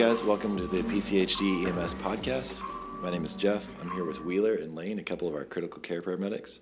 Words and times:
guys, 0.00 0.24
welcome 0.24 0.56
to 0.56 0.66
the 0.66 0.80
PCHD 0.84 1.66
EMS 1.66 1.94
podcast. 1.96 2.62
My 3.02 3.10
name 3.10 3.22
is 3.22 3.34
Jeff. 3.34 3.68
I'm 3.82 3.90
here 3.90 4.06
with 4.06 4.24
Wheeler 4.24 4.54
and 4.54 4.74
Lane, 4.74 4.98
a 4.98 5.02
couple 5.02 5.28
of 5.28 5.34
our 5.34 5.44
critical 5.44 5.78
care 5.82 6.00
paramedics. 6.00 6.60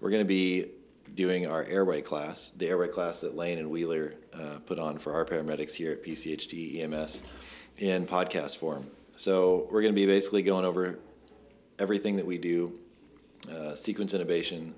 We're 0.00 0.08
going 0.08 0.22
to 0.22 0.26
be 0.26 0.70
doing 1.14 1.46
our 1.46 1.64
airway 1.64 2.00
class, 2.00 2.48
the 2.48 2.66
airway 2.66 2.88
class 2.88 3.20
that 3.20 3.36
Lane 3.36 3.58
and 3.58 3.70
Wheeler 3.70 4.14
uh, 4.32 4.60
put 4.64 4.78
on 4.78 4.96
for 4.96 5.12
our 5.12 5.26
paramedics 5.26 5.74
here 5.74 5.92
at 5.92 6.02
PCHD 6.02 6.80
EMS 6.80 7.24
in 7.76 8.06
podcast 8.06 8.56
form. 8.56 8.86
So 9.16 9.68
we're 9.70 9.82
going 9.82 9.92
to 9.92 10.00
be 10.00 10.06
basically 10.06 10.40
going 10.40 10.64
over 10.64 10.98
everything 11.78 12.16
that 12.16 12.24
we 12.24 12.38
do, 12.38 12.72
uh, 13.52 13.74
sequence 13.76 14.14
intubation. 14.14 14.72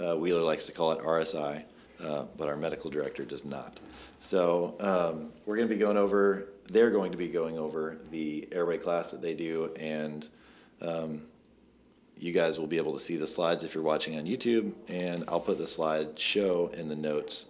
Uh, 0.00 0.14
Wheeler 0.16 0.42
likes 0.42 0.66
to 0.66 0.72
call 0.72 0.92
it 0.92 1.00
RSI, 1.00 1.64
uh, 2.04 2.26
but 2.36 2.46
our 2.46 2.56
medical 2.56 2.88
director 2.88 3.24
does 3.24 3.44
not. 3.44 3.80
So 4.20 4.76
um, 4.78 5.32
we're 5.44 5.56
going 5.56 5.66
to 5.66 5.74
be 5.74 5.80
going 5.80 5.96
over 5.96 6.50
they're 6.68 6.90
going 6.90 7.12
to 7.12 7.18
be 7.18 7.28
going 7.28 7.58
over 7.58 7.98
the 8.10 8.48
airway 8.52 8.78
class 8.78 9.10
that 9.10 9.22
they 9.22 9.34
do, 9.34 9.74
and 9.78 10.28
um, 10.82 11.22
you 12.18 12.32
guys 12.32 12.58
will 12.58 12.66
be 12.66 12.76
able 12.76 12.92
to 12.92 12.98
see 12.98 13.16
the 13.16 13.26
slides 13.26 13.64
if 13.64 13.74
you're 13.74 13.82
watching 13.82 14.18
on 14.18 14.26
YouTube, 14.26 14.72
and 14.88 15.24
I'll 15.28 15.40
put 15.40 15.58
the 15.58 15.66
slide 15.66 16.18
show 16.18 16.70
in 16.74 16.88
the 16.88 16.96
notes. 16.96 17.46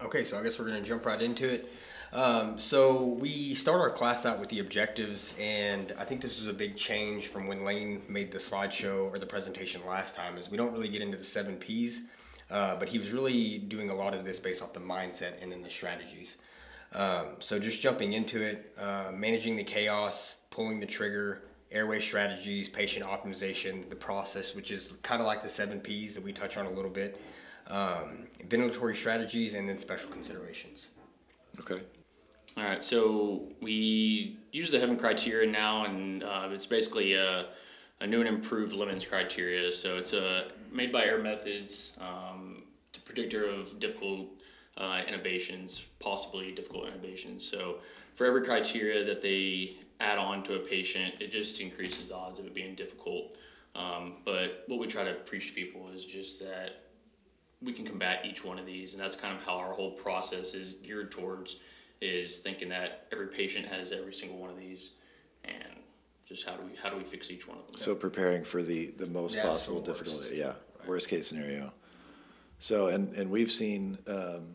Okay, 0.00 0.24
so 0.24 0.38
I 0.38 0.42
guess 0.42 0.58
we're 0.58 0.66
going 0.66 0.80
to 0.80 0.88
jump 0.88 1.06
right 1.06 1.20
into 1.20 1.48
it. 1.48 1.72
Um, 2.12 2.58
so 2.58 3.02
we 3.02 3.54
start 3.54 3.80
our 3.80 3.90
class 3.90 4.24
out 4.24 4.38
with 4.38 4.48
the 4.48 4.60
objectives, 4.60 5.34
and 5.38 5.92
I 5.98 6.04
think 6.04 6.20
this 6.20 6.38
was 6.38 6.48
a 6.48 6.54
big 6.54 6.76
change 6.76 7.26
from 7.26 7.46
when 7.46 7.64
Lane 7.64 8.02
made 8.08 8.32
the 8.32 8.38
slideshow 8.38 9.10
or 9.12 9.18
the 9.18 9.26
presentation 9.26 9.84
last 9.86 10.16
time. 10.16 10.38
Is 10.38 10.50
we 10.50 10.56
don't 10.56 10.72
really 10.72 10.88
get 10.88 11.02
into 11.02 11.18
the 11.18 11.24
seven 11.24 11.56
P's, 11.56 12.02
uh, 12.50 12.76
but 12.76 12.88
he 12.88 12.98
was 12.98 13.10
really 13.10 13.58
doing 13.58 13.90
a 13.90 13.94
lot 13.94 14.14
of 14.14 14.24
this 14.24 14.38
based 14.38 14.62
off 14.62 14.72
the 14.72 14.80
mindset 14.80 15.42
and 15.42 15.52
then 15.52 15.62
the 15.62 15.68
strategies. 15.68 16.38
Um, 16.94 17.26
so 17.38 17.58
just 17.58 17.80
jumping 17.80 18.14
into 18.14 18.42
it, 18.42 18.74
uh, 18.78 19.10
managing 19.12 19.56
the 19.56 19.64
chaos, 19.64 20.36
pulling 20.50 20.80
the 20.80 20.86
trigger, 20.86 21.42
airway 21.70 22.00
strategies, 22.00 22.68
patient 22.68 23.04
optimization, 23.04 23.88
the 23.90 23.96
process, 23.96 24.54
which 24.54 24.70
is 24.70 24.92
kind 25.02 25.20
of 25.20 25.26
like 25.26 25.42
the 25.42 25.48
seven 25.48 25.80
P's 25.80 26.14
that 26.14 26.24
we 26.24 26.32
touch 26.32 26.56
on 26.56 26.66
a 26.66 26.70
little 26.70 26.90
bit, 26.90 27.20
um, 27.66 28.26
ventilatory 28.48 28.96
strategies, 28.96 29.54
and 29.54 29.68
then 29.68 29.78
special 29.78 30.10
considerations. 30.10 30.88
Okay. 31.60 31.80
All 32.56 32.64
right, 32.64 32.84
so 32.84 33.42
we 33.60 34.38
use 34.52 34.70
the 34.70 34.78
HEAVEN 34.78 34.96
criteria 34.96 35.48
now, 35.48 35.84
and 35.84 36.24
uh, 36.24 36.48
it's 36.50 36.66
basically 36.66 37.12
a, 37.12 37.46
a, 38.00 38.06
new 38.06 38.20
and 38.20 38.28
improved 38.28 38.72
Lemons 38.72 39.04
criteria. 39.04 39.70
So 39.72 39.98
it's 39.98 40.12
a, 40.12 40.26
uh, 40.26 40.44
made 40.72 40.90
by 40.90 41.04
Air 41.04 41.22
Methods, 41.22 41.92
um, 42.00 42.64
the 42.94 43.00
predictor 43.00 43.44
of 43.44 43.78
difficult 43.78 44.28
uh, 44.78 45.02
intubations, 45.08 45.82
possibly 45.98 46.52
difficult 46.52 46.86
intubations. 46.86 47.42
So 47.42 47.78
for 48.14 48.26
every 48.26 48.42
criteria 48.42 49.04
that 49.04 49.20
they 49.20 49.76
add 50.00 50.18
on 50.18 50.42
to 50.44 50.54
a 50.54 50.58
patient, 50.60 51.14
it 51.20 51.30
just 51.30 51.60
increases 51.60 52.08
the 52.08 52.14
odds 52.14 52.38
of 52.38 52.46
it 52.46 52.54
being 52.54 52.74
difficult. 52.74 53.36
Um, 53.74 54.14
but 54.24 54.64
what 54.68 54.78
we 54.78 54.86
try 54.86 55.04
to 55.04 55.14
preach 55.14 55.48
to 55.48 55.52
people 55.52 55.88
is 55.94 56.04
just 56.04 56.40
that 56.40 56.84
we 57.60 57.72
can 57.72 57.84
combat 57.84 58.24
each 58.24 58.44
one 58.44 58.58
of 58.58 58.66
these, 58.66 58.92
and 58.94 59.02
that's 59.02 59.16
kind 59.16 59.36
of 59.36 59.44
how 59.44 59.56
our 59.56 59.72
whole 59.72 59.90
process 59.90 60.54
is 60.54 60.74
geared 60.84 61.10
towards. 61.10 61.56
Is 62.00 62.38
thinking 62.38 62.68
that 62.68 63.08
every 63.10 63.26
patient 63.26 63.66
has 63.66 63.90
every 63.90 64.14
single 64.14 64.38
one 64.38 64.50
of 64.50 64.56
these, 64.56 64.92
and 65.44 65.74
just 66.28 66.46
how 66.46 66.54
do 66.54 66.62
we 66.64 66.76
how 66.80 66.90
do 66.90 66.96
we 66.96 67.02
fix 67.02 67.28
each 67.28 67.48
one 67.48 67.58
of 67.58 67.66
them? 67.66 67.74
So 67.76 67.96
preparing 67.96 68.44
for 68.44 68.62
the 68.62 68.92
the 68.92 69.06
most 69.06 69.34
Yeah, 69.34 69.42
possible 69.42 69.84
so 69.84 69.90
worst. 69.90 70.04
difficulty, 70.04 70.36
yeah, 70.36 70.52
worst 70.86 71.08
case 71.08 71.26
scenario. 71.26 71.72
So 72.60 72.86
and 72.86 73.12
and 73.16 73.30
we've 73.32 73.50
seen 73.50 73.98
um, 74.06 74.54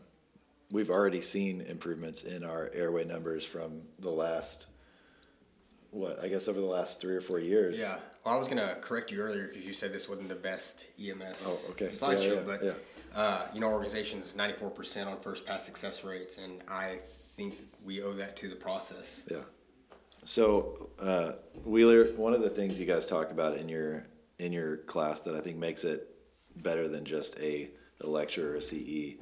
we've 0.74 0.90
already 0.90 1.22
seen 1.22 1.60
improvements 1.60 2.24
in 2.24 2.42
our 2.42 2.68
airway 2.74 3.04
numbers 3.04 3.46
from 3.46 3.80
the 4.00 4.10
last 4.10 4.66
what 5.92 6.18
I 6.20 6.26
guess 6.26 6.48
over 6.48 6.58
the 6.60 6.66
last 6.66 7.00
three 7.00 7.14
or 7.14 7.20
four 7.20 7.38
years. 7.38 7.78
Yeah. 7.78 7.96
Well, 8.24 8.34
I 8.34 8.36
was 8.36 8.48
gonna 8.48 8.76
correct 8.80 9.12
you 9.12 9.20
earlier 9.20 9.46
because 9.46 9.64
you 9.64 9.72
said 9.72 9.92
this 9.92 10.08
wasn't 10.08 10.28
the 10.28 10.34
best 10.34 10.86
EMS 11.00 11.44
Oh, 11.46 11.70
okay. 11.70 11.88
slideshow, 11.90 12.26
Yeah, 12.26 12.32
yeah, 12.34 12.40
but 12.44 12.64
yeah. 12.64 12.72
Uh, 13.14 13.46
you 13.54 13.60
know, 13.60 13.68
organization's 13.68 14.34
ninety 14.34 14.58
four 14.58 14.68
percent 14.70 15.08
on 15.08 15.20
first 15.20 15.46
pass 15.46 15.64
success 15.64 16.02
rates, 16.02 16.38
and 16.38 16.60
I 16.66 16.98
think 17.36 17.54
we 17.84 18.02
owe 18.02 18.12
that 18.14 18.36
to 18.38 18.48
the 18.48 18.56
process. 18.56 19.22
Yeah. 19.30 19.44
So 20.24 20.90
uh, 21.00 21.32
Wheeler, 21.64 22.06
one 22.16 22.34
of 22.34 22.40
the 22.40 22.50
things 22.50 22.80
you 22.80 22.86
guys 22.86 23.06
talk 23.06 23.30
about 23.30 23.56
in 23.56 23.68
your 23.68 24.04
in 24.40 24.52
your 24.52 24.78
class 24.78 25.20
that 25.20 25.36
I 25.36 25.40
think 25.40 25.56
makes 25.56 25.84
it 25.84 26.08
better 26.56 26.88
than 26.88 27.04
just 27.04 27.38
a, 27.38 27.70
a 28.00 28.06
lecture 28.08 28.54
or 28.54 28.56
a 28.56 28.62
CE 28.62 29.14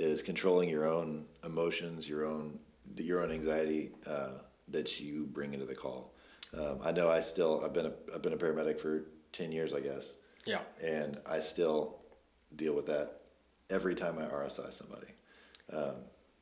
is 0.00 0.22
controlling 0.22 0.68
your 0.68 0.86
own 0.86 1.26
emotions, 1.44 2.08
your 2.08 2.24
own 2.26 2.60
your 2.96 3.22
own 3.22 3.30
anxiety 3.30 3.92
uh, 4.06 4.38
that 4.68 4.98
you 4.98 5.28
bring 5.32 5.52
into 5.52 5.66
the 5.66 5.74
call. 5.74 6.14
Um, 6.56 6.80
I 6.82 6.90
know 6.92 7.10
I 7.10 7.20
still 7.20 7.62
I've 7.64 7.74
been 7.74 7.86
a 7.86 7.92
I've 8.14 8.22
been 8.22 8.32
a 8.32 8.36
paramedic 8.36 8.78
for 8.80 9.04
ten 9.32 9.52
years, 9.52 9.74
I 9.74 9.80
guess, 9.80 10.14
Yeah. 10.46 10.60
and 10.82 11.18
I 11.26 11.40
still 11.40 11.98
deal 12.56 12.74
with 12.74 12.86
that 12.86 13.20
every 13.70 13.94
time 13.94 14.18
I 14.18 14.22
RSI 14.22 14.72
somebody. 14.72 15.08
Um, 15.72 15.96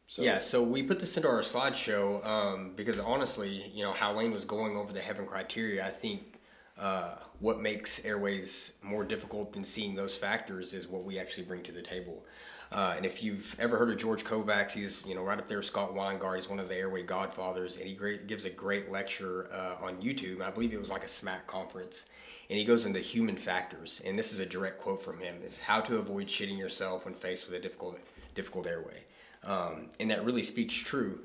so 0.06 0.22
Yeah, 0.22 0.38
so 0.38 0.62
we 0.62 0.84
put 0.84 1.00
this 1.00 1.16
into 1.16 1.28
our 1.28 1.40
slideshow 1.42 2.24
um, 2.24 2.72
because 2.76 3.00
honestly, 3.00 3.70
you 3.74 3.82
know, 3.82 3.90
how 3.92 4.12
Lane 4.12 4.32
was 4.32 4.44
going 4.44 4.76
over 4.76 4.92
the 4.92 5.00
HEAVEN 5.00 5.26
criteria, 5.26 5.84
I 5.84 5.90
think 5.90 6.38
uh, 6.78 7.16
what 7.40 7.60
makes 7.60 8.04
airways 8.04 8.74
more 8.82 9.02
difficult 9.04 9.52
than 9.52 9.64
seeing 9.64 9.96
those 9.96 10.14
factors 10.14 10.72
is 10.74 10.86
what 10.86 11.02
we 11.02 11.18
actually 11.18 11.44
bring 11.44 11.62
to 11.64 11.72
the 11.72 11.82
table. 11.82 12.24
Uh, 12.72 12.94
and 12.96 13.06
if 13.06 13.22
you've 13.22 13.54
ever 13.58 13.76
heard 13.76 13.90
of 13.90 13.96
George 13.96 14.24
Kovacs, 14.24 14.72
he's 14.72 15.04
you 15.06 15.14
know 15.14 15.22
right 15.22 15.38
up 15.38 15.48
there 15.48 15.58
with 15.58 15.66
Scott 15.66 15.94
Weingart. 15.94 16.36
He's 16.36 16.48
one 16.48 16.58
of 16.58 16.68
the 16.68 16.76
airway 16.76 17.02
godfathers, 17.02 17.76
and 17.76 17.86
he 17.86 17.94
great, 17.94 18.26
gives 18.26 18.44
a 18.44 18.50
great 18.50 18.90
lecture 18.90 19.48
uh, 19.52 19.76
on 19.80 19.96
YouTube. 20.02 20.34
And 20.34 20.44
I 20.44 20.50
believe 20.50 20.72
it 20.72 20.80
was 20.80 20.90
like 20.90 21.04
a 21.04 21.08
SMACC 21.08 21.46
conference, 21.46 22.04
and 22.50 22.58
he 22.58 22.64
goes 22.64 22.84
into 22.84 22.98
human 22.98 23.36
factors. 23.36 24.02
And 24.04 24.18
this 24.18 24.32
is 24.32 24.40
a 24.40 24.46
direct 24.46 24.80
quote 24.80 25.02
from 25.02 25.20
him: 25.20 25.36
"Is 25.44 25.60
how 25.60 25.80
to 25.82 25.98
avoid 25.98 26.26
shitting 26.26 26.58
yourself 26.58 27.04
when 27.04 27.14
faced 27.14 27.46
with 27.46 27.56
a 27.56 27.60
difficult 27.60 28.00
difficult 28.34 28.66
airway." 28.66 29.04
Um, 29.44 29.90
and 30.00 30.10
that 30.10 30.24
really 30.24 30.42
speaks 30.42 30.74
true 30.74 31.20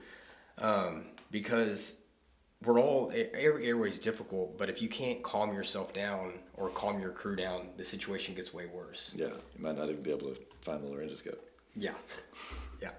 um, 0.59 1.05
because 1.31 1.95
we're 2.63 2.79
all 2.79 3.11
every 3.33 3.65
airway 3.65 3.89
is 3.89 3.99
difficult, 3.99 4.57
but 4.57 4.69
if 4.69 4.81
you 4.81 4.87
can't 4.87 5.23
calm 5.23 5.53
yourself 5.53 5.93
down 5.93 6.33
or 6.53 6.69
calm 6.69 6.99
your 6.99 7.11
crew 7.11 7.35
down, 7.35 7.69
the 7.77 7.83
situation 7.83 8.35
gets 8.35 8.53
way 8.53 8.67
worse. 8.67 9.11
yeah, 9.15 9.27
you 9.27 9.63
might 9.63 9.75
not 9.75 9.89
even 9.89 10.03
be 10.03 10.11
able 10.11 10.29
to 10.29 10.37
find 10.61 10.83
the 10.83 10.87
laryngoscope. 10.87 11.37
Yeah, 11.75 11.93
yeah. 12.81 12.91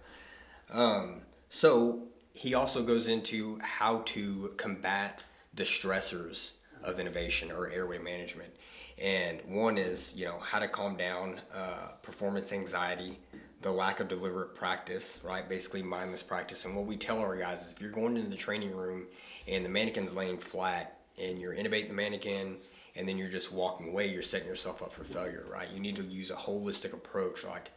Um, 0.70 1.22
so 1.48 2.04
he 2.34 2.54
also 2.54 2.82
goes 2.82 3.08
into 3.08 3.58
how 3.60 4.02
to 4.06 4.52
combat 4.56 5.24
the 5.54 5.64
stressors 5.64 6.52
of 6.82 6.96
intubation 6.96 7.54
or 7.54 7.70
airway 7.70 7.98
management, 7.98 8.52
and 8.98 9.40
one 9.46 9.78
is 9.78 10.14
you 10.16 10.24
know 10.24 10.38
how 10.38 10.58
to 10.58 10.68
calm 10.68 10.96
down 10.96 11.40
uh, 11.54 11.88
performance 12.02 12.52
anxiety, 12.52 13.18
the 13.60 13.70
lack 13.70 14.00
of 14.00 14.08
deliberate 14.08 14.54
practice, 14.54 15.20
right? 15.22 15.48
Basically 15.48 15.82
mindless 15.82 16.22
practice. 16.22 16.64
And 16.64 16.74
what 16.74 16.86
we 16.86 16.96
tell 16.96 17.18
our 17.18 17.36
guys 17.36 17.66
is 17.66 17.72
if 17.72 17.80
you're 17.80 17.90
going 17.90 18.16
into 18.16 18.28
the 18.28 18.36
training 18.36 18.74
room 18.74 19.06
and 19.46 19.64
the 19.64 19.70
mannequin's 19.70 20.14
laying 20.14 20.38
flat 20.38 20.98
and 21.20 21.38
you're 21.38 21.54
intubating 21.54 21.88
the 21.88 21.94
mannequin 21.94 22.56
and 22.96 23.08
then 23.08 23.18
you're 23.18 23.28
just 23.28 23.52
walking 23.52 23.88
away, 23.88 24.08
you're 24.08 24.22
setting 24.22 24.48
yourself 24.48 24.82
up 24.82 24.92
for 24.92 25.04
failure, 25.04 25.46
right? 25.50 25.68
You 25.72 25.80
need 25.80 25.96
to 25.96 26.02
use 26.02 26.30
a 26.30 26.34
holistic 26.34 26.92
approach, 26.92 27.44
like 27.44 27.70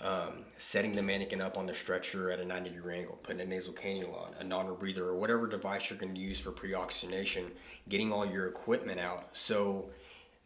um, 0.00 0.44
setting 0.56 0.92
the 0.92 1.02
mannequin 1.02 1.40
up 1.40 1.58
on 1.58 1.66
the 1.66 1.74
stretcher 1.74 2.30
at 2.30 2.38
a 2.38 2.44
90 2.44 2.70
degree 2.70 2.98
angle, 2.98 3.18
putting 3.22 3.40
a 3.40 3.44
nasal 3.44 3.72
cannula 3.72 4.28
on, 4.28 4.34
a 4.38 4.44
non-rebreather, 4.44 4.98
or 4.98 5.16
whatever 5.16 5.46
device 5.46 5.90
you're 5.90 5.98
going 5.98 6.14
to 6.14 6.20
use 6.20 6.38
for 6.38 6.50
pre-oxygenation, 6.50 7.50
getting 7.88 8.12
all 8.12 8.26
your 8.26 8.46
equipment 8.46 9.00
out. 9.00 9.28
So 9.32 9.90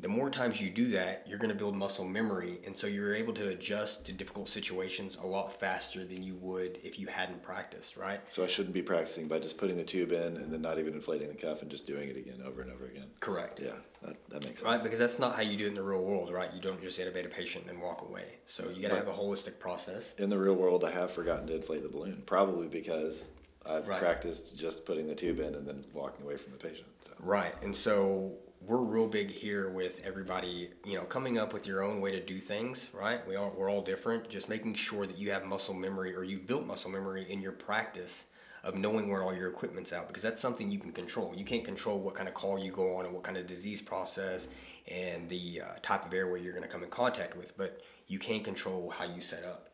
the 0.02 0.08
more 0.08 0.28
times 0.28 0.60
you 0.60 0.68
do 0.68 0.88
that, 0.88 1.24
you're 1.28 1.38
going 1.38 1.48
to 1.52 1.56
build 1.56 1.76
muscle 1.76 2.04
memory, 2.04 2.58
and 2.66 2.76
so 2.76 2.88
you're 2.88 3.14
able 3.14 3.32
to 3.34 3.48
adjust 3.50 4.04
to 4.06 4.12
difficult 4.12 4.48
situations 4.48 5.16
a 5.22 5.26
lot 5.26 5.58
faster 5.60 6.04
than 6.04 6.24
you 6.24 6.34
would 6.34 6.78
if 6.82 6.98
you 6.98 7.06
hadn't 7.06 7.40
practiced, 7.40 7.96
right? 7.96 8.20
So 8.28 8.42
I 8.42 8.48
shouldn't 8.48 8.74
be 8.74 8.82
practicing 8.82 9.28
by 9.28 9.38
just 9.38 9.58
putting 9.58 9.76
the 9.76 9.84
tube 9.84 10.10
in 10.10 10.36
and 10.36 10.52
then 10.52 10.60
not 10.60 10.80
even 10.80 10.94
inflating 10.94 11.28
the 11.28 11.36
cuff 11.36 11.62
and 11.62 11.70
just 11.70 11.86
doing 11.86 12.08
it 12.08 12.16
again 12.16 12.42
over 12.44 12.62
and 12.62 12.72
over 12.72 12.84
again. 12.84 13.06
Correct. 13.20 13.60
Yeah, 13.60 13.76
that, 14.02 14.16
that 14.28 14.44
makes 14.44 14.60
sense. 14.60 14.64
Right, 14.64 14.82
because 14.82 14.98
that's 14.98 15.20
not 15.20 15.36
how 15.36 15.42
you 15.42 15.56
do 15.56 15.66
it 15.66 15.68
in 15.68 15.74
the 15.74 15.82
real 15.84 16.02
world, 16.02 16.32
right? 16.32 16.52
You 16.52 16.60
don't 16.60 16.82
just 16.82 16.98
intubate 16.98 17.24
a 17.24 17.28
patient 17.28 17.66
and 17.68 17.80
walk 17.80 18.02
away. 18.02 18.38
So 18.46 18.70
you 18.70 18.82
got 18.82 18.88
to 18.88 18.96
have 18.96 19.08
a 19.08 19.12
holistic 19.12 19.60
process. 19.60 20.14
In 20.18 20.30
the 20.30 20.38
real 20.38 20.54
world, 20.54 20.84
I 20.84 20.90
have 20.90 21.12
forgotten 21.12 21.46
to 21.46 21.54
inflate 21.54 21.84
the 21.84 21.88
balloon, 21.88 22.24
probably 22.26 22.66
because 22.66 23.22
I've 23.64 23.86
Right. 23.86 24.00
practiced 24.00 24.58
just 24.58 24.84
putting 24.84 25.06
the 25.06 25.14
tube 25.14 25.38
in 25.38 25.54
and 25.54 25.64
then 25.64 25.84
walking 25.94 26.24
away 26.24 26.38
from 26.38 26.50
the 26.50 26.58
patient. 26.58 26.88
So. 27.06 27.12
Right, 27.20 27.54
and 27.62 27.74
so 27.76 28.32
we're 28.66 28.78
real 28.78 29.08
big 29.08 29.30
here 29.30 29.70
with 29.70 30.02
everybody, 30.04 30.70
you 30.84 30.96
know, 30.96 31.04
coming 31.04 31.36
up 31.36 31.52
with 31.52 31.66
your 31.66 31.82
own 31.82 32.00
way 32.00 32.12
to 32.12 32.20
do 32.20 32.38
things, 32.38 32.88
right? 32.92 33.26
We 33.26 33.36
all 33.36 33.52
we're 33.56 33.70
all 33.70 33.82
different. 33.82 34.28
Just 34.28 34.48
making 34.48 34.74
sure 34.74 35.06
that 35.06 35.18
you 35.18 35.32
have 35.32 35.44
muscle 35.44 35.74
memory 35.74 36.14
or 36.14 36.22
you've 36.22 36.46
built 36.46 36.66
muscle 36.66 36.90
memory 36.90 37.26
in 37.28 37.40
your 37.40 37.52
practice 37.52 38.26
of 38.62 38.76
knowing 38.76 39.08
where 39.08 39.22
all 39.22 39.34
your 39.34 39.48
equipment's 39.48 39.92
out 39.92 40.06
because 40.06 40.22
that's 40.22 40.40
something 40.40 40.70
you 40.70 40.78
can 40.78 40.92
control. 40.92 41.34
You 41.34 41.44
can't 41.44 41.64
control 41.64 41.98
what 41.98 42.14
kind 42.14 42.28
of 42.28 42.34
call 42.34 42.58
you 42.58 42.70
go 42.70 42.94
on 42.94 43.04
and 43.04 43.12
what 43.12 43.24
kind 43.24 43.36
of 43.36 43.46
disease 43.46 43.82
process 43.82 44.46
and 44.86 45.28
the 45.28 45.62
uh, 45.62 45.78
type 45.82 46.06
of 46.06 46.14
airway 46.14 46.40
you're 46.40 46.52
going 46.52 46.62
to 46.62 46.68
come 46.68 46.84
in 46.84 46.90
contact 46.90 47.36
with, 47.36 47.56
but 47.56 47.80
you 48.06 48.20
can 48.20 48.42
control 48.42 48.90
how 48.90 49.04
you 49.04 49.20
set 49.20 49.44
up. 49.44 49.68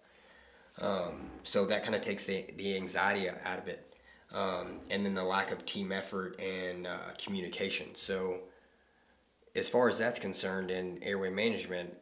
Um, 0.80 1.30
so 1.42 1.66
that 1.66 1.82
kind 1.82 1.94
of 1.94 2.00
takes 2.00 2.24
the, 2.24 2.46
the 2.56 2.76
anxiety 2.76 3.28
out 3.28 3.58
of 3.58 3.68
it. 3.68 3.84
Um, 4.32 4.80
and 4.90 5.04
then 5.04 5.14
the 5.14 5.24
lack 5.24 5.50
of 5.50 5.66
team 5.66 5.90
effort 5.92 6.40
and 6.40 6.86
uh, 6.86 6.98
communication. 7.16 7.94
So, 7.94 8.40
as 9.54 9.68
far 9.68 9.88
as 9.88 9.98
that's 9.98 10.18
concerned 10.18 10.70
in 10.70 11.02
airway 11.02 11.30
management, 11.30 11.94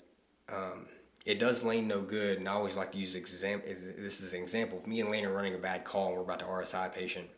um, 0.48 0.86
it 1.24 1.38
does 1.38 1.64
Lane 1.64 1.88
no 1.88 2.00
good. 2.00 2.38
And 2.38 2.48
I 2.48 2.52
always 2.52 2.76
like 2.76 2.92
to 2.92 2.98
use 2.98 3.14
exam- 3.14 3.62
this 3.66 4.20
is 4.20 4.32
an 4.32 4.42
example. 4.42 4.82
Me 4.86 5.00
and 5.00 5.10
Lane 5.10 5.24
are 5.24 5.32
running 5.32 5.54
a 5.54 5.58
bad 5.58 5.84
call 5.84 6.08
and 6.08 6.16
we're 6.16 6.22
about 6.22 6.38
to 6.40 6.44
RSI 6.44 6.86
a 6.86 6.90
patient, 6.90 7.28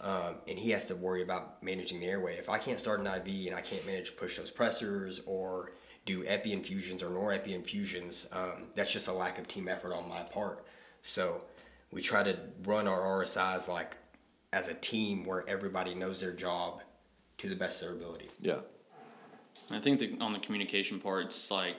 um, 0.00 0.36
and 0.46 0.58
he 0.58 0.70
has 0.70 0.86
to 0.86 0.94
worry 0.94 1.22
about 1.22 1.62
managing 1.62 2.00
the 2.00 2.06
airway. 2.06 2.36
If 2.36 2.48
I 2.48 2.58
can't 2.58 2.78
start 2.78 3.00
an 3.00 3.06
IV 3.06 3.46
and 3.46 3.54
I 3.54 3.60
can't 3.60 3.84
manage 3.86 4.10
to 4.10 4.12
push 4.12 4.36
those 4.36 4.50
pressors 4.50 5.20
or 5.26 5.72
do 6.04 6.24
epi 6.26 6.52
infusions 6.52 7.02
or 7.02 7.10
norepi 7.10 7.54
infusions, 7.54 8.26
um, 8.32 8.64
that's 8.74 8.90
just 8.90 9.08
a 9.08 9.12
lack 9.12 9.38
of 9.38 9.48
team 9.48 9.68
effort 9.68 9.94
on 9.94 10.08
my 10.08 10.22
part. 10.22 10.66
So 11.02 11.42
we 11.90 12.02
try 12.02 12.22
to 12.22 12.36
run 12.64 12.88
our 12.88 13.00
RSIs 13.00 13.68
like 13.68 13.96
as 14.52 14.68
a 14.68 14.74
team 14.74 15.24
where 15.24 15.48
everybody 15.48 15.94
knows 15.94 16.20
their 16.20 16.32
job 16.32 16.80
to 17.38 17.48
the 17.48 17.56
best 17.56 17.80
of 17.82 17.88
their 17.88 17.96
ability. 17.96 18.28
Yeah. 18.40 18.60
I 19.74 19.80
think 19.80 19.98
that 20.00 20.20
on 20.20 20.32
the 20.32 20.38
communication 20.38 21.00
part, 21.00 21.26
it's 21.26 21.50
like 21.50 21.76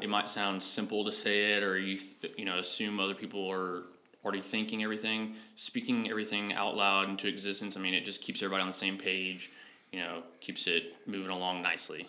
it 0.00 0.08
might 0.08 0.28
sound 0.28 0.62
simple 0.62 1.04
to 1.04 1.12
say 1.12 1.52
it, 1.52 1.62
or 1.62 1.78
you 1.78 1.98
you 2.36 2.44
know 2.44 2.58
assume 2.58 3.00
other 3.00 3.14
people 3.14 3.50
are 3.50 3.84
already 4.24 4.40
thinking 4.40 4.82
everything, 4.82 5.34
speaking 5.56 6.10
everything 6.10 6.52
out 6.52 6.76
loud 6.76 7.08
into 7.08 7.26
existence. 7.26 7.76
I 7.76 7.80
mean, 7.80 7.94
it 7.94 8.04
just 8.04 8.20
keeps 8.20 8.42
everybody 8.42 8.62
on 8.62 8.68
the 8.68 8.74
same 8.74 8.98
page. 8.98 9.50
You 9.92 10.00
know, 10.00 10.22
keeps 10.40 10.66
it 10.66 10.94
moving 11.06 11.30
along 11.30 11.62
nicely. 11.62 12.06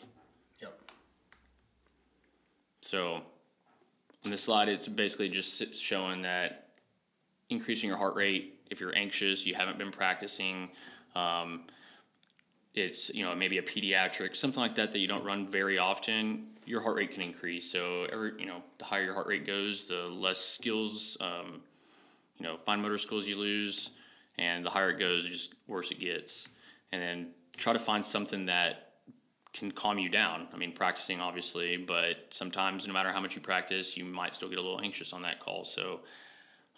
Yep. 0.61 0.79
So, 2.81 3.21
on 4.23 4.29
this 4.29 4.43
slide, 4.43 4.69
it's 4.69 4.87
basically 4.87 5.29
just 5.29 5.75
showing 5.75 6.21
that 6.21 6.67
increasing 7.49 7.89
your 7.89 7.97
heart 7.97 8.15
rate 8.15 8.59
if 8.71 8.79
you're 8.79 8.95
anxious, 8.95 9.45
you 9.45 9.53
haven't 9.53 9.77
been 9.77 9.91
practicing. 9.91 10.69
Um, 11.13 11.63
it's 12.73 13.09
you 13.13 13.23
know 13.23 13.35
maybe 13.35 13.57
a 13.57 13.61
pediatric 13.61 14.35
something 14.35 14.61
like 14.61 14.75
that 14.75 14.91
that 14.91 14.99
you 14.99 15.07
don't 15.07 15.25
run 15.25 15.47
very 15.47 15.77
often 15.77 16.47
your 16.65 16.81
heart 16.81 16.95
rate 16.95 17.11
can 17.11 17.21
increase. 17.21 17.71
So 17.71 18.05
every 18.11 18.33
you 18.39 18.45
know 18.45 18.63
the 18.77 18.85
higher 18.85 19.03
your 19.03 19.13
heart 19.13 19.27
rate 19.27 19.45
goes 19.45 19.85
the 19.85 20.03
less 20.07 20.39
skills 20.39 21.17
um, 21.19 21.61
you 22.37 22.45
know 22.45 22.57
fine 22.65 22.81
motor 22.81 22.97
skills 22.97 23.27
you 23.27 23.35
lose 23.35 23.89
and 24.37 24.65
the 24.65 24.69
higher 24.69 24.91
it 24.91 24.99
goes 24.99 25.25
just 25.25 25.53
worse 25.67 25.91
it 25.91 25.99
gets. 25.99 26.47
And 26.91 27.01
then 27.01 27.31
try 27.57 27.73
to 27.73 27.79
find 27.79 28.03
something 28.03 28.45
that 28.45 28.93
can 29.53 29.71
calm 29.71 29.99
you 29.99 30.09
down. 30.09 30.47
I 30.53 30.57
mean 30.57 30.71
practicing 30.71 31.19
obviously 31.19 31.77
but 31.77 32.27
sometimes 32.29 32.87
no 32.87 32.93
matter 32.93 33.11
how 33.11 33.19
much 33.19 33.35
you 33.35 33.41
practice 33.41 33.97
you 33.97 34.05
might 34.05 34.35
still 34.35 34.49
get 34.49 34.57
a 34.57 34.61
little 34.61 34.81
anxious 34.81 35.13
on 35.13 35.21
that 35.23 35.39
call. 35.39 35.65
So 35.65 36.01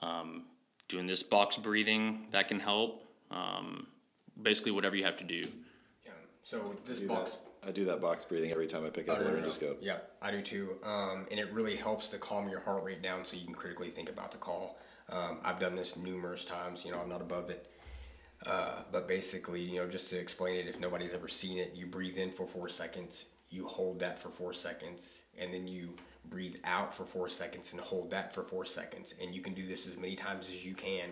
um, 0.02 0.46
doing 0.88 1.06
this 1.06 1.24
box 1.24 1.58
breathing 1.58 2.28
that 2.32 2.48
can 2.48 2.60
help. 2.60 3.04
Um, 3.32 3.88
basically 4.42 4.72
whatever 4.72 4.96
you 4.96 5.04
have 5.04 5.18
to 5.18 5.24
do 5.24 5.44
so 6.44 6.76
this 6.86 7.02
I 7.02 7.06
box 7.06 7.34
that. 7.34 7.70
I 7.70 7.72
do 7.72 7.86
that 7.86 8.02
box 8.02 8.26
breathing 8.26 8.52
every 8.52 8.68
time 8.68 8.86
I 8.86 8.90
pick 8.90 9.08
up 9.08 9.20
oh, 9.20 9.22
a 9.22 9.24
no, 9.24 9.32
no, 9.32 9.48
laryngoscope. 9.48 9.78
Yeah, 9.82 9.98
I 10.22 10.32
do 10.32 10.42
too. 10.42 10.78
Um, 10.84 11.26
and 11.32 11.40
it 11.40 11.52
really 11.52 11.76
helps 11.76 12.10
to 12.10 12.18
calm 12.18 12.50
your 12.50 12.60
heart 12.60 12.84
rate 12.84 13.02
down 13.02 13.24
so 13.24 13.38
you 13.38 13.46
can 13.46 13.56
critically 13.56 13.90
think 13.90 14.10
about 14.10 14.32
the 14.32 14.38
call. 14.38 14.78
Um, 15.10 15.38
I've 15.44 15.60
done 15.60 15.76
this 15.76 15.96
numerous 15.96 16.46
times. 16.46 16.84
You 16.84 16.92
know, 16.92 17.00
I'm 17.00 17.10
not 17.10 17.22
above 17.22 17.50
it. 17.50 17.70
Uh, 18.46 18.82
but 18.92 19.08
basically, 19.08 19.62
you 19.62 19.80
know, 19.80 19.88
just 19.88 20.10
to 20.10 20.20
explain 20.20 20.58
it, 20.58 20.68
if 20.68 20.80
nobody's 20.80 21.14
ever 21.14 21.30
seen 21.30 21.58
it, 21.58 21.74
you 21.74 21.86
breathe 21.86 22.18
in 22.18 22.30
for 22.30 22.46
four 22.46 22.68
seconds, 22.68 23.28
you 23.50 23.66
hold 23.66 24.00
that 24.00 24.22
for 24.22 24.30
four 24.30 24.52
seconds, 24.52 25.22
and 25.40 25.54
then 25.54 25.66
you 25.66 25.94
breathe 26.30 26.56
out 26.66 26.94
for 26.94 27.06
four 27.06 27.30
seconds 27.30 27.72
and 27.72 27.82
hold 27.82 28.12
that 28.12 28.34
for 28.34 28.44
four 28.44 28.66
seconds. 28.66 29.16
And 29.22 29.34
you 29.34 29.42
can 29.42 29.54
do 29.54 29.66
this 29.66 29.88
as 29.88 29.96
many 29.98 30.16
times 30.16 30.50
as 30.50 30.66
you 30.66 30.74
can 30.74 31.12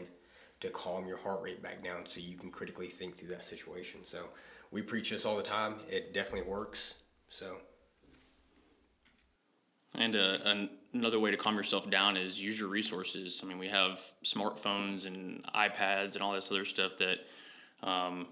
to 0.59 0.69
calm 0.69 1.07
your 1.07 1.17
heart 1.17 1.41
rate 1.41 1.61
back 1.63 1.83
down 1.83 2.05
so 2.05 2.19
you 2.19 2.37
can 2.37 2.51
critically 2.51 2.87
think 2.87 3.17
through 3.17 3.29
that 3.29 3.45
situation. 3.45 4.01
So 4.03 4.25
we 4.71 4.81
preach 4.81 5.09
this 5.09 5.25
all 5.25 5.35
the 5.35 5.43
time. 5.43 5.75
It 5.89 6.13
definitely 6.13 6.49
works. 6.49 6.95
So. 7.29 7.57
And 9.93 10.15
uh, 10.15 10.37
another 10.93 11.19
way 11.19 11.31
to 11.31 11.37
calm 11.37 11.57
yourself 11.57 11.89
down 11.89 12.15
is 12.15 12.41
use 12.41 12.57
your 12.57 12.69
resources. 12.69 13.41
I 13.43 13.47
mean, 13.47 13.57
we 13.57 13.67
have 13.67 13.99
smartphones 14.23 15.05
and 15.05 15.43
iPads 15.53 16.13
and 16.13 16.23
all 16.23 16.31
this 16.31 16.49
other 16.49 16.63
stuff 16.63 16.97
that 16.97 17.19
um, 17.83 18.29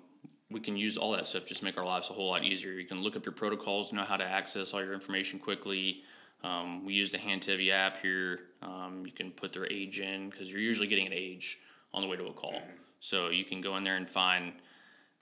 we 0.49 0.61
can 0.61 0.77
use 0.77 0.97
all 0.97 1.11
that 1.11 1.27
stuff 1.27 1.45
just 1.45 1.59
to 1.59 1.65
make 1.65 1.77
our 1.77 1.85
lives 1.85 2.09
a 2.09 2.13
whole 2.13 2.29
lot 2.29 2.43
easier. 2.43 2.71
You 2.71 2.85
can 2.85 3.01
look 3.01 3.17
up 3.17 3.25
your 3.25 3.33
protocols, 3.33 3.91
know 3.91 4.03
how 4.03 4.17
to 4.17 4.23
access 4.23 4.73
all 4.73 4.81
your 4.81 4.93
information 4.93 5.37
quickly. 5.37 6.03
Um, 6.43 6.85
we 6.85 6.93
use 6.93 7.11
the 7.11 7.17
Handtevy 7.17 7.71
app 7.71 7.97
here. 7.97 8.39
Um, 8.61 9.03
you 9.05 9.11
can 9.11 9.31
put 9.31 9.51
their 9.51 9.69
age 9.69 9.99
in 9.99 10.29
because 10.29 10.49
you're 10.49 10.61
usually 10.61 10.87
getting 10.87 11.07
an 11.07 11.13
age 11.13 11.59
on 11.93 12.01
the 12.01 12.07
way 12.07 12.15
to 12.15 12.27
a 12.27 12.33
call. 12.33 12.53
Mm-hmm. 12.53 12.71
So 13.01 13.29
you 13.29 13.43
can 13.43 13.59
go 13.59 13.75
in 13.75 13.83
there 13.83 13.97
and 13.97 14.09
find 14.09 14.53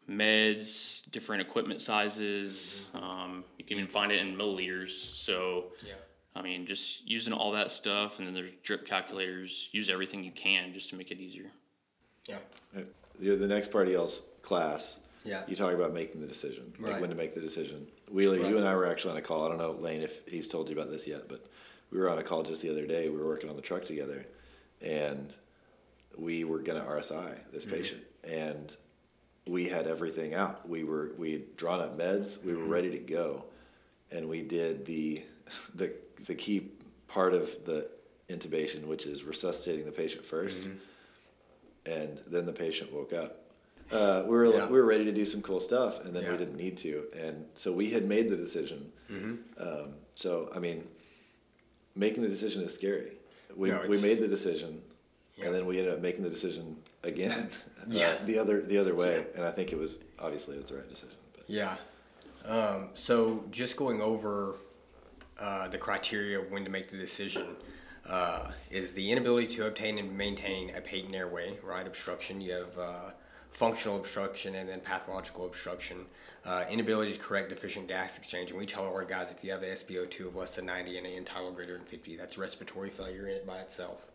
meds, 0.09 1.09
different 1.11 1.41
equipment 1.41 1.81
sizes. 1.81 2.85
Mm-hmm. 2.93 3.03
Um, 3.03 3.45
you 3.57 3.65
can 3.65 3.77
even 3.77 3.89
find 3.89 4.11
it 4.11 4.19
in 4.19 4.35
milliliters. 4.35 5.15
So, 5.15 5.67
yeah. 5.85 5.93
I 6.35 6.41
mean, 6.41 6.65
just 6.65 7.07
using 7.07 7.33
all 7.33 7.51
that 7.53 7.71
stuff, 7.71 8.19
and 8.19 8.27
then 8.27 8.33
there's 8.33 8.51
drip 8.63 8.85
calculators. 8.85 9.69
Use 9.71 9.89
everything 9.89 10.23
you 10.23 10.31
can 10.31 10.73
just 10.73 10.89
to 10.91 10.95
make 10.95 11.11
it 11.11 11.19
easier. 11.19 11.51
Yeah. 12.25 12.37
The, 13.19 13.35
the 13.35 13.47
next 13.47 13.71
part 13.71 13.87
of 13.87 13.93
y'all's 13.93 14.25
class, 14.43 14.99
yeah. 15.25 15.41
you 15.47 15.55
talk 15.55 15.73
about 15.73 15.93
making 15.93 16.21
the 16.21 16.27
decision, 16.27 16.71
like 16.79 17.01
when 17.01 17.09
to 17.09 17.15
make 17.15 17.33
the 17.33 17.41
decision. 17.41 17.87
Wheeler, 18.11 18.39
right. 18.39 18.49
you 18.49 18.57
and 18.57 18.67
I 18.67 18.75
were 18.75 18.85
actually 18.85 19.11
on 19.11 19.17
a 19.17 19.21
call. 19.21 19.45
I 19.45 19.49
don't 19.49 19.57
know, 19.57 19.71
Lane, 19.71 20.01
if 20.01 20.27
he's 20.27 20.47
told 20.47 20.69
you 20.69 20.75
about 20.75 20.91
this 20.91 21.07
yet, 21.07 21.27
but 21.27 21.47
we 21.91 21.97
were 21.97 22.09
on 22.09 22.19
a 22.19 22.23
call 22.23 22.43
just 22.43 22.61
the 22.61 22.69
other 22.69 22.85
day. 22.85 23.09
We 23.09 23.17
were 23.17 23.25
working 23.25 23.49
on 23.49 23.55
the 23.55 23.61
truck 23.61 23.85
together, 23.85 24.25
and 24.81 25.33
we 26.15 26.43
were 26.43 26.59
going 26.59 26.79
to 26.79 26.87
RSI 26.87 27.35
this 27.51 27.65
mm-hmm. 27.65 27.75
patient, 27.75 28.03
and 28.23 28.75
we 29.47 29.69
had 29.69 29.87
everything 29.87 30.33
out. 30.33 30.67
We 30.67 30.83
were 30.83 31.11
we 31.17 31.31
had 31.31 31.57
drawn 31.57 31.79
up 31.79 31.97
meds. 31.97 32.43
We 32.43 32.53
were 32.53 32.61
mm-hmm. 32.61 32.71
ready 32.71 32.91
to 32.91 32.99
go, 32.99 33.45
and 34.11 34.27
we 34.27 34.41
did 34.41 34.85
the 34.85 35.23
the 35.75 35.93
the 36.25 36.35
key 36.35 36.71
part 37.07 37.33
of 37.33 37.55
the 37.65 37.89
intubation, 38.29 38.85
which 38.85 39.05
is 39.05 39.23
resuscitating 39.23 39.85
the 39.85 39.91
patient 39.91 40.23
1st 40.25 40.49
mm-hmm. 40.49 41.91
and 41.91 42.19
then 42.27 42.45
the 42.45 42.53
patient 42.53 42.91
woke 42.91 43.13
up. 43.13 43.43
Uh, 43.89 44.23
we 44.25 44.35
were 44.35 44.45
yeah. 44.47 44.67
we 44.67 44.77
were 44.77 44.85
ready 44.85 45.05
to 45.05 45.13
do 45.13 45.25
some 45.25 45.41
cool 45.41 45.61
stuff, 45.61 46.03
and 46.03 46.13
then 46.13 46.23
yeah. 46.23 46.31
we 46.31 46.37
didn't 46.37 46.57
need 46.57 46.75
to, 46.75 47.05
and 47.17 47.45
so 47.55 47.71
we 47.71 47.89
had 47.89 48.05
made 48.05 48.29
the 48.29 48.35
decision. 48.35 48.91
Mm-hmm. 49.09 49.35
Um, 49.57 49.93
so 50.13 50.51
I 50.53 50.59
mean, 50.59 50.85
making 51.95 52.23
the 52.23 52.27
decision 52.27 52.63
is 52.63 52.73
scary. 52.73 53.13
We 53.55 53.69
no, 53.69 53.81
we 53.87 54.01
made 54.01 54.19
the 54.19 54.27
decision, 54.27 54.81
yeah. 55.37 55.45
and 55.45 55.55
then 55.55 55.65
we 55.65 55.77
ended 55.79 55.93
up 55.93 56.01
making 56.01 56.23
the 56.23 56.29
decision 56.29 56.77
again, 57.03 57.49
yeah. 57.87 58.07
Uh, 58.07 58.25
the 58.25 58.37
other 58.39 58.61
the 58.61 58.77
other 58.77 58.95
way, 58.95 59.25
and 59.35 59.45
I 59.45 59.51
think 59.51 59.71
it 59.71 59.77
was 59.77 59.97
obviously 60.19 60.57
it's 60.57 60.71
the 60.71 60.77
right 60.77 60.89
decision. 60.89 61.15
But. 61.33 61.43
Yeah. 61.47 61.75
Um, 62.45 62.89
so 62.93 63.43
just 63.51 63.75
going 63.75 64.01
over 64.01 64.55
uh, 65.39 65.67
the 65.67 65.77
criteria 65.77 66.39
of 66.39 66.49
when 66.51 66.63
to 66.63 66.69
make 66.69 66.89
the 66.89 66.97
decision 66.97 67.47
uh, 68.07 68.51
is 68.71 68.93
the 68.93 69.11
inability 69.11 69.47
to 69.55 69.67
obtain 69.67 69.97
and 69.97 70.17
maintain 70.17 70.73
a 70.75 70.81
patent 70.81 71.13
airway, 71.13 71.57
right? 71.61 71.85
Obstruction. 71.85 72.39
You 72.39 72.53
have 72.53 72.79
uh, 72.79 73.11
functional 73.51 73.97
obstruction 73.97 74.55
and 74.55 74.69
then 74.69 74.79
pathological 74.79 75.45
obstruction. 75.45 76.05
Uh, 76.45 76.65
inability 76.69 77.13
to 77.13 77.19
correct 77.19 77.49
deficient 77.49 77.87
gas 77.87 78.17
exchange. 78.17 78.51
And 78.51 78.59
we 78.59 78.65
tell 78.65 78.85
our 78.85 79.03
guys 79.03 79.31
if 79.31 79.43
you 79.43 79.51
have 79.51 79.63
an 79.63 79.69
SpO2 79.69 80.27
of 80.27 80.35
less 80.35 80.55
than 80.55 80.65
90 80.65 80.97
and 80.97 81.07
an 81.07 81.25
tidal 81.25 81.51
greater 81.51 81.73
than 81.73 81.85
50, 81.85 82.15
that's 82.15 82.37
respiratory 82.37 82.89
failure 82.89 83.27
in 83.27 83.35
it 83.35 83.45
by 83.45 83.57
itself. 83.57 84.06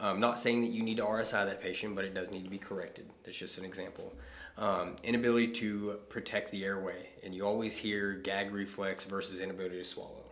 Um, 0.00 0.20
not 0.20 0.38
saying 0.38 0.60
that 0.60 0.70
you 0.70 0.82
need 0.82 0.98
to 0.98 1.04
RSI 1.04 1.44
that 1.46 1.60
patient, 1.60 1.96
but 1.96 2.04
it 2.04 2.14
does 2.14 2.30
need 2.30 2.44
to 2.44 2.50
be 2.50 2.58
corrected. 2.58 3.10
That's 3.24 3.36
just 3.36 3.58
an 3.58 3.64
example. 3.64 4.14
Um, 4.56 4.94
inability 5.02 5.48
to 5.54 5.98
protect 6.08 6.52
the 6.52 6.64
airway, 6.64 7.08
and 7.24 7.34
you 7.34 7.44
always 7.44 7.76
hear 7.76 8.12
gag 8.12 8.52
reflex 8.52 9.04
versus 9.04 9.40
inability 9.40 9.78
to 9.78 9.84
swallow 9.84 10.28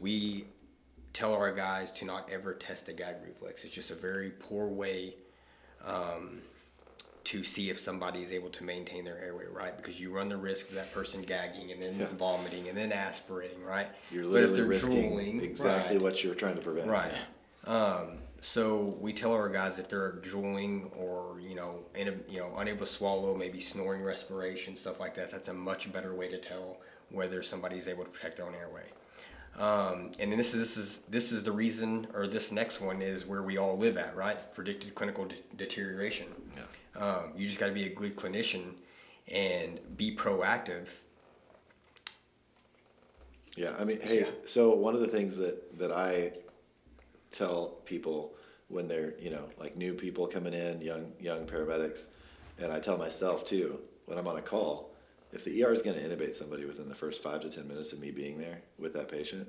we 0.00 0.46
tell 1.12 1.34
our 1.34 1.52
guys 1.52 1.90
to 1.90 2.04
not 2.04 2.28
ever 2.30 2.54
test 2.54 2.86
the 2.86 2.92
gag 2.92 3.16
reflex. 3.24 3.64
It's 3.64 3.74
just 3.74 3.90
a 3.90 3.94
very 3.94 4.30
poor 4.30 4.66
way 4.68 5.14
um, 5.84 6.40
to 7.24 7.44
see 7.44 7.70
if 7.70 7.78
somebody 7.78 8.22
is 8.22 8.32
able 8.32 8.48
to 8.50 8.64
maintain 8.64 9.04
their 9.04 9.18
airway, 9.18 9.44
right? 9.52 9.76
Because 9.76 10.00
you 10.00 10.10
run 10.10 10.28
the 10.28 10.36
risk 10.36 10.68
of 10.70 10.74
that 10.76 10.92
person 10.92 11.22
gagging 11.22 11.70
and 11.70 11.82
then 11.82 11.98
yeah. 11.98 12.06
vomiting 12.16 12.68
and 12.68 12.76
then 12.76 12.92
aspirating, 12.92 13.62
right? 13.62 13.88
You're 14.10 14.24
literally 14.24 14.62
risking 14.62 15.08
drooling, 15.08 15.40
exactly 15.42 15.96
right, 15.96 16.02
what 16.02 16.24
you're 16.24 16.34
trying 16.34 16.56
to 16.56 16.62
prevent. 16.62 16.88
Right. 16.88 17.12
Um, 17.66 18.18
so 18.40 18.96
we 19.00 19.12
tell 19.12 19.32
our 19.32 19.48
guys 19.48 19.78
if 19.78 19.88
they're 19.88 20.12
drooling 20.12 20.90
or 20.96 21.30
you 21.40 21.56
know, 21.56 21.80
in, 21.94 22.22
you 22.28 22.38
know, 22.38 22.52
unable 22.58 22.86
to 22.86 22.92
swallow, 22.92 23.34
maybe 23.34 23.60
snoring 23.60 24.02
respiration, 24.02 24.76
stuff 24.76 25.00
like 25.00 25.14
that. 25.16 25.30
That's 25.30 25.48
a 25.48 25.54
much 25.54 25.92
better 25.92 26.14
way 26.14 26.28
to 26.28 26.38
tell 26.38 26.78
whether 27.10 27.42
somebody 27.42 27.76
is 27.76 27.88
able 27.88 28.04
to 28.04 28.10
protect 28.10 28.36
their 28.36 28.46
own 28.46 28.54
airway. 28.54 28.84
Um, 29.58 30.12
and 30.20 30.30
then 30.30 30.38
this 30.38 30.54
is 30.54 30.60
this 30.60 30.76
is 30.76 30.98
this 31.08 31.32
is 31.32 31.42
the 31.42 31.52
reason, 31.52 32.06
or 32.14 32.26
this 32.26 32.52
next 32.52 32.80
one 32.80 33.02
is 33.02 33.26
where 33.26 33.42
we 33.42 33.58
all 33.58 33.76
live 33.76 33.96
at, 33.96 34.14
right? 34.14 34.54
Predicted 34.54 34.94
clinical 34.94 35.24
de- 35.26 35.34
deterioration. 35.56 36.28
Yeah. 36.56 37.02
Um, 37.02 37.32
you 37.36 37.46
just 37.46 37.58
got 37.58 37.66
to 37.66 37.72
be 37.72 37.86
a 37.86 37.94
good 37.94 38.16
clinician 38.16 38.74
and 39.28 39.80
be 39.96 40.14
proactive. 40.14 40.86
Yeah, 43.56 43.74
I 43.78 43.84
mean, 43.84 44.00
hey, 44.00 44.20
yeah. 44.20 44.30
so 44.46 44.74
one 44.74 44.94
of 44.94 45.00
the 45.00 45.08
things 45.08 45.36
that 45.38 45.78
that 45.78 45.90
I 45.90 46.32
tell 47.32 47.80
people 47.84 48.34
when 48.68 48.88
they're 48.88 49.14
you 49.18 49.30
know 49.30 49.44
like 49.58 49.76
new 49.76 49.94
people 49.94 50.26
coming 50.26 50.54
in, 50.54 50.80
young 50.80 51.12
young 51.20 51.46
paramedics, 51.46 52.06
and 52.58 52.72
I 52.72 52.80
tell 52.80 52.96
myself 52.98 53.44
too 53.44 53.80
when 54.06 54.18
I'm 54.18 54.26
on 54.26 54.36
a 54.36 54.42
call, 54.42 54.90
if 55.32 55.44
the 55.44 55.62
ER 55.62 55.72
is 55.72 55.82
going 55.82 55.96
to 55.98 56.02
intubate 56.02 56.34
somebody 56.34 56.64
within 56.64 56.88
the 56.88 56.94
first 56.94 57.22
five 57.22 57.40
to 57.42 57.50
ten 57.50 57.68
minutes 57.68 57.92
of 57.92 58.00
me 58.00 58.10
being 58.10 58.38
there 58.38 58.62
with 58.78 58.92
that 58.94 59.08
patient, 59.08 59.48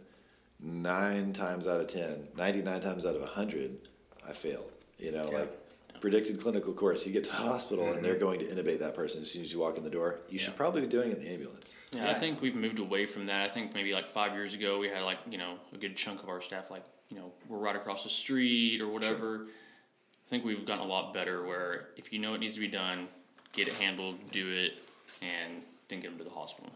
nine 0.60 1.34
times 1.34 1.66
out 1.68 1.82
of 1.82 1.88
10, 1.88 2.28
99 2.38 2.82
times 2.82 3.06
out 3.06 3.16
of 3.16 3.22
100, 3.22 3.90
I 4.28 4.34
failed. 4.34 4.72
You 5.00 5.12
know, 5.12 5.30
Yeah. 5.32 5.40
like 5.40 5.58
predicted 6.01 6.41
clinical 6.41 6.74
course, 6.74 7.05
you 7.05 7.13
get 7.13 7.24
to 7.25 7.29
the 7.29 7.36
hospital 7.38 7.93
and 7.93 8.03
they're 8.03 8.15
mm-hmm. 8.15 8.24
going 8.24 8.39
to 8.39 8.46
intubate 8.46 8.79
that 8.79 8.96
person 8.96 9.22
as 9.22 9.31
soon 9.31 9.43
as 9.43 9.53
you 9.53 9.60
walk 9.60 9.77
in 9.77 9.84
the 9.84 9.89
door. 9.89 10.20
You 10.29 10.39
should 10.39 10.55
probably 10.55 10.81
be 10.81 10.88
doing 10.88 11.12
it 11.12 11.20
in 11.20 11.24
the 11.24 11.31
ambulance. 11.31 11.74
Yeah, 11.91 12.10
I 12.10 12.13
think 12.15 12.41
we've 12.41 12.55
moved 12.55 12.79
away 12.79 13.05
from 13.05 13.27
that. 13.27 13.50
I 13.50 13.53
think 13.53 13.74
maybe 13.74 13.93
like 13.93 14.10
five 14.10 14.34
years 14.34 14.53
ago, 14.53 14.79
we 14.79 14.89
had 14.89 15.03
like 15.03 15.20
you 15.29 15.38
know 15.38 15.55
a 15.74 15.77
good 15.77 15.96
chunk 15.96 16.24
of 16.24 16.29
our 16.29 16.41
staff 16.41 16.72
like 16.72 16.84
you 17.10 17.17
know 17.17 17.31
we're 17.48 17.60
right 17.60 17.75
across 17.75 18.03
the 18.03 18.10
street 18.10 18.81
or 18.81 18.88
whatever. 18.88 19.46
I 19.46 20.29
think 20.29 20.43
we've 20.43 20.65
gotten 20.65 20.84
a 20.84 20.88
lot 20.88 21.13
better 21.13 21.46
where 21.46 21.89
if 21.98 22.12
you 22.12 22.20
know 22.20 22.34
it 22.34 22.39
needs 22.39 22.55
to 22.55 22.62
be 22.62 22.67
done, 22.67 23.08
get 23.51 23.67
it 23.67 23.74
handled, 23.74 24.15
do 24.31 24.50
it, 24.50 24.74
and 25.22 25.62
then 25.89 26.00
get 26.00 26.10
them 26.10 26.17
to 26.20 26.24
the 26.24 26.29
hospital. 26.29 26.72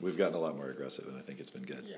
We've 0.00 0.16
gotten 0.16 0.34
a 0.34 0.38
lot 0.38 0.56
more 0.56 0.70
aggressive 0.70 1.06
and 1.08 1.16
I 1.16 1.20
think 1.20 1.40
it's 1.40 1.50
been 1.50 1.64
good. 1.64 1.84
Yeah. 1.88 1.96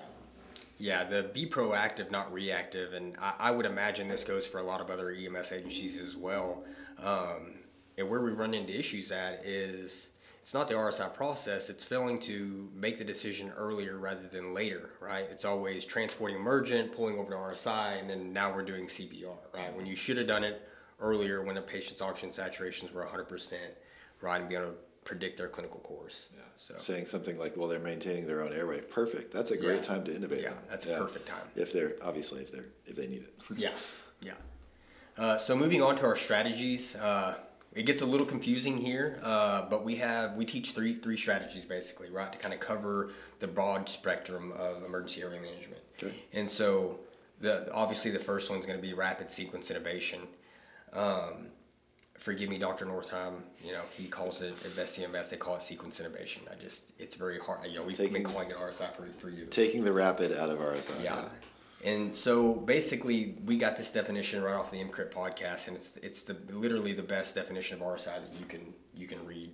Yeah, 0.79 1.05
the 1.05 1.23
be 1.23 1.47
proactive, 1.47 2.11
not 2.11 2.33
reactive, 2.33 2.95
and 2.95 3.17
I, 3.21 3.35
I 3.39 3.51
would 3.53 3.67
imagine 3.67 4.09
this 4.09 4.25
goes 4.25 4.47
for 4.47 4.59
a 4.59 4.63
lot 4.63 4.81
of 4.81 4.91
other 4.91 5.11
EMS 5.11 5.53
agencies 5.53 6.01
as 6.01 6.17
well. 6.17 6.65
Um, 6.99 7.55
and 7.97 8.09
where 8.09 8.23
we 8.23 8.33
run 8.33 8.55
into 8.55 8.77
issues 8.77 9.13
at 9.13 9.45
is 9.45 10.11
it's 10.41 10.53
not 10.53 10.67
the 10.67 10.75
RSI 10.75 11.15
process; 11.15 11.71
it's 11.71 11.85
failing 11.85 12.19
to 12.21 12.69
make 12.75 12.99
the 12.99 13.05
decision 13.05 13.53
earlier 13.57 13.99
rather 13.99 14.27
than 14.27 14.53
later. 14.53 14.91
Right? 15.01 15.27
It's 15.31 15.45
always 15.45 15.85
transporting 15.85 16.37
emergent, 16.37 16.93
pulling 16.93 17.19
over 17.19 17.31
to 17.31 17.37
RSI, 17.37 18.01
and 18.01 18.11
then 18.11 18.33
now 18.33 18.53
we're 18.53 18.65
doing 18.65 18.87
CPR. 18.87 19.37
Right? 19.55 19.75
When 19.77 19.87
you 19.87 19.95
should 19.95 20.17
have 20.17 20.27
done 20.27 20.43
it 20.43 20.69
earlier 21.01 21.43
when 21.43 21.55
the 21.55 21.63
patient's 21.63 22.01
oxygen 22.01 22.31
saturations 22.31 22.93
were 22.93 23.03
100 23.03 23.25
percent, 23.25 23.75
right, 24.21 24.41
and 24.41 24.49
be 24.49 24.57
able 24.57 24.67
to 24.67 24.75
predict 25.05 25.39
their 25.39 25.49
clinical 25.49 25.81
course. 25.81 26.29
Yeah. 26.35 26.41
So. 26.57 26.75
Saying 26.79 27.07
something 27.07 27.39
like, 27.39 27.57
"Well, 27.57 27.69
they're 27.69 27.79
maintaining 27.79 28.27
their 28.27 28.43
own 28.43 28.53
airway." 28.53 28.81
Perfect. 28.81 29.33
That's 29.33 29.51
a 29.51 29.57
great 29.57 29.77
Yeah. 29.77 29.83
time 29.83 30.05
to 30.05 30.11
intubate. 30.13 30.43
Yeah, 30.43 30.51
them. 30.51 30.63
that's 30.71 30.87
a 30.87 30.97
perfect 30.97 31.27
time. 31.27 31.47
If 31.57 31.73
they're 31.73 31.95
obviously 32.03 32.41
if 32.43 32.51
they're 32.53 32.67
if 32.87 32.97
they 32.97 33.07
need 33.07 33.23
it. 33.25 33.35
Yeah, 33.57 33.73
yeah. 34.21 34.35
Uh, 35.17 35.39
so 35.39 35.55
moving 35.57 35.83
on 35.83 35.97
to 35.97 36.05
our 36.07 36.17
strategies, 36.17 36.97
uh, 36.97 37.37
it 37.75 37.85
gets 37.87 38.03
a 38.03 38.07
little 38.07 38.27
confusing 38.27 38.79
here, 38.79 39.19
uh, 39.23 39.69
but 39.69 39.85
we 39.85 39.97
have 39.97 40.35
we 40.35 40.45
teach 40.45 40.73
three 40.73 40.95
three 40.99 41.17
strategies 41.17 41.65
basically, 41.65 42.11
right, 42.11 42.33
to 42.33 42.39
kind 42.39 42.55
of 42.55 42.61
cover 42.61 43.11
the 43.41 43.47
broad 43.49 43.89
spectrum 43.89 44.53
of 44.53 44.83
emergency 44.85 45.23
airway 45.23 45.39
management. 45.41 45.83
Okay. 46.03 46.15
And 46.33 46.49
so 46.51 47.01
the 47.41 47.71
obviously 47.73 48.11
the 48.11 48.19
first 48.19 48.49
one's 48.51 48.65
going 48.67 48.79
to 48.79 48.83
be 48.83 48.95
rapid 48.95 49.31
sequence 49.31 49.71
intubation. 49.71 50.21
Um, 50.93 51.49
forgive 52.25 52.49
me, 52.49 52.57
Dr. 52.59 52.87
Northheim. 52.87 53.35
You 53.63 53.73
know 53.73 53.83
he 53.97 54.09
calls 54.09 54.41
it 54.41 54.55
at 54.65 54.75
Best 54.75 54.99
CMS. 54.99 55.31
They 55.31 55.37
call 55.37 55.57
it 55.57 55.63
sequence 55.63 56.01
intubation. 56.01 56.41
I 56.51 56.61
just 56.61 56.93
it's 56.99 57.15
very 57.15 57.39
hard. 57.39 57.67
You 57.67 57.77
know 57.77 57.83
we've 57.85 57.97
been 57.97 58.09
Taking- 58.09 58.25
calling 58.25 58.51
it 58.51 58.57
RSI 58.57 58.93
for 58.95 59.07
for 59.19 59.29
years. 59.29 59.51
Taking 59.51 59.85
the 59.85 59.93
rapid 59.93 60.33
out 60.33 60.51
of 60.51 60.59
RSI. 60.59 61.05
Yeah. 61.05 61.29
And 61.85 62.17
so 62.17 62.55
basically, 62.55 63.37
we 63.45 63.59
got 63.59 63.77
this 63.77 63.91
definition 63.91 64.43
right 64.43 64.55
off 64.55 64.71
the 64.71 64.83
EMCrit 64.83 65.13
podcast, 65.13 65.69
and 65.69 65.77
it's 65.77 65.99
it's 65.99 66.23
the 66.23 66.37
literally 66.51 66.95
the 66.95 67.03
best 67.03 67.35
definition 67.35 67.81
of 67.81 67.87
RSI 67.87 68.07
that 68.07 68.33
you 68.41 68.47
can 68.47 68.73
you 68.95 69.07
can 69.07 69.25
read. 69.27 69.53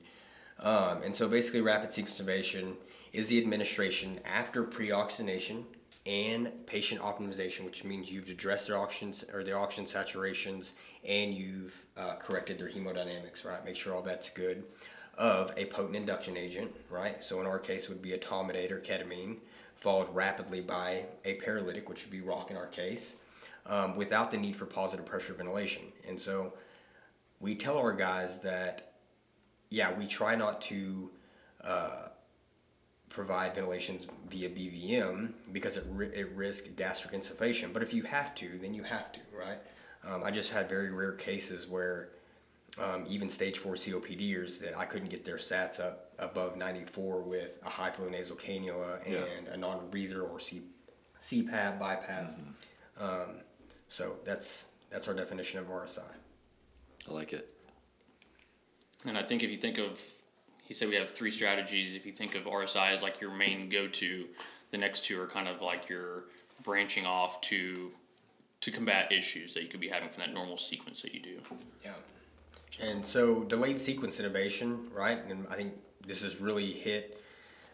Um, 0.61 1.03
and 1.03 1.17
so 1.17 1.27
basically, 1.27 1.61
rapid 1.63 1.93
sequence 1.93 2.21
intubation 2.21 2.75
is 3.13 3.27
the 3.27 3.39
administration 3.39 4.21
after 4.25 4.63
pre-oxygenation 4.63 5.65
and 6.07 6.51
patient 6.67 7.01
optimization, 7.01 7.65
which 7.65 7.83
means 7.85 8.11
you've 8.11 8.29
addressed 8.29 8.69
their 8.69 8.79
oxygen 8.79 9.13
or 9.35 9.43
their 9.43 9.59
oxygen 9.59 9.85
saturations 9.85 10.73
and 11.05 11.35
you've 11.35 11.75
uh, 12.01 12.17
corrected 12.17 12.59
their 12.59 12.69
hemodynamics. 12.69 13.45
Right, 13.45 13.65
make 13.65 13.77
sure 13.77 13.95
all 13.95 14.03
that's 14.03 14.31
good. 14.31 14.65
Of 15.19 15.53
a 15.57 15.67
potent 15.67 15.97
induction 15.97 16.37
agent, 16.37 16.75
right? 16.89 17.23
So 17.23 17.41
in 17.41 17.47
our 17.47 17.59
case, 17.59 17.89
would 17.89 18.01
be 18.01 18.13
etomidate 18.13 18.71
or 18.71 18.81
ketamine 18.81 19.37
followed 19.81 20.15
rapidly 20.15 20.61
by 20.61 21.07
a 21.25 21.35
paralytic, 21.37 21.89
which 21.89 22.05
would 22.05 22.13
be 22.13 22.21
rock 22.21 22.51
in 22.51 22.57
our 22.57 22.67
case, 22.67 23.17
um, 23.67 23.97
without 23.97 24.31
the 24.31 24.37
need 24.37 24.55
for 24.55 24.67
positive 24.67 25.07
pressure 25.07 25.33
ventilation. 25.33 25.85
And 26.07 26.21
so 26.21 26.53
we 27.41 27.55
tell 27.55 27.79
our 27.79 27.93
guys 27.93 28.41
that, 28.41 28.93
yeah, 29.71 29.93
we 29.99 30.07
try 30.07 30.37
not 30.37 30.61
to 30.63 31.11
uh, 31.65 32.09
provide 33.09 33.55
ventilations 33.55 34.07
via 34.29 34.51
BVM 34.51 35.33
because 35.51 35.79
it, 35.79 35.85
ri- 35.91 36.13
it 36.15 36.31
risks 36.35 36.69
gastric 36.77 37.15
insufflation. 37.15 37.73
But 37.73 37.83
if 37.83 37.95
you 37.95 38.03
have 38.03 38.35
to, 38.37 38.59
then 38.61 38.75
you 38.75 38.83
have 38.83 39.13
to, 39.13 39.21
right? 39.37 39.59
Um, 40.07 40.23
I 40.25 40.31
just 40.31 40.51
had 40.51 40.69
very 40.69 40.91
rare 40.91 41.13
cases 41.13 41.67
where 41.69 42.11
um, 42.79 43.05
even 43.09 43.29
stage 43.29 43.59
four 43.59 43.75
COPDers 43.75 44.59
that 44.61 44.77
I 44.79 44.85
couldn't 44.87 45.09
get 45.11 45.25
their 45.25 45.37
SATs 45.37 45.81
up 45.81 46.13
above 46.19 46.57
94 46.57 47.21
with 47.23 47.59
a 47.65 47.69
high 47.69 47.91
flow 47.91 48.09
nasal 48.09 48.37
cannula 48.37 49.05
and 49.05 49.13
Yeah. 49.15 49.53
a 49.53 49.57
non 49.57 49.91
breather 49.91 50.23
or 50.23 50.41
C, 50.41 50.63
CPAP, 51.21 51.79
BiPAP. 51.79 52.35
Um, 52.99 53.41
so 53.89 54.17
that's 54.25 54.67
that's 54.91 55.07
our 55.09 55.15
definition 55.15 55.59
of 55.61 55.67
RSI. 55.67 56.03
I 57.09 57.13
like 57.13 57.33
it. 57.33 57.49
And 59.05 59.17
I 59.17 59.23
think 59.23 59.43
if 59.43 59.51
you 59.51 59.57
think 59.57 59.79
of, 59.79 60.01
he 60.65 60.75
said 60.75 60.89
we 60.89 60.97
have 60.97 61.11
three 61.11 61.31
strategies. 61.31 61.95
If 61.95 62.05
you 62.05 62.13
think 62.13 62.35
of 62.35 62.45
RSI 62.45 62.93
as 62.93 63.03
like 63.03 63.21
your 63.21 63.31
main 63.31 63.69
go-to, 63.69 64.27
the 64.71 64.79
next 64.79 65.05
two 65.05 65.21
are 65.21 65.27
kind 65.27 65.49
of 65.49 65.63
like 65.63 65.89
your 65.89 66.25
branching 66.63 67.07
off 67.07 67.41
to 67.43 67.91
to 68.61 68.71
combat 68.71 69.11
issues 69.11 69.55
that 69.55 69.63
you 69.63 69.69
could 69.69 69.81
be 69.81 69.89
having 69.89 70.09
from 70.09 70.21
that 70.21 70.35
normal 70.35 70.59
sequence 70.59 71.03
that 71.03 71.15
you 71.15 71.21
do. 71.21 71.39
Yeah. 71.85 71.93
And 72.81 73.05
so 73.05 73.45
delayed 73.45 73.81
sequence 73.81 74.21
intubation, 74.21 74.93
right? 74.95 75.19
And 75.29 75.47
I 75.51 75.55
think 75.55 75.75
this 76.07 76.23
has 76.23 76.41
really 76.41 76.73
hit 76.73 77.21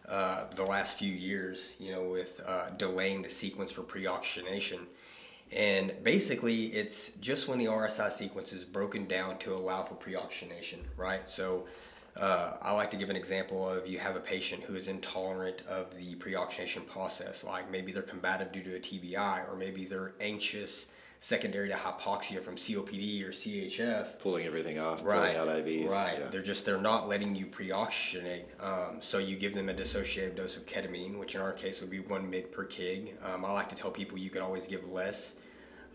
uh, 0.09 0.45
the 0.55 0.65
last 0.65 0.99
few 0.99 1.13
years, 1.13 1.73
you 1.79 1.93
know, 1.93 2.05
with 2.05 2.41
uh, 2.47 2.71
delaying 2.71 3.23
the 3.23 3.29
sequence 3.29 3.73
for 3.73 3.83
pre-oxygenation. 3.83 4.81
And 5.53 5.93
basically, 6.03 6.67
it's 6.67 7.11
just 7.21 7.49
when 7.49 7.59
the 7.59 7.67
RSI 7.67 8.11
sequence 8.11 8.53
is 8.53 8.65
broken 8.65 9.07
down 9.07 9.39
to 9.39 9.55
allow 9.55 9.85
for 9.85 9.95
pre-oxygenation, 9.95 10.81
right? 10.97 11.29
So 11.29 11.67
uh, 12.19 12.57
I 12.63 12.73
like 12.73 12.91
to 12.93 12.97
give 12.97 13.11
an 13.11 13.17
example 13.17 13.69
of 13.69 13.87
you 13.87 13.99
have 13.99 14.17
a 14.17 14.21
patient 14.21 14.63
who 14.65 14.75
is 14.75 14.89
intolerant 14.89 15.63
of 15.69 15.97
the 15.97 16.15
pre-oxygenation 16.17 16.83
process, 16.85 17.45
like 17.45 17.71
maybe 17.71 17.93
they're 17.93 18.03
combative 18.03 18.53
due 18.53 18.63
to 18.63 18.77
a 18.77 18.81
TBI, 18.81 19.51
or 19.51 19.57
maybe 19.57 19.85
they're 19.85 20.15
anxious 20.21 20.87
secondary 21.19 21.69
to 21.69 21.75
hypoxia 21.75 22.43
from 22.43 22.57
COPD 22.57 23.25
or 23.27 23.31
CHF, 23.31 24.19
Pulling 24.19 24.45
everything 24.47 24.79
off, 24.79 25.03
right 25.05 25.35
pulling 25.35 25.51
out 25.51 25.65
IVs. 25.65 25.89
right 25.89 26.19
Yeah. 26.21 26.29
they're 26.29 26.43
just 26.43 26.67
they're 26.67 26.81
not 26.81 27.09
letting 27.09 27.35
you 27.35 27.47
pre-oxygenate 27.47 28.45
um, 28.63 28.99
so 29.01 29.17
you 29.19 29.35
give 29.37 29.55
them 29.55 29.69
a 29.71 29.75
dissociative 29.75 30.37
dose 30.37 30.57
of 30.59 30.67
ketamine 30.67 31.19
which 31.19 31.35
in 31.35 31.41
our 31.41 31.53
case 31.53 31.81
would 31.81 31.91
be 31.91 32.01
one 32.01 32.31
mg 32.31 32.53
per 32.53 32.67
kg 32.67 33.15
um, 33.25 33.47
i 33.47 33.51
like 33.51 33.69
to 33.71 33.75
tell 33.75 33.91
people 33.91 34.19
you 34.19 34.29
can 34.29 34.43
always 34.43 34.67
give 34.67 34.87
less 34.93 35.37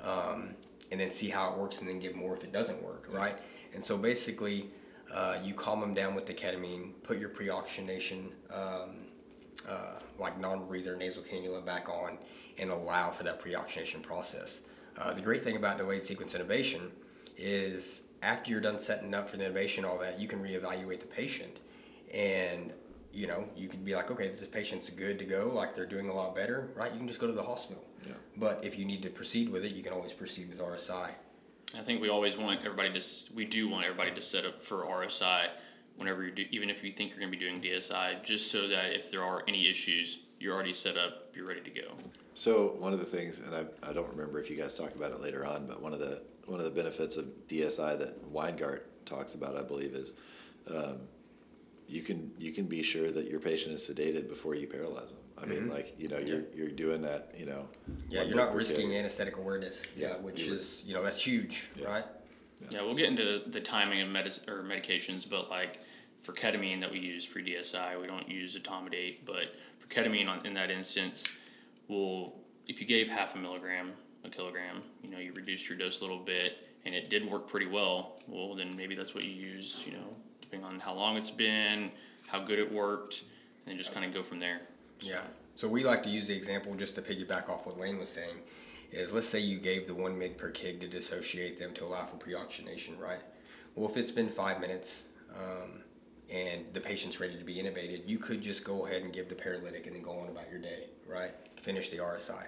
um, 0.01 0.56
and 0.92 1.00
then 1.00 1.12
see 1.12 1.30
how 1.30 1.51
it 1.54 1.58
works 1.58 1.80
and 1.82 1.88
then 1.88 2.00
give 2.00 2.16
more 2.16 2.36
if 2.36 2.44
it 2.44 2.51
doesn't 2.51 2.82
work 2.84 3.08
right 3.12 3.38
and 3.75 3.86
so 3.86 3.96
basically 3.98 4.72
uh, 5.13 5.38
you 5.44 5.53
calm 5.53 5.80
them 5.80 5.94
down 5.94 6.15
with 6.15 6.25
the 6.25 6.34
ketamine 6.34 6.91
put 7.03 7.18
your 7.18 7.30
pre-oxygenation 7.30 8.32
um, 8.53 8.91
uh, 9.68 10.00
like 10.18 10.39
non-breather 10.39 10.96
nasal 10.96 11.24
cannula 11.24 11.63
back 11.63 11.89
on 11.89 12.18
and 12.58 12.70
allow 12.70 13.12
for 13.12 13.24
that 13.24 13.39
pre-oxygenation 13.39 14.01
process. 14.01 14.62
Uh, 14.98 15.13
the 15.13 15.22
great 15.22 15.44
thing 15.44 15.56
about 15.56 15.77
delayed 15.77 16.03
sequence 16.03 16.34
intubation 16.34 16.89
is 17.38 18.03
after 18.22 18.51
you're 18.51 18.62
done 18.62 18.80
setting 18.80 19.13
up 19.13 19.30
for 19.30 19.38
the 19.38 19.44
intubation, 19.46 19.84
all 19.84 19.98
that, 19.98 20.20
you 20.20 20.27
can 20.27 20.41
reevaluate 20.41 21.00
the 21.00 21.08
patient, 21.08 21.58
and 22.13 22.72
you 23.13 23.27
know 23.27 23.46
you 23.56 23.68
can 23.68 23.84
be 23.84 23.96
like, 23.96 24.12
okay, 24.12 24.27
this 24.27 24.46
patient's 24.48 24.89
good 24.89 25.18
to 25.20 25.25
go, 25.25 25.51
like 25.53 25.75
they're 25.75 25.86
doing 25.86 26.10
a 26.10 26.13
lot 26.13 26.36
better, 26.36 26.70
right? 26.75 26.91
You 26.91 27.00
can 27.00 27.08
just 27.08 27.20
go 27.20 27.27
to 27.27 27.34
the 27.34 27.44
hospital. 27.44 27.84
Yeah. 28.06 28.13
But 28.38 28.63
if 28.63 28.77
you 28.77 28.86
need 28.86 29.01
to 29.03 29.10
proceed 29.10 29.50
with 29.50 29.63
it, 29.65 29.74
you 29.74 29.84
can 29.84 29.94
always 29.94 30.13
proceed 30.13 30.50
with 30.50 30.60
RSI. 30.60 31.12
I 31.78 31.82
think 31.82 32.01
we 32.01 32.10
always 32.10 32.38
want 32.38 32.60
everybody 32.66 32.92
to, 33.00 33.34
we 33.34 33.46
do 33.46 33.70
want 33.70 33.86
everybody 33.86 34.12
to 34.12 34.22
set 34.22 34.46
up 34.46 34.62
for 34.62 34.84
RSI 34.84 35.48
whenever 35.96 36.24
you 36.24 36.32
do, 36.32 36.46
even 36.51 36.70
if 36.70 36.84
you 36.84 36.92
think 36.92 37.12
you're 37.12 37.20
going 37.20 37.32
to 37.32 37.38
be 37.38 37.44
doing 37.44 37.62
DSI, 37.62 38.24
just 38.24 38.51
so 38.51 38.68
that 38.68 38.94
if 38.94 39.12
there 39.12 39.24
are 39.24 39.44
any 39.48 39.70
issues, 39.70 40.20
you're 40.40 40.54
already 40.54 40.74
set 40.74 40.98
up, 40.98 41.28
you're 41.34 41.46
ready 41.46 41.62
to 41.62 41.70
go. 41.70 41.88
So 42.34 42.75
one 42.80 42.94
of 42.94 43.00
the 43.00 43.06
things, 43.06 43.40
and 43.40 43.56
I, 43.56 43.66
I 43.88 43.94
don't 43.94 44.10
remember 44.10 44.40
if 44.40 44.50
you 44.50 44.58
guys 44.58 44.75
talk 44.75 44.96
about 44.96 45.12
it 45.12 45.22
later 45.22 45.46
on, 45.46 45.68
but 45.68 45.82
one 45.82 45.94
of 45.94 46.00
the 46.00 46.24
one 46.48 46.60
of 46.60 46.66
the 46.66 46.72
benefits 46.72 47.18
of 47.18 47.25
DSI 47.48 48.00
that 48.00 48.34
Weingart 48.34 48.82
talks 49.06 49.36
about, 49.36 49.56
I 49.56 49.62
believe, 49.62 49.94
is 49.94 50.16
um, 50.74 50.98
you 51.88 52.01
can 52.01 52.32
you 52.40 52.51
can 52.51 52.66
be 52.66 52.82
sure 52.84 53.12
that 53.12 53.30
your 53.30 53.40
patient 53.40 53.74
is 53.74 53.88
sedated 53.88 54.28
before 54.28 54.56
you 54.56 54.68
paralyze 54.68 55.12
them. 55.12 55.22
I 55.41 55.45
mean, 55.45 55.62
mm-hmm. 55.62 55.71
like 55.71 55.95
you 55.98 56.07
know, 56.07 56.19
you're 56.19 56.43
you're 56.53 56.69
doing 56.69 57.01
that. 57.01 57.33
You 57.38 57.45
know, 57.45 57.67
Yeah, 58.10 58.24
you're 58.24 58.36
not 58.38 58.55
risking 58.55 58.89
kid. 58.89 58.98
anesthetic 58.98 59.38
awareness. 59.38 59.81
Yeah, 59.95 60.10
Yeah, 60.10 60.17
which 60.17 60.41
is 60.48 60.83
you 60.86 60.93
know 60.93 61.01
that's 61.03 61.25
huge, 61.25 61.69
Yeah. 61.75 61.88
right? 61.88 62.05
Yeah, 62.69 62.83
we'll 62.83 62.95
get 62.95 63.07
into 63.07 63.41
the 63.50 63.60
timing 63.60 64.01
of 64.01 64.07
medis- 64.10 64.48
or 64.48 64.63
medications, 64.63 65.27
but 65.27 65.50
like 65.50 65.79
for 66.21 66.33
ketamine 66.33 66.79
that 66.81 66.91
we 66.91 67.00
use 67.00 67.25
for 67.25 67.39
DSI, 67.39 68.00
we 68.00 68.05
don't 68.05 68.29
use 68.29 68.55
etomidate, 68.55 69.25
but 69.25 69.55
for 69.79 69.88
ketamine 69.88 70.27
on, 70.27 70.45
in 70.45 70.53
that 70.53 70.69
instance, 70.69 71.25
we'll 71.88 72.33
if 72.67 72.79
you 72.79 72.86
gave 72.86 73.10
half 73.10 73.36
a 73.36 73.38
milligram 73.38 73.91
a 74.24 74.29
kilogram, 74.29 74.83
you 75.03 75.10
know, 75.10 75.17
you 75.17 75.33
reduced 75.33 75.67
your 75.67 75.77
dose 75.77 76.00
a 76.00 76.01
little 76.03 76.19
bit 76.19 76.57
and 76.86 76.93
it 76.93 77.10
did 77.10 77.29
work 77.29 77.48
pretty 77.48 77.65
well, 77.65 78.19
well, 78.27 78.55
then 78.55 78.75
maybe 78.75 78.95
that's 78.95 79.13
what 79.13 79.24
you 79.24 79.31
use, 79.33 79.83
you 79.86 79.93
know, 79.93 80.15
depending 80.41 80.67
on 80.67 80.79
how 80.79 80.93
long 80.93 81.17
it's 81.17 81.31
been, 81.31 81.91
how 82.27 82.39
good 82.39 82.60
it 82.60 82.71
worked, 82.71 83.24
and 83.67 83.77
just 83.77 83.93
kind 83.93 84.05
of 84.05 84.13
go 84.13 84.24
from 84.24 84.39
there. 84.39 84.62
Yeah. 85.01 85.22
So 85.55 85.67
we 85.67 85.84
like 85.84 86.03
to 86.03 86.10
use 86.10 86.27
the 86.27 86.36
example 86.36 86.74
just 86.75 86.96
to 86.96 87.01
piggyback 87.01 87.50
off 87.50 87.65
what 87.65 87.79
Lane 87.79 88.00
was 88.00 88.10
saying. 88.10 88.36
Is 88.91 89.13
let's 89.13 89.27
say 89.27 89.39
you 89.39 89.58
gave 89.58 89.88
the 89.88 89.93
one 89.93 90.20
mg 90.20 90.38
per 90.38 90.51
kg 90.51 90.81
to 90.81 90.88
dissociate 90.88 91.58
them 91.58 91.74
to 91.75 91.86
allow 91.86 92.05
for 92.05 92.17
pre-oxygenation, 92.17 92.98
right? 93.00 93.22
Well, 93.75 93.89
if 93.89 93.96
it's 93.96 94.12
been 94.12 94.27
five 94.27 94.60
minutes 94.60 95.03
um, 95.34 95.81
and 96.29 96.65
the 96.74 96.81
patient's 96.81 97.20
ready 97.20 97.38
to 97.38 97.43
be 97.43 97.55
intubated, 97.55 98.01
you 98.05 98.17
could 98.17 98.41
just 98.41 98.65
go 98.65 98.86
ahead 98.86 99.03
and 99.03 99.13
give 99.13 99.29
the 99.29 99.36
paralytic 99.36 99.88
and 99.88 99.96
then 99.96 100.03
go 100.03 100.12
on 100.20 100.27
about 100.27 100.50
your 100.51 100.60
day, 100.60 100.88
right? 101.08 101.31
Finish 101.62 101.89
the 101.89 101.98
RSI. 101.98 102.46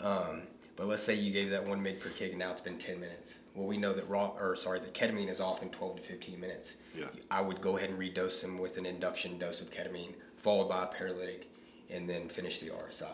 Um, 0.00 0.42
but 0.74 0.86
let's 0.86 1.02
say 1.02 1.14
you 1.14 1.32
gave 1.32 1.50
that 1.50 1.66
one 1.66 1.80
mg 1.80 2.00
per 2.00 2.08
kg, 2.08 2.30
and 2.30 2.38
now 2.38 2.52
it's 2.52 2.60
been 2.60 2.78
10 2.78 2.98
minutes. 2.98 3.38
Well, 3.54 3.66
we 3.66 3.76
know 3.76 3.92
that 3.92 4.08
raw, 4.08 4.32
or 4.38 4.56
sorry, 4.56 4.80
the 4.80 4.86
ketamine 4.86 5.28
is 5.28 5.40
off 5.40 5.62
in 5.62 5.70
12 5.70 5.96
to 5.96 6.02
15 6.02 6.40
minutes. 6.40 6.74
Yeah. 6.96 7.06
I 7.30 7.40
would 7.40 7.60
go 7.60 7.76
ahead 7.76 7.90
and 7.90 7.98
redose 7.98 8.40
them 8.40 8.58
with 8.58 8.78
an 8.78 8.86
induction 8.86 9.38
dose 9.38 9.60
of 9.60 9.70
ketamine, 9.70 10.14
followed 10.36 10.68
by 10.68 10.84
a 10.84 10.86
paralytic, 10.86 11.48
and 11.90 12.08
then 12.08 12.28
finish 12.28 12.58
the 12.58 12.68
RSI. 12.68 13.08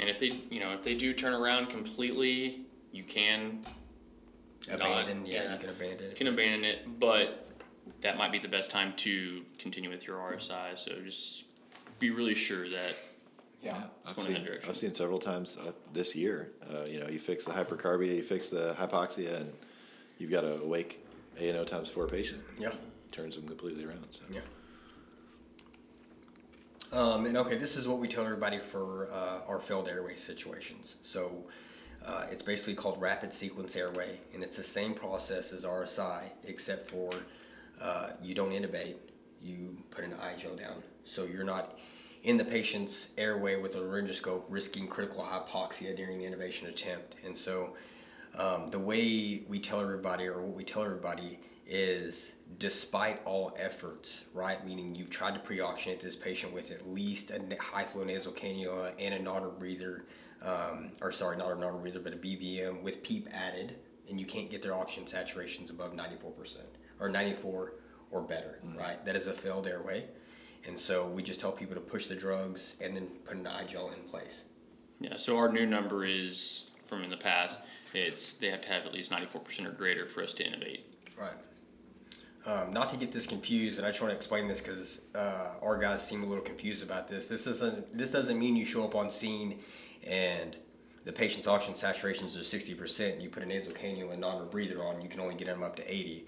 And 0.00 0.08
if 0.08 0.18
they, 0.18 0.40
you 0.50 0.60
know, 0.60 0.72
if 0.72 0.82
they 0.82 0.94
do 0.94 1.12
turn 1.12 1.34
around 1.34 1.68
completely, 1.68 2.62
you 2.92 3.04
can 3.04 3.64
Abandon, 4.70 5.20
not, 5.20 5.28
yeah, 5.28 5.52
you 5.54 5.58
can 5.58 5.68
abandon 5.70 6.04
You 6.04 6.10
it. 6.10 6.16
can 6.16 6.26
abandon 6.28 6.64
it, 6.64 7.00
but 7.00 7.48
that 8.00 8.16
might 8.16 8.30
be 8.32 8.38
the 8.38 8.48
best 8.48 8.70
time 8.70 8.92
to 8.98 9.44
continue 9.58 9.90
with 9.90 10.06
your 10.06 10.18
RSI. 10.18 10.78
So 10.78 10.92
just 11.04 11.44
be 11.98 12.10
really 12.10 12.34
sure 12.34 12.68
that 12.68 12.94
Yeah. 13.62 13.82
I've 14.06 14.20
seen. 14.22 14.48
I've 14.68 14.76
seen 14.76 14.94
several 14.94 15.18
times 15.18 15.58
uh, 15.58 15.72
this 15.92 16.14
year. 16.16 16.52
Uh, 16.70 16.84
you 16.88 17.00
know, 17.00 17.08
you 17.08 17.18
fix 17.18 17.44
the 17.44 17.52
hypercarbia, 17.52 18.16
you 18.16 18.22
fix 18.22 18.48
the 18.48 18.74
hypoxia, 18.78 19.40
and 19.40 19.52
you've 20.18 20.30
got 20.30 20.44
a 20.44 20.60
awake 20.62 21.04
A 21.40 21.48
and 21.48 21.58
O 21.58 21.64
times 21.64 21.88
four 21.88 22.06
patient. 22.06 22.40
Yeah. 22.58 22.70
Turns 23.10 23.36
them 23.36 23.46
completely 23.46 23.84
around. 23.84 24.06
So. 24.10 24.22
Yeah. 24.32 24.40
Um, 26.92 27.24
and 27.24 27.38
okay, 27.38 27.56
this 27.56 27.78
is 27.78 27.88
what 27.88 27.98
we 27.98 28.06
tell 28.06 28.22
everybody 28.22 28.58
for 28.58 29.08
uh, 29.10 29.40
our 29.48 29.60
failed 29.60 29.88
airway 29.88 30.14
situations. 30.14 30.96
So 31.02 31.44
uh, 32.04 32.26
it's 32.30 32.42
basically 32.42 32.74
called 32.74 33.00
rapid 33.00 33.32
sequence 33.32 33.76
airway, 33.76 34.20
and 34.34 34.42
it's 34.42 34.58
the 34.58 34.62
same 34.62 34.92
process 34.92 35.54
as 35.54 35.64
RSI, 35.64 36.24
except 36.44 36.90
for 36.90 37.10
uh, 37.80 38.10
you 38.22 38.34
don't 38.34 38.50
intubate, 38.50 38.96
you 39.40 39.78
put 39.90 40.04
an 40.04 40.12
i-gel 40.20 40.54
down. 40.54 40.82
So 41.04 41.24
you're 41.24 41.44
not 41.44 41.78
in 42.24 42.36
the 42.36 42.44
patient's 42.44 43.08
airway 43.16 43.56
with 43.56 43.74
a 43.74 43.78
laryngoscope 43.78 44.42
risking 44.50 44.86
critical 44.86 45.24
hypoxia 45.24 45.96
during 45.96 46.18
the 46.18 46.26
intubation 46.26 46.68
attempt. 46.68 47.14
And 47.24 47.34
so 47.34 47.72
um, 48.36 48.70
the 48.70 48.78
way 48.78 49.44
we 49.48 49.60
tell 49.60 49.80
everybody, 49.80 50.26
or 50.26 50.42
what 50.42 50.54
we 50.54 50.62
tell 50.62 50.84
everybody, 50.84 51.38
is 51.72 52.34
despite 52.58 53.20
all 53.24 53.56
efforts, 53.58 54.26
right? 54.34 54.64
Meaning 54.64 54.94
you've 54.94 55.08
tried 55.08 55.32
to 55.34 55.40
pre-oxygenate 55.40 56.00
this 56.00 56.16
patient 56.16 56.52
with 56.52 56.70
at 56.70 56.86
least 56.86 57.30
a 57.30 57.40
high 57.58 57.84
flow 57.84 58.04
nasal 58.04 58.32
cannula 58.32 58.92
and 58.98 59.14
a 59.14 59.18
non-rebreather, 59.18 60.02
um, 60.42 60.92
or 61.00 61.10
sorry, 61.12 61.38
not 61.38 61.50
a 61.50 61.58
non-rebreather, 61.58 62.04
but 62.04 62.12
a 62.12 62.16
BVM 62.16 62.82
with 62.82 63.02
PEEP 63.02 63.28
added, 63.32 63.76
and 64.10 64.20
you 64.20 64.26
can't 64.26 64.50
get 64.50 64.60
their 64.60 64.74
oxygen 64.74 65.04
saturations 65.04 65.70
above 65.70 65.94
94% 65.94 66.58
or 67.00 67.08
94 67.08 67.72
or 68.10 68.20
better, 68.20 68.58
right? 68.78 69.02
That 69.06 69.16
is 69.16 69.26
a 69.26 69.32
failed 69.32 69.66
airway. 69.66 70.04
And 70.66 70.78
so 70.78 71.08
we 71.08 71.22
just 71.22 71.40
tell 71.40 71.52
people 71.52 71.74
to 71.74 71.80
push 71.80 72.06
the 72.06 72.14
drugs 72.14 72.76
and 72.80 72.94
then 72.94 73.06
put 73.24 73.36
an 73.36 73.46
i-gel 73.46 73.90
in 73.90 74.08
place. 74.08 74.44
Yeah, 75.00 75.16
so 75.16 75.38
our 75.38 75.50
new 75.50 75.66
number 75.66 76.04
is 76.04 76.66
from 76.86 77.02
in 77.02 77.10
the 77.10 77.16
past. 77.16 77.60
It's 77.94 78.34
they 78.34 78.50
have 78.50 78.60
to 78.60 78.68
have 78.68 78.86
at 78.86 78.92
least 78.92 79.10
ninety 79.10 79.26
four 79.26 79.40
percent 79.40 79.66
or 79.66 79.72
greater 79.72 80.06
for 80.06 80.22
us 80.22 80.32
to 80.34 80.44
intubate. 80.44 80.82
Right. 81.18 81.32
Um, 82.44 82.72
not 82.72 82.90
to 82.90 82.96
get 82.96 83.12
this 83.12 83.26
confused, 83.26 83.78
and 83.78 83.86
I 83.86 83.90
just 83.90 84.00
want 84.00 84.10
to 84.10 84.16
explain 84.16 84.48
this 84.48 84.60
because 84.60 85.00
uh, 85.14 85.50
our 85.62 85.78
guys 85.78 86.06
seem 86.06 86.24
a 86.24 86.26
little 86.26 86.42
confused 86.42 86.82
about 86.82 87.06
this. 87.06 87.28
This 87.28 87.44
doesn't 87.44 87.96
this 87.96 88.10
doesn't 88.10 88.38
mean 88.38 88.56
you 88.56 88.64
show 88.64 88.84
up 88.84 88.96
on 88.96 89.10
scene 89.10 89.60
and 90.04 90.56
the 91.04 91.12
patient's 91.12 91.46
oxygen 91.46 91.74
saturations 91.74 92.38
are 92.38 92.42
sixty 92.42 92.74
percent. 92.74 93.20
You 93.20 93.28
put 93.28 93.44
a 93.44 93.46
nasal 93.46 93.72
cannula 93.72 94.12
and 94.12 94.20
non-rebreather 94.20 94.80
on, 94.84 95.00
you 95.00 95.08
can 95.08 95.20
only 95.20 95.36
get 95.36 95.46
them 95.46 95.62
up 95.62 95.76
to 95.76 95.92
eighty. 95.92 96.26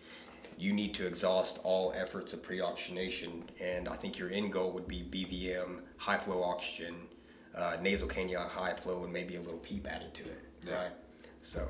You 0.56 0.72
need 0.72 0.94
to 0.94 1.06
exhaust 1.06 1.58
all 1.64 1.92
efforts 1.96 2.32
of 2.32 2.44
pre-oxygenation, 2.44 3.42
and 3.60 3.88
I 3.88 3.96
think 3.96 4.16
your 4.16 4.30
end 4.30 4.52
goal 4.52 4.70
would 4.70 4.86
be 4.86 5.02
BVM, 5.02 5.80
high 5.96 6.18
flow 6.18 6.44
oxygen, 6.44 6.94
uh, 7.56 7.76
nasal 7.82 8.06
cannula, 8.06 8.48
high 8.48 8.74
flow, 8.74 9.02
and 9.02 9.12
maybe 9.12 9.34
a 9.34 9.40
little 9.40 9.58
PEEP 9.58 9.88
added 9.88 10.14
to 10.14 10.22
it. 10.22 10.44
Yeah. 10.64 10.74
Right. 10.74 10.92
So. 11.42 11.68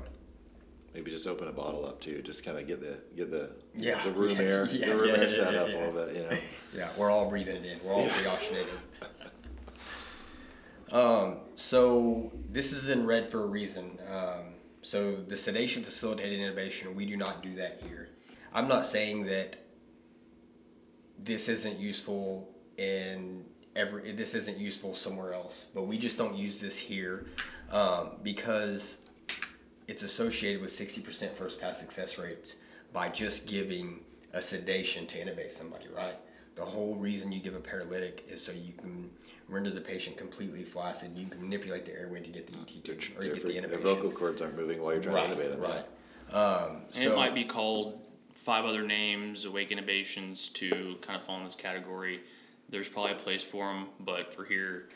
Maybe 0.95 1.11
just 1.11 1.27
open 1.27 1.49
a 1.49 1.51
bottle 1.51 1.85
up 1.85 1.99
too. 1.99 2.21
Just 2.21 2.45
kind 2.45 2.57
of 2.57 2.65
get 2.67 2.79
the 2.79 2.97
get 3.17 3.29
the 3.29 3.51
Yeah. 3.75 4.01
the 4.05 4.11
room 4.11 4.37
air 4.39 4.65
yeah, 4.71 4.87
the 4.87 4.95
room 4.95 5.09
yeah, 5.09 5.17
air 5.17 5.29
set 5.29 5.53
up 5.53 5.67
a 5.67 5.71
little 5.71 5.91
bit. 6.05 6.15
You 6.15 6.23
know. 6.23 6.37
Yeah, 6.75 6.89
we're 6.97 7.09
all 7.09 7.29
breathing 7.29 7.55
it 7.55 7.63
in. 7.65 7.79
We're 7.85 7.93
all 7.93 8.05
pre-oxygenated. 8.09 8.73
um, 10.91 11.37
so 11.55 12.33
this 12.51 12.73
is 12.73 12.89
in 12.89 13.05
red 13.05 13.29
for 13.29 13.43
a 13.43 13.47
reason. 13.47 13.97
Um, 14.11 14.55
so 14.81 15.15
the 15.15 15.37
sedation 15.37 15.83
facilitated 15.83 16.37
intubation, 16.39 16.93
we 16.95 17.05
do 17.05 17.15
not 17.15 17.41
do 17.41 17.55
that 17.55 17.81
here. 17.87 18.09
I'm 18.53 18.67
not 18.67 18.85
saying 18.85 19.27
that 19.27 19.55
this 21.17 21.47
isn't 21.47 21.79
useful 21.79 22.53
in 22.77 23.45
every. 23.73 24.11
This 24.11 24.35
isn't 24.35 24.57
useful 24.57 24.93
somewhere 24.93 25.33
else, 25.33 25.67
but 25.73 25.83
we 25.83 25.97
just 25.97 26.17
don't 26.17 26.35
use 26.35 26.59
this 26.59 26.77
here 26.77 27.25
um, 27.71 28.17
because 28.21 28.97
it's 29.87 30.03
associated 30.03 30.61
with 30.61 30.71
60% 30.71 31.33
first 31.35 31.59
pass 31.61 31.79
success 31.79 32.17
rates 32.17 32.55
by 32.93 33.09
just 33.09 33.45
giving 33.45 33.99
a 34.33 34.41
sedation 34.41 35.05
to 35.07 35.17
intubate 35.23 35.51
somebody, 35.51 35.85
right? 35.95 36.15
The 36.55 36.65
whole 36.65 36.95
reason 36.95 37.31
you 37.31 37.41
give 37.41 37.55
a 37.55 37.59
paralytic 37.59 38.25
is 38.29 38.41
so 38.43 38.51
you 38.51 38.73
can 38.73 39.09
render 39.49 39.69
the 39.69 39.81
patient 39.81 40.17
completely 40.17 40.63
flaccid. 40.63 41.11
You 41.15 41.27
can 41.27 41.41
manipulate 41.41 41.85
the 41.85 41.93
airway 41.93 42.21
to 42.21 42.29
get 42.29 42.47
the 42.47 42.53
ET 42.59 42.83
to, 42.85 42.91
or 43.17 43.23
get 43.23 43.45
the 43.45 43.53
their 43.53 43.61
intubation. 43.63 43.81
vocal 43.83 44.09
cords 44.11 44.41
aren't 44.41 44.55
moving 44.55 44.81
while 44.81 44.93
you're 44.93 45.03
trying 45.03 45.15
right, 45.15 45.29
to 45.29 45.35
intubate 45.35 45.51
them. 45.51 45.61
right. 45.61 45.85
Um, 46.33 46.81
And 46.95 47.03
so, 47.03 47.13
it 47.13 47.15
might 47.15 47.35
be 47.35 47.43
called 47.43 47.99
five 48.33 48.65
other 48.65 48.83
names, 48.83 49.45
awake 49.45 49.69
intubations, 49.69 50.51
to 50.53 50.95
kind 51.01 51.19
of 51.19 51.25
fall 51.25 51.37
in 51.37 51.43
this 51.43 51.55
category. 51.55 52.21
There's 52.69 52.89
probably 52.89 53.11
a 53.11 53.15
place 53.15 53.43
for 53.43 53.65
them, 53.65 53.89
but 53.99 54.33
for 54.33 54.43
here, 54.45 54.89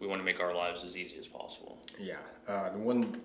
we 0.00 0.06
want 0.06 0.20
to 0.20 0.24
make 0.24 0.40
our 0.40 0.54
lives 0.54 0.82
as 0.82 0.96
easy 0.96 1.18
as 1.18 1.26
possible. 1.28 1.78
Yeah, 1.98 2.16
uh, 2.48 2.70
the 2.70 2.78
one, 2.78 3.22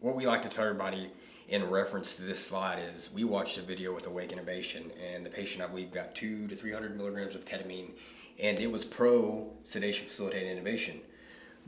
what 0.00 0.16
we 0.16 0.26
like 0.26 0.42
to 0.42 0.48
tell 0.48 0.64
everybody 0.64 1.10
in 1.48 1.68
reference 1.68 2.14
to 2.14 2.22
this 2.22 2.44
slide 2.44 2.78
is 2.94 3.10
we 3.12 3.24
watched 3.24 3.58
a 3.58 3.62
video 3.62 3.92
with 3.94 4.06
Awake 4.06 4.30
Intubation, 4.30 4.90
and 5.04 5.24
the 5.26 5.30
patient, 5.30 5.62
I 5.62 5.66
believe, 5.66 5.92
got 5.92 6.14
two 6.14 6.46
to 6.48 6.54
300 6.56 6.96
milligrams 6.96 7.34
of 7.34 7.44
ketamine, 7.44 7.90
and 8.38 8.58
it 8.58 8.70
was 8.70 8.84
pro 8.84 9.52
sedation 9.64 10.06
facilitated 10.06 10.56
intubation. 10.56 11.00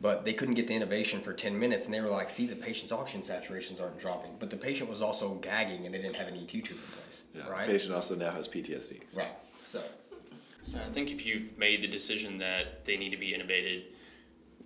But 0.01 0.25
they 0.25 0.33
couldn't 0.33 0.55
get 0.55 0.66
the 0.66 0.75
intubation 0.75 1.23
for 1.23 1.33
10 1.33 1.59
minutes, 1.59 1.87
and 1.87 1.95
they 1.95 2.01
were 2.01 2.09
like, 2.09 2.31
see, 2.31 2.47
the 2.47 2.57
patient's 2.57 2.92
oxygen 2.92 3.23
saturations 3.23 3.81
aren't 3.81 3.99
dropping. 4.01 4.37
But 4.38 4.51
the 4.51 4.57
patient 4.57 4.88
was 4.88 5.03
also 5.03 5.35
gagging, 5.35 5.85
and 5.85 5.95
they 5.95 6.01
didn't 6.01 6.16
have 6.16 6.29
an 6.29 6.35
ET 6.35 6.49
tube 6.49 6.71
in 6.71 6.77
place. 6.77 7.25
Yeah. 7.35 7.49
right? 7.51 7.66
The 7.66 7.75
patient 7.75 7.95
also 7.95 8.16
now 8.16 8.31
has 8.31 8.49
PTSD. 8.49 9.16
Right. 9.16 9.33
So, 9.62 9.81
So 10.64 10.79
I 10.81 10.90
think 10.92 11.11
if 11.11 11.27
you've 11.27 11.57
made 11.59 11.83
the 11.83 11.88
decision 11.88 12.38
that 12.38 12.85
they 12.85 12.97
need 12.97 13.11
to 13.11 13.16
be 13.16 13.33
intubated, 13.33 13.85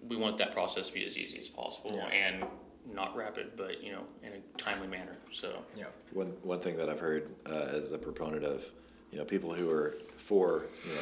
we 0.08 0.16
want 0.16 0.38
that 0.38 0.52
process 0.52 0.88
to 0.88 0.94
be 0.94 1.04
as 1.04 1.16
easy 1.16 1.38
as 1.38 1.48
possible 1.48 1.92
Yeah. 1.94 2.06
and 2.06 2.44
not 2.92 3.16
rapid, 3.16 3.52
but 3.56 3.82
you 3.82 3.92
know, 3.92 4.04
in 4.22 4.32
a 4.32 4.58
timely 4.58 4.86
manner. 4.88 5.16
So 5.32 5.62
yeah. 5.76 5.86
One 6.12 6.28
one 6.42 6.60
thing 6.60 6.76
that 6.76 6.88
I've 6.88 7.00
heard 7.00 7.34
uh, 7.46 7.68
as 7.72 7.92
a 7.92 7.98
proponent 7.98 8.44
of, 8.44 8.64
you 9.10 9.18
know, 9.18 9.24
people 9.24 9.52
who 9.52 9.70
are 9.70 9.96
for 10.16 10.66
you 10.84 10.94
know, 10.94 11.00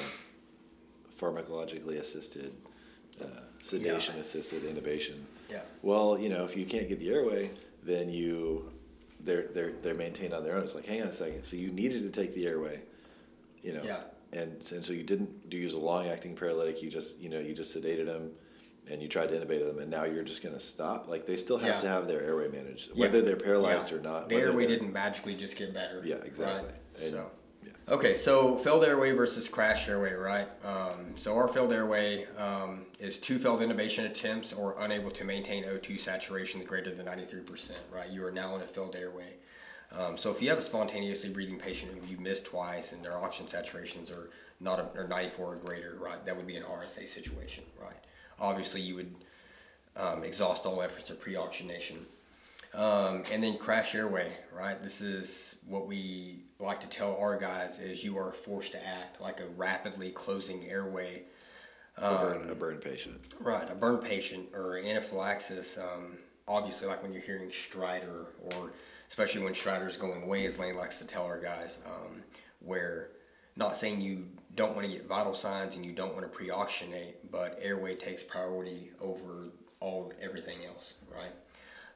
pharmacologically 1.18 2.00
assisted, 2.00 2.54
uh, 3.22 3.26
sedation 3.60 4.16
assisted 4.18 4.62
intubation. 4.62 5.16
Yeah. 5.50 5.60
Well, 5.82 6.18
you 6.18 6.28
know, 6.28 6.44
if 6.44 6.56
you 6.56 6.64
can't 6.64 6.88
get 6.88 6.98
the 6.98 7.10
airway, 7.10 7.50
then 7.82 8.10
you 8.10 8.72
they're 9.20 9.48
they're 9.54 9.72
they're 9.82 9.94
maintained 9.94 10.34
on 10.34 10.44
their 10.44 10.56
own. 10.56 10.62
It's 10.62 10.74
like, 10.74 10.86
hang 10.86 11.02
on 11.02 11.08
a 11.08 11.12
second. 11.12 11.44
So 11.44 11.56
you 11.56 11.70
needed 11.70 12.02
to 12.02 12.10
take 12.10 12.34
the 12.34 12.46
airway, 12.46 12.80
you 13.62 13.72
know. 13.72 13.82
Yeah. 13.84 14.00
And, 14.32 14.52
and 14.72 14.84
so 14.84 14.92
you 14.92 15.04
didn't 15.04 15.48
do 15.48 15.56
use 15.56 15.74
a 15.74 15.78
long 15.78 16.08
acting 16.08 16.34
paralytic. 16.34 16.82
You 16.82 16.90
just 16.90 17.20
you 17.20 17.28
know 17.28 17.38
you 17.38 17.54
just 17.54 17.74
sedated 17.76 18.06
them, 18.06 18.32
and 18.90 19.00
you 19.02 19.08
tried 19.08 19.30
to 19.30 19.38
intubate 19.38 19.64
them, 19.66 19.78
and 19.78 19.90
now 19.90 20.04
you're 20.04 20.24
just 20.24 20.42
going 20.42 20.54
to 20.54 20.60
stop. 20.60 21.08
Like 21.08 21.26
they 21.26 21.36
still 21.36 21.58
have 21.58 21.76
Yeah. 21.76 21.80
to 21.80 21.88
have 21.88 22.06
their 22.08 22.22
airway 22.22 22.48
managed, 22.48 22.90
Yeah. 22.94 23.00
whether 23.06 23.22
they're 23.22 23.36
paralyzed 23.36 23.90
Yeah. 23.90 23.98
or 23.98 24.00
not. 24.00 24.28
The 24.28 24.36
airway 24.36 24.66
didn't 24.66 24.92
magically 24.92 25.34
just 25.34 25.56
get 25.56 25.72
better. 25.72 26.02
Yeah, 26.04 26.16
exactly. 26.16 26.70
Right? 27.00 27.10
So. 27.10 27.30
yeah. 27.64 27.70
Okay, 27.88 28.14
so 28.14 28.58
failed 28.58 28.84
airway 28.84 29.12
versus 29.12 29.48
crash 29.48 29.88
airway, 29.88 30.12
right? 30.12 30.48
Um, 30.64 31.16
so 31.16 31.36
our 31.36 31.48
failed 31.48 31.72
airway 31.72 32.26
um, 32.36 32.84
is 32.98 33.18
two 33.18 33.38
failed 33.38 33.60
intubation 33.60 34.04
attempts 34.06 34.52
or 34.52 34.76
unable 34.80 35.10
to 35.12 35.24
maintain 35.24 35.64
O2 35.64 35.94
saturations 35.98 36.66
greater 36.66 36.90
than 36.94 37.06
93%, 37.06 37.72
right? 37.90 38.10
You 38.10 38.24
are 38.26 38.32
now 38.32 38.54
in 38.56 38.62
a 38.62 38.66
failed 38.66 38.96
airway. 38.96 39.34
Um, 39.92 40.16
so 40.16 40.30
if 40.30 40.42
you 40.42 40.48
have 40.50 40.58
a 40.58 40.62
spontaneously 40.62 41.30
breathing 41.30 41.58
patient 41.58 41.92
who 41.98 42.06
you 42.06 42.18
missed 42.18 42.46
twice 42.46 42.92
and 42.92 43.02
their 43.04 43.16
oxygen 43.16 43.46
saturations 43.46 44.10
are 44.14 44.30
not 44.60 44.80
a, 44.80 44.98
or 44.98 45.06
94 45.06 45.52
or 45.52 45.56
greater, 45.56 45.96
right? 46.00 46.24
That 46.26 46.36
would 46.36 46.46
be 46.46 46.56
an 46.56 46.64
RSA 46.64 47.06
situation, 47.08 47.64
right? 47.80 47.96
Obviously, 48.40 48.80
you 48.80 48.96
would 48.96 49.14
um, 49.96 50.24
exhaust 50.24 50.66
all 50.66 50.82
efforts 50.82 51.10
of 51.10 51.20
pre-oxygenation. 51.20 52.06
Um, 52.74 53.22
and 53.30 53.42
then 53.42 53.56
crash 53.56 53.94
airway, 53.94 54.32
right? 54.52 54.82
This 54.82 55.00
is 55.00 55.56
what 55.66 55.86
we 55.86 56.42
like 56.58 56.80
to 56.80 56.88
tell 56.88 57.16
our 57.16 57.38
guys 57.38 57.78
is 57.78 58.02
you 58.02 58.18
are 58.18 58.32
forced 58.32 58.72
to 58.72 58.84
act 58.84 59.20
like 59.20 59.40
a 59.40 59.46
rapidly 59.56 60.10
closing 60.10 60.68
airway. 60.68 61.22
a, 61.96 62.18
burn, 62.18 62.50
a 62.50 62.54
burn 62.54 62.78
patient. 62.78 63.20
Right, 63.38 63.68
a 63.70 63.74
burn 63.74 63.98
patient 63.98 64.48
or 64.54 64.78
anaphylaxis. 64.78 65.78
Um, 65.78 66.18
obviously, 66.48 66.88
like 66.88 67.00
when 67.02 67.12
you're 67.12 67.22
hearing 67.22 67.48
stridor, 67.48 68.26
or 68.42 68.72
especially 69.08 69.44
when 69.44 69.52
stridor's 69.52 69.96
going 69.96 70.24
away, 70.24 70.44
as 70.46 70.58
Lane 70.58 70.76
likes 70.76 70.98
to 70.98 71.06
tell 71.06 71.24
our 71.24 71.40
guys, 71.40 71.78
um, 71.86 72.24
where 72.58 73.10
not 73.54 73.76
saying 73.76 74.00
you 74.00 74.26
don't 74.54 74.74
want 74.74 74.86
to 74.86 74.92
get 74.92 75.06
vital 75.06 75.34
signs 75.34 75.76
and 75.76 75.84
you 75.84 75.92
don't 75.92 76.14
want 76.14 76.22
to 76.22 76.28
pre-oxygenate, 76.28 77.14
but 77.30 77.58
airway 77.60 77.94
takes 77.94 78.22
priority 78.22 78.90
over 79.00 79.48
all 79.80 80.12
everything 80.20 80.58
else, 80.66 80.94
right? 81.12 81.32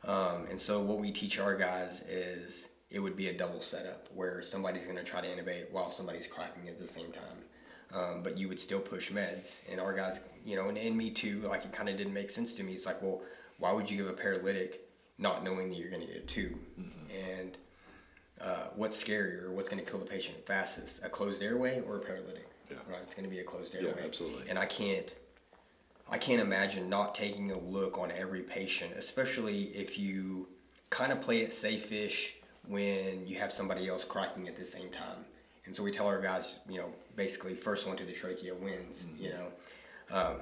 Um, 0.05 0.47
and 0.51 0.61
so 0.61 0.81
what 0.81 0.99
we 0.99 1.11
teach 1.11 1.39
our 1.39 1.57
guys 1.57 2.03
is 2.03 2.69
it 2.91 3.01
would 3.01 3.17
be 3.17 3.29
a 3.29 3.37
double 3.37 3.61
setup 3.61 4.09
where 4.15 4.43
somebody's 4.43 4.85
going 4.85 4.97
to 4.97 5.05
try 5.05 5.21
to 5.21 5.27
intubate 5.27 5.71
while 5.71 5.91
somebody's 5.91 6.27
cracking 6.27 6.69
at 6.69 6.79
the 6.79 6.87
same 6.87 7.13
time. 7.13 7.45
Um, 7.93 8.23
but 8.23 8.37
you 8.37 8.49
would 8.49 8.61
still 8.61 8.81
push 8.81 9.11
meds. 9.11 9.61
And 9.71 9.81
our 9.81 9.95
guys, 9.95 10.21
you 10.45 10.57
know, 10.57 10.69
and, 10.69 10.77
and 10.77 10.97
me 10.97 11.11
too, 11.11 11.41
like 11.49 11.65
it 11.65 11.73
kind 11.73 11.89
of 11.89 11.97
didn't 11.97 12.13
make 12.13 12.31
sense 12.31 12.53
to 12.55 12.63
me. 12.63 12.75
It's 12.75 12.87
like, 12.87 13.01
well, 13.03 13.23
why 13.59 13.73
would 13.73 13.91
you 13.91 13.97
give 13.97 14.09
a 14.09 14.13
paralytic 14.13 14.89
not 15.19 15.43
knowing 15.43 15.71
that 15.71 15.79
you're 15.79 15.91
going 15.91 16.07
to 16.07 16.13
get 16.13 16.17
a 16.17 16.27
tube? 16.27 16.59
Mm-hmm. 16.79 17.41
And 17.41 17.59
uh, 18.41 18.69
what's 18.77 19.03
scarier, 19.03 19.51
what's 19.51 19.69
going 19.69 19.83
to 19.83 19.91
kill 19.91 19.99
the 19.99 20.07
patient 20.07 20.47
fastest, 20.47 21.05
a 21.05 21.09
closed 21.09 21.43
airway 21.43 21.81
or 21.81 21.97
a 21.97 22.01
paralytic? 22.01 22.48
Yeah. 22.71 22.77
Right, 22.89 23.01
it's 23.03 23.15
going 23.15 23.29
to 23.29 23.31
be 23.31 23.41
a 23.41 23.45
closed 23.45 23.75
airway. 23.75 23.93
Yeah, 23.97 24.05
absolutely. 24.05 24.49
And 24.49 24.59
I 24.59 24.67
can't, 24.67 25.15
I 26.11 26.19
can't 26.19 26.41
imagine 26.41 26.89
not 26.89 27.15
taking 27.15 27.51
a 27.51 27.59
look 27.59 27.99
on 27.99 28.11
every 28.11 28.41
patient, 28.43 28.93
especially 28.95 29.65
if 29.75 29.99
you 29.99 30.49
kind 30.91 31.13
of 31.13 31.21
play 31.21 31.41
it 31.41 31.53
safe-ish 31.53 32.35
when 32.67 33.27
you 33.27 33.39
have 33.39 33.53
somebody 33.53 33.89
else 33.89 34.05
cracking 34.05 34.49
at 34.49 34.57
the 34.57 34.67
same 34.67 34.91
time. 34.91 35.25
And 35.67 35.77
so 35.77 35.83
we 35.83 35.93
tell 35.93 36.07
our 36.07 36.21
guys, 36.21 36.59
you 36.69 36.79
know, 36.79 36.91
basically 37.17 37.55
first 37.55 37.87
one 37.87 37.97
to 37.97 38.05
the 38.05 38.13
trachea 38.13 38.55
wins. 38.55 39.05
Mm-hmm. 39.05 39.25
You 39.25 39.31
know, 39.31 39.47
um, 40.11 40.37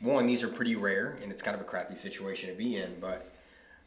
one 0.00 0.26
these 0.26 0.42
are 0.42 0.48
pretty 0.48 0.76
rare, 0.76 1.18
and 1.22 1.32
it's 1.32 1.42
kind 1.42 1.54
of 1.54 1.60
a 1.60 1.64
crappy 1.64 1.96
situation 1.96 2.50
to 2.50 2.56
be 2.56 2.76
in, 2.76 2.98
but 3.00 3.32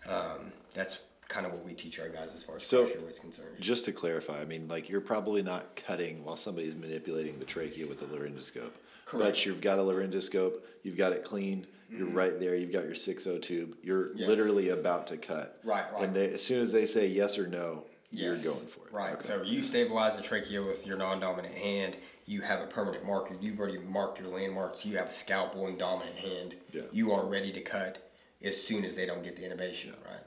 um, 0.07 0.51
that's 0.73 0.99
kind 1.33 1.47
of 1.47 1.51
what 1.51 1.65
we 1.65 1.73
teach 1.73 1.99
our 1.99 2.09
guys 2.09 2.35
as 2.35 2.43
far 2.43 2.57
as 2.57 2.63
So- 2.63 2.85
pressure 2.85 3.09
is 3.09 3.17
concerned. 3.17 3.55
Just 3.59 3.85
to 3.85 3.91
clarify, 3.91 4.39
I 4.39 4.45
mean, 4.45 4.67
like 4.67 4.87
you're 4.87 5.01
probably 5.01 5.41
not 5.41 5.75
cutting 5.75 6.23
while 6.23 6.37
somebody's 6.37 6.75
manipulating 6.75 7.39
the 7.39 7.45
trachea 7.45 7.87
with 7.87 8.01
a 8.03 8.05
laryngoscope. 8.05 8.71
But 8.71 9.05
Correct. 9.05 9.37
Mm-hmm. 9.37 9.49
you've 9.49 9.61
got 9.61 9.79
a 9.79 9.81
laryngoscope, 9.81 10.57
you've 10.83 10.95
got 10.97 11.11
it 11.11 11.23
cleaned, 11.23 11.65
you're 11.89 12.07
right 12.07 12.39
there, 12.39 12.55
you've 12.55 12.71
got 12.71 12.85
your 12.85 12.95
6 12.95 13.27
tube, 13.41 13.75
you're 13.83 14.15
Yes. 14.15 14.27
literally 14.29 14.69
about 14.69 15.07
to 15.07 15.17
cut. 15.17 15.59
Right, 15.63 15.91
right. 15.91 16.03
And 16.03 16.15
they, 16.15 16.29
as 16.33 16.43
soon 16.43 16.61
as 16.61 16.71
they 16.71 16.85
say 16.85 17.07
yes 17.07 17.37
or 17.39 17.47
no, 17.47 17.83
you're 18.11 18.35
going 18.35 18.67
for 18.67 18.85
it. 18.85 18.91
Right. 18.93 19.13
Okay. 19.13 19.23
So 19.27 19.41
you 19.41 19.63
stabilize 19.63 20.15
the 20.17 20.21
trachea 20.21 20.61
with 20.61 20.85
your 20.85 20.97
non-dominant 20.97 21.55
hand. 21.55 21.95
You 22.27 22.41
have 22.41 22.61
a 22.61 22.67
permanent 22.67 23.05
marker. 23.05 23.35
You've 23.41 23.59
already 23.59 23.79
marked 23.79 24.19
your 24.19 24.29
landmarks. 24.29 24.85
You 24.85 24.97
have 24.97 25.07
a 25.07 25.11
scalpel 25.11 25.65
and 25.65 25.79
dominant 25.79 26.15
hand. 26.17 26.55
Yeah. 26.71 26.83
You 26.91 27.11
are 27.11 27.25
ready 27.25 27.51
to 27.53 27.61
cut 27.61 28.11
as 28.43 28.61
soon 28.61 28.85
as 28.85 28.95
they 28.95 29.07
don't 29.07 29.23
get 29.23 29.35
the 29.35 29.41
intubation. 29.43 29.93
Right. 30.05 30.21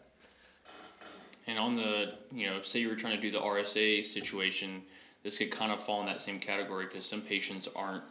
And 1.46 1.58
on 1.58 1.76
the, 1.76 2.14
you 2.32 2.46
know, 2.46 2.60
say 2.62 2.80
you 2.80 2.88
were 2.88 2.96
trying 2.96 3.16
to 3.16 3.22
do 3.22 3.30
the 3.30 3.38
RSA 3.38 4.04
situation, 4.04 4.82
this 5.22 5.38
could 5.38 5.50
kind 5.50 5.70
of 5.72 5.82
fall 5.82 6.00
in 6.00 6.06
that 6.06 6.20
same 6.22 6.40
category 6.40 6.86
because 6.86 7.06
some 7.06 7.20
patients 7.20 7.68
aren't 7.76 8.02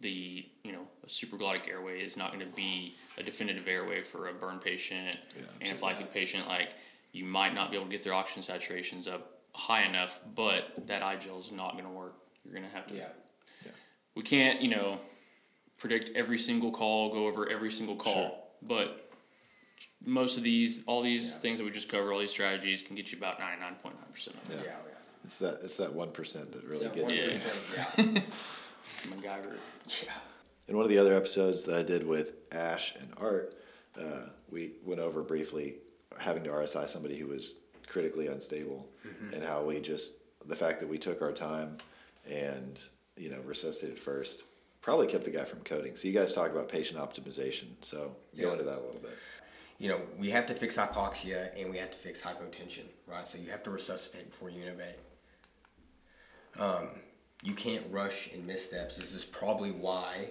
the, 0.00 0.46
you 0.62 0.72
know, 0.72 0.82
a 1.04 1.06
supraglottic 1.08 1.68
airway 1.68 2.00
is 2.00 2.16
not 2.16 2.32
going 2.32 2.46
to 2.48 2.54
be 2.56 2.94
a 3.16 3.22
definitive 3.22 3.66
airway 3.66 4.02
for 4.02 4.28
a 4.28 4.32
burn 4.32 4.58
patient, 4.58 5.18
Yeah, 5.60 5.72
anaphylactic 5.72 6.12
patient. 6.12 6.46
Like, 6.46 6.68
you 7.12 7.24
might 7.24 7.54
not 7.54 7.70
be 7.70 7.76
able 7.76 7.86
to 7.86 7.92
get 7.92 8.04
their 8.04 8.14
oxygen 8.14 8.42
saturations 8.42 9.08
up 9.08 9.40
high 9.54 9.82
enough, 9.84 10.20
but 10.36 10.86
that 10.86 11.02
i-gel 11.02 11.40
is 11.40 11.50
not 11.50 11.72
going 11.72 11.84
to 11.84 11.90
work. 11.90 12.14
You're 12.44 12.54
going 12.54 12.68
to 12.68 12.74
have 12.74 12.86
to. 12.88 12.94
Yeah. 12.94 13.08
yeah. 13.64 13.72
We 14.14 14.22
can't, 14.22 14.60
you 14.60 14.68
know, 14.68 14.98
predict 15.78 16.10
every 16.14 16.38
single 16.38 16.70
call, 16.70 17.12
go 17.12 17.26
over 17.26 17.48
every 17.48 17.72
single 17.72 17.96
call, 17.96 18.12
Sure. 18.12 18.32
but 18.62 19.07
most 20.04 20.36
of 20.36 20.42
these, 20.42 20.82
all 20.86 21.02
these 21.02 21.36
things 21.36 21.58
that 21.58 21.64
we 21.64 21.70
just 21.70 21.88
cover, 21.88 22.12
all 22.12 22.18
these 22.18 22.30
strategies 22.30 22.82
can 22.82 22.96
get 22.96 23.10
you 23.12 23.18
about 23.18 23.38
ninety 23.38 23.60
nine 23.60 23.74
point 23.82 23.96
nine 23.96 24.12
percent 24.12 24.36
of 24.44 24.50
it. 24.52 24.60
Yeah. 24.64 24.72
It's 25.24 25.38
that 25.38 25.60
it's 25.62 25.76
that 25.76 25.92
one 25.92 26.10
percent 26.10 26.52
that 26.52 26.64
really 26.64 26.86
That 26.86 26.94
gets 26.94 27.14
you. 27.14 27.22
yeah. 28.14 28.22
MacGyver. 29.08 29.56
Yeah. 30.02 30.12
In 30.68 30.76
one 30.76 30.84
of 30.84 30.90
the 30.90 30.98
other 30.98 31.14
episodes 31.14 31.64
that 31.64 31.76
I 31.76 31.82
did 31.82 32.06
with 32.06 32.34
Ash 32.52 32.94
and 32.98 33.10
Art, 33.18 33.54
uh, 33.98 34.28
we 34.50 34.72
went 34.84 35.00
over 35.00 35.22
briefly 35.22 35.76
having 36.18 36.44
to 36.44 36.50
RSI 36.50 36.88
somebody 36.88 37.16
who 37.18 37.26
was 37.26 37.56
critically 37.86 38.26
unstable 38.26 38.86
and 39.32 39.42
how 39.42 39.62
we 39.62 39.80
just, 39.80 40.14
the 40.46 40.54
fact 40.54 40.80
that 40.80 40.88
we 40.88 40.98
took 40.98 41.22
our 41.22 41.32
time 41.32 41.78
and, 42.30 42.78
you 43.16 43.30
know, 43.30 43.38
resuscitated 43.46 43.98
first 43.98 44.44
probably 44.82 45.06
kept 45.06 45.24
the 45.24 45.30
guy 45.30 45.44
from 45.44 45.60
coding. 45.60 45.96
So 45.96 46.06
you 46.06 46.14
guys 46.14 46.34
talk 46.34 46.50
about 46.50 46.68
patient 46.68 47.00
optimization. 47.00 47.66
So 47.80 48.14
go 48.38 48.52
into 48.52 48.64
that 48.64 48.78
a 48.78 48.84
little 48.84 49.00
bit. 49.00 49.16
You 49.78 49.88
know, 49.88 50.00
we 50.18 50.30
have 50.30 50.46
to 50.46 50.54
fix 50.54 50.76
hypoxia 50.76 51.50
and 51.60 51.70
we 51.70 51.76
have 51.78 51.90
to 51.92 51.98
fix 51.98 52.20
hypotension, 52.20 52.82
right? 53.06 53.28
So 53.28 53.38
you 53.38 53.50
have 53.50 53.62
to 53.64 53.70
resuscitate 53.70 54.30
before 54.30 54.50
you 54.50 54.62
intubate. 54.64 54.96
Um, 56.60 56.88
you 57.42 57.54
can't 57.54 57.84
rush 57.90 58.28
in 58.32 58.44
missteps. 58.46 58.96
This 58.96 59.14
is 59.14 59.24
probably 59.24 59.70
why 59.70 60.30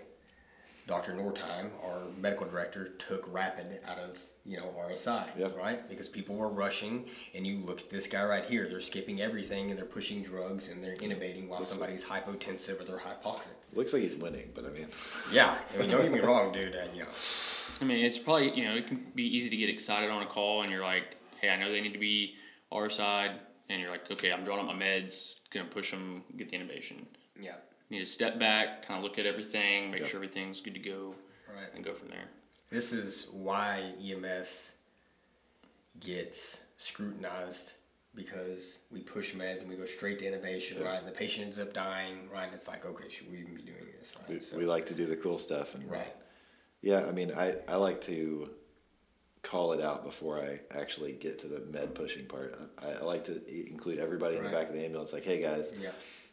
Dr. 0.88 1.14
Nortime, 1.14 1.70
our 1.84 2.00
medical 2.20 2.46
director, 2.46 2.90
took 2.98 3.32
rapid 3.34 3.80
out 3.88 3.98
of 4.00 4.18
you 4.46 4.58
know 4.58 4.74
RSI, 4.78 5.30
Yeah. 5.38 5.48
right? 5.58 5.88
Because 5.90 6.08
people 6.10 6.36
were 6.36 6.48
rushing, 6.48 7.06
and 7.34 7.46
you 7.46 7.60
look 7.60 7.82
at 7.82 7.90
this 7.90 8.08
guy 8.08 8.24
right 8.26 8.46
here. 8.46 8.68
They're 8.68 8.80
skipping 8.82 9.22
everything 9.22 9.70
and 9.70 9.78
they're 9.78 9.86
pushing 9.86 10.24
drugs 10.24 10.70
and 10.70 10.82
they're 10.84 10.96
intubating 10.96 11.48
while 11.50 11.64
somebody's 11.66 12.06
hypotensive 12.06 12.80
or 12.80 12.84
they're 12.86 13.00
hypoxic. 13.00 13.48
Looks 13.74 13.92
like 13.94 14.02
he's 14.04 14.16
winning, 14.16 14.50
but 14.56 14.66
I 14.66 14.70
mean, 14.70 14.88
Yeah, 15.32 15.58
I 15.74 15.78
mean, 15.78 15.90
don't 15.92 16.02
get 16.04 16.12
me 16.14 16.20
wrong, 16.22 16.52
dude. 16.54 16.76
Uh, 16.76 16.86
you 16.94 17.02
know, 17.04 17.10
I 17.82 17.86
mean, 17.86 18.04
it's 18.04 18.18
probably 18.18 18.52
you 18.56 18.64
know 18.66 18.76
it 18.76 18.88
can 18.88 19.06
be 19.16 19.24
easy 19.24 19.50
to 19.50 19.58
get 19.58 19.70
excited 19.70 20.10
on 20.10 20.24
a 20.24 20.26
call, 20.26 20.62
and 20.64 20.72
you're 20.72 20.84
like, 20.84 21.16
hey, 21.42 21.50
I 21.50 21.56
know 21.58 21.72
they 21.72 21.82
need 21.82 21.94
to 21.94 22.00
be 22.00 22.36
RSI'd, 22.72 23.40
and 23.70 23.82
you're 23.82 23.92
like, 23.92 24.10
okay, 24.12 24.32
I'm 24.32 24.44
drawing 24.44 24.68
up 24.68 24.76
my 24.76 24.82
meds, 24.82 25.36
gonna 25.54 25.66
push 25.66 25.92
them, 25.92 26.24
get 26.38 26.50
the 26.50 26.58
intubation. 26.58 27.06
yeah, 27.40 27.56
need 27.90 28.00
to 28.00 28.06
step 28.06 28.40
back, 28.40 28.86
kind 28.88 28.98
of 28.98 29.04
look 29.04 29.20
at 29.20 29.26
everything, 29.26 29.92
make 29.92 30.02
Yep. 30.02 30.10
sure 30.10 30.18
everything's 30.18 30.60
good 30.62 30.74
to 30.74 30.80
go, 30.80 31.16
right. 31.54 31.68
and 31.76 31.84
go 31.86 31.94
from 31.94 32.10
there. 32.10 32.26
This 32.70 32.92
is 32.94 33.28
why 33.32 33.94
EMS 34.04 34.74
gets 36.00 36.60
scrutinized 36.78 37.74
because 38.14 38.80
we 38.92 39.00
push 39.02 39.34
meds 39.36 39.62
and 39.62 39.70
we 39.70 39.76
go 39.76 39.86
straight 39.86 40.20
to 40.20 40.26
intubation, 40.26 40.84
right? 40.84 40.98
And 41.00 41.08
the 41.08 41.12
patient 41.12 41.46
ends 41.46 41.60
up 41.60 41.74
dying, 41.74 42.28
right? 42.34 42.46
And 42.46 42.54
it's 42.54 42.68
like, 42.68 42.86
okay, 42.86 43.08
should 43.10 43.32
we 43.32 43.40
even 43.40 43.56
be 43.56 43.62
doing 43.62 43.86
this, 44.00 44.14
right? 44.20 44.30
we, 44.30 44.40
So- 44.40 44.58
we 44.58 44.66
like 44.66 44.86
to 44.88 44.96
do 44.96 45.06
the 45.06 45.16
cool 45.16 45.38
stuff. 45.38 45.76
And 45.76 45.90
right. 45.90 46.14
Yeah, 46.82 47.06
I 47.06 47.12
mean, 47.12 47.32
I, 47.36 47.56
I 47.68 47.76
like 47.76 48.02
to 48.02 48.50
call 49.44 49.72
it 49.74 49.82
out 49.82 50.04
before 50.04 50.40
I 50.40 50.60
actually 50.78 51.14
get 51.14 51.40
to 51.40 51.48
the 51.48 51.62
med 51.72 51.96
pushing 51.96 52.26
part. 52.26 52.60
I, 52.84 52.94
I 53.00 53.04
like 53.04 53.24
to 53.26 53.70
include 53.70 54.00
everybody 54.00 54.38
in 54.38 54.44
the 54.44 54.50
back 54.50 54.68
of 54.70 54.74
the 54.74 54.84
ambulance. 54.84 55.14
Like, 55.14 55.24
hey 55.24 55.42
guys, 55.42 55.74
Yeah. 55.82 55.90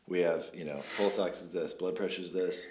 we 0.08 0.20
have 0.20 0.50
you 0.52 0.64
know 0.64 0.80
pulse 0.96 1.18
ox 1.18 1.40
is 1.42 1.52
this, 1.52 1.74
blood 1.74 1.96
pressure 1.96 2.22
is 2.22 2.32
this. 2.32 2.66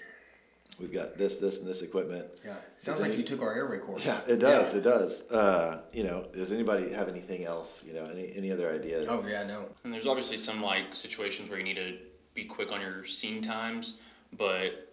We've 0.80 0.92
got 0.94 1.20
this, 1.20 1.38
this, 1.38 1.60
and 1.60 1.68
this 1.68 1.84
equipment. 1.84 2.26
Yeah. 2.44 2.54
Sounds 2.80 2.98
Does 2.98 3.02
like 3.02 3.10
any- 3.12 3.18
you 3.20 3.24
took 3.24 3.44
our 3.44 3.54
airway 3.54 3.78
course. 3.78 4.04
Yeah, 4.04 4.20
it 4.28 4.38
does. 4.38 4.74
Yeah. 4.74 4.80
It 4.80 4.84
does. 4.84 5.22
Uh, 5.30 5.84
you 5.94 6.04
know, 6.04 6.26
does 6.34 6.52
anybody 6.52 6.92
have 6.94 7.10
anything 7.10 7.46
else? 7.46 7.84
You 7.86 7.94
know, 7.94 8.06
any 8.06 8.32
any 8.36 8.52
other 8.52 8.74
ideas? 8.74 9.06
Oh 9.10 9.24
yeah, 9.28 9.44
no. 9.44 9.66
And 9.84 9.94
there's 9.94 10.08
obviously 10.08 10.38
some 10.38 10.62
like 10.64 10.96
situations 10.96 11.50
where 11.50 11.60
you 11.60 11.64
need 11.66 11.76
to 11.76 11.98
be 12.34 12.46
quick 12.46 12.72
on 12.72 12.82
your 12.82 13.06
scene 13.06 13.42
times, 13.42 13.96
but 14.36 14.93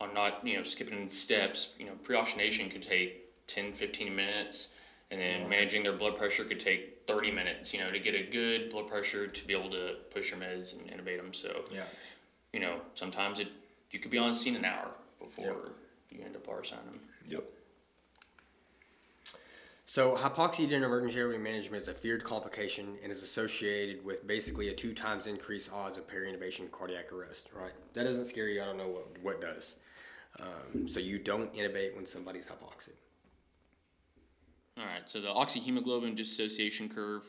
on 0.00 0.14
not 0.14 0.46
you 0.46 0.56
know 0.56 0.62
skipping 0.62 1.10
steps. 1.10 1.70
You 1.78 1.86
know, 1.86 1.92
pre-oxygenation 2.02 2.70
could 2.70 2.82
take 2.82 3.46
10, 3.46 3.72
15 3.72 4.14
minutes, 4.14 4.68
and 5.10 5.20
then 5.20 5.48
managing 5.48 5.82
their 5.82 5.92
blood 5.92 6.16
pressure 6.16 6.44
could 6.44 6.60
take 6.60 7.02
30 7.06 7.30
minutes. 7.30 7.72
You 7.72 7.80
know, 7.80 7.90
to 7.90 7.98
get 7.98 8.14
a 8.14 8.22
good 8.22 8.70
blood 8.70 8.88
pressure 8.88 9.26
to 9.26 9.46
be 9.46 9.54
able 9.54 9.70
to 9.70 9.96
push 10.10 10.30
your 10.30 10.40
meds 10.40 10.72
and 10.72 10.88
intubate 10.90 11.18
them. 11.18 11.32
So 11.34 11.64
Yeah. 11.70 11.84
you 12.52 12.60
know, 12.60 12.80
sometimes 12.94 13.40
it 13.40 13.48
you 13.90 13.98
could 13.98 14.10
be 14.10 14.18
on 14.18 14.34
scene 14.34 14.54
an 14.54 14.64
hour 14.64 14.90
before 15.18 15.44
Yep. 15.46 15.56
you 16.10 16.24
end 16.24 16.36
up 16.36 16.46
RSIing 16.46 16.84
them. 16.84 17.00
Yep. 17.26 17.44
So 19.86 20.14
hypoxia 20.14 20.68
during 20.68 20.84
emergency 20.84 21.18
airway 21.18 21.38
management 21.38 21.80
is 21.80 21.88
a 21.88 21.94
feared 21.94 22.22
complication 22.22 22.98
and 23.02 23.10
is 23.10 23.22
associated 23.22 24.04
with 24.04 24.26
basically 24.26 24.68
a 24.68 24.74
two 24.74 24.92
times 24.92 25.26
increased 25.26 25.72
odds 25.72 25.96
of 25.96 26.06
peri-intubation 26.06 26.70
cardiac 26.70 27.10
arrest. 27.10 27.48
Right? 27.54 27.72
That 27.94 28.04
doesn't 28.04 28.26
scare 28.26 28.48
you. 28.50 28.60
I 28.60 28.66
don't 28.66 28.76
know 28.76 28.88
what 28.88 29.06
what 29.22 29.40
does. 29.40 29.76
Um, 30.40 30.88
so 30.88 31.00
you 31.00 31.18
don't 31.18 31.52
intubate 31.54 31.96
when 31.96 32.06
somebody's 32.06 32.46
hypoxic. 32.46 32.94
All 34.78 34.84
right, 34.84 35.02
so 35.06 35.20
the 35.20 35.28
oxyhemoglobin 35.28 36.14
dissociation 36.14 36.88
curve, 36.88 37.24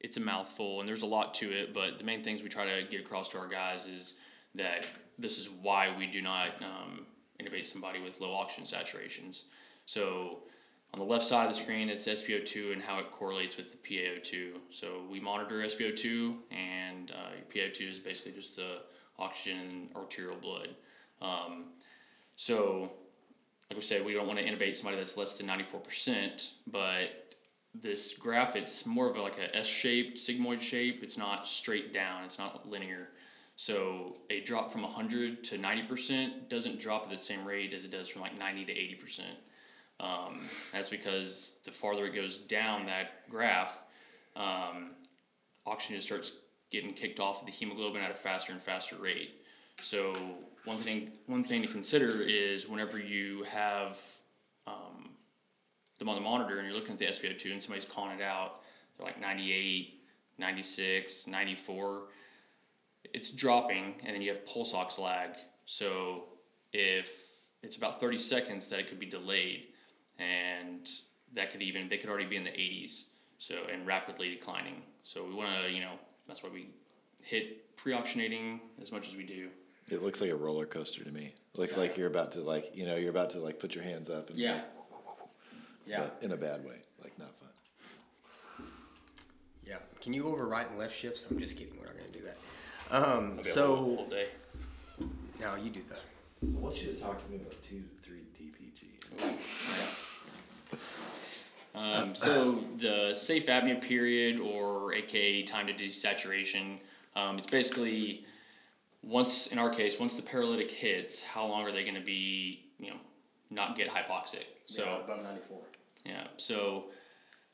it's 0.00 0.18
a 0.18 0.20
mouthful 0.20 0.80
and 0.80 0.88
there's 0.88 1.02
a 1.02 1.06
lot 1.06 1.32
to 1.34 1.50
it, 1.50 1.72
but 1.72 1.98
the 1.98 2.04
main 2.04 2.22
things 2.22 2.42
we 2.42 2.48
try 2.48 2.64
to 2.64 2.86
get 2.90 3.00
across 3.00 3.28
to 3.30 3.38
our 3.38 3.48
guys 3.48 3.86
is 3.86 4.14
that 4.54 4.86
this 5.18 5.38
is 5.38 5.48
why 5.62 5.94
we 5.96 6.06
do 6.06 6.20
not 6.20 6.48
um, 6.62 7.06
intubate 7.40 7.66
somebody 7.66 8.02
with 8.02 8.20
low 8.20 8.34
oxygen 8.34 8.64
saturations. 8.64 9.42
So 9.86 10.40
on 10.92 10.98
the 10.98 11.06
left 11.06 11.24
side 11.24 11.48
of 11.48 11.54
the 11.54 11.62
screen, 11.62 11.88
it's 11.88 12.06
SpO2 12.06 12.72
and 12.72 12.82
how 12.82 12.98
it 12.98 13.12
correlates 13.12 13.56
with 13.56 13.70
the 13.70 13.78
PaO2. 13.78 14.52
So 14.70 15.02
we 15.08 15.20
monitor 15.20 15.60
SpO2, 15.60 16.36
and 16.50 17.12
uh, 17.12 17.54
PaO2 17.54 17.92
is 17.92 17.98
basically 17.98 18.32
just 18.32 18.56
the 18.56 18.78
oxygen 19.18 19.88
arterial 19.94 20.36
blood. 20.36 20.70
Um, 21.22 21.66
so, 22.40 22.90
like 23.68 23.76
we 23.76 23.82
said, 23.82 24.02
we 24.02 24.14
don't 24.14 24.26
want 24.26 24.38
to 24.38 24.44
intubate 24.46 24.74
somebody 24.74 24.96
that's 24.96 25.18
less 25.18 25.36
than 25.36 25.46
94%, 25.46 26.52
but 26.68 27.36
this 27.74 28.14
graph, 28.14 28.56
it's 28.56 28.86
more 28.86 29.10
of 29.10 29.18
like 29.18 29.36
a 29.36 29.54
S-shaped, 29.54 30.16
sigmoid 30.16 30.62
shape. 30.62 31.02
It's 31.02 31.18
not 31.18 31.46
straight 31.46 31.92
down. 31.92 32.24
It's 32.24 32.38
not 32.38 32.66
linear. 32.66 33.08
So 33.56 34.16
a 34.30 34.40
drop 34.40 34.72
from 34.72 34.84
100 34.84 35.44
to 35.44 35.58
90% 35.58 36.48
doesn't 36.48 36.80
drop 36.80 37.02
at 37.02 37.10
the 37.10 37.18
same 37.18 37.44
rate 37.44 37.74
as 37.74 37.84
it 37.84 37.90
does 37.90 38.08
from 38.08 38.22
like 38.22 38.38
90 38.38 38.64
to 38.64 38.72
80%. 38.72 39.20
Um, 40.02 40.40
that's 40.72 40.88
because 40.88 41.56
the 41.66 41.70
farther 41.70 42.06
it 42.06 42.14
goes 42.14 42.38
down 42.38 42.86
that 42.86 43.28
graph, 43.28 43.82
um, 44.34 44.94
oxygen 45.66 46.00
starts 46.00 46.32
getting 46.70 46.94
kicked 46.94 47.20
off 47.20 47.40
of 47.40 47.46
the 47.46 47.52
hemoglobin 47.52 48.00
at 48.00 48.10
a 48.10 48.14
faster 48.14 48.52
and 48.52 48.62
faster 48.62 48.96
rate. 48.96 49.42
So 49.82 50.14
one 50.64 50.78
thing 50.78 51.12
one 51.26 51.44
thing 51.44 51.62
to 51.62 51.68
consider 51.68 52.22
is 52.22 52.68
whenever 52.68 52.98
you 52.98 53.44
have 53.44 53.98
um, 54.66 55.10
them 55.98 56.08
on 56.08 56.14
the 56.14 56.20
monitor 56.20 56.58
and 56.58 56.66
you're 56.66 56.76
looking 56.76 56.92
at 56.92 56.98
the 56.98 57.06
SpO2 57.06 57.52
and 57.52 57.62
somebody's 57.62 57.84
calling 57.84 58.18
it 58.18 58.22
out, 58.22 58.60
they're 58.96 59.06
like 59.06 59.20
98, 59.20 60.00
96, 60.38 61.26
94, 61.26 62.02
it's 63.12 63.30
dropping 63.30 63.94
and 64.04 64.14
then 64.14 64.22
you 64.22 64.30
have 64.30 64.44
pulse 64.46 64.74
ox 64.74 64.98
lag. 64.98 65.30
So 65.66 66.24
if 66.72 67.30
it's 67.62 67.76
about 67.76 68.00
30 68.00 68.18
seconds 68.18 68.68
that 68.68 68.78
it 68.78 68.88
could 68.88 68.98
be 68.98 69.06
delayed 69.06 69.64
and 70.18 70.88
that 71.34 71.52
could 71.52 71.62
even 71.62 71.88
they 71.88 71.96
could 71.96 72.10
already 72.10 72.26
be 72.26 72.36
in 72.36 72.44
the 72.44 72.50
80s 72.50 73.04
so 73.38 73.54
and 73.72 73.86
rapidly 73.86 74.30
declining 74.34 74.82
so 75.02 75.24
we 75.24 75.34
want 75.34 75.50
to 75.62 75.70
you 75.70 75.80
know 75.80 75.92
that's 76.26 76.42
why 76.42 76.48
we 76.52 76.68
hit 77.22 77.76
pre-oxygenating 77.76 78.60
as 78.80 78.92
much 78.92 79.08
as 79.08 79.16
we 79.16 79.24
do 79.24 79.48
It 79.90 80.02
looks 80.02 80.20
like 80.20 80.30
a 80.30 80.36
roller 80.36 80.66
coaster 80.66 81.04
to 81.04 81.10
me. 81.10 81.34
It 81.54 81.58
looks 81.58 81.76
like 81.76 81.96
you're 81.96 82.06
about 82.08 82.32
to 82.32 82.40
like 82.40 82.70
you 82.74 82.86
know 82.86 82.96
you're 82.96 83.10
about 83.10 83.30
to 83.30 83.38
like 83.38 83.58
put 83.58 83.74
your 83.74 83.84
hands 83.84 84.08
up 84.08 84.30
and 84.30 84.38
Yeah. 84.38 84.60
Yeah. 85.86 86.00
but 86.00 86.18
in 86.22 86.32
a 86.32 86.36
bad 86.36 86.64
way, 86.64 86.76
like 87.02 87.18
not 87.18 87.34
fun. 87.36 88.66
Yeah. 89.66 89.78
Can 90.00 90.12
you 90.12 90.22
go 90.22 90.28
over 90.28 90.46
right 90.46 90.68
and 90.68 90.78
left 90.78 90.96
shifts? 90.96 91.26
I'm 91.28 91.38
just 91.38 91.56
kidding. 91.56 91.74
We're 91.78 91.86
not 91.86 91.94
going 91.96 92.10
to 92.12 92.18
do 92.18 92.24
that. 92.24 92.36
Um, 92.92 93.38
It'll 93.38 93.42
be 93.44 93.50
a 93.50 93.52
whole, 93.52 93.52
so 93.52 93.76
whole 93.76 94.06
day 94.08 94.26
now 95.40 95.56
you 95.56 95.70
do 95.70 95.80
that. 95.88 96.00
I 96.42 96.58
want 96.60 96.82
you 96.82 96.92
to 96.92 96.98
talk 96.98 97.22
to 97.24 97.30
me 97.30 97.36
about 97.36 97.54
two, 97.62 97.82
three 98.02 98.22
DPG. 98.38 100.06
Um, 101.72 102.16
so 102.16 102.64
the 102.78 103.14
safe 103.14 103.46
apnea 103.46 103.80
period, 103.80 104.40
or 104.40 104.92
AKA 104.92 105.44
time 105.44 105.68
to 105.68 105.72
desaturation, 105.72 106.78
um, 107.14 107.38
it's 107.38 107.46
basically 107.46 108.24
once 109.02 109.46
in 109.48 109.58
our 109.58 109.70
case, 109.70 109.98
once 109.98 110.14
the 110.14 110.22
paralytic 110.22 110.70
hits, 110.70 111.22
how 111.22 111.46
long 111.46 111.62
are 111.62 111.72
they 111.72 111.82
going 111.82 111.94
to 111.94 112.00
be, 112.00 112.70
you 112.78 112.90
know, 112.90 112.96
not 113.50 113.76
get 113.76 113.88
hypoxic? 113.88 114.44
So 114.66 114.84
yeah, 114.84 115.04
above 115.04 115.22
94. 115.22 115.58
Yeah, 116.04 116.26
so 116.36 116.86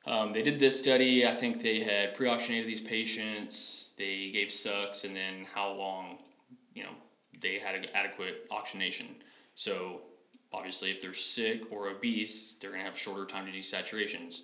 um, 0.06 0.32
they 0.32 0.42
did 0.42 0.58
this 0.58 0.78
study. 0.78 1.26
I 1.26 1.34
think 1.34 1.62
they 1.62 1.80
had 1.80 2.14
pre-oxygenated 2.14 2.68
these 2.68 2.80
patients. 2.80 3.90
They 3.96 4.30
gave 4.32 4.50
sucks, 4.50 5.04
and 5.04 5.16
then 5.16 5.46
how 5.52 5.72
long, 5.72 6.18
you 6.74 6.84
know, 6.84 6.92
they 7.40 7.58
had 7.58 7.90
adequate 7.94 8.46
oxygenation. 8.50 9.16
So 9.54 10.02
obviously, 10.52 10.90
if 10.90 11.00
they're 11.00 11.14
sick 11.14 11.62
or 11.70 11.88
obese, 11.88 12.54
they're 12.60 12.70
gonna 12.70 12.84
have 12.84 12.98
shorter 12.98 13.24
time 13.24 13.46
to 13.46 13.52
desaturations. 13.52 14.42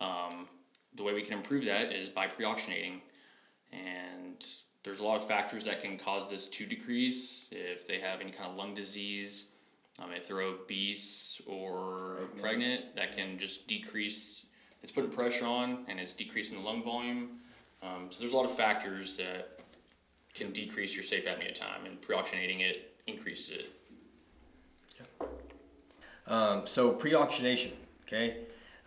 Um, 0.00 0.48
the 0.94 1.02
way 1.02 1.14
we 1.14 1.22
can 1.22 1.34
improve 1.34 1.64
that 1.64 1.92
is 1.92 2.08
by 2.08 2.26
pre-oxygenating, 2.26 3.00
and 3.72 4.44
there's 4.84 5.00
a 5.00 5.04
lot 5.04 5.20
of 5.20 5.28
factors 5.28 5.64
that 5.64 5.80
can 5.80 5.98
cause 5.98 6.28
this 6.30 6.46
to 6.48 6.66
decrease. 6.66 7.48
If 7.50 7.86
they 7.86 7.98
have 8.00 8.20
any 8.20 8.32
kind 8.32 8.50
of 8.50 8.56
lung 8.56 8.74
disease, 8.74 9.46
um, 9.98 10.10
if 10.12 10.26
they're 10.26 10.40
obese 10.40 11.40
or 11.46 12.28
pregnant, 12.40 12.96
that 12.96 13.16
can 13.16 13.38
just 13.38 13.68
decrease. 13.68 14.46
It's 14.82 14.90
putting 14.90 15.10
pressure 15.10 15.46
on 15.46 15.84
and 15.88 16.00
it's 16.00 16.12
decreasing 16.12 16.58
the 16.58 16.64
lung 16.64 16.82
volume. 16.82 17.38
Um, 17.82 18.08
so 18.10 18.20
there's 18.20 18.32
a 18.32 18.36
lot 18.36 18.44
of 18.44 18.56
factors 18.56 19.16
that 19.16 19.60
can 20.34 20.52
decrease 20.52 20.94
your 20.94 21.04
safe 21.04 21.26
apnea 21.26 21.54
time, 21.54 21.84
and 21.84 22.00
pre-oxygenating 22.00 22.60
it 22.60 22.94
increases 23.06 23.50
it. 23.50 23.66
Um, 26.26 26.66
so 26.66 26.92
pre-oxygenation, 26.92 27.72
okay? 28.06 28.38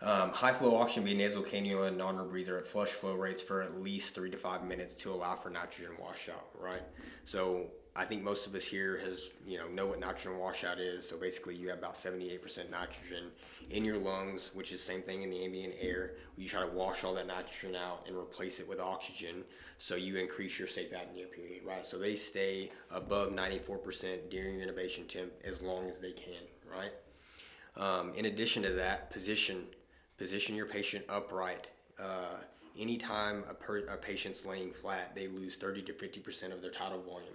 Um, 0.02 0.30
high 0.30 0.52
flow 0.52 0.76
oxygen 0.76 1.04
via 1.04 1.14
nasal 1.14 1.42
cannula 1.42 1.88
and 1.88 1.96
non-rebreather 1.96 2.58
at 2.58 2.66
flush 2.66 2.90
flow 2.90 3.14
rates 3.14 3.40
for 3.40 3.62
at 3.62 3.80
least 3.80 4.14
three 4.14 4.30
to 4.30 4.36
five 4.36 4.62
minutes 4.62 4.92
to 4.94 5.10
allow 5.10 5.36
for 5.36 5.48
nitrogen 5.48 5.92
washout, 5.98 6.48
right? 6.60 6.82
So 7.24 7.68
I 7.96 8.04
think 8.04 8.22
most 8.22 8.46
of 8.46 8.54
us 8.54 8.64
here 8.64 8.98
has 8.98 9.30
you 9.46 9.56
know 9.56 9.68
know 9.68 9.86
what 9.86 9.98
nitrogen 9.98 10.38
washout 10.38 10.78
is. 10.78 11.08
So 11.08 11.16
basically, 11.16 11.56
you 11.56 11.70
have 11.70 11.78
about 11.78 11.94
78% 11.94 12.70
nitrogen 12.70 13.30
in 13.70 13.84
your 13.86 13.96
lungs, 13.96 14.50
which 14.52 14.70
is 14.70 14.82
same 14.82 15.00
thing 15.00 15.22
in 15.22 15.30
the 15.30 15.42
ambient 15.42 15.74
air. 15.80 16.12
You 16.36 16.46
try 16.46 16.60
to 16.60 16.70
wash 16.70 17.02
all 17.02 17.14
that 17.14 17.26
nitrogen 17.26 17.74
out 17.74 18.04
and 18.06 18.14
replace 18.14 18.60
it 18.60 18.68
with 18.68 18.80
oxygen, 18.80 19.44
so 19.78 19.96
you 19.96 20.16
increase 20.16 20.58
your 20.58 20.68
safe 20.68 20.92
apnea 20.92 21.30
period, 21.30 21.64
right? 21.64 21.86
So 21.86 21.98
they 21.98 22.16
stay 22.16 22.70
above 22.90 23.30
94% 23.30 24.30
during 24.30 24.58
your 24.58 24.68
intubation 24.68 25.08
temp 25.08 25.32
as 25.42 25.62
long 25.62 25.88
as 25.88 25.98
they 25.98 26.12
can, 26.12 26.42
right? 26.70 26.92
Um, 27.76 28.12
in 28.14 28.26
addition 28.26 28.62
to 28.64 28.72
that, 28.72 29.10
position 29.10 29.64
position 30.18 30.56
your 30.56 30.66
patient 30.66 31.04
upright. 31.08 31.68
Uh, 31.98 32.36
anytime 32.78 33.44
a, 33.48 33.54
per, 33.54 33.78
a 33.86 33.96
patient's 33.96 34.44
laying 34.44 34.72
flat, 34.72 35.14
they 35.14 35.28
lose 35.28 35.56
30 35.56 35.82
to 35.82 35.92
50% 35.92 36.52
of 36.52 36.62
their 36.62 36.70
tidal 36.70 37.02
volume. 37.02 37.28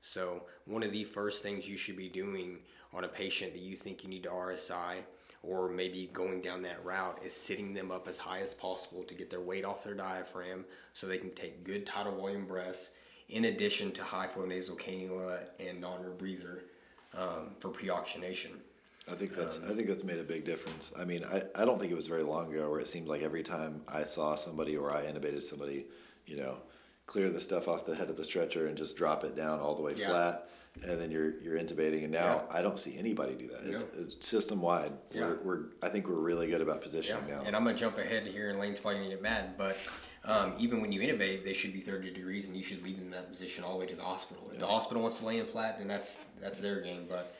So, 0.00 0.42
one 0.66 0.82
of 0.82 0.90
the 0.90 1.04
first 1.04 1.42
things 1.42 1.68
you 1.68 1.76
should 1.76 1.96
be 1.96 2.08
doing 2.08 2.58
on 2.92 3.04
a 3.04 3.08
patient 3.08 3.52
that 3.52 3.62
you 3.62 3.76
think 3.76 4.02
you 4.02 4.10
need 4.10 4.24
to 4.24 4.30
RSI, 4.30 4.96
or 5.44 5.68
maybe 5.68 6.10
going 6.12 6.40
down 6.40 6.62
that 6.62 6.84
route, 6.84 7.20
is 7.24 7.32
sitting 7.32 7.72
them 7.72 7.92
up 7.92 8.08
as 8.08 8.18
high 8.18 8.40
as 8.40 8.52
possible 8.52 9.04
to 9.04 9.14
get 9.14 9.30
their 9.30 9.40
weight 9.40 9.64
off 9.64 9.84
their 9.84 9.94
diaphragm 9.94 10.64
so 10.92 11.06
they 11.06 11.18
can 11.18 11.32
take 11.34 11.64
good 11.64 11.86
tidal 11.86 12.16
volume 12.16 12.46
breaths, 12.46 12.90
in 13.28 13.46
addition 13.46 13.92
to 13.92 14.02
high 14.02 14.26
flow 14.26 14.44
nasal 14.44 14.76
cannula 14.76 15.40
and 15.60 15.80
non 15.80 16.00
rebreather 16.02 16.60
um, 17.14 17.50
for 17.58 17.68
pre 17.68 17.88
oxygenation. 17.88 18.50
I 19.10 19.14
think 19.14 19.34
that's 19.34 19.58
I 19.60 19.74
think 19.74 19.88
that's 19.88 20.04
made 20.04 20.18
a 20.18 20.24
big 20.24 20.44
difference. 20.44 20.92
I 20.98 21.04
mean, 21.04 21.24
I, 21.24 21.42
I 21.60 21.64
don't 21.64 21.80
think 21.80 21.90
it 21.90 21.96
was 21.96 22.06
very 22.06 22.22
long 22.22 22.52
ago 22.54 22.70
where 22.70 22.78
it 22.80 22.86
seemed 22.88 23.08
like 23.08 23.22
every 23.22 23.42
time 23.42 23.82
I 23.88 24.04
saw 24.04 24.34
somebody 24.36 24.76
or 24.76 24.92
I 24.92 25.04
intubated 25.04 25.42
somebody, 25.42 25.86
you 26.26 26.36
know, 26.36 26.58
clear 27.06 27.28
the 27.30 27.40
stuff 27.40 27.66
off 27.66 27.84
the 27.84 27.96
head 27.96 28.10
of 28.10 28.16
the 28.16 28.24
stretcher 28.24 28.68
and 28.68 28.76
just 28.76 28.96
drop 28.96 29.24
it 29.24 29.36
down 29.36 29.58
all 29.58 29.74
the 29.74 29.82
way 29.82 29.94
Yeah. 29.96 30.06
flat, 30.08 30.48
and 30.88 31.00
then 31.00 31.10
you're 31.10 31.40
you're 31.40 31.58
intubating. 31.58 32.04
And 32.04 32.12
now 32.12 32.44
Yeah. 32.48 32.56
I 32.58 32.62
don't 32.62 32.78
see 32.78 32.96
anybody 32.96 33.34
do 33.34 33.48
that. 33.48 33.64
It's, 33.64 33.82
No. 33.82 34.02
it's 34.02 34.26
system 34.26 34.62
wide. 34.62 34.92
Yeah. 35.10 35.22
We're, 35.30 35.36
we're 35.42 35.60
I 35.82 35.88
think 35.88 36.06
we're 36.08 36.14
really 36.14 36.46
good 36.48 36.60
about 36.60 36.80
positioning 36.80 37.26
now. 37.28 37.42
and 37.44 37.56
I'm 37.56 37.64
gonna 37.64 37.76
jump 37.76 37.98
ahead 37.98 38.26
here, 38.28 38.50
and 38.50 38.58
Lane's 38.60 38.78
probably 38.78 39.00
gonna 39.00 39.10
get 39.10 39.22
mad, 39.22 39.58
but 39.58 39.76
um, 40.24 40.54
even 40.58 40.80
when 40.80 40.92
you 40.92 41.00
intubate, 41.00 41.44
they 41.44 41.54
should 41.54 41.72
be 41.72 41.80
30 41.80 42.12
degrees, 42.12 42.46
and 42.46 42.56
you 42.56 42.62
should 42.62 42.80
leave 42.84 42.94
them 42.98 43.06
in 43.06 43.10
that 43.10 43.28
position 43.28 43.64
all 43.64 43.72
the 43.72 43.80
way 43.80 43.86
to 43.86 43.96
the 43.96 44.02
hospital. 44.04 44.48
If 44.52 44.60
the 44.60 44.66
hospital 44.68 45.02
wants 45.02 45.18
to 45.18 45.26
lay 45.26 45.38
them 45.38 45.48
flat, 45.48 45.78
then 45.78 45.88
that's 45.88 46.20
that's 46.40 46.60
their 46.60 46.80
game. 46.80 47.06
But 47.08 47.34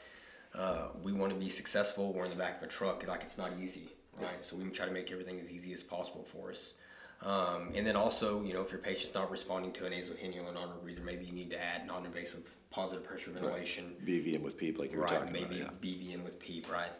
uh, 0.54 0.88
we 1.02 1.12
want 1.12 1.32
to 1.32 1.38
be 1.38 1.48
successful. 1.48 2.12
We're 2.12 2.24
in 2.24 2.30
the 2.30 2.36
back 2.36 2.58
of 2.58 2.62
a 2.64 2.66
truck, 2.70 3.06
like 3.06 3.22
it's 3.22 3.38
not 3.38 3.52
easy, 3.60 3.88
right? 4.20 4.44
So 4.44 4.56
we 4.56 4.68
try 4.70 4.86
to 4.86 4.92
make 4.92 5.10
everything 5.10 5.38
as 5.38 5.52
easy 5.52 5.72
as 5.72 5.82
possible 5.82 6.24
for 6.24 6.50
us. 6.50 6.74
Um, 7.22 7.70
and 7.74 7.86
then 7.86 7.94
also, 7.94 8.42
you 8.42 8.52
know, 8.52 8.62
if 8.62 8.70
your 8.70 8.80
patient's 8.80 9.14
not 9.14 9.30
responding 9.30 9.72
to 9.72 9.86
a 9.86 9.90
nasal 9.90 10.16
cannula 10.16 10.50
or 10.50 10.54
non-rebreather, 10.54 11.04
maybe 11.04 11.24
you 11.24 11.32
need 11.32 11.50
to 11.52 11.62
add 11.62 11.86
non-invasive 11.86 12.42
positive 12.70 13.04
pressure 13.04 13.30
ventilation, 13.30 13.94
BVM 14.04 14.42
with 14.42 14.56
PEEP, 14.56 14.78
like 14.78 14.92
you 14.92 14.98
were 14.98 15.04
right? 15.04 15.18
talking 15.18 15.32
Maybe 15.32 15.60
about. 15.60 15.80
BVM 15.80 16.24
with 16.24 16.40
PEEP, 16.40 16.72
right? 16.72 16.90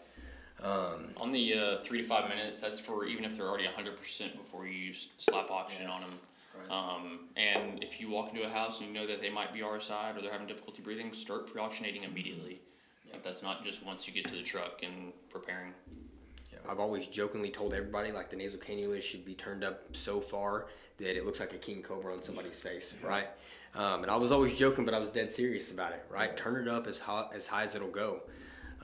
On 1.16 1.32
the 1.32 1.54
uh, 1.54 1.82
three 1.82 2.00
to 2.00 2.06
five 2.06 2.28
minutes, 2.28 2.60
that's 2.60 2.78
for 2.78 3.04
even 3.04 3.24
if 3.24 3.36
they're 3.36 3.48
already 3.48 3.66
100% 3.66 4.36
before 4.36 4.66
you 4.66 4.92
slap 5.18 5.50
oxygen 5.50 5.88
on 5.88 6.00
them. 6.02 6.10
Right. 6.56 6.70
Um, 6.70 7.20
and 7.36 7.82
if 7.82 8.00
you 8.00 8.10
walk 8.10 8.32
into 8.32 8.46
a 8.46 8.48
house 8.48 8.80
and 8.80 8.88
you 8.88 8.94
know 8.94 9.06
that 9.06 9.20
they 9.20 9.30
might 9.30 9.52
be 9.52 9.60
RSI 9.60 10.16
or 10.16 10.20
they're 10.20 10.30
having 10.30 10.46
difficulty 10.46 10.82
breathing, 10.82 11.12
start 11.14 11.50
pre-oxygenating 11.50 12.04
immediately. 12.04 12.60
Like 13.12 13.22
that's 13.22 13.42
not 13.42 13.64
just 13.64 13.84
once 13.84 14.06
you 14.06 14.14
get 14.14 14.24
to 14.26 14.34
the 14.34 14.42
truck 14.42 14.80
and 14.82 15.12
preparing. 15.30 15.72
Yeah, 16.52 16.58
I've 16.68 16.80
always 16.80 17.06
jokingly 17.06 17.50
told 17.50 17.74
everybody 17.74 18.12
like 18.12 18.30
the 18.30 18.36
nasal 18.36 18.58
cannula 18.58 19.00
should 19.02 19.24
be 19.24 19.34
turned 19.34 19.64
up 19.64 19.94
so 19.94 20.20
far 20.20 20.66
that 20.98 21.16
it 21.16 21.26
looks 21.26 21.40
like 21.40 21.52
a 21.52 21.58
king 21.58 21.82
cobra 21.82 22.14
on 22.14 22.22
somebody's 22.22 22.60
face, 22.60 22.94
right? 23.02 23.28
Um, 23.74 24.02
and 24.02 24.10
I 24.10 24.16
was 24.16 24.30
always 24.32 24.54
joking, 24.54 24.84
but 24.84 24.94
I 24.94 24.98
was 24.98 25.10
dead 25.10 25.32
serious 25.32 25.70
about 25.70 25.92
it, 25.92 26.04
right? 26.10 26.36
Turn 26.36 26.56
it 26.56 26.68
up 26.68 26.86
as 26.86 26.98
high 26.98 27.26
as 27.34 27.46
high 27.46 27.64
as 27.64 27.74
it'll 27.74 27.88
go, 27.88 28.22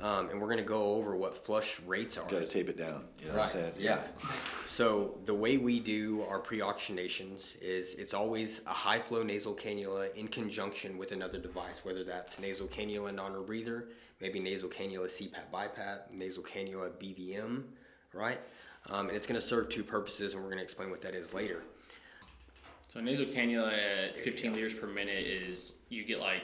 um, 0.01 0.31
and 0.31 0.41
we're 0.41 0.49
gonna 0.49 0.63
go 0.63 0.95
over 0.95 1.17
what 1.17 1.45
flush 1.45 1.81
rates 1.87 2.17
are. 2.17 2.29
Got 2.29 2.41
to 2.41 2.47
tape 2.47 2.69
it 2.69 2.79
down. 2.79 3.05
You 3.21 3.29
know 3.29 3.35
what 3.35 3.43
I'm 3.43 3.49
saying? 3.49 3.73
Yeah. 3.79 4.01
So 4.79 5.19
the 5.25 5.35
way 5.35 5.57
we 5.57 5.81
do 5.81 6.23
our 6.29 6.39
pre-oxygenations 6.39 7.61
is 7.61 7.97
it's 7.97 8.15
always 8.15 8.61
a 8.65 8.71
high 8.71 9.01
flow 9.01 9.25
nasal 9.25 9.53
cannula 9.53 10.15
in 10.15 10.29
conjunction 10.29 10.97
with 10.97 11.11
another 11.11 11.39
device, 11.41 11.85
whether 11.85 12.05
that's 12.05 12.39
nasal 12.39 12.69
cannula 12.69 13.13
non-rebreather, 13.13 13.87
maybe 14.21 14.41
nasal 14.41 14.69
cannula 14.69 15.07
CPAP 15.07 15.51
BiPAP, 15.53 16.11
nasal 16.13 16.43
cannula 16.43 16.91
BVM, 16.91 17.63
right? 18.13 18.41
Um, 18.91 19.09
and 19.09 19.17
it's 19.17 19.27
going 19.27 19.41
to 19.41 19.47
serve 19.47 19.69
two 19.69 19.83
purposes, 19.83 20.35
and 20.35 20.43
we're 20.43 20.49
going 20.49 20.59
to 20.59 20.65
explain 20.65 20.91
what 20.91 21.03
that 21.03 21.15
is 21.15 21.35
later. 21.35 21.63
So 22.89 23.01
nasal 23.01 23.27
cannula 23.27 23.73
at 23.73 24.19
15 24.19 24.55
liters 24.55 24.75
per 24.75 24.87
minute 24.87 25.27
is 25.27 25.75
you 25.89 26.05
get 26.05 26.21
like 26.21 26.43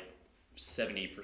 70% 0.56 1.16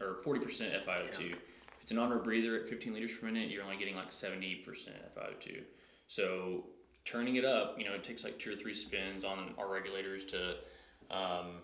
or 0.00 0.16
40% 0.24 0.84
FiO2. 0.86 1.32
If 1.32 1.36
it's 1.82 1.90
an 1.90 1.98
on 1.98 2.16
breather 2.22 2.56
at 2.56 2.68
15 2.68 2.92
liters 2.92 3.12
per 3.16 3.26
minute, 3.26 3.50
you're 3.50 3.64
only 3.64 3.76
getting 3.76 3.96
like 3.96 4.10
70% 4.10 4.64
FiO2. 4.64 5.62
So 6.06 6.64
turning 7.04 7.36
it 7.36 7.44
up, 7.44 7.76
you 7.78 7.84
know, 7.84 7.94
it 7.94 8.04
takes 8.04 8.22
like 8.22 8.38
two 8.38 8.52
or 8.52 8.56
three 8.56 8.74
spins 8.74 9.24
on 9.24 9.54
our 9.58 9.70
regulators 9.70 10.24
to 10.26 10.56
um, 11.10 11.62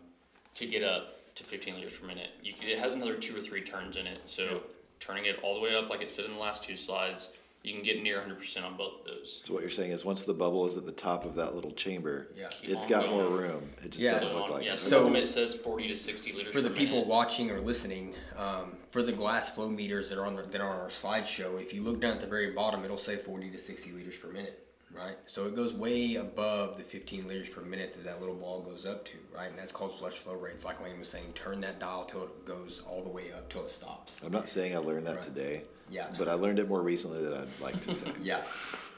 to 0.55 0.67
get 0.67 0.83
up 0.83 1.21
to 1.35 1.45
15 1.45 1.75
liters 1.75 1.93
per 1.95 2.07
minute. 2.07 2.31
You 2.43 2.55
it 2.63 2.79
has 2.79 2.93
another 2.93 3.15
two 3.17 3.37
or 3.37 3.41
three 3.41 3.63
turns 3.63 3.97
in 3.97 4.07
it. 4.07 4.19
So 4.27 4.63
turning 5.01 5.27
it 5.27 5.39
all 5.43 5.55
the 5.55 5.61
way 5.61 5.75
up, 5.75 5.91
like 5.91 6.01
it 6.03 6.11
said 6.11 6.25
in 6.27 6.33
the 6.33 6.39
last 6.39 6.63
two 6.63 6.77
slides, 6.77 7.31
you 7.63 7.73
can 7.73 7.83
get 7.83 8.03
near 8.03 8.21
100% 8.21 8.63
on 8.63 8.77
both 8.77 9.01
of 9.01 9.07
those. 9.07 9.41
So 9.43 9.55
what 9.55 9.63
you're 9.63 9.71
saying 9.71 9.91
is 9.91 10.05
once 10.05 10.25
the 10.25 10.35
bubble 10.35 10.67
is 10.67 10.77
at 10.77 10.85
the 10.85 10.93
top 10.93 11.25
of 11.25 11.35
that 11.37 11.55
little 11.55 11.71
chamber, 11.73 12.29
Yeah. 12.37 12.49
Keep 12.61 12.71
it's 12.71 12.83
on 12.85 12.89
got 12.91 13.09
more 13.11 13.23
going. 13.25 13.37
room. 13.43 13.71
It 13.83 13.91
just 13.91 14.01
Yeah. 14.05 14.13
doesn't 14.13 14.35
look 14.35 14.45
Um, 14.45 14.51
like 14.53 14.65
yeah, 14.67 14.75
it. 14.75 14.79
so, 14.79 14.91
So- 14.91 15.05
limit 15.05 15.27
says 15.27 15.55
40 15.55 15.89
to 15.89 15.97
60 15.97 16.33
liters 16.33 16.53
For 16.53 16.61
the 16.61 16.69
per 16.69 16.77
people 16.77 16.97
minute. 16.97 17.09
watching 17.09 17.51
or 17.51 17.61
listening, 17.61 18.15
um, 18.37 18.77
for 18.91 19.03
the 19.03 19.13
glass 19.13 19.51
flow 19.55 19.71
meters 19.71 20.11
that 20.11 20.19
are 20.19 20.27
on 20.27 20.37
the, 20.37 20.43
that 20.43 20.61
are 20.61 20.69
on 20.69 20.79
our 20.79 20.89
slideshow, 20.91 21.61
if 21.61 21.73
you 21.73 21.83
look 21.83 22.01
down 22.01 22.13
at 22.13 22.21
the 22.21 22.27
very 22.27 22.51
bottom, 22.51 22.85
it'll 22.85 22.99
say 22.99 23.17
40 23.17 23.51
to 23.51 23.59
60 23.59 23.93
liters 23.93 24.19
per 24.19 24.29
minute, 24.29 24.64
right? 24.95 25.17
So 25.27 25.47
it 25.47 25.57
goes 25.57 25.75
way 25.75 26.15
above 26.17 26.77
the 26.77 26.83
15 26.83 27.27
liters 27.29 27.49
per 27.49 27.61
minute 27.61 27.93
that 27.95 28.05
that 28.05 28.21
little 28.21 28.35
ball 28.37 28.61
goes 28.63 28.87
up 28.87 29.05
to, 29.07 29.13
right? 29.35 29.51
And 29.51 29.59
that's 29.59 29.73
called 29.73 29.95
flush 29.99 30.15
flow 30.15 30.35
rates. 30.35 30.65
Like 30.65 30.83
Lane 30.83 30.99
was 30.99 31.09
saying, 31.09 31.33
turn 31.35 31.61
that 31.63 31.81
dial 31.81 32.05
till 32.05 32.25
it 32.25 32.45
goes 32.45 32.81
all 32.89 33.03
the 33.03 33.11
way 33.11 33.33
up 33.33 33.49
till 33.51 33.65
it 33.65 33.71
stops. 33.71 34.21
I'm 34.25 34.33
not 34.33 34.49
saying 34.49 34.75
I 34.75 34.79
learned 34.79 35.07
that 35.07 35.17
Right. 35.17 35.25
today. 35.25 35.65
Yeah. 35.91 36.07
But 36.17 36.29
I 36.29 36.35
learned 36.35 36.59
it 36.59 36.69
more 36.69 36.83
recently 36.83 37.23
than 37.23 37.35
I'd 37.35 37.49
like 37.61 37.81
to 37.83 37.93
say. 37.95 38.07
Yeah. 38.23 38.43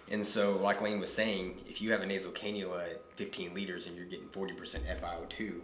And 0.09 0.25
so, 0.25 0.53
like 0.59 0.81
Lane 0.83 1.01
was 1.01 1.13
saying, 1.13 1.59
if 1.67 1.83
you 1.83 1.91
have 1.91 2.01
a 2.01 2.07
nasal 2.07 2.31
cannula 2.31 2.91
at 2.93 3.03
15 3.17 3.55
liters 3.55 3.89
and 3.89 3.97
you're 3.97 4.05
getting 4.07 4.29
40% 4.29 4.55
FiO2 5.01 5.55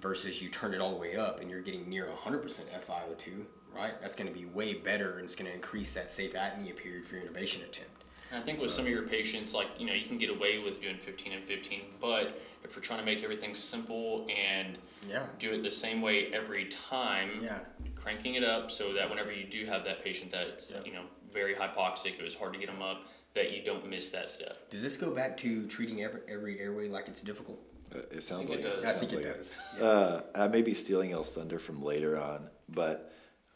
versus 0.00 0.40
you 0.40 0.48
turn 0.48 0.72
it 0.72 0.80
all 0.80 0.90
the 0.92 0.96
way 0.96 1.16
up 1.16 1.40
and 1.40 1.50
you're 1.50 1.60
getting 1.60 1.86
near 1.88 2.06
100% 2.06 2.42
FiO2, 2.42 3.44
right? 3.76 4.00
That's 4.00 4.16
going 4.16 4.32
to 4.32 4.38
be 4.38 4.46
way 4.46 4.72
better 4.74 5.16
and 5.16 5.24
it's 5.26 5.34
going 5.34 5.48
to 5.50 5.54
increase 5.54 5.92
that 5.92 6.10
safe 6.10 6.32
apnea 6.32 6.74
period 6.74 7.04
for 7.04 7.16
your 7.16 7.24
intubation 7.26 7.62
attempt. 7.62 7.99
And 8.30 8.40
I 8.40 8.44
think 8.46 8.60
with 8.60 8.70
some 8.70 8.84
of 8.86 8.90
your 8.90 9.02
patients, 9.02 9.54
like, 9.54 9.68
you 9.78 9.86
know, 9.86 9.92
you 9.92 10.06
can 10.06 10.18
get 10.18 10.30
away 10.30 10.58
with 10.58 10.80
doing 10.80 10.96
15 10.98 11.32
and 11.32 11.44
15, 11.44 11.80
but 12.00 12.40
if 12.62 12.76
we're 12.76 12.82
trying 12.82 13.00
to 13.00 13.04
make 13.04 13.22
everything 13.24 13.54
simple 13.54 14.26
and 14.34 14.76
Yeah. 15.08 15.26
do 15.38 15.52
it 15.52 15.62
the 15.62 15.70
same 15.70 16.00
way 16.02 16.32
every 16.32 16.66
time, 16.66 17.42
Yeah. 17.42 17.60
cranking 17.96 18.34
it 18.34 18.44
up 18.44 18.70
so 18.70 18.92
that 18.92 19.08
whenever 19.10 19.32
you 19.32 19.44
do 19.44 19.64
have 19.66 19.84
that 19.84 20.04
patient 20.04 20.30
that's, 20.30 20.70
Yeah. 20.70 20.84
you 20.84 20.92
know, 20.92 21.04
very 21.32 21.54
hypoxic, 21.54 22.18
it 22.18 22.22
was 22.22 22.34
hard 22.34 22.52
to 22.52 22.58
get 22.58 22.66
them 22.68 22.82
up, 22.82 23.04
that 23.34 23.52
you 23.52 23.62
don't 23.62 23.88
miss 23.88 24.10
that 24.10 24.30
step. 24.30 24.68
Does 24.70 24.82
this 24.82 24.96
go 24.96 25.10
back 25.10 25.36
to 25.38 25.66
treating 25.68 26.02
every, 26.02 26.20
every 26.28 26.58
airway 26.60 26.88
like 26.88 27.08
it's 27.08 27.22
difficult? 27.22 27.60
Uh, 27.94 27.98
It 28.12 28.22
sounds 28.22 28.46
think 28.48 28.50
like 28.50 28.58
it 28.60 28.66
it. 28.66 28.82
does. 28.82 28.84
I 28.84 28.98
think 28.98 29.10
sounds 29.10 29.24
it 29.24 29.28
like 29.28 29.36
does. 29.36 29.58
Uh, 29.80 30.22
I 30.34 30.48
may 30.48 30.62
be 30.62 30.74
stealing 30.74 31.10
El's 31.12 31.34
thunder 31.34 31.58
from 31.58 31.82
later 31.82 32.16
on, 32.20 32.50
but 32.68 33.12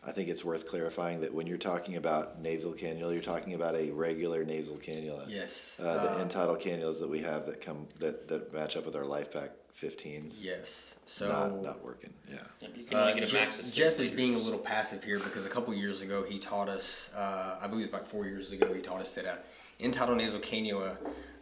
I 0.07 0.13
think 0.13 0.29
it's 0.29 0.45
worth 0.45 0.67
clarifying 0.69 1.21
that 1.23 1.33
when 1.33 1.47
you're 1.47 1.57
talking 1.59 1.97
about 1.97 2.39
nasal 2.41 2.73
cannula, 2.73 3.13
you're 3.15 3.23
talking 3.23 3.55
about 3.55 3.75
a 3.75 3.91
regular 3.91 4.45
nasal 4.45 4.77
cannula. 4.77 5.25
Yes. 5.29 5.81
Uh, 5.83 5.95
the 6.03 6.13
Uh, 6.13 6.19
end-tidal 6.21 6.57
cannulas 6.57 7.01
that 7.01 7.09
we 7.09 7.21
have 7.21 7.47
that 7.47 7.61
come 7.61 7.87
that, 8.01 8.29
that 8.29 8.53
match 8.53 8.77
up 8.77 8.85
with 8.85 8.97
our 8.97 9.05
LifePak 9.05 9.51
15s. 9.81 10.39
Yes. 10.43 10.95
So 11.07 11.29
not 11.29 11.63
not 11.63 11.83
working. 11.85 12.13
Yeah. 12.31 12.37
Yep, 12.61 12.71
You 12.77 12.85
can 12.85 12.97
only 12.99 13.13
Uh, 13.13 13.15
get 13.15 13.25
a 13.25 13.27
Je- 13.27 13.39
max 13.39 13.59
of 13.59 13.65
six 13.65 13.77
Jeff 13.77 13.99
is 14.05 14.13
being 14.13 14.35
a 14.35 14.39
little 14.39 14.59
passive 14.59 15.03
here 15.03 15.19
because 15.19 15.47
a 15.47 15.51
couple 15.51 15.73
years 15.75 16.03
ago 16.03 16.23
he 16.23 16.39
taught 16.39 16.69
us, 16.69 17.11
uh, 17.17 17.59
I 17.61 17.67
believe 17.67 17.87
it 17.87 17.93
was 17.93 18.01
about 18.01 18.09
four 18.11 18.27
years 18.27 18.53
ago, 18.53 18.73
he 18.75 18.81
taught 18.83 19.01
us 19.01 19.15
that 19.15 19.25
a 19.25 19.39
end-tidal 19.81 20.15
nasal 20.17 20.39
cannula, 20.41 20.97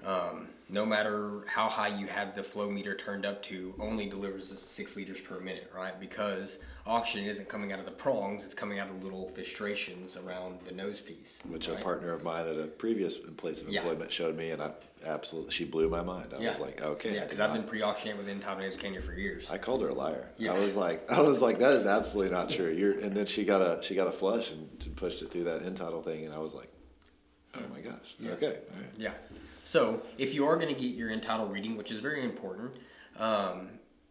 um, 0.05 0.49
no 0.73 0.87
matter 0.87 1.45
how 1.47 1.69
high 1.69 1.89
you 1.89 2.07
have 2.07 2.35
the 2.35 2.43
flow 2.43 2.71
meter 2.71 2.95
turned 2.97 3.27
up 3.27 3.43
to, 3.43 3.75
only 3.79 4.07
delivers 4.09 4.59
six 4.59 4.97
liters 4.97 5.21
per 5.21 5.39
minute, 5.39 5.71
right? 5.77 6.01
Because 6.01 6.61
oxygen 6.87 7.27
isn't 7.27 7.47
coming 7.47 7.73
out 7.73 7.79
of 7.79 7.85
the 7.85 7.91
prongs; 7.91 8.43
it's 8.43 8.55
coming 8.55 8.79
out 8.79 8.89
of 8.89 9.05
little 9.05 9.31
fenestrations 9.37 10.17
around 10.27 10.61
the 10.65 10.73
nose 10.73 10.99
piece. 10.99 11.41
Which 11.47 11.69
right? 11.69 11.79
a 11.79 11.83
partner 11.83 12.15
of 12.15 12.25
mine 12.25 12.49
at 12.49 12.59
a 12.59 12.67
previous 12.67 13.19
place 13.19 13.61
of 13.61 13.69
Yeah. 13.69 13.81
employment 13.83 14.11
showed 14.11 14.35
me, 14.35 14.51
and 14.51 14.63
I 14.63 14.71
absolutely 15.05 15.53
she 15.53 15.67
blew 15.67 15.91
my 15.91 16.03
mind. 16.03 16.33
I 16.35 16.41
Yeah. 16.41 16.53
was 16.53 16.61
like, 16.61 16.81
okay. 16.81 17.15
Yeah, 17.17 17.25
because 17.25 17.39
I've 17.39 17.53
been 17.53 17.65
pre-oxygenated 17.65 18.19
with 18.19 18.29
end-tidal 18.31 18.63
nasal 18.65 18.81
cannula 18.81 19.03
for 19.05 19.13
years. 19.13 19.51
I 19.51 19.59
called 19.59 19.83
her 19.83 19.89
a 19.89 19.95
liar. 19.95 20.31
Yeah. 20.39 20.55
I 20.55 20.59
was 20.59 20.75
like, 20.75 21.11
I 21.13 21.21
was 21.21 21.43
like, 21.43 21.59
that 21.59 21.73
is 21.75 21.87
absolutely 21.87 22.33
not 22.33 22.49
true. 22.49 22.71
You're, 22.71 22.93
and 22.99 23.15
then 23.15 23.27
she 23.27 23.45
got 23.45 23.61
a 23.61 23.83
she 23.83 23.95
got 23.95 24.07
a 24.09 24.13
flush 24.13 24.51
and 24.51 24.97
pushed 24.97 25.21
it 25.21 25.31
through 25.31 25.45
that 25.45 25.67
end 25.67 25.77
tidal 25.77 26.03
thing, 26.03 26.25
and 26.25 26.33
I 26.35 26.39
was 26.39 26.55
like, 26.55 26.71
oh 27.57 27.61
my 27.71 27.83
gosh, 27.83 28.15
Yeah. 28.19 28.31
okay, 28.33 28.47
right. 28.75 28.91
Yeah. 28.97 29.13
So 29.65 30.03
if 30.19 30.35
you 30.35 30.47
are 30.47 30.57
going 30.57 30.75
to 30.75 30.81
get 30.81 30.95
your 30.95 31.11
end-tidal 31.11 31.47
reading, 31.47 31.77
which 31.77 31.91
is 31.91 32.01
very 32.01 32.25
important, 32.25 32.73
um, 33.19 33.69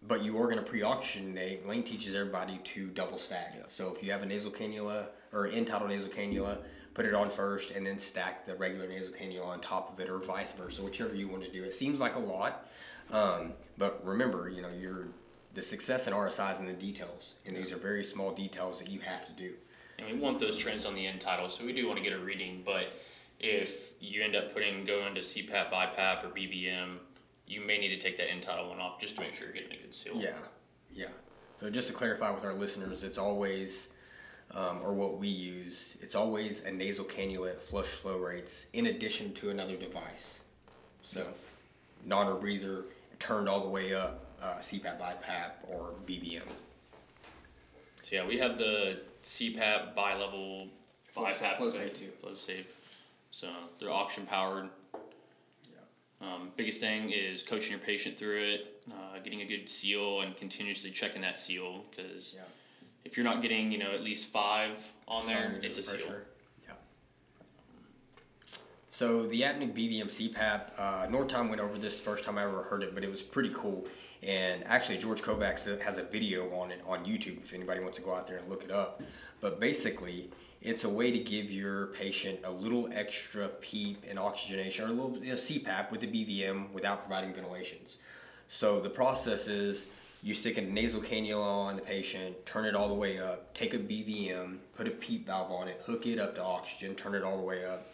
but 0.08 0.24
you 0.24 0.38
are 0.38 0.46
going 0.46 0.58
to 0.58 0.64
pre-oxygenate, 0.64 1.66
Lane 1.66 1.84
teaches 1.84 2.16
everybody 2.16 2.60
to 2.64 2.88
double 2.88 3.18
stack. 3.18 3.54
Yeah. 3.56 3.64
So 3.68 3.94
if 3.94 4.04
you 4.04 4.12
have 4.12 4.24
a 4.24 4.26
nasal 4.26 4.52
cannula 4.52 5.08
or 5.32 5.48
end-tidal 5.48 5.88
nasal 5.88 6.10
cannula, 6.10 6.58
put 6.94 7.06
it 7.06 7.14
on 7.14 7.30
first 7.30 7.72
and 7.72 7.86
then 7.86 7.98
stack 7.98 8.46
the 8.46 8.56
regular 8.56 8.88
nasal 8.88 9.14
cannula 9.14 9.46
on 9.46 9.62
top 9.62 9.94
of 9.94 10.00
it 10.00 10.10
or 10.10 10.20
vice 10.20 10.52
versa, 10.54 10.82
whichever 10.82 11.16
you 11.16 11.28
want 11.28 11.44
to 11.44 11.52
do. 11.52 11.64
It 11.64 11.74
seems 11.74 12.00
like 12.00 12.16
a 12.16 12.20
lot, 12.20 12.68
um, 13.12 13.54
but 13.78 14.06
remember, 14.06 14.50
you 14.50 14.62
know, 14.62 14.70
you're 14.80 15.08
the 15.54 15.62
success 15.62 16.08
in 16.08 16.14
RSI 16.14 16.54
is 16.54 16.60
in 16.60 16.66
the 16.66 16.74
details, 16.74 17.36
and 17.46 17.56
these 17.56 17.74
are 17.74 17.78
very 17.78 18.04
small 18.04 18.32
details 18.32 18.80
that 18.80 18.90
you 18.90 19.00
have 19.02 19.26
to 19.26 19.34
do. 19.34 19.54
And 20.00 20.08
we 20.08 20.18
want 20.18 20.40
those 20.40 20.58
trends 20.58 20.86
on 20.86 20.96
the 20.96 21.06
end 21.06 21.20
tidal, 21.20 21.50
so 21.50 21.66
we 21.66 21.74
do 21.74 21.86
want 21.88 21.98
to 21.98 22.04
get 22.04 22.14
a 22.14 22.20
reading. 22.20 22.64
But 22.66 22.94
if 23.41 23.93
you 23.99 24.21
end 24.21 24.36
up 24.36 24.54
putting 24.54 24.86
going 24.86 25.15
to 25.15 25.21
CPAP, 25.21 25.71
BiPAP, 25.71 26.23
or 26.23 26.27
BVM, 26.27 26.97
you 27.47 27.60
may 27.62 27.80
need 27.80 27.89
to 27.89 27.99
take 27.99 28.15
that 28.17 28.30
end 28.30 28.43
tidal 28.43 28.69
one 28.69 28.80
off 28.80 29.01
just 29.01 29.15
to 29.15 29.21
make 29.21 29.34
sure 29.34 29.47
you're 29.47 29.56
getting 29.56 29.73
a 29.73 29.82
good 29.82 29.93
seal. 29.93 30.15
Yeah, 30.15 30.38
yeah. 30.93 31.08
So 31.60 31.69
just 31.69 31.88
to 31.88 31.93
clarify 31.93 32.32
with 32.32 32.45
our 32.45 32.54
listeners, 32.54 33.04
it's 33.04 33.17
always, 33.17 33.89
um, 34.51 34.80
or 34.84 34.93
what 34.93 35.17
we 35.17 35.27
use, 35.27 35.97
it's 36.01 36.15
always 36.15 36.63
a 36.63 36.71
nasal 36.71 37.04
cannula 37.04 37.51
at 37.51 37.62
flush 37.62 37.88
flow 37.88 38.17
rates 38.17 38.67
in 38.73 38.86
addition 38.86 39.34
to 39.36 39.49
another 39.49 39.75
device. 39.75 40.41
So, 41.01 41.25
non 42.06 42.39
breather 42.39 42.86
turned 43.19 43.49
all 43.49 43.62
the 43.62 43.69
way 43.69 43.93
up, 43.93 44.25
uh, 44.41 44.60
CPAP, 44.60 44.99
BiPAP, 44.99 45.51
or 45.67 45.93
BVM. 46.06 46.47
So 48.01 48.15
yeah, 48.15 48.25
we 48.25 48.38
have 48.38 48.58
the 48.58 49.01
CPAP 49.23 49.95
bi-level 49.95 50.67
BiPAP 51.15 51.58
flow 51.58 51.69
safe 51.69 51.93
too. 51.93 52.10
Flow 52.19 52.36
safe. 52.36 52.67
So 53.32 53.48
they're 53.80 53.91
auction 53.91 54.26
powered. 54.26 54.70
Um, 56.22 56.52
biggest 56.56 56.80
thing 56.80 57.10
is 57.12 57.41
coaching 57.41 57.72
your 57.72 57.80
patient 57.80 58.15
through 58.15 58.44
it, 58.44 58.84
uh, 58.91 59.17
getting 59.24 59.41
a 59.41 59.46
good 59.46 59.67
seal, 59.67 60.22
and 60.22 60.36
continuously 60.38 60.91
checking 60.91 61.22
that 61.24 61.39
seal 61.39 61.84
because 61.89 62.36
Yeah. 62.36 62.44
if 63.04 63.17
you're 63.17 63.24
not 63.24 63.41
getting 63.41 63.72
you 63.72 63.80
know 63.80 63.89
at 63.91 64.04
least 64.04 64.28
five 64.30 64.78
on 65.08 65.26
there, 65.26 65.60
it's 65.63 65.80
a 65.80 65.96
of 65.96 66.00
seal. 66.00 66.15
Yeah. 66.63 66.74
So 68.91 69.26
the 69.26 69.41
Apneic 69.41 69.74
BVM 69.74 70.10
CPAP, 70.10 70.74
uh, 70.78 71.08
Nortime 71.08 71.50
went 71.50 71.60
over 71.60 71.80
this 71.80 72.00
first 72.00 72.24
time 72.24 72.38
I 72.38 72.44
ever 72.44 72.62
heard 72.62 72.84
it, 72.84 72.94
but 72.94 73.04
it 73.04 73.10
was 73.10 73.24
pretty 73.24 73.50
cool. 73.56 73.88
And 74.22 74.63
actually, 74.65 75.00
George 75.00 75.24
Kovacs 75.24 75.82
has 75.82 75.98
a 75.98 76.04
video 76.04 76.56
on 76.56 76.70
it 76.70 76.82
on 76.86 77.04
YouTube 77.04 77.41
if 77.44 77.54
anybody 77.54 77.80
wants 77.80 77.98
to 77.98 78.04
go 78.04 78.13
out 78.13 78.28
there 78.28 78.38
and 78.38 78.48
look 78.48 78.63
it 78.63 78.70
up. 78.70 79.02
But 79.39 79.60
basically, 79.60 80.30
it's 80.62 80.84
a 80.84 80.89
way 80.89 81.12
to 81.12 81.20
give 81.20 81.49
your 81.49 81.88
patient 81.88 82.39
a 82.43 82.51
little 82.51 82.89
extra 82.93 83.47
PEEP 83.47 84.05
and 84.07 84.20
oxygenation, 84.20 84.86
or 84.86 84.89
a 84.89 84.91
little 84.91 85.18
you 85.18 85.30
know, 85.30 85.36
CPAP 85.36 85.89
with 85.89 86.01
the 86.01 86.07
BVM 86.07 86.72
without 86.72 87.01
providing 87.01 87.34
ventilations. 87.34 87.97
So 88.47 88.80
the 88.80 88.89
process 88.89 89.47
is 89.47 89.88
you 90.22 90.36
stick 90.36 90.57
a 90.57 90.62
nasal 90.62 91.01
cannula 91.01 91.66
on 91.66 91.76
the 91.78 91.82
patient, 91.82 92.45
turn 92.45 92.66
it 92.66 92.76
all 92.76 92.88
the 92.89 92.93
way 92.93 93.18
up, 93.18 93.53
take 93.55 93.74
a 93.74 93.80
BVM, 93.80 94.57
put 94.76 94.88
a 94.88 94.91
PEEP 94.91 95.26
valve 95.26 95.51
on 95.51 95.68
it, 95.68 95.82
hook 95.86 96.05
it 96.05 96.20
up 96.20 96.36
to 96.36 96.43
oxygen, 96.43 96.93
turn 96.93 97.16
it 97.16 97.24
all 97.24 97.38
the 97.38 97.43
way 97.43 97.66
up, 97.66 97.88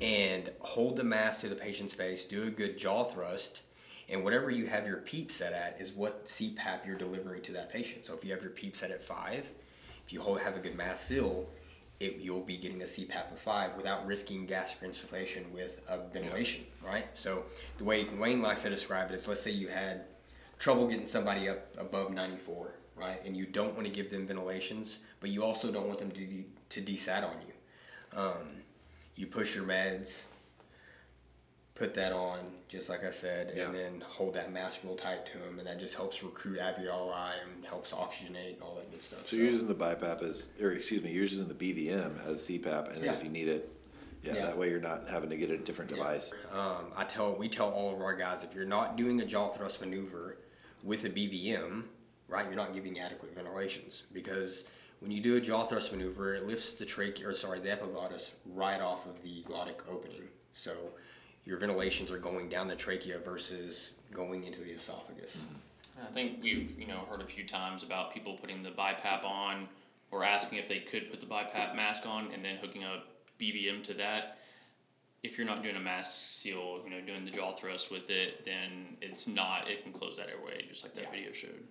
and 0.00 0.52
hold 0.60 0.96
the 0.96 1.02
mask 1.02 1.40
to 1.40 1.48
the 1.48 1.56
patient's 1.56 1.92
face, 1.92 2.24
do 2.24 2.44
a 2.44 2.50
good 2.50 2.78
jaw 2.78 3.02
thrust, 3.02 3.62
and 4.08 4.22
whatever 4.22 4.48
you 4.48 4.66
have 4.66 4.86
your 4.86 4.98
PEEP 4.98 5.32
set 5.32 5.52
at 5.52 5.80
is 5.80 5.92
what 5.92 6.26
CPAP 6.26 6.86
you're 6.86 6.96
delivering 6.96 7.42
to 7.42 7.52
that 7.52 7.72
patient. 7.72 8.04
So 8.04 8.14
if 8.14 8.24
you 8.24 8.30
have 8.30 8.42
your 8.42 8.52
PEEP 8.52 8.76
set 8.76 8.92
at 8.92 9.02
five, 9.02 9.44
if 10.06 10.12
you 10.12 10.20
hold, 10.20 10.38
have 10.40 10.56
a 10.56 10.60
good 10.60 10.76
mask 10.76 11.08
seal, 11.08 11.48
it, 12.00 12.16
you'll 12.16 12.42
be 12.42 12.56
getting 12.56 12.82
a 12.82 12.84
CPAP 12.84 13.32
of 13.32 13.38
five 13.38 13.74
without 13.76 14.06
risking 14.06 14.46
gastric 14.46 14.90
insufflation 14.90 15.50
with 15.50 15.80
a 15.88 15.98
ventilation, 16.12 16.64
right? 16.84 17.06
So 17.14 17.44
the 17.78 17.84
way 17.84 18.04
Lane 18.18 18.42
likes 18.42 18.62
to 18.62 18.70
describe 18.70 19.10
it 19.10 19.14
is, 19.14 19.26
let's 19.28 19.40
say 19.40 19.50
you 19.50 19.68
had 19.68 20.04
trouble 20.58 20.86
getting 20.86 21.06
somebody 21.06 21.48
up 21.48 21.66
above 21.78 22.12
94, 22.12 22.74
right? 22.96 23.24
And 23.24 23.36
you 23.36 23.46
don't 23.46 23.74
want 23.74 23.86
to 23.86 23.92
give 23.92 24.10
them 24.10 24.26
ventilations, 24.26 25.00
but 25.20 25.30
you 25.30 25.42
also 25.42 25.72
don't 25.72 25.86
want 25.86 25.98
them 25.98 26.10
to 26.10 26.26
de- 26.26 26.46
to 26.68 26.82
desat 26.82 27.22
on 27.24 27.36
you. 27.46 28.18
Um, 28.18 28.62
you 29.14 29.26
push 29.26 29.54
your 29.54 29.64
meds, 29.64 30.24
put 31.76 31.92
that 31.94 32.12
on, 32.12 32.40
just 32.68 32.88
like 32.88 33.04
I 33.04 33.10
said, 33.10 33.52
Yeah. 33.54 33.66
and 33.66 33.74
then 33.74 34.00
hold 34.00 34.34
that 34.34 34.50
mask 34.52 34.80
real 34.82 34.96
tight 34.96 35.26
to 35.26 35.38
them, 35.38 35.58
and 35.58 35.68
that 35.68 35.78
just 35.78 35.94
helps 35.94 36.22
recruit 36.22 36.58
alveoli 36.58 37.34
and 37.44 37.64
helps 37.64 37.92
oxygenate 37.92 38.54
and 38.54 38.62
all 38.62 38.74
that 38.76 38.90
good 38.90 39.02
stuff. 39.02 39.26
So 39.26 39.36
you're 39.36 39.46
using 39.46 39.68
the 39.68 39.74
BiPAP 39.74 40.22
as, 40.22 40.50
or 40.60 40.72
excuse 40.72 41.02
me, 41.02 41.12
you're 41.12 41.22
using 41.22 41.46
the 41.46 41.54
BVM 41.54 42.18
as 42.26 42.42
CPAP, 42.48 42.88
and 42.88 42.96
then 42.96 43.04
Yeah. 43.04 43.12
if 43.12 43.22
you 43.22 43.30
need 43.30 43.48
it, 43.48 43.70
Yeah, 44.22 44.34
Yeah. 44.34 44.46
that 44.46 44.58
way 44.58 44.70
you're 44.70 44.80
not 44.80 45.08
having 45.08 45.30
to 45.30 45.36
get 45.36 45.50
a 45.50 45.56
different 45.58 45.88
device. 45.88 46.32
Um, 46.50 46.90
I 46.96 47.04
tell 47.04 47.36
we 47.36 47.48
tell 47.48 47.70
all 47.70 47.94
of 47.94 48.00
our 48.02 48.14
guys 48.16 48.42
if 48.42 48.56
you're 48.56 48.64
not 48.64 48.96
doing 48.96 49.20
a 49.20 49.24
jaw 49.24 49.50
thrust 49.50 49.80
maneuver 49.80 50.38
with 50.82 51.04
a 51.04 51.10
BVM, 51.10 51.84
right, 52.26 52.44
you're 52.44 52.56
not 52.56 52.74
giving 52.74 52.98
adequate 52.98 53.36
ventilations 53.36 54.02
because 54.12 54.64
when 54.98 55.12
you 55.12 55.20
do 55.22 55.36
a 55.36 55.40
jaw 55.40 55.64
thrust 55.64 55.92
maneuver, 55.92 56.34
it 56.34 56.42
lifts 56.44 56.72
the 56.72 56.84
trachea 56.84 57.28
or 57.28 57.34
sorry 57.34 57.60
the 57.60 57.70
epiglottis 57.70 58.32
right 58.46 58.80
off 58.80 59.06
of 59.06 59.22
the 59.22 59.44
glottic 59.44 59.88
opening. 59.88 60.28
So 60.54 60.94
your 61.46 61.56
ventilations 61.58 62.10
are 62.10 62.18
going 62.18 62.48
down 62.48 62.68
the 62.68 62.74
trachea 62.74 63.18
versus 63.18 63.92
going 64.12 64.44
into 64.44 64.60
the 64.60 64.72
esophagus. 64.72 65.44
Mm-hmm. 65.46 66.06
I 66.06 66.12
think 66.12 66.42
we've 66.42 66.78
you 66.78 66.86
know 66.86 67.00
heard 67.08 67.22
a 67.22 67.26
few 67.26 67.46
times 67.46 67.82
about 67.82 68.12
people 68.12 68.36
putting 68.36 68.62
the 68.62 68.70
BiPAP 68.70 69.24
on 69.24 69.68
or 70.10 70.24
asking 70.24 70.58
if 70.58 70.68
they 70.68 70.80
could 70.80 71.10
put 71.10 71.20
the 71.20 71.26
BiPAP 71.26 71.74
mask 71.74 72.04
on 72.06 72.30
and 72.32 72.44
then 72.44 72.56
hooking 72.56 72.84
up 72.84 73.06
BVM 73.40 73.82
to 73.84 73.94
that. 73.94 74.38
If 75.22 75.38
you're 75.38 75.46
not 75.46 75.62
doing 75.62 75.76
a 75.76 75.80
mask 75.80 76.30
seal, 76.30 76.80
you 76.84 76.90
know, 76.90 77.00
doing 77.00 77.24
the 77.24 77.30
jaw 77.30 77.54
thrust 77.54 77.90
with 77.90 78.10
it, 78.10 78.44
then 78.44 78.96
it's 79.00 79.26
not. 79.26 79.68
It 79.68 79.82
can 79.82 79.92
close 79.92 80.16
that 80.18 80.28
airway, 80.28 80.66
just 80.68 80.82
like 80.84 80.94
that 80.94 81.04
Yeah. 81.04 81.10
video 81.10 81.32
showed. 81.32 81.64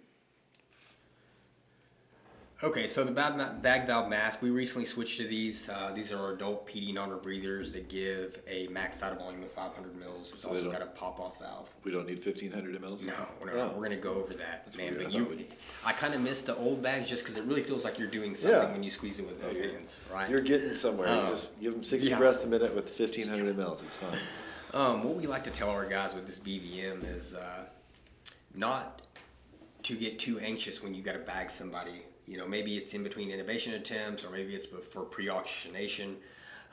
Okay, 2.66 2.88
so 2.88 3.04
the 3.04 3.12
bag, 3.12 3.86
valve 3.86 4.10
mask, 4.10 4.42
we 4.42 4.50
recently 4.50 4.88
switched 4.88 5.18
to 5.18 5.28
these. 5.28 5.70
Uh, 5.70 5.92
these 5.94 6.12
are 6.12 6.34
adult 6.34 6.68
PD 6.68 6.96
non-rebreathers 6.96 7.72
that 7.74 7.90
give 7.90 8.42
a 8.48 8.66
max 8.70 8.98
tidal 9.00 9.20
volume 9.20 9.44
of 9.44 9.52
500 9.52 9.96
mils. 9.96 10.32
It's 10.32 10.42
So 10.42 10.50
also 10.50 10.72
got 10.72 10.82
a 10.82 10.88
pop-off 10.88 11.38
valve. 11.40 11.70
We 11.84 11.92
don't 11.92 12.08
need 12.08 12.26
1500 12.26 12.82
mLs? 12.82 13.04
No, 13.06 13.14
no, 13.46 13.52
Oh. 13.54 13.74
we're 13.78 13.84
gonna 13.84 13.98
go 13.98 14.16
over 14.16 14.34
that, 14.34 14.66
That's 14.66 14.78
man. 14.78 14.96
weird. 14.98 15.04
But 15.04 15.14
I 15.14 15.18
you, 15.20 15.46
I 15.86 15.92
kind 15.94 16.16
of 16.16 16.22
miss 16.22 16.42
the 16.42 16.56
old 16.56 16.82
bags 16.82 17.08
just 17.08 17.22
because 17.24 17.38
it 17.38 17.44
really 17.44 17.62
feels 17.62 17.84
like 17.84 18.00
you're 18.00 18.08
doing 18.08 18.34
something 18.36 18.60
Yeah. 18.60 18.72
when 18.72 18.82
you 18.82 18.90
squeeze 18.90 19.20
it 19.20 19.28
with 19.28 19.38
Yeah, 19.42 19.48
both 19.50 19.58
you're- 19.58 19.72
hands, 19.72 19.98
right? 20.12 20.28
You're 20.28 20.40
getting 20.42 20.74
somewhere. 20.74 21.08
You 21.08 21.14
Uh, 21.22 21.30
just 21.30 21.60
give 21.62 21.74
them 21.74 21.84
60 21.84 22.10
yeah. 22.10 22.18
breaths 22.18 22.44
a 22.44 22.48
minute 22.48 22.74
with 22.74 22.90
1500 22.90 23.56
mLs. 23.56 23.84
It's 23.84 23.98
fine. 23.98 24.18
Um, 24.74 25.04
what 25.06 25.16
we 25.16 25.26
like 25.26 25.46
to 25.46 25.52
tell 25.52 25.70
our 25.70 25.86
guys 25.86 26.14
with 26.16 26.26
this 26.26 26.38
BVM 26.38 27.02
is 27.06 27.34
uh, 27.34 27.64
not 28.54 29.08
to 29.84 29.96
get 29.96 30.20
too 30.20 30.38
anxious 30.40 30.84
when 30.84 30.94
you 30.94 31.02
got 31.02 31.14
to 31.14 31.20
bag 31.20 31.50
somebody. 31.50 32.02
You 32.28 32.38
know, 32.38 32.48
maybe 32.48 32.78
it's 32.78 32.94
in 32.94 33.04
between 33.04 33.30
intubation 33.30 33.76
attempts 33.76 34.26
or 34.26 34.30
maybe 34.32 34.56
it's 34.56 34.66
for 34.66 35.02
pre-oxygenation. 35.02 36.18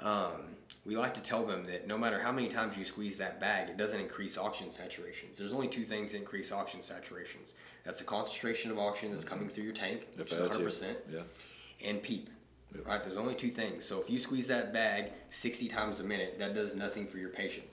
Um, 0.00 0.56
we 0.84 0.96
like 0.96 1.14
to 1.14 1.22
tell 1.22 1.44
them 1.44 1.64
that 1.66 1.86
no 1.86 1.96
matter 1.96 2.18
how 2.18 2.32
many 2.32 2.48
times 2.48 2.76
you 2.76 2.84
squeeze 2.84 3.16
that 3.18 3.38
bag, 3.38 3.68
it 3.68 3.76
doesn't 3.76 4.00
increase 4.00 4.36
oxygen 4.38 4.72
saturations. 4.72 5.36
There's 5.36 5.52
only 5.52 5.68
two 5.68 5.84
things 5.84 6.12
that 6.12 6.18
increase 6.18 6.50
oxygen 6.50 6.80
saturations. 6.80 7.52
That's 7.84 7.98
the 8.00 8.06
concentration 8.06 8.70
of 8.70 8.78
oxygen 8.78 9.12
that's 9.12 9.24
coming 9.24 9.48
through 9.48 9.64
your 9.64 9.74
tank, 9.74 10.08
which 10.16 10.32
is 10.32 10.40
I 10.40 10.44
had 10.44 10.52
to. 10.52 10.58
100%, 10.58 10.96
Yeah. 11.12 11.20
and 11.84 12.02
PEEP. 12.02 12.30
Yep. 12.74 12.86
Right? 12.86 13.02
There's 13.04 13.18
only 13.18 13.34
two 13.34 13.50
things. 13.50 13.84
So 13.84 14.00
if 14.00 14.08
you 14.08 14.18
squeeze 14.18 14.46
that 14.48 14.72
bag 14.72 15.12
60 15.28 15.68
times 15.68 16.00
a 16.00 16.04
minute, 16.04 16.38
that 16.38 16.54
does 16.54 16.74
nothing 16.74 17.06
for 17.06 17.18
your 17.18 17.28
patient. 17.28 17.66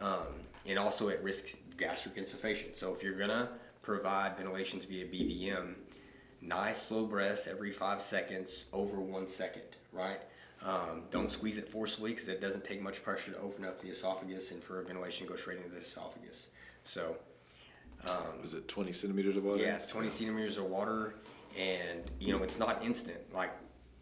Um, 0.00 0.26
and 0.66 0.78
also 0.78 1.08
it 1.08 1.20
risks 1.22 1.56
gastric 1.78 2.16
insufflation. 2.16 2.76
So 2.76 2.94
if 2.94 3.02
you're 3.02 3.18
gonna 3.18 3.48
provide 3.82 4.36
ventilations 4.36 4.84
via 4.84 5.06
BVM, 5.06 5.74
nice 6.40 6.80
slow 6.80 7.04
breaths 7.06 7.46
every 7.46 7.72
five 7.72 8.00
seconds 8.00 8.66
over 8.72 9.00
one 9.00 9.26
second, 9.26 9.62
right? 9.92 10.20
Um, 10.64 11.04
don't 11.10 11.30
squeeze 11.30 11.56
it 11.58 11.68
forcefully 11.68 12.10
because 12.12 12.28
it 12.28 12.40
doesn't 12.40 12.64
take 12.64 12.82
much 12.82 13.02
pressure 13.04 13.30
to 13.32 13.38
open 13.38 13.64
up 13.64 13.80
the 13.80 13.88
esophagus 13.88 14.50
and 14.50 14.62
for 14.62 14.82
ventilation 14.82 15.26
to 15.26 15.32
go 15.32 15.36
straight 15.38 15.58
into 15.58 15.70
the 15.70 15.80
esophagus. 15.80 16.48
So 16.84 17.16
Was 18.42 18.54
it 18.54 18.66
20 18.68 18.92
centimeters 18.92 19.36
of 19.36 19.44
water? 19.44 19.62
yeah, 19.62 19.74
it's 19.76 19.86
20 19.86 20.10
centimeters 20.10 20.56
of 20.56 20.64
water, 20.64 21.14
and 21.56 22.02
you 22.20 22.36
know 22.36 22.42
it's 22.42 22.58
not 22.58 22.84
instant. 22.84 23.18
Like 23.32 23.50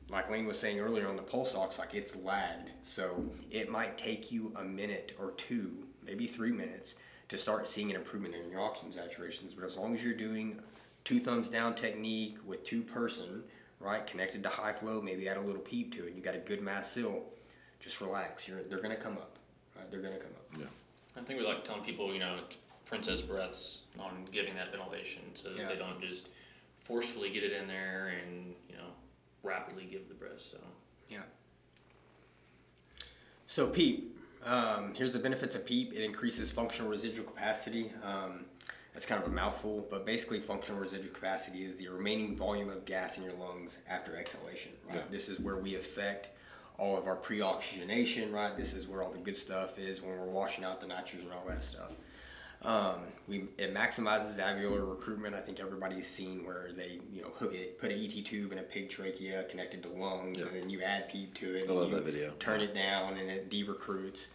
like 0.08 0.30
Lane 0.30 0.46
was 0.46 0.58
saying 0.58 0.78
earlier 0.78 1.08
on 1.08 1.16
the 1.16 1.22
pulse 1.22 1.54
ox, 1.54 1.78
like 1.78 1.94
it's 1.94 2.14
lagged. 2.16 2.70
So 2.82 3.24
it 3.50 3.70
might 3.70 3.98
take 3.98 4.30
you 4.30 4.52
a 4.56 4.62
minute 4.64 5.12
or 5.18 5.32
two, 5.32 5.72
maybe 6.04 6.26
three 6.26 6.52
minutes, 6.52 6.94
to 7.28 7.36
start 7.36 7.66
seeing 7.66 7.90
an 7.90 7.96
improvement 7.96 8.34
in 8.34 8.48
your 8.50 8.60
oxygen 8.60 8.92
saturations. 8.92 9.54
But 9.56 9.64
as 9.64 9.76
long 9.76 9.94
as 9.94 10.04
you're 10.04 10.14
doing 10.14 10.60
two 11.06 11.20
thumbs 11.20 11.48
down 11.48 11.72
technique 11.74 12.36
with 12.44 12.64
two 12.64 12.82
person, 12.82 13.44
right, 13.78 14.06
connected 14.08 14.42
to 14.42 14.48
high 14.48 14.72
flow, 14.72 15.00
maybe 15.00 15.28
add 15.28 15.36
a 15.36 15.40
little 15.40 15.62
peep 15.62 15.94
to 15.94 16.06
it, 16.06 16.14
you 16.14 16.20
got 16.20 16.34
a 16.34 16.38
good 16.38 16.60
mass 16.60 16.90
seal, 16.90 17.22
just 17.78 18.00
relax. 18.00 18.46
You're, 18.48 18.64
they're 18.64 18.80
gonna 18.82 18.96
come 18.96 19.12
up. 19.12 19.38
Right? 19.76 19.88
They're 19.88 20.02
gonna 20.02 20.18
come 20.18 20.32
up. 20.32 20.60
Yeah. 20.60 20.66
I 21.16 21.24
think 21.24 21.38
we 21.38 21.46
like 21.46 21.64
telling 21.64 21.84
people, 21.84 22.12
you 22.12 22.18
know, 22.18 22.40
princess 22.86 23.20
breaths 23.20 23.82
on 24.00 24.26
giving 24.32 24.56
that 24.56 24.72
ventilation 24.72 25.22
so 25.34 25.50
that 25.50 25.58
Yeah. 25.58 25.68
they 25.68 25.76
don't 25.76 26.00
just 26.00 26.28
forcefully 26.80 27.30
get 27.30 27.44
it 27.44 27.52
in 27.52 27.68
there 27.68 28.12
and, 28.20 28.54
you 28.68 28.76
know, 28.76 28.88
rapidly 29.44 29.84
give 29.88 30.08
the 30.08 30.14
breath. 30.14 30.40
So, 30.40 30.58
Yeah. 31.08 31.22
So 33.46 33.68
PEEP, 33.68 34.18
um, 34.44 34.92
here's 34.94 35.12
the 35.12 35.20
benefits 35.20 35.54
of 35.54 35.64
PEEP. 35.64 35.92
It 35.92 36.04
increases 36.04 36.50
functional 36.50 36.90
residual 36.90 37.26
capacity. 37.26 37.92
Um, 38.02 38.46
that's 38.96 39.04
kind 39.04 39.22
of 39.22 39.28
a 39.28 39.34
mouthful, 39.34 39.86
but 39.90 40.06
basically 40.06 40.40
functional 40.40 40.80
residual 40.80 41.12
capacity 41.12 41.64
is 41.64 41.74
the 41.74 41.86
remaining 41.86 42.34
volume 42.34 42.70
of 42.70 42.86
gas 42.86 43.18
in 43.18 43.24
your 43.24 43.34
lungs 43.34 43.76
after 43.90 44.16
exhalation. 44.16 44.72
Right. 44.86 44.94
Yeah. 44.96 45.02
This 45.10 45.28
is 45.28 45.38
where 45.38 45.58
we 45.58 45.74
affect 45.74 46.30
all 46.78 46.96
of 46.96 47.06
our 47.06 47.14
pre-oxygenation. 47.14 48.32
Right. 48.32 48.56
This 48.56 48.72
is 48.72 48.88
where 48.88 49.02
all 49.02 49.10
the 49.10 49.18
good 49.18 49.36
stuff 49.36 49.78
is 49.78 50.00
when 50.00 50.18
we're 50.18 50.24
washing 50.24 50.64
out 50.64 50.80
the 50.80 50.86
nitrogen 50.86 51.26
and 51.26 51.34
all 51.38 51.46
that 51.46 51.62
stuff. 51.62 51.90
Um, 52.62 53.00
we 53.28 53.48
it 53.58 53.74
maximizes 53.74 54.38
alveolar 54.38 54.88
recruitment. 54.88 55.34
I 55.34 55.40
think 55.40 55.60
everybody's 55.60 56.06
seen 56.06 56.42
where 56.46 56.70
they 56.74 56.98
you 57.12 57.20
know 57.20 57.28
hook 57.34 57.52
it, 57.52 57.78
put 57.78 57.90
an 57.92 58.02
ET 58.02 58.24
tube 58.24 58.50
in 58.50 58.60
a 58.60 58.62
pig 58.62 58.88
trachea 58.88 59.44
connected 59.44 59.82
to 59.82 59.90
lungs, 59.90 60.38
Yeah. 60.38 60.46
and 60.46 60.62
then 60.62 60.70
you 60.70 60.80
add 60.80 61.10
PEEP 61.10 61.34
to 61.34 61.54
it. 61.54 61.58
I 61.58 61.60
and 61.66 61.70
love 61.74 61.90
you 61.90 61.96
that 61.96 62.04
video. 62.06 62.32
Turn 62.38 62.62
it 62.62 62.74
down, 62.74 63.18
and 63.18 63.30
it 63.30 63.50
de-recruits. 63.50 64.28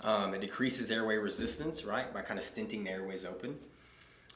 Um, 0.00 0.32
it 0.32 0.40
decreases 0.40 0.90
airway 0.90 1.18
resistance, 1.18 1.84
right, 1.84 2.12
by 2.14 2.22
kind 2.22 2.40
of 2.40 2.46
stenting 2.46 2.84
the 2.84 2.90
airways 2.90 3.26
open. 3.26 3.58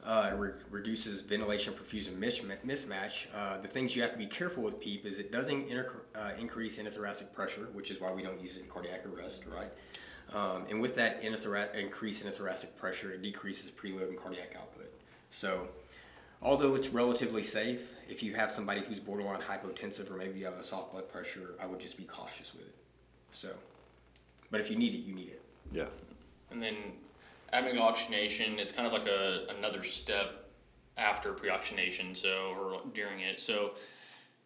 Uh, 0.05 0.31
it 0.33 0.37
re- 0.37 0.51
reduces 0.71 1.21
ventilation 1.23 1.73
perfusion 1.73 2.17
mish- 2.19 2.43
mismatch. 2.43 3.27
Uh, 3.33 3.57
the 3.59 3.69
things 3.69 3.95
you 3.95 4.03
have 4.03 4.11
to 4.13 4.19
be 4.19 4.27
careful 4.27 4.63
with 4.63 4.81
PEEP 4.81 5.07
is 5.07 5.19
it 5.19 5.31
doesn't 5.31 5.69
inter- 5.69 6.03
uh, 6.17 6.33
increase 6.41 6.79
intrathoracic 6.79 7.33
pressure, 7.33 7.69
which 7.73 7.91
is 7.93 8.01
why 8.01 8.13
we 8.13 8.21
don't 8.23 8.41
use 8.41 8.57
it 8.57 8.63
in 8.65 8.69
cardiac 8.69 9.05
arrest, 9.07 9.45
right? 9.47 9.71
Um, 10.33 10.65
and 10.71 10.81
with 10.81 10.97
that 10.97 11.23
interthora- 11.23 11.73
increase 11.77 12.23
in 12.23 12.31
thoracic 12.33 12.77
pressure, 12.77 13.13
it 13.13 13.23
decreases 13.23 13.71
preload 13.71 14.09
and 14.09 14.17
cardiac 14.19 14.57
output. 14.57 14.91
So, 15.31 15.69
although 16.41 16.75
it's 16.75 16.89
relatively 16.89 17.43
safe, 17.45 17.89
if 18.09 18.23
you 18.25 18.35
have 18.35 18.51
somebody 18.51 18.81
who's 18.81 18.99
borderline 18.99 19.41
hypotensive 19.41 20.11
or 20.11 20.15
maybe 20.17 20.39
you 20.41 20.47
have 20.47 20.55
a 20.55 20.65
soft 20.65 20.93
blood 20.93 21.11
pressure, 21.13 21.55
I 21.61 21.67
would 21.67 21.79
just 21.81 21.97
be 21.97 22.05
cautious 22.05 22.53
with 22.55 22.63
it. 22.67 22.75
So, 23.33 23.51
but 24.51 24.61
if 24.61 24.69
you 24.71 24.77
need 24.77 24.95
it, 24.95 24.99
you 25.05 25.15
need 25.15 25.29
it. 25.29 25.43
Yeah. 25.71 25.87
and 26.51 26.61
then 26.61 26.75
adding 27.53 27.79
oxygenation, 27.79 28.59
it's 28.59 28.73
kind 28.73 28.87
of 28.87 28.93
like 28.93 29.07
a 29.07 29.47
another 29.57 29.83
step 29.83 30.51
after 30.97 31.33
pre-oxygenation, 31.33 32.15
so 32.15 32.55
or 32.59 32.83
during 32.95 33.21
it. 33.21 33.41
So, 33.41 33.75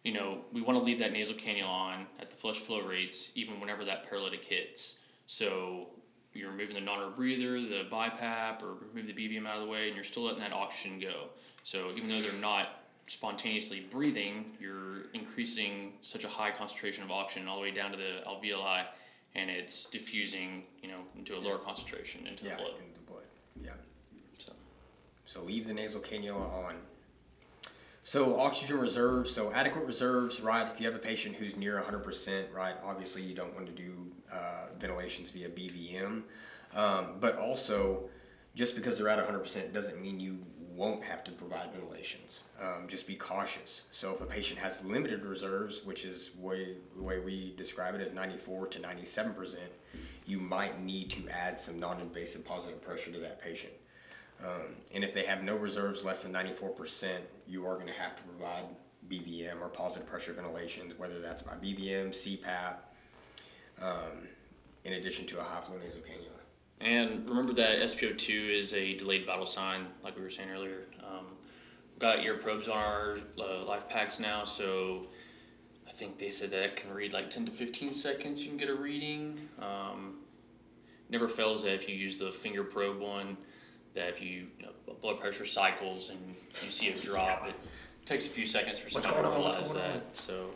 you 0.03 0.13
know, 0.13 0.39
we 0.53 0.61
want 0.61 0.77
to 0.79 0.83
leave 0.83 0.99
that 0.99 1.11
nasal 1.11 1.35
cannula 1.35 1.67
on 1.67 2.07
at 2.19 2.29
the 2.29 2.37
flush 2.37 2.59
flow 2.59 2.81
rates, 2.81 3.31
even 3.35 3.59
whenever 3.59 3.83
that 3.85 4.09
paralytic 4.09 4.43
hits. 4.43 4.95
So 5.27 5.87
you're 6.33 6.51
removing 6.51 6.75
the 6.75 6.81
non-rebreather, 6.81 7.67
the 7.67 7.89
BiPAP, 7.93 8.61
or 8.61 8.75
remove 8.93 9.13
the 9.13 9.13
BVM 9.13 9.47
out 9.47 9.57
of 9.57 9.63
the 9.63 9.69
way, 9.69 9.87
and 9.87 9.95
you're 9.95 10.05
still 10.05 10.23
letting 10.23 10.39
that 10.39 10.53
oxygen 10.53 10.99
go. 10.99 11.29
So 11.63 11.91
even 11.95 12.09
though 12.09 12.19
they're 12.21 12.41
not 12.41 12.83
spontaneously 13.07 13.87
breathing, 13.91 14.45
you're 14.59 15.09
increasing 15.13 15.93
such 16.01 16.23
a 16.23 16.27
high 16.27 16.51
concentration 16.51 17.03
of 17.03 17.11
oxygen 17.11 17.47
all 17.47 17.55
the 17.57 17.63
way 17.63 17.71
down 17.71 17.91
to 17.91 17.97
the 17.97 18.21
alveoli, 18.27 18.85
and 19.35 19.49
it's 19.49 19.85
diffusing, 19.85 20.63
you 20.81 20.89
know, 20.89 20.99
into 21.17 21.35
a 21.35 21.39
lower 21.39 21.57
concentration 21.57 22.25
into 22.27 22.45
yeah, 22.45 22.51
the 22.51 22.57
blood. 22.57 22.71
blood. 22.71 22.96
Yeah. 23.63 23.71
So. 24.39 24.53
So 25.25 25.43
leave 25.43 25.67
the 25.67 25.73
nasal 25.73 26.01
cannula 26.01 26.65
on. 26.65 26.75
So 28.03 28.39
oxygen 28.39 28.79
reserves, 28.79 29.33
so 29.33 29.51
adequate 29.51 29.85
reserves, 29.85 30.39
right? 30.39 30.65
If 30.65 30.79
you 30.79 30.85
have 30.85 30.95
a 30.95 30.99
patient 30.99 31.35
who's 31.35 31.57
near 31.57 31.77
100%, 31.81 32.53
right? 32.55 32.75
Obviously 32.81 33.21
you 33.21 33.35
don't 33.35 33.53
want 33.53 33.65
to 33.65 33.73
do 33.73 33.91
uh, 34.31 34.67
ventilations 34.79 35.29
via 35.29 35.49
BVM, 35.49 36.23
um, 36.73 37.07
but 37.19 37.37
also 37.37 38.09
just 38.55 38.75
because 38.75 38.97
they're 38.97 39.09
at 39.09 39.19
100% 39.19 39.73
doesn't 39.73 40.01
mean 40.01 40.21
you 40.21 40.39
won't 40.73 41.03
have 41.03 41.23
to 41.25 41.31
provide 41.31 41.73
ventilations. 41.73 42.43
Um, 42.61 42.87
just 42.87 43.07
be 43.07 43.15
cautious. 43.15 43.81
So 43.91 44.13
if 44.13 44.21
a 44.21 44.25
patient 44.25 44.59
has 44.59 44.85
limited 44.85 45.25
reserves, 45.25 45.83
which 45.83 46.05
is 46.05 46.31
way, 46.37 46.77
the 46.95 47.03
way 47.03 47.19
we 47.19 47.53
describe 47.57 47.93
it 47.95 47.99
as 47.99 48.13
94 48.13 48.67
to 48.67 48.79
97%, 48.79 49.55
you 50.27 50.39
might 50.39 50.83
need 50.83 51.09
to 51.09 51.27
add 51.29 51.59
some 51.59 51.79
non-invasive 51.79 52.45
positive 52.45 52.81
pressure 52.81 53.11
to 53.11 53.19
that 53.19 53.41
patient. 53.41 53.73
Um, 54.43 54.75
and 54.93 55.03
if 55.03 55.13
they 55.13 55.23
have 55.23 55.41
no 55.41 55.55
reserves 55.55 56.03
less 56.03 56.21
than 56.21 56.33
94%, 56.33 57.09
you 57.47 57.65
are 57.65 57.75
going 57.75 57.87
to 57.87 57.93
have 57.93 58.15
to 58.17 58.23
provide 58.23 58.65
BVM 59.09 59.61
or 59.61 59.69
positive 59.69 60.07
pressure 60.07 60.33
ventilations, 60.33 60.99
whether 60.99 61.19
that's 61.19 61.41
by 61.41 61.53
BVM, 61.53 62.09
CPAP, 62.09 62.75
um, 63.81 64.27
in 64.83 64.93
addition 64.93 65.25
to 65.27 65.39
a 65.39 65.41
high 65.41 65.61
flow 65.61 65.77
nasal 65.77 66.01
cannula. 66.01 66.37
And 66.81 67.27
remember 67.27 67.53
that 67.53 67.79
SPO2 67.79 68.59
is 68.59 68.73
a 68.73 68.95
delayed 68.97 69.25
vital 69.25 69.45
sign, 69.45 69.87
like 70.03 70.15
we 70.15 70.21
were 70.21 70.29
saying 70.29 70.49
earlier. 70.49 70.83
Um, 71.03 71.25
got 71.97 72.23
ear 72.23 72.35
probes 72.35 72.67
on 72.67 72.77
our 72.77 73.17
uh, 73.39 73.65
LifePaks 73.65 74.19
now, 74.19 74.43
so 74.43 75.07
think 75.97 76.17
they 76.17 76.29
said 76.29 76.51
that 76.51 76.63
it 76.63 76.75
can 76.75 76.93
read 76.93 77.11
like 77.11 77.29
10 77.29 77.45
to 77.47 77.51
15 77.51 77.93
seconds. 77.93 78.43
You 78.43 78.49
can 78.49 78.57
get 78.57 78.69
a 78.69 78.75
reading. 78.75 79.37
Um, 79.59 80.17
never 81.09 81.27
fails 81.27 81.63
that 81.63 81.73
if 81.73 81.89
you 81.89 81.95
use 81.95 82.19
the 82.19 82.31
finger 82.31 82.63
probe 82.63 82.99
one, 82.99 83.35
that 83.95 84.09
if 84.09 84.21
you, 84.21 84.47
you 84.59 84.65
know, 84.65 84.93
blood 85.01 85.19
pressure 85.19 85.45
cycles 85.45 86.09
and 86.11 86.19
you 86.63 86.71
see 86.71 86.89
a 86.89 86.95
drop, 86.95 87.47
it 87.47 87.55
takes 88.05 88.27
a 88.27 88.29
few 88.29 88.45
seconds 88.45 88.77
for 88.77 88.89
someone 88.89 89.23
to? 89.23 89.29
Realize 89.29 89.73
that. 89.73 89.95
on? 89.95 90.01
So 90.13 90.51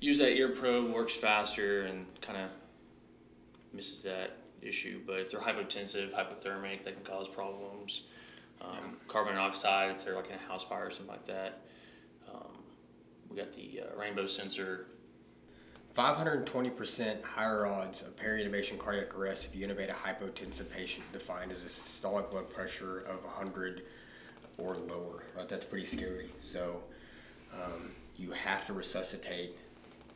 use 0.00 0.18
that 0.18 0.32
ear 0.32 0.48
probe, 0.48 0.92
works 0.92 1.14
faster 1.14 1.82
and 1.82 2.06
kind 2.22 2.38
of 2.38 2.50
misses 3.74 4.02
that 4.02 4.38
issue. 4.62 5.00
But 5.06 5.20
if 5.20 5.30
they're 5.30 5.40
hypotensive, 5.40 6.12
hypothermic, 6.12 6.84
that 6.84 6.94
can 6.94 7.04
cause 7.04 7.28
problems. 7.28 8.04
Um, 8.62 8.96
Carbon 9.08 9.34
monoxide, 9.34 9.90
if 9.90 10.04
they're 10.04 10.16
like 10.16 10.28
in 10.28 10.34
a 10.34 10.38
house 10.38 10.64
fire 10.64 10.86
or 10.86 10.90
something 10.90 11.08
like 11.08 11.26
that. 11.26 11.60
We 13.30 13.36
got 13.36 13.52
the 13.52 13.82
uh, 13.82 13.98
rainbow 13.98 14.26
sensor 14.26 14.86
520% 15.96 17.22
higher 17.22 17.66
odds 17.66 18.02
of 18.02 18.16
peri-intubation 18.16 18.78
cardiac 18.78 19.16
arrest 19.16 19.46
if 19.46 19.56
you 19.58 19.66
intubate 19.66 19.90
a 19.90 19.92
hypotensive 19.92 20.70
patient 20.70 21.04
defined 21.12 21.50
as 21.50 21.62
a 21.64 21.66
systolic 21.66 22.30
blood 22.30 22.48
pressure 22.48 23.00
of 23.00 23.24
100 23.24 23.82
or 24.58 24.76
lower. 24.76 25.24
Right, 25.36 25.48
that's 25.48 25.64
pretty 25.64 25.86
scary. 25.86 26.30
So 26.38 26.82
um, 27.52 27.90
you 28.16 28.30
have 28.30 28.66
to 28.66 28.72
resuscitate 28.72 29.56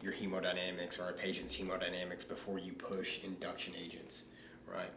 your 0.03 0.13
hemodynamics 0.13 1.01
or 1.01 1.11
a 1.11 1.13
patient's 1.13 1.57
hemodynamics 1.57 2.29
before 2.29 2.59
you 2.59 2.73
push 2.73 3.25
induction 3.25 3.75
agents, 3.83 4.25
right? 4.73 4.91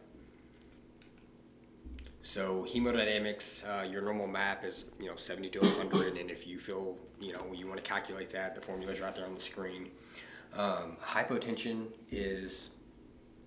So 2.28 2.66
hemodynamics, 2.68 3.64
uh, 3.64 3.88
your 3.88 4.02
normal 4.02 4.26
map 4.26 4.62
is 4.62 4.84
you 5.00 5.06
know 5.06 5.16
70 5.16 5.48
to 5.48 5.60
100, 5.60 6.18
and 6.18 6.30
if 6.30 6.46
you 6.46 6.58
feel 6.58 6.98
you 7.18 7.32
know 7.32 7.42
you 7.54 7.66
want 7.66 7.82
to 7.82 7.90
calculate 7.90 8.28
that, 8.32 8.54
the 8.54 8.60
formulas 8.60 9.00
are 9.00 9.06
out 9.06 9.16
there 9.16 9.24
on 9.24 9.34
the 9.34 9.40
screen. 9.40 9.88
Um, 10.52 10.98
hypotension 11.02 11.86
is 12.10 12.68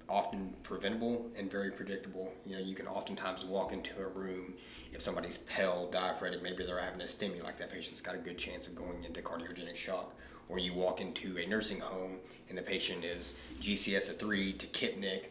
often 0.10 0.56
preventable 0.64 1.30
and 1.36 1.50
very 1.50 1.70
predictable. 1.70 2.34
You 2.44 2.56
know, 2.56 2.64
you 2.64 2.74
can 2.74 2.88
oftentimes 2.88 3.46
walk 3.46 3.72
into 3.72 3.96
a 4.02 4.08
room 4.08 4.56
if 4.92 5.00
somebody's 5.00 5.38
pale, 5.38 5.88
diaphoretic, 5.92 6.42
maybe 6.42 6.66
they're 6.66 6.82
having 6.82 7.02
a 7.02 7.06
STEMI, 7.06 7.44
like 7.44 7.60
that 7.60 7.70
patient's 7.70 8.02
got 8.02 8.16
a 8.16 8.18
good 8.18 8.40
chance 8.40 8.66
of 8.66 8.74
going 8.74 9.04
into 9.04 9.22
cardiogenic 9.22 9.76
shock. 9.76 10.16
Or 10.50 10.58
you 10.58 10.74
walk 10.74 11.02
into 11.02 11.38
a 11.38 11.46
nursing 11.46 11.80
home 11.80 12.18
and 12.50 12.58
the 12.58 12.64
patient 12.64 13.06
is 13.06 13.36
GCS 13.62 14.10
of 14.10 14.18
three 14.18 14.54
to 14.54 14.66
Kipnick, 14.66 15.26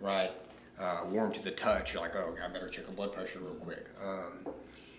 right? 0.00 0.32
Uh, 0.78 1.00
warm 1.08 1.32
to 1.32 1.42
the 1.42 1.50
touch. 1.50 1.94
You're 1.94 2.02
like, 2.02 2.14
oh, 2.16 2.34
I 2.44 2.48
better 2.48 2.68
check 2.68 2.86
a 2.88 2.90
blood 2.90 3.12
pressure 3.12 3.38
real 3.38 3.54
quick. 3.54 3.86
Um, 4.04 4.52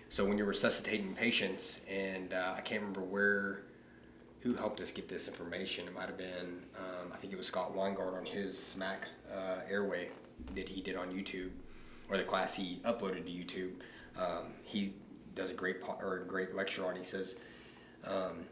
so 0.08 0.24
when 0.24 0.36
you're 0.38 0.46
resuscitating 0.46 1.14
patients, 1.14 1.80
and 1.88 2.32
uh, 2.32 2.54
I 2.56 2.60
can't 2.62 2.80
remember 2.80 3.02
where 3.02 3.62
who 4.40 4.54
helped 4.54 4.80
us 4.80 4.90
get 4.90 5.08
this 5.08 5.28
information. 5.28 5.86
It 5.86 5.94
might 5.94 6.06
have 6.06 6.16
been, 6.16 6.62
um, 6.76 7.12
I 7.12 7.16
think 7.16 7.32
it 7.32 7.36
was 7.36 7.46
Scott 7.46 7.74
Weingart 7.74 8.16
on 8.16 8.24
his 8.24 8.56
SMACC 8.56 9.06
uh, 9.34 9.60
Airway 9.68 10.10
that 10.54 10.68
he 10.68 10.80
did 10.80 10.96
on 10.96 11.08
YouTube, 11.08 11.50
or 12.08 12.16
the 12.16 12.22
class 12.22 12.54
he 12.54 12.80
uploaded 12.84 13.24
to 13.24 13.30
YouTube. 13.30 13.72
Um, 14.16 14.54
he 14.62 14.94
does 15.34 15.50
a 15.50 15.54
great 15.54 15.80
po- 15.80 15.98
or 16.00 16.22
a 16.22 16.26
great 16.26 16.54
lecture 16.54 16.86
on. 16.86 16.96
He 16.96 17.04
says, 17.04 17.36
um, 18.04 18.44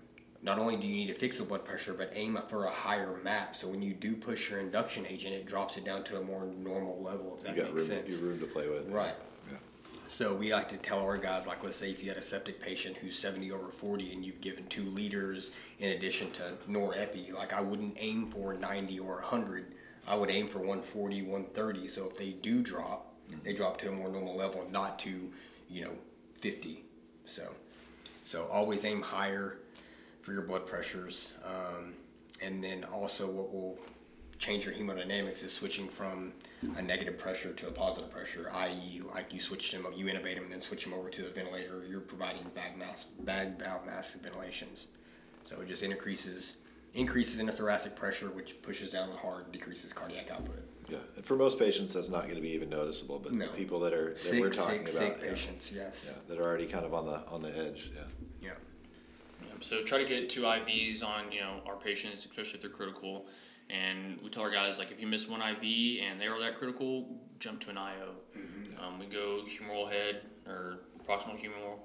not 0.46 0.60
only 0.60 0.76
do 0.76 0.86
you 0.86 0.94
need 0.94 1.08
to 1.08 1.14
fix 1.14 1.38
the 1.38 1.44
blood 1.44 1.64
pressure, 1.64 1.92
but 1.92 2.12
aim 2.14 2.38
for 2.48 2.66
a 2.66 2.70
higher 2.70 3.18
map. 3.24 3.56
So 3.56 3.66
when 3.66 3.82
you 3.82 3.92
do 3.92 4.14
push 4.14 4.48
your 4.48 4.60
induction 4.60 5.04
agent, 5.04 5.34
it 5.34 5.44
drops 5.44 5.76
it 5.76 5.84
down 5.84 6.04
to 6.04 6.20
a 6.20 6.22
more 6.22 6.46
normal 6.56 7.02
level. 7.02 7.34
If 7.36 7.42
that 7.42 7.56
You 7.56 7.62
got 7.64 7.74
makes 7.74 7.88
room, 7.88 7.98
sense. 7.98 8.20
you 8.20 8.26
room 8.28 8.38
to 8.38 8.46
play 8.46 8.68
with. 8.68 8.88
Right. 8.88 9.16
Yeah. 9.50 9.58
So 10.08 10.32
we 10.32 10.54
like 10.54 10.68
to 10.68 10.76
tell 10.76 11.00
our 11.00 11.18
guys, 11.18 11.48
like, 11.48 11.64
let's 11.64 11.76
say 11.76 11.90
if 11.90 12.00
you 12.00 12.08
had 12.08 12.16
a 12.16 12.22
septic 12.22 12.60
patient 12.60 12.96
who's 12.96 13.18
70 13.18 13.50
over 13.50 13.72
40 13.72 14.12
and 14.12 14.24
you've 14.24 14.40
given 14.40 14.64
two 14.68 14.84
liters 14.84 15.50
in 15.80 15.90
addition 15.90 16.30
to 16.32 16.52
norepi, 16.70 17.32
like 17.34 17.52
I 17.52 17.60
wouldn't 17.60 17.96
aim 17.98 18.30
for 18.30 18.54
90 18.54 19.00
or 19.00 19.14
100. 19.16 19.74
I 20.06 20.14
would 20.14 20.30
aim 20.30 20.46
for 20.46 20.60
140, 20.60 21.22
130. 21.22 21.88
So 21.88 22.08
if 22.08 22.16
they 22.16 22.30
do 22.30 22.62
drop, 22.62 23.16
mm-hmm. 23.28 23.40
they 23.42 23.52
drop 23.52 23.78
to 23.78 23.88
a 23.88 23.92
more 23.92 24.08
normal 24.08 24.36
level, 24.36 24.64
not 24.70 25.00
to, 25.00 25.28
you 25.68 25.82
know, 25.82 25.92
50. 26.40 26.84
So, 27.24 27.50
so 28.24 28.46
always 28.46 28.84
aim 28.84 29.02
higher 29.02 29.58
for 30.26 30.32
your 30.32 30.42
blood 30.42 30.66
pressures. 30.66 31.28
Um, 31.44 31.94
and 32.42 32.62
then 32.62 32.82
also 32.82 33.30
what 33.30 33.52
will 33.52 33.78
change 34.40 34.66
your 34.66 34.74
hemodynamics 34.74 35.44
is 35.44 35.52
switching 35.52 35.88
from 35.88 36.32
a 36.76 36.82
negative 36.82 37.16
pressure 37.16 37.52
to 37.52 37.68
a 37.68 37.70
positive 37.70 38.10
pressure, 38.10 38.50
i.e., 38.52 39.02
like 39.14 39.32
you 39.32 39.38
switch 39.38 39.70
them, 39.70 39.86
you 39.94 40.06
intubate 40.06 40.34
them, 40.34 40.42
and 40.42 40.52
then 40.52 40.60
switch 40.60 40.82
them 40.82 40.92
over 40.92 41.08
to 41.10 41.22
the 41.22 41.28
ventilator. 41.30 41.84
You're 41.88 42.00
providing 42.00 42.42
bag 42.56 42.76
mask, 42.76 43.06
bag 43.20 43.56
valve 43.56 43.86
mask 43.86 44.20
ventilations, 44.20 44.88
so 45.44 45.60
it 45.60 45.68
just 45.68 45.84
increases 45.84 46.54
increases 46.92 47.38
in 47.38 47.46
the 47.46 47.52
thoracic 47.52 47.94
pressure, 47.94 48.30
which 48.30 48.60
pushes 48.62 48.90
down 48.90 49.10
the 49.10 49.16
heart, 49.16 49.52
decreases 49.52 49.92
cardiac 49.92 50.30
output. 50.30 50.62
Yeah, 50.88 50.98
and 51.14 51.24
for 51.24 51.36
most 51.36 51.58
patients, 51.58 51.92
that's 51.92 52.08
not 52.08 52.22
going 52.24 52.36
to 52.36 52.40
be 52.40 52.50
even 52.52 52.70
noticeable. 52.70 53.18
But 53.18 53.34
No. 53.34 53.46
the 53.46 53.52
people 53.52 53.78
that 53.80 53.92
are 53.92 54.08
that 54.08 54.16
Sick, 54.16 54.40
we're 54.40 54.50
talking 54.50 54.86
sick, 54.86 54.96
about, 54.96 55.16
sick 55.16 55.22
yeah, 55.22 55.30
patients. 55.30 55.72
Yes. 55.72 56.12
yeah, 56.14 56.22
that 56.28 56.40
are 56.42 56.44
already 56.44 56.66
kind 56.66 56.84
of 56.84 56.94
on 56.94 57.06
the 57.06 57.24
on 57.28 57.42
the 57.42 57.56
edge. 57.56 57.92
Yeah, 57.94 58.02
Yeah. 58.42 58.50
So 59.60 59.82
try 59.82 59.98
to 59.98 60.04
get 60.04 60.28
two 60.30 60.42
IVs 60.42 61.02
on 61.04 61.30
you 61.32 61.40
know 61.40 61.60
our 61.66 61.76
patients, 61.76 62.24
especially 62.24 62.54
if 62.54 62.60
they're 62.62 62.70
critical. 62.70 63.26
And 63.68 64.20
we 64.22 64.30
tell 64.30 64.42
our 64.44 64.50
guys 64.50 64.78
like 64.78 64.90
if 64.92 65.00
you 65.00 65.06
miss 65.06 65.28
one 65.28 65.40
IV 65.42 66.00
and 66.02 66.20
they 66.20 66.26
are 66.26 66.38
that 66.40 66.56
critical, 66.56 67.08
jump 67.40 67.60
to 67.62 67.70
an 67.70 67.78
IO. 67.78 68.10
Um, 68.80 68.98
we 68.98 69.06
go 69.06 69.42
humeral 69.48 69.90
head 69.90 70.20
or 70.46 70.78
proximal 71.08 71.36
humeral. 71.40 71.78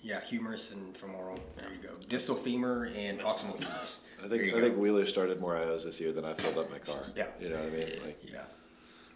Yeah, 0.00 0.20
humerus 0.20 0.70
and 0.72 0.96
femoral. 0.96 1.38
There 1.56 1.66
you 1.70 1.86
go. 1.86 1.94
Distal 2.08 2.34
femur 2.36 2.86
and 2.94 3.18
proximal 3.20 3.58
humerus. 3.58 4.00
I 4.24 4.28
think 4.28 4.44
I 4.44 4.50
go. 4.50 4.60
think 4.62 4.76
Wheeler 4.78 5.04
started 5.04 5.40
more 5.40 5.54
IOs 5.54 5.84
this 5.84 6.00
year 6.00 6.12
than 6.12 6.24
I 6.24 6.34
filled 6.34 6.56
up 6.58 6.70
my 6.70 6.78
car. 6.78 7.02
Yeah. 7.16 7.26
you 7.40 7.48
know 7.50 7.56
what 7.56 7.66
I 7.66 7.70
mean. 7.70 7.92
Like 8.04 8.20
Yeah. 8.24 8.44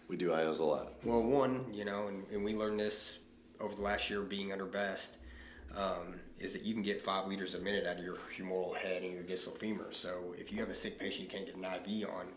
we 0.07 0.17
do 0.17 0.29
IOs 0.29 0.59
a 0.59 0.63
lot. 0.63 0.89
Well, 1.03 1.23
one, 1.23 1.65
you 1.73 1.85
know, 1.85 2.07
and, 2.09 2.25
and 2.31 2.43
we 2.43 2.53
learned 2.53 2.79
this 2.79 3.19
over 3.59 3.73
the 3.73 3.81
last 3.81 4.09
year 4.09 4.21
being 4.21 4.51
under 4.51 4.65
best, 4.65 5.17
um, 5.75 6.15
is 6.43 6.51
that 6.51 6.63
you 6.63 6.73
can 6.73 6.83
get 6.83 7.01
five 7.01 7.25
liters 7.27 7.55
a 7.55 7.59
minute 7.59 7.87
out 7.87 7.97
of 7.97 8.03
your 8.03 8.17
humeral 8.37 8.75
head 8.75 9.01
and 9.01 9.13
your 9.13 9.23
distal 9.23 9.53
femur. 9.53 9.87
So 9.91 10.35
if 10.37 10.51
you 10.51 10.59
have 10.59 10.69
a 10.69 10.75
sick 10.75 10.99
patient 10.99 11.23
you 11.23 11.29
can't 11.29 11.45
get 11.45 11.55
an 11.55 11.63
IV 11.63 12.09
on, 12.09 12.27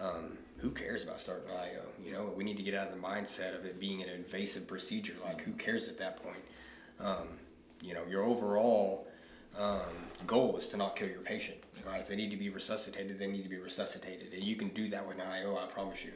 um, 0.00 0.38
who 0.56 0.70
cares 0.70 1.04
about 1.04 1.20
starting 1.20 1.50
IO? 1.50 1.82
You 2.02 2.12
know, 2.12 2.32
we 2.34 2.42
need 2.42 2.56
to 2.56 2.62
get 2.62 2.74
out 2.74 2.88
of 2.88 2.94
the 2.94 3.00
mindset 3.00 3.54
of 3.56 3.66
it 3.66 3.78
being 3.78 4.02
an 4.02 4.08
invasive 4.08 4.66
procedure. 4.66 5.14
Like, 5.22 5.42
who 5.42 5.52
cares 5.52 5.88
at 5.88 5.98
that 5.98 6.22
point? 6.22 6.42
Um, 6.98 7.28
you 7.82 7.92
know, 7.92 8.02
your 8.08 8.24
overall 8.24 9.06
um, 9.58 9.80
goal 10.26 10.56
is 10.56 10.70
to 10.70 10.78
not 10.78 10.96
kill 10.96 11.08
your 11.08 11.20
patient. 11.20 11.58
Right? 11.86 12.00
If 12.00 12.08
they 12.08 12.16
need 12.16 12.30
to 12.30 12.36
be 12.38 12.48
resuscitated, 12.48 13.18
they 13.18 13.26
need 13.26 13.42
to 13.42 13.48
be 13.48 13.58
resuscitated, 13.58 14.32
and 14.32 14.42
you 14.42 14.56
can 14.56 14.68
do 14.68 14.88
that 14.88 15.06
with 15.06 15.16
an 15.16 15.26
IO. 15.26 15.58
I 15.58 15.66
promise 15.66 16.02
you. 16.02 16.12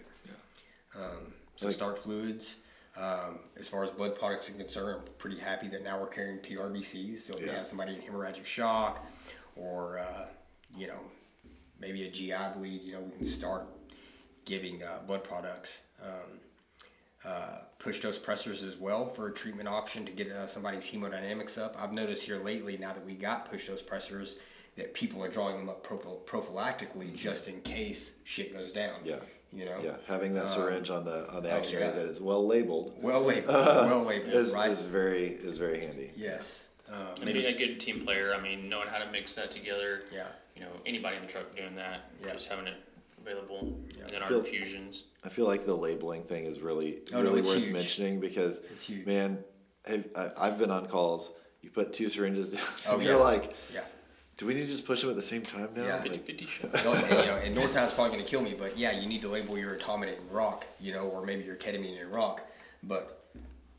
Um, 0.97 1.35
so 1.57 1.67
Like- 1.67 1.75
start 1.75 1.99
fluids. 1.99 2.57
Um, 2.99 3.39
as 3.57 3.69
far 3.69 3.85
as 3.85 3.91
blood 3.91 4.19
products 4.19 4.51
are 4.51 4.55
concerned, 4.55 5.03
I'm 5.07 5.13
pretty 5.19 5.39
happy 5.39 5.69
that 5.69 5.85
now 5.85 6.01
we're 6.01 6.09
carrying 6.09 6.39
PRBCs. 6.39 7.21
So 7.21 7.35
if 7.35 7.41
you 7.41 7.47
Yeah. 7.47 7.57
have 7.59 7.67
somebody 7.67 7.95
in 7.95 8.01
hemorrhagic 8.03 8.45
shock, 8.45 9.07
or 9.55 9.99
uh, 9.99 10.27
you 10.77 10.89
know, 10.89 11.01
maybe 11.79 12.07
a 12.07 12.11
GI 12.11 12.55
bleed, 12.57 12.83
you 12.83 12.93
know, 12.95 13.01
we 13.01 13.13
can 13.13 13.25
start 13.25 13.67
giving 14.45 14.83
uh, 14.83 15.01
blood 15.07 15.23
products. 15.25 15.81
Um, 16.03 16.41
uh, 17.25 17.59
push 17.79 18.01
dose 18.01 18.19
pressors 18.19 18.67
as 18.67 18.77
well 18.77 19.09
for 19.09 19.27
a 19.29 19.33
treatment 19.35 19.69
option 19.69 20.05
to 20.07 20.13
get 20.13 20.31
uh, 20.31 20.47
somebody's 20.47 20.89
hemodynamics 20.91 21.59
up. 21.59 21.75
I've 21.81 21.93
noticed 21.93 22.23
here 22.23 22.39
lately, 22.39 22.77
now 22.79 22.93
that 22.93 23.05
we 23.05 23.15
got 23.15 23.51
push 23.51 23.67
dose 23.67 23.83
pressors, 23.83 24.37
that 24.77 24.95
people 24.95 25.23
are 25.23 25.29
drawing 25.29 25.57
them 25.59 25.69
up 25.69 25.85
prophy- 25.85 26.25
prophylactically 26.27 27.15
just 27.15 27.49
in 27.49 27.61
case 27.63 28.13
shit 28.25 28.53
goes 28.53 28.71
down. 28.73 29.01
Yeah. 29.05 29.17
You 29.53 29.65
know? 29.65 29.77
Yeah, 29.83 29.97
having 30.07 30.35
that 30.35 30.49
syringe 30.49 30.91
on 30.91 31.05
the 31.05 31.29
on 31.33 31.43
the 31.43 31.51
oh, 31.53 31.57
action 31.57 31.81
yeah. 31.81 31.91
that 31.91 32.05
is 32.07 32.21
well 32.21 32.47
labeled 32.47 32.93
Well 33.01 33.23
labeled. 33.23 33.49
well 33.57 34.03
labeled, 34.03 34.35
is, 34.35 34.53
right? 34.55 34.71
is 34.71 34.83
very 34.83 35.25
is 35.27 35.57
very 35.57 35.79
handy. 35.81 36.11
yes. 36.17 36.67
Uh, 36.91 37.07
And 37.17 37.25
maybe, 37.27 37.43
being 37.43 37.55
a 37.55 37.59
good 37.59 37.81
team 37.81 38.01
player, 38.05 38.35
I 38.35 38.41
mean, 38.41 38.69
knowing 38.69 38.89
how 38.89 38.99
to 38.99 39.11
mix 39.11 39.35
that 39.35 39.51
together. 39.51 40.03
Yeah. 40.13 40.27
You 40.57 40.63
know, 40.63 40.71
anybody 40.87 41.17
in 41.17 41.23
the 41.23 41.29
truck 41.29 41.55
doing 41.55 41.75
that, 41.77 42.11
Yeah. 42.25 42.33
just 42.33 42.49
having 42.49 42.67
it 42.67 42.77
available. 43.21 43.59
And 44.01 44.09
then 44.11 44.23
our 44.23 44.29
Feel- 44.29 44.39
infusions. 44.39 45.05
I 45.25 45.29
feel 45.29 45.47
like 45.47 45.67
the 45.67 45.77
labeling 45.77 46.23
thing 46.23 46.45
is 46.45 46.61
really 46.61 47.01
Oh, 47.13 47.23
really 47.23 47.41
it's 47.41 47.49
worth 47.49 47.59
huge. 47.59 47.73
mentioning 47.73 48.21
because 48.21 48.59
It's 48.73 48.87
huge. 48.87 49.07
man, 49.07 49.43
have, 49.87 50.05
I, 50.17 50.31
I've 50.39 50.59
been 50.59 50.71
on 50.71 50.87
calls. 50.87 51.33
You 51.63 51.71
put 51.71 51.93
two 51.93 52.09
syringes 52.09 52.53
down. 52.53 52.63
Oh, 52.89 52.95
and 52.95 53.03
yeah. 53.03 53.09
You're 53.11 53.21
like, 53.21 53.55
yeah. 53.75 53.81
Do 54.39 54.47
we 54.47 54.55
need 54.55 54.61
to 54.61 54.67
just 54.69 54.87
push 54.87 55.01
them 55.01 55.11
at 55.11 55.17
the 55.17 55.23
same 55.23 55.43
time 55.43 55.69
now? 55.75 55.83
Yeah. 55.85 55.97
Like, 55.97 56.13
50 56.13 56.19
50 56.19 56.47
shot. 56.47 56.85
No, 56.85 56.95
and, 56.95 57.11
you 57.11 57.27
know, 57.27 57.37
and 57.37 57.55
Nortown's 57.55 57.93
probably 57.93 58.13
going 58.13 58.25
to 58.25 58.31
kill 58.31 58.41
me, 58.41 58.55
but 58.57 58.79
yeah, 58.79 58.93
you 58.93 59.09
need 59.09 59.21
to 59.23 59.29
label 59.29 59.59
your 59.59 59.77
etomidate 59.77 60.19
in 60.19 60.31
rock, 60.31 60.65
you 60.81 60.93
know, 60.93 61.09
or 61.09 61.27
maybe 61.27 61.43
your 61.45 61.57
ketamine 61.57 62.01
in 62.01 62.09
rock, 62.11 62.43
but 62.85 63.25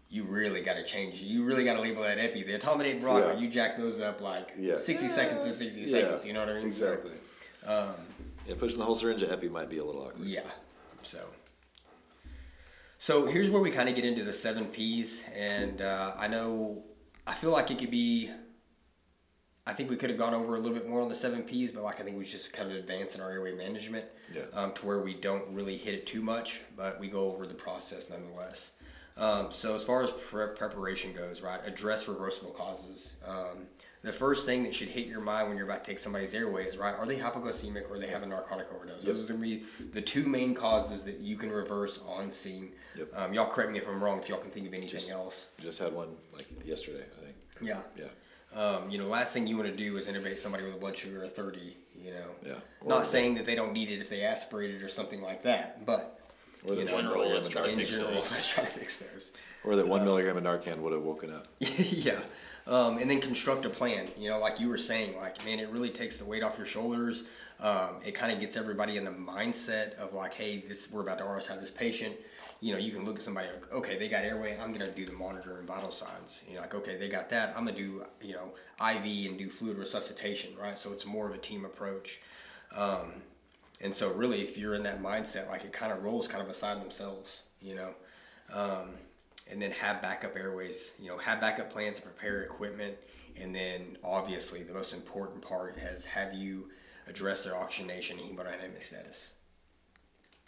you 0.10 0.26
really 0.26 0.62
got 0.62 0.74
to 0.74 0.84
change. 0.84 1.22
You 1.22 1.45
really 1.45 1.64
got 1.64 1.76
to 1.76 1.82
label 1.82 2.03
that 2.03 2.20
epi. 2.20 2.43
The 2.43 2.60
etomidate 2.60 2.97
in 2.97 3.03
rock, 3.03 3.24
Yeah. 3.26 3.39
you 3.39 3.49
jack 3.49 3.78
those 3.78 4.01
up 4.01 4.20
like 4.20 4.53
Yeah. 4.60 4.78
60 4.78 5.07
seconds 5.07 5.45
to 5.45 5.53
60 5.53 5.80
yeah, 5.82 5.88
seconds, 5.88 6.26
you 6.26 6.34
know 6.34 6.41
what 6.41 6.49
I 6.49 6.62
mean? 6.62 6.74
So, 6.74 6.88
Exactly. 6.88 7.12
yeah, 7.66 8.55
pushing 8.57 8.80
the 8.80 8.86
whole 8.86 8.95
syringe 8.95 9.22
of 9.22 9.32
epi 9.32 9.47
might 9.47 9.70
be 9.70 9.78
a 9.78 9.86
little 9.86 10.01
awkward. 10.01 10.28
Yeah. 10.28 10.41
So. 11.03 11.20
So 12.97 13.28
here's 13.28 13.49
where 13.49 13.62
we 13.62 13.72
kind 13.72 13.88
of 13.88 13.95
get 13.95 14.03
into 14.03 14.26
the 14.26 14.34
seven 14.34 14.66
P's, 14.66 15.24
and 15.34 15.82
uh, 15.82 16.16
I 16.18 16.28
know 16.28 16.84
I 17.26 17.34
feel 17.34 17.51
like 17.51 17.72
it 17.72 17.80
could 17.80 17.91
be. 17.91 18.30
I 19.70 19.74
think 19.74 19.91
we 19.91 19.95
could 19.97 20.09
have 20.09 20.17
gone 20.17 20.34
over 20.34 20.55
a 20.55 20.59
little 20.59 20.76
bit 20.76 20.89
more 20.89 20.99
on 20.99 21.09
the 21.09 21.15
seven 21.15 21.43
P's, 21.43 21.72
but 21.72 21.84
like 21.84 21.99
I 21.99 22.03
think 22.03 22.17
we 22.17 22.26
just 22.26 22.51
kind 22.51 22.72
of 22.72 22.76
advance 22.78 23.13
in 23.13 23.22
our 23.22 23.30
airway 23.30 23.53
management 23.53 24.05
Yeah. 24.34 24.41
um, 24.53 24.74
to 24.74 24.86
where 24.86 24.99
we 25.01 25.13
don't 25.13 25.47
really 25.53 25.78
hit 25.78 25.93
it 25.93 26.07
too 26.07 26.22
much, 26.22 26.61
but 26.76 26.99
we 26.99 27.07
go 27.07 27.32
over 27.32 27.45
the 27.45 27.53
process 27.53 28.09
nonetheless. 28.09 28.72
Um, 29.15 29.51
so 29.51 29.76
as 29.76 29.84
far 29.84 30.01
as 30.01 30.09
pre- 30.09 30.47
preparation 30.55 31.13
goes, 31.13 31.41
right, 31.41 31.59
address 31.65 32.07
reversible 32.07 32.49
causes. 32.51 33.13
Um, 33.28 33.67
the 34.01 34.11
first 34.13 34.45
thing 34.47 34.63
that 34.63 34.74
should 34.74 34.88
hit 34.88 35.05
your 35.05 35.20
mind 35.20 35.49
when 35.49 35.57
you're 35.57 35.67
about 35.70 35.84
to 35.84 35.91
take 35.91 35.99
somebody's 35.99 36.34
airways, 36.34 36.76
right, 36.78 36.95
are 36.95 37.05
they 37.05 37.17
hypoglycemic 37.17 37.91
or 37.91 37.99
they 37.99 38.07
have 38.07 38.24
a 38.24 38.26
narcotic 38.26 38.74
overdose? 38.74 39.03
Those 39.03 39.26
are 39.26 39.34
going 39.34 39.41
to 39.41 39.45
be 39.47 39.63
the 39.91 40.01
two 40.01 40.26
main 40.26 40.55
causes 40.55 41.03
that 41.03 41.20
you 41.20 41.36
can 41.36 41.51
reverse 41.51 41.99
on 42.07 42.32
scene. 42.32 42.72
Yep. 42.97 43.09
Um, 43.13 43.34
y'all 43.36 43.51
correct 43.51 43.72
me 43.72 43.78
if 43.78 43.88
I'm 43.88 44.01
wrong 44.03 44.17
if 44.20 44.30
y'all 44.30 44.39
can 44.39 44.49
think 44.49 44.65
of 44.65 44.74
anything 44.74 44.89
Just- 44.89 45.11
else. 45.11 45.49
Just 45.61 45.78
had 45.80 45.93
one 45.93 46.15
like 46.34 46.47
yesterday, 46.65 47.03
I 47.22 47.24
think. 47.26 47.36
Yeah. 47.61 47.82
Yeah. 47.97 48.05
Um, 48.56 48.89
you 48.89 48.97
know, 48.97 49.08
last 49.08 49.34
thing 49.34 49.45
you 49.47 49.58
want 49.58 49.70
to 49.70 49.76
do 49.76 49.97
is 49.97 50.08
intubate 50.08 50.39
somebody 50.39 50.64
with 50.64 50.74
a 50.74 50.78
blood 50.78 50.97
sugar 50.97 51.24
of 51.24 51.34
30, 51.34 51.78
you 52.04 52.12
know. 52.12 52.18
Yeah. 52.45 52.54
Or- 52.82 52.89
Not 52.89 53.08
saying 53.08 53.36
that 53.36 53.45
they 53.45 53.56
don't 53.56 53.74
need 53.74 53.89
it 53.91 54.02
if 54.02 54.10
they 54.10 54.24
aspirate 54.24 54.72
it 54.72 54.82
or 54.82 54.89
something 54.89 55.22
like 55.22 55.43
that, 55.43 55.86
but 55.86 56.20
Or 56.68 56.76
that 56.76 56.86
know, 56.88 56.93
one 56.95 57.06
milligram 57.06 57.38
of 57.38 57.45
in 57.45 57.52
Narcan, 57.52 58.16
let's 58.16 58.47
try 58.54 58.66
to 58.66 58.70
fix 58.72 59.00
those. 59.00 59.32
or 59.64 59.76
that 59.76 59.88
one 59.88 60.04
milligram 60.04 60.38
of 60.38 60.43
Narcan 60.43 60.80
would 60.80 60.93
have 60.93 61.04
woken 61.04 61.32
up. 61.32 61.47
yeah. 61.60 62.20
Um, 62.66 62.97
and 63.00 63.10
then 63.10 63.20
construct 63.22 63.66
a 63.66 63.70
plan. 63.70 64.08
You 64.18 64.30
know, 64.30 64.39
like 64.39 64.60
you 64.60 64.68
were 64.70 64.78
saying, 64.78 65.16
like, 65.18 65.43
man, 65.45 65.60
it 65.60 65.70
really 65.70 65.89
takes 65.89 66.18
the 66.18 66.26
weight 66.26 66.43
off 66.43 66.58
your 66.58 66.68
shoulders. 66.68 67.24
Um, 67.60 67.95
it 68.06 68.14
kind 68.14 68.32
of 68.32 68.39
gets 68.39 68.58
everybody 68.58 68.97
in 68.97 69.04
the 69.04 69.12
mindset 69.12 69.95
of 69.95 70.14
like, 70.14 70.34
hey, 70.34 70.64
this 70.68 70.89
we're 70.91 71.02
about 71.02 71.18
to 71.20 71.24
RSI 71.24 71.60
this 71.60 71.72
patient. 71.72 72.16
You 72.62 72.74
know, 72.74 72.80
you 72.80 72.91
can 72.91 73.05
look 73.05 73.16
at 73.16 73.22
somebody 73.22 73.47
like, 73.47 73.72
okay, 73.72 73.97
they 73.97 74.10
got 74.10 74.26
airway. 74.26 74.57
I'm 74.57 74.74
gonna 74.74 74.91
do 74.91 75.05
the 75.05 75.14
monitor 75.14 75.57
and 75.57 75.68
vital 75.68 75.91
signs. 75.91 76.43
You 76.47 76.55
know, 76.55 76.62
like, 76.62 76.76
okay, 76.76 76.97
they 76.97 77.07
got 77.07 77.30
that. 77.30 77.49
I'm 77.55 77.66
gonna 77.66 77.78
do, 77.78 78.03
you 78.22 78.34
know, 78.34 78.53
IV 78.80 79.30
and 79.30 79.38
do 79.38 79.49
fluid 79.49 79.78
resuscitation, 79.78 80.51
right? 80.62 80.78
So 80.78 80.91
it's 80.91 81.05
more 81.05 81.28
of 81.28 81.34
a 81.34 81.38
team 81.38 81.64
approach. 81.64 82.20
Um, 82.76 83.14
and 83.82 83.93
so, 83.93 84.12
really, 84.12 84.41
if 84.41 84.57
you're 84.57 84.76
in 84.76 84.84
that 84.84 85.01
mindset, 85.01 85.47
like 85.47 85.64
it 85.64 85.72
kind 85.72 85.93
of 85.93 86.03
rolls 86.03 86.28
kind 86.28 86.43
of 86.43 86.49
aside 86.49 86.82
themselves, 86.82 87.43
you 87.62 87.76
know. 87.76 87.93
Um, 88.51 88.89
and 89.49 89.62
then 89.62 89.72
have 89.72 90.01
backup 90.01 90.36
airways, 90.36 90.93
you 90.99 91.07
know, 91.07 91.18
have 91.18 91.41
backup 91.41 91.72
plans 91.72 91.97
and 91.97 92.05
prepare 92.05 92.41
equipment. 92.43 92.95
And 93.39 93.55
then, 93.55 93.97
obviously, 94.03 94.64
the 94.64 94.74
most 94.74 94.93
important 94.93 95.41
part 95.41 95.78
is 95.78 96.05
have 96.05 96.34
you 96.34 96.70
address 97.07 97.43
their 97.43 97.55
oxygenation 97.55 98.20
and 98.20 98.38
hemodynamic 98.38 98.84
status. 98.84 99.32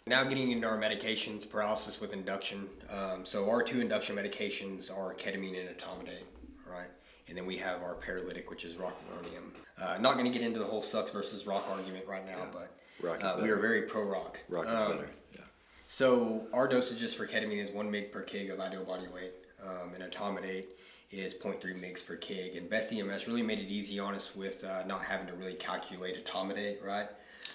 Now, 0.06 0.24
getting 0.24 0.50
into 0.50 0.66
our 0.66 0.78
medications, 0.78 1.48
paralysis 1.48 2.00
with 2.00 2.12
induction. 2.12 2.68
Um, 2.90 3.24
so, 3.24 3.48
our 3.48 3.62
two 3.62 3.80
induction 3.80 4.16
medications 4.16 4.90
are 4.90 5.14
ketamine 5.14 5.60
and 5.60 5.68
etomidate, 5.76 6.24
right? 6.68 6.88
And 7.28 7.36
then 7.38 7.46
we 7.46 7.56
have 7.58 7.82
our 7.82 7.94
paralytic, 7.94 8.50
which 8.50 8.64
is 8.64 8.74
rocuronium. 8.74 9.52
Uh, 9.80 9.98
not 10.00 10.14
going 10.14 10.30
to 10.30 10.36
get 10.36 10.44
into 10.44 10.58
the 10.58 10.64
whole 10.64 10.82
sucks 10.82 11.12
versus 11.12 11.46
rock 11.46 11.64
argument 11.70 12.04
right 12.06 12.26
now, 12.26 12.38
but 12.52 12.76
Rock 13.00 13.20
is 13.20 13.32
uh, 13.32 13.38
we 13.42 13.48
are 13.50 13.56
very 13.56 13.82
pro 13.82 14.02
rock. 14.02 14.38
Rock 14.48 14.66
is 14.66 14.80
Um, 14.80 14.90
better. 14.92 15.10
Yeah. 15.34 15.40
so 15.88 16.46
our 16.52 16.68
dosages 16.68 17.14
for 17.14 17.26
ketamine 17.26 17.62
is 17.62 17.70
one 17.70 17.90
mg 17.90 18.10
per 18.12 18.24
kg 18.24 18.52
of 18.52 18.60
ideal 18.60 18.84
body 18.84 19.06
weight, 19.14 19.32
um, 19.64 19.94
and 19.94 20.02
etomidate 20.02 20.64
is 21.12 21.32
0.3 21.34 21.60
mg 21.80 22.04
per 22.06 22.16
kg. 22.16 22.56
And 22.58 22.68
Best 22.68 22.92
EMS 22.92 23.28
really 23.28 23.42
made 23.42 23.60
it 23.60 23.70
easy 23.70 23.98
on 24.00 24.14
us 24.14 24.34
with 24.34 24.64
uh, 24.64 24.84
not 24.86 25.04
having 25.04 25.26
to 25.28 25.34
really 25.34 25.54
calculate 25.54 26.22
etomidate, 26.24 26.84
right? 26.84 27.06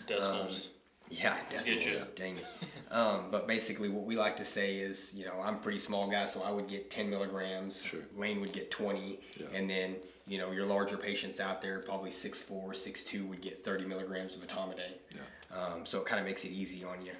Decimals. 0.07 0.69
Yeah, 1.09 1.37
decimals. 1.49 2.07
Dang 2.15 2.37
it. 2.37 2.45
Um, 2.91 3.25
but 3.31 3.47
basically, 3.47 3.89
what 3.89 4.03
we 4.05 4.15
like 4.17 4.35
to 4.37 4.45
say 4.45 4.75
is, 4.77 5.13
you 5.15 5.25
know, 5.25 5.33
I'm 5.43 5.55
a 5.55 5.59
pretty 5.59 5.79
small 5.79 6.07
guy, 6.09 6.25
so 6.25 6.41
I 6.43 6.51
would 6.51 6.67
get 6.67 6.89
10 6.89 7.09
milligrams. 7.09 7.81
Sure. 7.81 8.01
Lane 8.15 8.41
would 8.41 8.53
get 8.53 8.71
20, 8.71 9.19
Yeah. 9.37 9.47
and 9.53 9.69
then 9.69 9.95
you 10.27 10.37
know 10.37 10.51
your 10.51 10.65
larger 10.65 10.97
patients 10.97 11.39
out 11.39 11.61
there, 11.61 11.79
probably 11.79 12.11
6'4", 12.11 12.73
6'2", 12.75 13.27
would 13.27 13.41
get 13.41 13.63
30 13.63 13.85
milligrams 13.85 14.35
of 14.35 14.41
etomidate. 14.45 14.99
Yeah. 15.15 15.57
Um, 15.57 15.85
so 15.85 15.99
it 15.99 16.05
kind 16.05 16.19
of 16.19 16.25
makes 16.25 16.43
it 16.45 16.49
easy 16.51 16.83
on 16.83 17.05
you. 17.05 17.13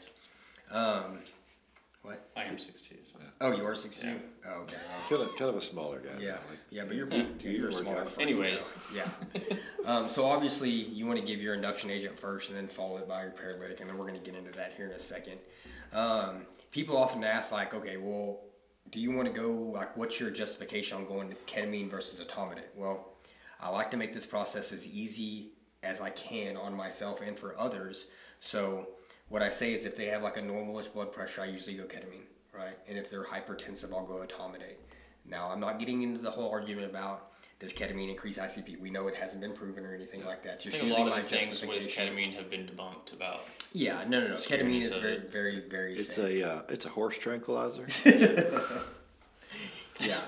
Um, 0.71 1.19
what? 2.01 2.27
I 2.35 2.43
am 2.43 2.57
six 2.57 2.81
two. 2.81 2.95
So. 3.05 3.07
Oh, 3.39 3.51
you 3.55 3.63
are 3.65 3.73
6'2"? 3.75 4.03
Yeah. 4.03 4.13
Oh, 4.47 4.61
okay. 4.61 4.75
Kind 5.09 5.21
of, 5.21 5.35
kind 5.35 5.49
of 5.49 5.55
a 5.57 5.61
smaller 5.61 5.99
guy. 5.99 6.19
Yeah, 6.19 6.31
Like, 6.49 6.57
yeah, 6.71 6.83
but 6.85 6.95
you're 6.95 7.05
you- 7.05 7.11
big 7.23 7.38
too. 7.38 7.49
you 7.51 7.57
You're 7.59 7.69
a 7.69 7.71
work 7.73 7.81
smaller 7.83 7.99
out. 8.01 8.09
frame, 8.09 8.27
Anyways. 8.29 8.75
though. 8.93 9.01
yeah. 9.41 9.57
Um, 9.85 10.09
so 10.09 10.25
obviously, 10.25 10.69
you 10.69 11.05
want 11.05 11.17
to 11.17 11.23
give 11.25 11.41
your 11.41 11.53
induction 11.53 11.89
agent 11.89 12.19
first, 12.19 12.49
and 12.49 12.57
then 12.57 12.67
follow 12.67 12.97
it 12.97 13.07
by 13.07 13.21
your 13.21 13.31
paralytic, 13.31 13.79
and 13.79 13.89
then 13.89 13.97
we're 13.97 14.05
going 14.05 14.19
to 14.21 14.25
get 14.31 14.38
into 14.38 14.51
that 14.51 14.73
here 14.75 14.85
in 14.85 14.91
a 14.91 14.99
second. 14.99 15.38
Um, 15.93 16.45
people 16.71 16.97
often 16.97 17.23
ask, 17.23 17.53
like, 17.53 17.73
okay, 17.73 17.95
well, 17.95 18.41
do 18.91 18.99
you 18.99 19.11
want 19.13 19.33
to 19.33 19.33
go 19.33 19.49
like, 19.49 19.95
what's 19.95 20.19
your 20.19 20.29
justification 20.29 20.97
on 20.97 21.05
going 21.05 21.29
to 21.29 21.35
ketamine 21.45 21.89
versus 21.89 22.19
etomidate? 22.19 22.67
Well, 22.75 23.13
I 23.61 23.69
like 23.69 23.89
to 23.91 23.97
make 23.97 24.13
this 24.13 24.25
process 24.25 24.73
as 24.73 24.89
easy 24.89 25.51
as 25.83 26.01
I 26.01 26.09
can 26.09 26.57
on 26.57 26.73
myself 26.73 27.21
and 27.21 27.39
for 27.39 27.57
others. 27.57 28.07
So 28.41 28.89
what 29.29 29.41
I 29.41 29.49
say 29.49 29.71
is, 29.73 29.85
if 29.85 29.95
they 29.95 30.07
have 30.07 30.21
like 30.21 30.35
a 30.35 30.41
normalish 30.41 30.91
blood 30.91 31.13
pressure, 31.13 31.41
I 31.43 31.45
usually 31.45 31.77
go 31.77 31.83
ketamine, 31.85 32.25
right? 32.58 32.78
And 32.88 32.97
if 32.97 33.10
they're 33.10 33.24
hypertensive, 33.24 33.93
I'll 33.93 34.05
go 34.05 34.26
etomidate. 34.26 34.78
Now, 35.26 35.49
I'm 35.51 35.60
not 35.60 35.80
getting 35.80 36.03
into 36.03 36.22
the 36.22 36.32
whole 36.32 36.49
argument 36.49 36.89
about 36.89 37.32
does 37.60 37.74
ketamine 37.74 38.10
increase 38.10 38.38
ICP. 38.38 38.80
We 38.80 38.91
know 38.91 39.08
it 39.08 39.16
hasn't 39.16 39.41
been 39.41 39.53
proven 39.53 39.84
or 39.86 39.93
anything 39.93 40.24
like 40.26 40.43
that. 40.43 40.53
I 40.53 40.58
Just 40.58 40.78
think 40.78 40.84
a 40.84 40.86
using 40.88 41.05
lot 41.05 41.16
my 41.16 41.20
of 41.22 41.30
the 41.30 41.38
things 41.38 41.62
with 41.66 41.88
ketamine 41.88 42.34
have 42.36 42.51
been 42.51 42.68
debunked 42.68 43.14
about. 43.14 43.39
Yeah, 43.74 44.03
no, 44.08 44.20
no, 44.22 44.28
no. 44.28 44.36
Ketamine 44.36 44.82
is 44.82 44.93
very, 44.93 45.18
very, 45.18 45.60
very 45.62 45.95
It's 45.95 46.16
safe. 46.16 46.43
a 46.43 46.58
uh, 46.58 46.62
it's 46.70 46.86
a 46.86 46.89
horse 46.89 47.18
tranquilizer. 47.18 47.88
Yeah, 49.99 50.20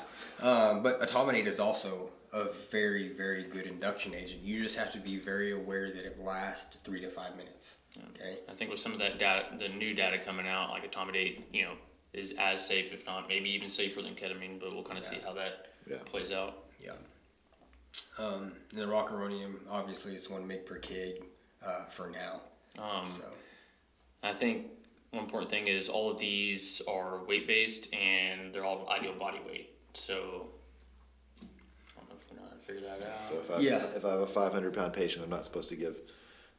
um, 0.42 0.82
but 0.82 1.00
etomidate 1.00 1.46
is 1.46 1.60
also 1.60 2.10
a 2.34 2.48
very, 2.72 3.10
very 3.10 3.44
good 3.44 3.66
induction 3.66 4.14
agent. 4.14 4.42
You 4.42 4.64
just 4.64 4.76
have 4.78 4.92
to 4.94 5.00
be 5.00 5.18
very 5.18 5.52
aware 5.52 5.90
that 5.92 6.06
it 6.06 6.20
lasts 6.20 6.78
three 6.84 7.02
to 7.02 7.10
five 7.10 7.36
minutes. 7.38 7.76
Okay. 8.16 8.40
I 8.50 8.54
think 8.54 8.72
with 8.72 8.80
some 8.80 8.94
of 8.94 9.00
that 9.00 9.20
data, 9.20 9.46
the 9.58 9.70
new 9.70 9.94
data 9.94 10.18
coming 10.20 10.48
out, 10.48 10.70
like 10.72 10.90
etomidate, 10.92 11.42
you 11.54 11.64
know, 11.66 11.74
is 12.14 12.34
as 12.40 12.66
safe, 12.66 12.92
if 12.92 13.06
not 13.06 13.28
maybe 13.28 13.50
even 13.50 13.70
safer 13.70 14.02
than 14.02 14.16
ketamine. 14.16 14.60
But 14.60 14.74
we'll 14.74 14.84
kind 14.84 14.98
of 14.98 15.06
see 15.06 15.18
how 15.24 15.34
that 15.34 15.68
Yeah. 15.90 15.98
plays 16.06 16.32
out. 16.32 16.64
Yeah. 16.80 16.94
Um, 18.18 18.54
and 18.72 18.80
the 18.80 18.86
rocuronium, 18.86 19.56
obviously, 19.70 20.16
it's 20.16 20.30
one 20.30 20.48
mg 20.48 20.66
per 20.66 20.80
kg 20.80 21.24
uh, 21.66 21.86
for 21.86 22.10
now. 22.10 22.42
Um, 22.82 23.10
So 23.10 23.24
I 24.24 24.34
think 24.34 24.68
one 25.12 25.24
important 25.24 25.50
thing 25.52 25.68
is 25.68 25.90
all 25.90 26.12
of 26.12 26.20
these 26.20 26.82
are 26.88 27.24
weight 27.26 27.48
based 27.48 27.94
and 27.94 28.54
they're 28.54 28.66
all 28.66 28.88
ideal 28.90 29.14
body 29.14 29.40
weight. 29.46 29.72
So 29.94 30.50
I 31.42 32.00
don't 32.02 32.10
know 32.10 32.16
if 32.16 32.30
we 32.32 32.38
know 32.38 32.44
how 32.44 32.50
to 32.56 32.62
figure 32.64 32.82
that 32.82 33.04
out. 33.08 33.28
So 33.30 33.40
if 33.40 33.50
I 33.52 33.60
Yeah. 33.60 33.84
if 33.96 34.06
I 34.06 34.12
have 34.12 34.22
a 34.22 34.28
500 34.28 34.74
pound 34.74 34.94
patient, 34.94 35.24
I'm 35.24 35.30
not 35.30 35.46
supposed 35.46 35.70
to 35.70 35.76
give, 35.76 36.00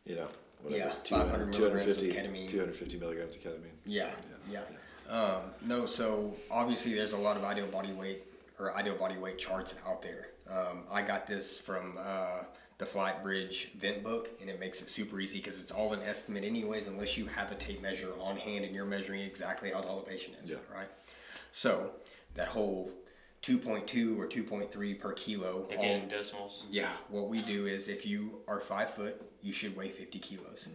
you 0.04 0.16
know, 0.16 0.28
whatever, 0.62 0.88
Yeah, 0.88 0.94
500 1.04 1.46
milligrams 1.48 1.86
of 1.86 1.98
250, 1.98 2.12
ketamine. 2.12 2.48
250 2.48 2.98
milligrams 2.98 3.36
of 3.36 3.42
ketamine. 3.42 3.70
Yeah, 3.86 4.10
yeah. 4.50 4.62
Um, 5.10 5.42
no, 5.66 5.86
so 5.86 6.34
obviously 6.50 6.94
there's 6.94 7.12
a 7.12 7.18
lot 7.18 7.36
of 7.36 7.44
ideal 7.44 7.66
body 7.66 7.92
weight 7.92 8.22
or 8.58 8.72
ideal 8.74 8.94
body 8.94 9.18
weight 9.18 9.38
charts 9.38 9.74
out 9.88 10.02
there. 10.02 10.28
Um, 10.48 10.84
I 10.90 11.02
got 11.02 11.26
this 11.26 11.58
from 11.60 11.98
uh, 11.98 12.44
the 12.78 12.86
Flight 12.86 13.22
Bridge 13.22 13.72
vent 13.78 14.02
book, 14.04 14.30
and 14.40 14.48
it 14.48 14.60
makes 14.60 14.80
it 14.82 14.88
super 14.90 15.20
easy 15.20 15.38
because 15.38 15.60
it's 15.60 15.72
all 15.72 15.92
an 15.92 16.00
estimate, 16.06 16.44
anyways, 16.44 16.86
unless 16.86 17.16
you 17.16 17.26
have 17.26 17.50
a 17.52 17.54
tape 17.56 17.82
measure 17.82 18.12
on 18.20 18.36
hand 18.36 18.64
and 18.64 18.74
you're 18.74 18.84
measuring 18.86 19.20
exactly 19.20 19.70
how 19.72 19.80
tall 19.80 20.00
the 20.00 20.06
patient 20.10 20.36
is, 20.44 20.50
Yeah. 20.50 20.56
right? 20.72 20.88
So 21.52 21.92
that 22.34 22.48
whole 22.48 22.90
2.2 23.42 24.18
or 24.18 24.26
2.3 24.26 24.94
per 24.94 25.12
kilo. 25.14 25.62
all- 25.64 25.72
Again, 25.78 26.08
decimals. 26.08 26.66
yeah, 26.70 26.90
what 27.08 27.28
we 27.28 27.42
do 27.42 27.66
is 27.66 27.88
if 27.88 28.04
you 28.06 28.42
are 28.46 28.60
five 28.60 28.92
foot, 28.94 29.20
you 29.42 29.52
should 29.52 29.74
weigh 29.76 29.88
50 29.90 30.18
kilos. 30.18 30.68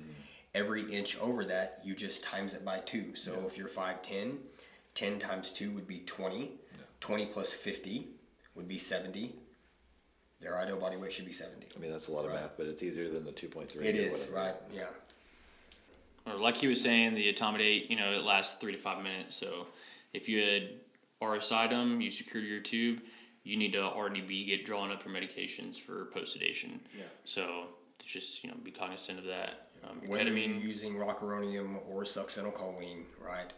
Every 0.56 0.84
inch 0.91 1.20
over 1.20 1.43
that, 1.45 1.82
you 1.84 1.93
just 1.93 2.24
times 2.24 2.53
it 2.53 2.64
by 2.64 2.80
two. 2.80 3.14
So 3.16 3.43
if 3.45 3.58
you're 3.58 3.68
5'10, 3.68 4.38
10 4.95 5.20
times 5.20 5.51
two 5.51 5.70
would 5.72 5.86
be 5.86 5.99
20. 6.06 6.51
20 7.01 7.26
plus 7.28 7.51
50 7.51 8.08
would 8.56 8.68
be 8.68 8.78
70. 8.78 9.36
Their 10.39 10.58
ideal 10.58 10.78
body 10.78 10.95
weight 10.95 11.12
should 11.12 11.26
be 11.26 11.34
70. 11.34 11.68
I 11.76 11.80
mean, 11.80 11.91
that's 11.91 12.08
a 12.08 12.12
lot 12.14 12.26
of 12.26 12.32
math, 12.32 12.51
but 12.58 12.68
it's 12.68 12.82
easier 12.82 13.10
than 13.10 13.26
the 13.26 13.32
2.3. 13.32 13.76
It 13.76 13.95
or 13.95 13.99
is, 13.99 14.28
whatever. 14.30 14.36
right? 14.36 14.56
Yeah. 14.74 14.88
Or 16.26 16.39
like 16.39 16.56
he 16.56 16.68
was 16.68 16.82
saying, 16.82 17.16
the 17.16 17.32
etomidate, 17.32 17.89
you 17.89 17.97
know, 17.97 18.12
it 18.14 18.24
lasts 18.24 18.58
three 18.60 18.72
to 18.72 18.78
five 18.78 19.03
minutes. 19.03 19.36
So 19.36 19.68
if 20.14 20.30
you 20.30 20.41
had 20.41 20.70
RSI'd 21.22 21.72
them, 21.72 21.99
you 21.99 22.10
secured 22.10 22.45
your 22.45 22.62
tube, 22.62 23.01
you 23.43 23.58
need 23.58 23.74
to 23.74 23.84
already 23.84 24.22
be 24.22 24.45
get 24.45 24.66
drawn 24.66 24.91
up 24.91 25.06
your 25.06 25.14
medications 25.14 25.78
for 25.80 26.06
post 26.06 26.34
sedation. 26.34 26.80
Yeah. 26.97 27.03
So 27.26 27.66
just 27.99 28.43
you 28.43 28.49
know 28.49 28.56
be 28.64 28.72
cognizant 28.72 29.20
of 29.20 29.26
that. 29.26 29.64
Um, 29.89 29.99
your 30.01 30.11
Whether 30.11 30.31
ketamine, 30.31 30.59
you're 30.59 30.69
using 30.69 30.95
rocuronium 30.95 31.77
or 31.89 32.03
succinylcholine, 32.03 33.03
right, 33.23 33.53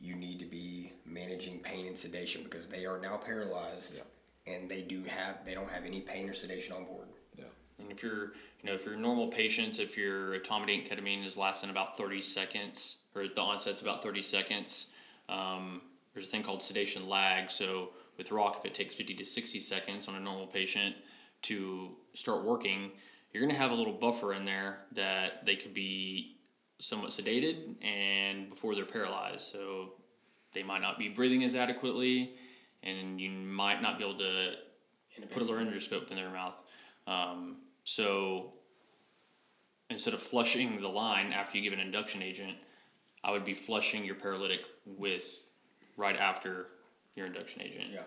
you 0.00 0.14
need 0.14 0.38
to 0.38 0.44
be 0.44 0.92
managing 1.04 1.58
pain 1.60 1.86
and 1.86 1.98
sedation 1.98 2.42
because 2.44 2.66
they 2.66 2.86
are 2.86 2.98
now 3.00 3.16
paralyzed, 3.16 4.02
and 4.46 4.68
they 4.68 4.82
do 4.82 5.02
have 5.04 5.44
they 5.44 5.54
don't 5.54 5.70
have 5.70 5.84
any 5.84 6.00
pain 6.00 6.28
or 6.28 6.34
sedation 6.34 6.74
on 6.74 6.84
board. 6.84 7.08
Yeah. 7.36 7.44
And 7.78 7.90
if 7.90 8.02
you're, 8.02 8.32
you 8.62 8.64
know, 8.64 8.74
if 8.74 8.84
you're 8.84 8.96
normal 8.96 9.28
patients, 9.28 9.78
if 9.78 9.96
your 9.96 10.38
etomidate 10.38 10.90
ketamine 10.90 11.24
is 11.24 11.36
lasting 11.36 11.70
about 11.70 11.96
30 11.96 12.22
seconds, 12.22 12.96
or 13.14 13.28
the 13.28 13.40
onset's 13.40 13.82
about 13.82 14.02
30 14.02 14.22
seconds, 14.22 14.88
um, 15.28 15.82
there's 16.14 16.28
a 16.28 16.30
thing 16.30 16.42
called 16.42 16.62
sedation 16.62 17.08
lag. 17.08 17.50
So 17.50 17.90
with 18.16 18.30
rock, 18.30 18.56
if 18.58 18.64
it 18.64 18.74
takes 18.74 18.94
50 18.94 19.14
to 19.14 19.24
60 19.24 19.60
seconds 19.60 20.08
on 20.08 20.14
a 20.14 20.20
normal 20.20 20.46
patient, 20.46 20.96
to 21.42 21.90
start 22.14 22.44
working, 22.44 22.90
you're 23.36 23.44
going 23.44 23.54
to 23.54 23.60
have 23.60 23.70
a 23.70 23.74
little 23.74 23.92
buffer 23.92 24.32
in 24.32 24.46
there 24.46 24.78
that 24.92 25.44
they 25.44 25.56
could 25.56 25.74
be 25.74 26.38
somewhat 26.78 27.10
sedated 27.10 27.74
and 27.84 28.48
before 28.48 28.74
they're 28.74 28.86
paralyzed. 28.86 29.42
So 29.52 29.92
they 30.54 30.62
might 30.62 30.80
not 30.80 30.98
be 30.98 31.10
breathing 31.10 31.44
as 31.44 31.54
adequately, 31.54 32.32
and 32.82 33.20
you 33.20 33.28
might 33.28 33.82
not 33.82 33.98
be 33.98 34.04
able 34.04 34.18
to 34.20 34.54
put 35.30 35.42
a 35.42 35.44
laryngoscope 35.44 36.10
in 36.10 36.16
their 36.16 36.30
mouth. 36.30 36.54
Um, 37.06 37.58
so 37.84 38.54
instead 39.90 40.14
of 40.14 40.22
flushing 40.22 40.80
the 40.80 40.88
line 40.88 41.34
after 41.34 41.58
you 41.58 41.62
give 41.62 41.78
an 41.78 41.84
induction 41.84 42.22
agent, 42.22 42.56
I 43.22 43.32
would 43.32 43.44
be 43.44 43.52
flushing 43.52 44.02
your 44.02 44.14
paralytic 44.14 44.60
with 44.86 45.42
right 45.98 46.16
after 46.16 46.68
your 47.16 47.26
induction 47.26 47.60
agent. 47.60 47.90
Yeah. 47.92 48.00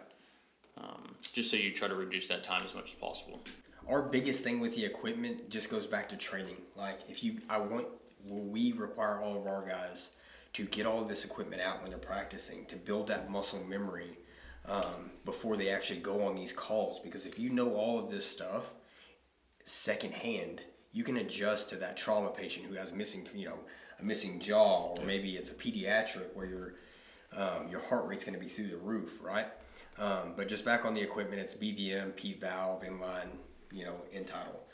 Um, 0.79 1.15
just 1.33 1.51
so 1.51 1.57
you 1.57 1.71
try 1.71 1.87
to 1.87 1.93
reduce 1.93 2.27
that 2.29 2.43
time 2.43 2.63
as 2.65 2.73
much 2.73 2.85
as 2.85 2.95
possible. 2.95 3.41
Our 3.89 4.03
biggest 4.03 4.43
thing 4.43 4.59
with 4.59 4.75
the 4.75 4.85
equipment 4.85 5.49
just 5.49 5.71
goes 5.71 5.87
back 5.87 6.07
to 6.09 6.15
training. 6.15 6.57
Like 6.75 6.99
if 7.09 7.23
you, 7.23 7.39
I 7.49 7.57
want, 7.57 7.87
we 8.23 8.71
require 8.73 9.19
all 9.19 9.35
of 9.35 9.47
our 9.47 9.65
guys 9.65 10.11
to 10.53 10.65
get 10.65 10.85
all 10.85 11.01
of 11.01 11.07
this 11.07 11.25
equipment 11.25 11.61
out 11.61 11.81
when 11.81 11.89
they're 11.89 11.99
practicing 11.99 12.65
to 12.67 12.75
build 12.75 13.07
that 13.07 13.31
muscle 13.31 13.63
memory 13.67 14.17
um, 14.67 15.09
before 15.25 15.57
they 15.57 15.69
actually 15.69 16.01
go 16.01 16.21
on 16.21 16.35
these 16.35 16.53
calls. 16.53 16.99
Because 16.99 17.25
if 17.25 17.39
you 17.39 17.49
know 17.49 17.73
all 17.73 17.97
of 17.97 18.11
this 18.11 18.27
stuff 18.27 18.69
secondhand, 19.65 20.61
you 20.91 21.03
can 21.03 21.17
adjust 21.17 21.69
to 21.69 21.75
that 21.77 21.97
trauma 21.97 22.29
patient 22.29 22.67
who 22.67 22.75
has 22.75 22.93
missing, 22.93 23.27
you 23.33 23.45
know, 23.45 23.59
a 23.99 24.03
missing 24.03 24.39
jaw, 24.39 24.95
or 24.95 25.03
maybe 25.03 25.31
it's 25.35 25.49
a 25.49 25.55
pediatric 25.55 26.35
where 26.35 26.45
your 26.45 26.75
um, 27.35 27.67
your 27.69 27.79
heart 27.79 28.07
rate's 28.07 28.23
going 28.23 28.33
to 28.33 28.43
be 28.43 28.49
through 28.49 28.67
the 28.67 28.77
roof, 28.77 29.19
right? 29.21 29.45
Um, 29.99 30.33
but 30.35 30.47
just 30.47 30.65
back 30.65 30.85
on 30.85 30.95
the 30.95 31.01
equipment, 31.01 31.41
it's 31.41 31.53
BVM, 31.53 32.15
P 32.15 32.33
valve, 32.33 32.81
inline, 32.81 33.27
you 33.71 33.85
know, 33.85 33.95
end 34.13 34.27
tidal. 34.27 34.65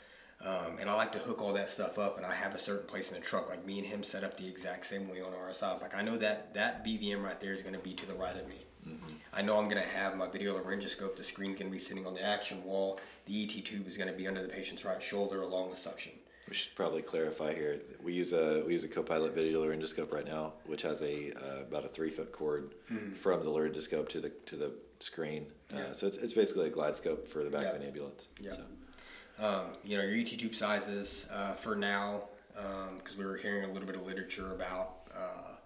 Um, 0.44 0.76
and 0.78 0.90
I 0.90 0.94
like 0.94 1.12
to 1.12 1.18
hook 1.18 1.40
all 1.40 1.54
that 1.54 1.70
stuff 1.70 1.98
up, 1.98 2.18
and 2.18 2.26
I 2.26 2.34
have 2.34 2.54
a 2.54 2.58
certain 2.58 2.86
place 2.86 3.10
in 3.10 3.14
the 3.14 3.24
truck. 3.24 3.48
Like 3.48 3.64
me 3.64 3.78
and 3.78 3.86
him 3.86 4.02
set 4.02 4.22
up 4.22 4.36
the 4.36 4.46
exact 4.46 4.86
same 4.86 5.08
way 5.08 5.20
on 5.20 5.32
RSI. 5.32 5.62
I 5.62 5.72
was 5.72 5.82
like, 5.82 5.96
I 5.96 6.02
know 6.02 6.16
that 6.18 6.52
that 6.54 6.84
BVM 6.84 7.22
right 7.22 7.40
there 7.40 7.52
is 7.52 7.62
going 7.62 7.74
to 7.74 7.80
be 7.80 7.94
to 7.94 8.06
the 8.06 8.14
right 8.14 8.36
of 8.36 8.46
me. 8.46 8.66
Mm-hmm. 8.86 9.14
I 9.32 9.42
know 9.42 9.58
I'm 9.58 9.68
going 9.68 9.82
to 9.82 9.88
have 9.88 10.16
my 10.16 10.28
video 10.28 10.56
laryngoscope. 10.58 11.16
The 11.16 11.24
screen's 11.24 11.56
going 11.56 11.70
to 11.70 11.72
be 11.72 11.78
sitting 11.78 12.06
on 12.06 12.14
the 12.14 12.22
action 12.22 12.62
wall. 12.64 13.00
The 13.24 13.44
ET 13.44 13.64
tube 13.64 13.88
is 13.88 13.96
going 13.96 14.10
to 14.10 14.16
be 14.16 14.28
under 14.28 14.42
the 14.42 14.48
patient's 14.48 14.84
right 14.84 15.02
shoulder 15.02 15.42
along 15.42 15.70
with 15.70 15.78
suction. 15.78 16.12
We 16.48 16.54
should 16.54 16.76
probably 16.76 17.02
clarify 17.02 17.54
here. 17.54 17.80
We 18.04 18.12
use 18.12 18.32
a 18.32 18.62
we 18.64 18.72
use 18.72 18.84
a 18.84 18.88
Copilot 18.88 19.34
video 19.34 19.64
laryngoscope 19.64 20.12
right 20.12 20.26
now, 20.26 20.52
which 20.66 20.82
has 20.82 21.02
a 21.02 21.32
uh, 21.32 21.62
about 21.62 21.84
a 21.84 21.88
three 21.88 22.10
foot 22.10 22.30
cord 22.30 22.74
mm-hmm. 22.92 23.14
from 23.14 23.42
the 23.42 23.50
laryngoscope 23.50 24.08
to 24.10 24.20
the 24.20 24.30
to 24.44 24.56
the 24.56 24.72
screen. 25.00 25.46
Uh, 25.74 25.78
yeah. 25.78 25.92
So 25.92 26.06
it's, 26.06 26.18
it's 26.18 26.32
basically 26.32 26.68
a 26.68 26.70
GlideScope 26.70 27.26
for 27.26 27.42
the 27.42 27.50
back 27.50 27.66
of 27.66 27.80
an 27.80 27.82
ambulance. 27.82 28.28
Yeah. 28.40 28.52
So. 28.52 28.58
Um, 29.38 29.66
you 29.84 29.98
know 29.98 30.04
your 30.04 30.18
ET 30.18 30.38
tube 30.38 30.54
sizes 30.54 31.26
uh, 31.30 31.54
for 31.54 31.76
now, 31.76 32.22
because 32.54 33.12
um, 33.14 33.18
we 33.18 33.24
were 33.24 33.36
hearing 33.36 33.64
a 33.64 33.72
little 33.72 33.86
bit 33.86 33.96
of 33.96 34.06
literature 34.06 34.52
about 34.54 35.00
uh, 35.14 35.56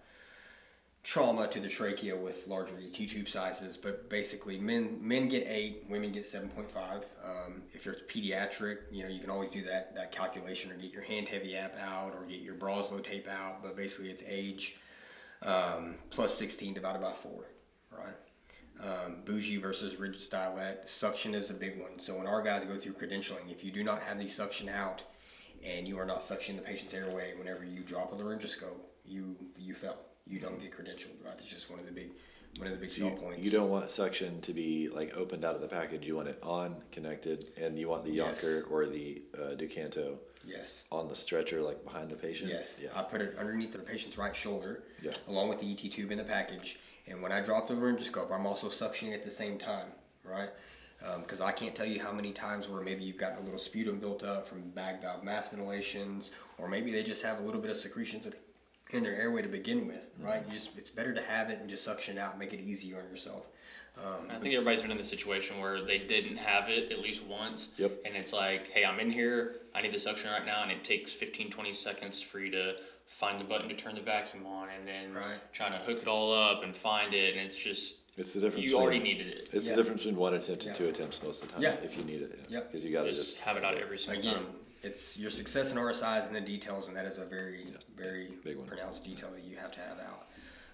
trauma 1.03 1.47
to 1.47 1.59
the 1.59 1.69
trachea 1.69 2.15
with 2.15 2.47
larger 2.47 2.73
ET 2.83 2.93
tube 2.93 3.27
sizes, 3.27 3.77
but 3.77 4.09
basically 4.09 4.57
men 4.57 4.97
men 5.01 5.29
get 5.29 5.45
eight, 5.47 5.85
women 5.89 6.11
get 6.11 6.25
seven 6.25 6.49
point 6.49 6.69
five. 6.69 7.05
Um, 7.23 7.63
if 7.73 7.85
you're 7.85 7.95
pediatric, 7.95 8.79
you 8.91 9.03
know 9.03 9.09
you 9.09 9.19
can 9.19 9.29
always 9.29 9.49
do 9.49 9.61
that 9.63 9.95
that 9.95 10.11
calculation 10.11 10.71
or 10.71 10.75
get 10.75 10.91
your 10.91 11.03
Handtevy 11.03 11.55
app 11.55 11.75
out 11.79 12.13
or 12.13 12.25
get 12.25 12.41
your 12.41 12.55
Broselow 12.55 13.03
tape 13.03 13.27
out. 13.29 13.63
But 13.63 13.77
basically, 13.77 14.09
it's 14.09 14.23
age 14.27 14.75
um, 15.43 15.95
plus 16.09 16.35
sixteen 16.35 16.73
divided 16.73 17.01
by 17.01 17.13
four? 17.13 17.45
Um, 18.81 19.17
bougie 19.25 19.57
versus 19.57 19.99
rigid 19.99 20.21
stylet. 20.21 20.89
Suction 20.89 21.35
is 21.35 21.51
a 21.51 21.53
big 21.53 21.79
one. 21.79 21.99
So 21.99 22.17
when 22.17 22.25
our 22.25 22.41
guys 22.41 22.65
go 22.65 22.77
through 22.77 22.93
credentialing, 22.93 23.51
if 23.51 23.63
you 23.63 23.71
do 23.71 23.83
not 23.83 24.01
have 24.01 24.17
the 24.17 24.27
suction 24.27 24.69
out 24.69 25.03
and 25.63 25.87
you 25.87 25.99
are 25.99 26.05
not 26.05 26.21
suctioning 26.21 26.55
the 26.55 26.63
patient's 26.63 26.95
airway 26.95 27.33
whenever 27.37 27.63
you 27.63 27.81
drop 27.81 28.11
a 28.11 28.15
laryngoscope, 28.15 28.79
you 29.05 29.35
you 29.57 29.75
fail 29.75 29.97
you 30.25 30.39
don't 30.39 30.59
get 30.59 30.71
credentialed, 30.71 31.23
right? 31.23 31.37
That's 31.37 31.45
just 31.45 31.69
one 31.69 31.79
of 31.79 31.85
the 31.85 31.91
big 31.91 32.11
one 32.57 32.67
of 32.67 32.73
the 32.73 32.79
big 32.79 32.89
so 32.89 33.05
you, 33.05 33.11
points. 33.11 33.45
You 33.45 33.51
don't 33.51 33.69
want 33.69 33.89
suction 33.89 34.41
to 34.41 34.53
be 34.53 34.89
like 34.89 35.15
opened 35.15 35.45
out 35.45 35.55
of 35.55 35.61
the 35.61 35.67
package. 35.67 36.05
You 36.05 36.15
want 36.15 36.27
it 36.29 36.39
on 36.43 36.75
connected, 36.91 37.45
and 37.57 37.77
you 37.77 37.87
want 37.87 38.05
the 38.05 38.11
yes. 38.11 38.43
Yankauer 38.43 38.71
or 38.71 38.85
the 38.85 39.21
uh, 39.37 39.55
DuCanto. 39.55 40.17
Yes. 40.45 40.85
On 40.91 41.07
the 41.07 41.15
stretcher, 41.15 41.61
like 41.61 41.83
behind 41.83 42.09
the 42.09 42.15
patient. 42.15 42.49
Yes. 42.49 42.79
Yeah. 42.81 42.89
I 42.95 43.03
put 43.03 43.21
it 43.21 43.35
underneath 43.37 43.73
the 43.73 43.79
patient's 43.79 44.17
right 44.17 44.35
shoulder. 44.35 44.83
Yeah. 45.01 45.11
Along 45.27 45.49
with 45.49 45.59
the 45.59 45.71
ET 45.71 45.91
tube 45.91 46.11
in 46.11 46.17
the 46.17 46.23
package, 46.23 46.79
and 47.07 47.21
when 47.21 47.31
I 47.31 47.41
drop 47.41 47.67
the 47.67 47.73
laryngoscope, 47.73 48.31
I'm 48.31 48.45
also 48.45 48.67
suctioning 48.67 49.13
at 49.13 49.23
the 49.23 49.31
same 49.31 49.57
time, 49.57 49.87
right? 50.23 50.49
Because 51.19 51.41
um, 51.41 51.47
I 51.47 51.51
can't 51.51 51.75
tell 51.75 51.85
you 51.85 51.99
how 51.99 52.11
many 52.11 52.31
times 52.31 52.69
where 52.69 52.81
maybe 52.81 53.03
you've 53.03 53.17
gotten 53.17 53.37
a 53.37 53.41
little 53.41 53.57
sputum 53.57 53.99
built 53.99 54.23
up 54.23 54.47
from 54.47 54.69
bag 54.69 55.01
valve 55.01 55.23
mass 55.23 55.49
ventilations, 55.49 56.31
or 56.57 56.67
maybe 56.67 56.91
they 56.91 57.03
just 57.03 57.23
have 57.23 57.39
a 57.39 57.41
little 57.41 57.61
bit 57.61 57.71
of 57.71 57.77
secretions 57.77 58.27
in 58.91 59.03
their 59.03 59.15
airway 59.15 59.41
to 59.41 59.47
begin 59.47 59.87
with, 59.87 60.11
right? 60.19 60.43
You 60.45 60.53
just 60.53 60.77
it's 60.77 60.89
better 60.89 61.13
to 61.13 61.21
have 61.21 61.49
it 61.49 61.59
and 61.59 61.69
just 61.69 61.83
suction 61.83 62.17
it 62.17 62.21
out, 62.21 62.37
make 62.37 62.53
it 62.53 62.59
easier 62.59 62.99
on 62.99 63.09
yourself. 63.09 63.47
Um, 63.97 64.27
I 64.29 64.39
think 64.39 64.53
everybody's 64.53 64.81
been 64.81 64.91
in 64.91 64.97
the 64.97 65.03
situation 65.03 65.59
where 65.59 65.83
they 65.83 65.97
didn't 65.97 66.37
have 66.37 66.69
it 66.69 66.91
at 66.91 66.99
least 66.99 67.25
once. 67.25 67.71
Yep. 67.77 67.99
And 68.05 68.15
it's 68.15 68.31
like, 68.31 68.69
hey, 68.69 68.85
I'm 68.85 68.99
in 68.99 69.11
here, 69.11 69.57
I 69.75 69.81
need 69.81 69.93
the 69.93 69.99
suction 69.99 70.31
right 70.31 70.45
now, 70.45 70.63
and 70.63 70.71
it 70.71 70.83
takes 70.83 71.11
15, 71.11 71.51
20 71.51 71.73
seconds 71.73 72.21
for 72.21 72.39
you 72.39 72.51
to 72.51 72.75
find 73.11 73.39
the 73.39 73.43
button 73.43 73.69
to 73.69 73.75
turn 73.75 73.95
the 73.95 74.01
vacuum 74.01 74.45
on, 74.47 74.69
and 74.69 74.87
then 74.87 75.13
right. 75.13 75.37
trying 75.53 75.73
to 75.73 75.77
hook 75.79 75.99
it 76.01 76.07
all 76.07 76.33
up 76.33 76.63
and 76.63 76.75
find 76.75 77.13
it, 77.13 77.35
and 77.35 77.45
it's 77.45 77.55
just. 77.55 77.97
It's 78.17 78.33
the 78.33 78.41
difference. 78.41 78.67
You 78.67 78.77
already 78.77 78.99
needed 78.99 79.27
it. 79.27 79.49
It's 79.53 79.65
yeah. 79.65 79.71
the 79.71 79.83
difference 79.83 80.01
between 80.01 80.17
one 80.17 80.33
attempt 80.33 80.65
and 80.65 80.73
yeah. 80.73 80.77
two 80.77 80.87
attempts 80.89 81.21
most 81.23 81.43
of 81.43 81.47
the 81.47 81.53
time. 81.53 81.63
Yeah. 81.63 81.75
If 81.83 81.97
you 81.97 82.03
need 82.03 82.21
it. 82.21 82.39
Yeah. 82.49 82.59
Because 82.59 82.83
you 82.83 82.91
got 82.91 83.03
to 83.03 83.11
just, 83.11 83.35
just 83.35 83.37
have 83.39 83.55
it 83.55 83.63
out 83.63 83.77
every 83.77 83.97
single 83.97 84.19
again, 84.19 84.33
time 84.35 84.45
it's 84.83 85.17
your 85.17 85.29
success 85.29 85.71
in 85.71 85.77
RSIs 85.77 86.27
and 86.27 86.35
the 86.35 86.41
details, 86.41 86.87
and 86.87 86.97
that 86.97 87.05
is 87.05 87.17
a 87.17 87.25
very, 87.25 87.65
yeah. 87.65 87.77
very 87.95 88.29
Big 88.43 88.57
one. 88.57 88.67
pronounced 88.67 89.03
detail 89.05 89.29
that 89.31 89.43
you 89.43 89.55
have 89.57 89.71
to 89.71 89.79
have 89.79 89.99
out. 89.99 90.27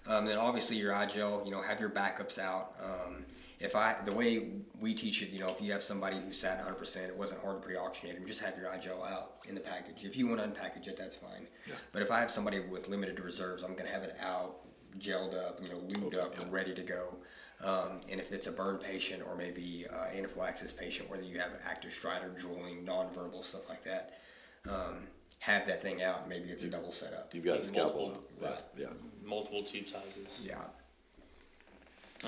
Um, 0.06 0.24
then 0.24 0.38
obviously 0.38 0.76
your 0.76 0.94
i-gel, 0.94 1.42
you 1.44 1.50
know, 1.50 1.60
have 1.60 1.78
your 1.78 1.90
backups 1.90 2.38
out. 2.38 2.74
Um, 2.82 3.24
if 3.60 3.74
I, 3.74 3.96
the 4.04 4.12
way 4.12 4.50
we 4.80 4.94
teach 4.94 5.20
it, 5.22 5.30
you 5.30 5.40
know, 5.40 5.48
if 5.48 5.60
you 5.60 5.72
have 5.72 5.82
somebody 5.82 6.16
who 6.20 6.32
sat 6.32 6.64
100%, 6.64 7.08
it 7.08 7.16
wasn't 7.16 7.40
hard 7.40 7.60
to 7.60 7.66
pre-oxygenate 7.66 8.14
them, 8.14 8.26
just 8.26 8.40
have 8.40 8.56
your 8.56 8.68
i-gel 8.70 9.02
out 9.02 9.38
in 9.48 9.54
the 9.54 9.60
package. 9.60 10.04
If 10.04 10.16
you 10.16 10.28
want 10.28 10.40
to 10.40 10.48
unpackage 10.48 10.86
it, 10.86 10.96
that's 10.96 11.16
fine. 11.16 11.46
Yeah. 11.66 11.74
But 11.92 12.02
if 12.02 12.10
I 12.10 12.20
have 12.20 12.30
somebody 12.30 12.60
with 12.60 12.88
limited 12.88 13.18
reserves, 13.20 13.64
I'm 13.64 13.72
going 13.72 13.86
to 13.86 13.92
have 13.92 14.04
it 14.04 14.16
out, 14.20 14.60
gelled 14.98 15.34
up, 15.36 15.60
you 15.60 15.68
know, 15.68 15.78
lubed 15.78 16.14
okay, 16.14 16.20
up, 16.20 16.34
yeah. 16.36 16.42
and 16.42 16.52
ready 16.52 16.74
to 16.74 16.82
go. 16.82 17.16
Um, 17.64 18.00
and 18.08 18.20
if 18.20 18.30
it's 18.30 18.46
a 18.46 18.52
burn 18.52 18.78
patient 18.78 19.24
or 19.26 19.34
maybe 19.34 19.86
uh, 19.92 20.16
anaphylaxis 20.16 20.70
patient, 20.70 21.10
whether 21.10 21.24
you 21.24 21.40
have 21.40 21.50
active 21.68 21.90
stridor, 21.90 22.38
drooling, 22.38 22.84
nonverbal, 22.84 23.44
stuff 23.44 23.68
like 23.68 23.82
that, 23.82 24.20
um, 24.68 25.08
have 25.40 25.66
that 25.66 25.82
thing 25.82 26.02
out. 26.02 26.28
Maybe 26.28 26.50
it's 26.50 26.62
a 26.62 26.68
double 26.68 26.92
setup. 26.92 27.34
You've 27.34 27.44
got 27.44 27.58
a 27.58 27.64
scalpel. 27.64 28.08
Multiple, 28.08 28.24
right. 28.40 28.58
Yeah. 28.76 28.86
Multiple 29.24 29.64
tube 29.64 29.88
sizes. 29.88 30.46
Yeah. 30.46 30.58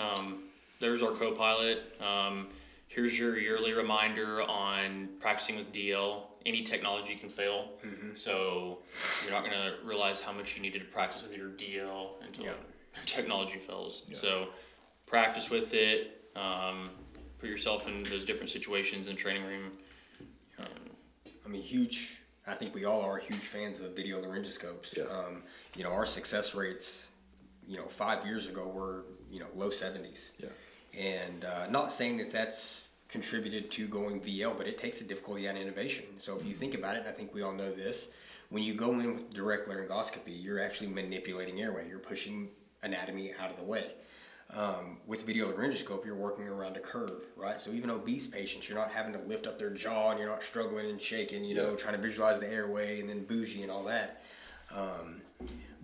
Um, 0.01 0.45
there's 0.81 1.03
our 1.03 1.13
co-pilot. 1.13 1.97
Um, 2.01 2.49
here's 2.89 3.19
your 3.19 3.39
yearly 3.39 3.73
reminder 3.73 4.43
on 4.43 5.09
practicing 5.21 5.57
with 5.57 5.73
DL. 5.73 6.23
Any 6.47 6.63
technology 6.63 7.15
can 7.17 7.29
fail, 7.29 7.73
mm-hmm. 7.87 8.15
so 8.15 8.79
you're 9.23 9.33
not 9.33 9.45
going 9.45 9.53
to 9.53 9.75
realize 9.85 10.23
how 10.23 10.33
much 10.33 10.57
you 10.57 10.63
needed 10.63 10.81
to 10.81 10.87
practice 10.87 11.23
with 11.23 11.37
your 11.37 11.51
DL 11.51 12.13
until 12.27 12.47
yeah. 12.47 12.53
technology 13.07 13.59
fails. 13.59 14.05
Yeah. 14.09 14.17
So 14.17 14.49
practice 15.07 15.51
with 15.51 15.75
it. 15.75 16.25
Um, 16.35 16.91
put 17.39 17.51
yourself 17.51 17.87
in 17.87 18.03
those 18.05 18.25
different 18.25 18.49
situations 18.51 19.07
in 19.07 19.17
training 19.17 19.45
room. 19.45 19.73
Um, 20.59 20.67
I 21.45 21.49
mean, 21.49 21.63
huge 21.63 22.21
I 22.47 22.55
think 22.55 22.75
we 22.75 22.85
all 22.85 23.03
are 23.03 23.19
huge 23.19 23.41
fans 23.41 23.81
of 23.81 23.95
video 23.95 24.21
laryngoscopes. 24.21 24.97
Yeah. 24.97 25.05
Um, 25.05 25.43
you 25.77 25.85
know, 25.85 25.91
our 25.91 26.07
success 26.07 26.55
rates, 26.55 27.07
you 27.67 27.77
know, 27.77 27.87
five 27.87 28.27
years 28.27 28.49
ago 28.49 28.67
were 28.67 29.05
you 29.31 29.41
know 29.41 29.47
low 29.55 29.71
seventies. 29.71 30.33
Yeah. 30.39 30.49
And 30.99 31.45
uh, 31.45 31.67
not 31.71 31.93
saying 31.93 32.19
that 32.19 32.33
that's 32.33 32.85
contributed 33.09 33.71
to 33.73 33.89
going 33.89 34.21
VL, 34.21 34.57
but 34.57 34.67
it 34.67 34.79
takes 34.79 35.01
a 35.01 35.05
difficulty 35.05 35.49
on 35.49 35.57
intubation. 35.57 36.05
So 36.19 36.39
if 36.39 36.47
you 36.47 36.55
think 36.55 36.75
about 36.75 36.97
it, 36.97 37.05
I 37.09 37.13
think 37.13 37.35
we 37.35 37.43
all 37.43 37.53
know 37.53 37.73
this. 37.73 38.11
When 38.51 38.63
you 38.63 38.75
go 38.75 38.93
in 38.99 39.15
with 39.15 39.33
direct 39.33 39.69
laryngoscopy, 39.69 40.43
you're 40.43 40.61
actually 40.61 40.89
manipulating 40.89 41.61
airway. 41.61 41.89
You're 41.89 41.99
pushing 41.99 42.49
anatomy 42.83 43.33
out 43.41 43.51
of 43.51 43.57
the 43.57 43.63
way. 43.63 43.93
Um, 44.53 44.97
with 45.07 45.25
video 45.25 45.47
laryngoscope, 45.47 46.05
you're 46.05 46.17
working 46.17 46.49
around 46.49 46.77
a 46.77 46.81
curve, 46.81 47.23
right? 47.37 47.61
So 47.61 47.71
even 47.71 47.89
obese 47.89 48.27
patients, 48.27 48.69
you're 48.69 48.79
not 48.79 48.91
having 48.91 49.13
to 49.13 49.21
lift 49.21 49.47
up 49.47 49.59
their 49.59 49.71
jaw 49.71 50.11
and 50.11 50.19
you're 50.19 50.29
not 50.29 50.43
struggling 50.43 50.91
and 50.91 51.01
shaking, 51.01 51.45
you 51.45 51.55
know, 51.55 51.77
trying 51.77 51.95
to 51.95 52.01
visualize 52.01 52.41
the 52.41 52.53
airway 52.53 53.01
and 53.01 53.09
then 53.09 53.25
bougie 53.25 53.63
and 53.63 53.71
all 53.71 53.85
that. 53.85 54.25
Um, 54.75 55.21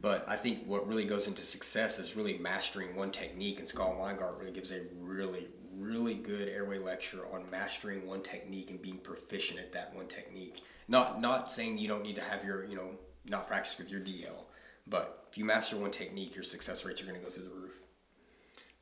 but 0.07 0.25
I 0.29 0.37
think 0.37 0.65
what 0.67 0.87
really 0.87 1.05
goes 1.05 1.27
into 1.27 1.43
success 1.43 1.99
is 1.99 2.15
really 2.15 2.39
mastering 2.39 2.95
one 2.95 3.11
technique, 3.11 3.59
and 3.59 3.69
Scott 3.69 3.99
Weingart 3.99 4.39
really 4.39 4.53
gives 4.53 4.71
a 4.71 4.83
really, 5.01 5.49
really 5.77 6.15
good 6.15 6.49
airway 6.49 6.79
lecture 6.79 7.27
on 7.33 7.51
mastering 7.51 8.07
one 8.07 8.23
technique 8.23 8.71
and 8.71 8.81
being 8.81 8.99
proficient 8.99 9.59
at 9.59 9.73
that 9.73 9.93
one 9.97 10.07
technique. 10.07 10.63
Not 10.87 11.21
not 11.21 11.51
saying 11.51 11.79
you 11.79 11.89
don't 11.89 12.05
need 12.05 12.15
to 12.15 12.23
have 12.23 12.45
your, 12.45 12.65
you 12.67 12.77
know, 12.77 12.91
not 13.25 13.49
practice 13.49 13.77
with 13.79 13.91
your 13.91 13.99
DL, 13.99 14.45
but 14.87 15.27
if 15.29 15.37
you 15.37 15.45
master 15.45 15.77
one 15.77 15.91
technique, 15.91 16.37
your 16.37 16.45
success 16.45 16.85
rates 16.85 17.03
are 17.03 17.05
going 17.05 17.19
to 17.19 17.25
go 17.25 17.29
through 17.29 17.49
the 17.49 17.51
roof. 17.51 17.75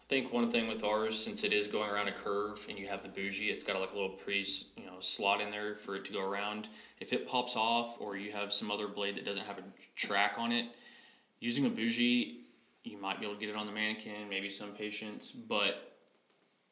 I 0.02 0.06
think 0.10 0.30
one 0.30 0.50
thing 0.50 0.68
with 0.68 0.84
ours, 0.84 1.18
since 1.18 1.42
it 1.42 1.54
is 1.54 1.66
going 1.66 1.88
around 1.88 2.08
a 2.08 2.12
curve 2.12 2.66
and 2.68 2.78
you 2.78 2.86
have 2.88 3.02
the 3.02 3.08
bougie, 3.08 3.48
it's 3.48 3.64
got 3.64 3.80
like 3.80 3.92
a 3.92 3.94
little 3.94 4.10
pre, 4.10 4.46
you 4.76 4.84
know, 4.84 5.00
slot 5.00 5.40
in 5.40 5.50
there 5.50 5.76
for 5.76 5.96
it 5.96 6.04
to 6.04 6.12
go 6.12 6.20
around. 6.20 6.68
If 7.00 7.14
it 7.14 7.26
pops 7.26 7.56
off, 7.56 7.96
or 7.98 8.14
you 8.14 8.30
have 8.32 8.52
some 8.52 8.70
other 8.70 8.88
blade 8.88 9.16
that 9.16 9.24
doesn't 9.24 9.46
have 9.46 9.56
a 9.56 9.64
track 9.96 10.34
on 10.36 10.52
it, 10.52 10.66
using 11.44 11.66
a 11.66 11.68
bougie, 11.68 12.40
you 12.84 12.96
might 12.98 13.20
be 13.20 13.26
able 13.26 13.34
to 13.34 13.40
get 13.40 13.50
it 13.50 13.56
on 13.56 13.66
the 13.66 13.72
mannequin, 13.72 14.28
maybe 14.30 14.48
some 14.48 14.70
patients, 14.70 15.30
but 15.30 15.92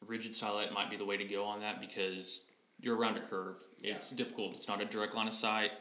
rigid 0.07 0.33
stylet 0.33 0.73
might 0.73 0.89
be 0.89 0.97
the 0.97 1.05
way 1.05 1.15
to 1.15 1.23
go 1.23 1.45
on 1.45 1.59
that 1.59 1.79
because 1.79 2.45
you're 2.79 2.97
around 2.97 3.15
a 3.15 3.21
curve. 3.21 3.57
It's 3.83 4.09
difficult. 4.09 4.55
It's 4.55 4.67
not 4.67 4.81
a 4.81 4.85
direct 4.85 5.13
line 5.13 5.27
of 5.27 5.33
sight. 5.35 5.71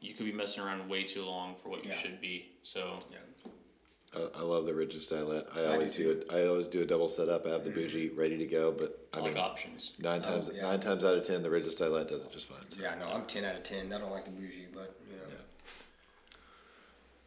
You 0.00 0.12
could 0.14 0.26
be 0.26 0.32
messing 0.32 0.62
around 0.62 0.86
way 0.88 1.02
too 1.02 1.24
long 1.24 1.56
for 1.56 1.70
what 1.70 1.82
you 1.82 1.90
Yeah. 1.90 1.96
should 1.96 2.20
be. 2.20 2.52
So 2.62 3.02
Yeah. 3.10 3.18
I, 4.14 4.40
I 4.40 4.42
love 4.42 4.66
the 4.66 4.74
rigid 4.74 5.00
stylet. 5.00 5.50
I 5.56 5.60
do 5.60 5.72
always 5.72 5.94
do, 5.94 6.04
too. 6.04 6.10
it. 6.20 6.26
I 6.30 6.46
always 6.46 6.68
do 6.68 6.82
a 6.82 6.86
double 6.86 7.08
setup. 7.08 7.46
I 7.46 7.50
have 7.50 7.64
the 7.64 7.70
bougie 7.70 8.08
mm-hmm. 8.08 8.18
ready 8.18 8.36
to 8.36 8.46
go, 8.46 8.70
but 8.70 9.08
I, 9.14 9.18
I 9.18 9.22
like 9.22 9.34
mean, 9.34 9.42
options. 9.42 9.92
nine 9.98 10.20
oh, 10.24 10.30
times 10.30 10.50
Oh, 10.50 10.54
yeah. 10.54 10.62
nine 10.62 10.80
times 10.80 11.04
out 11.04 11.14
of 11.14 11.26
ten, 11.26 11.42
the 11.42 11.50
rigid 11.50 11.72
stylet 11.74 12.08
does 12.08 12.24
it 12.24 12.32
just 12.32 12.48
fine. 12.48 12.58
So. 12.68 12.82
Yeah, 12.82 12.96
no, 12.96 13.06
I'm 13.12 13.24
ten 13.24 13.44
out 13.44 13.56
of 13.56 13.62
ten. 13.62 13.92
I 13.92 13.98
don't 13.98 14.10
like 14.10 14.24
the 14.26 14.30
bougie, 14.32 14.66
but 14.74 14.80
you 14.80 14.84
know. 14.84 14.90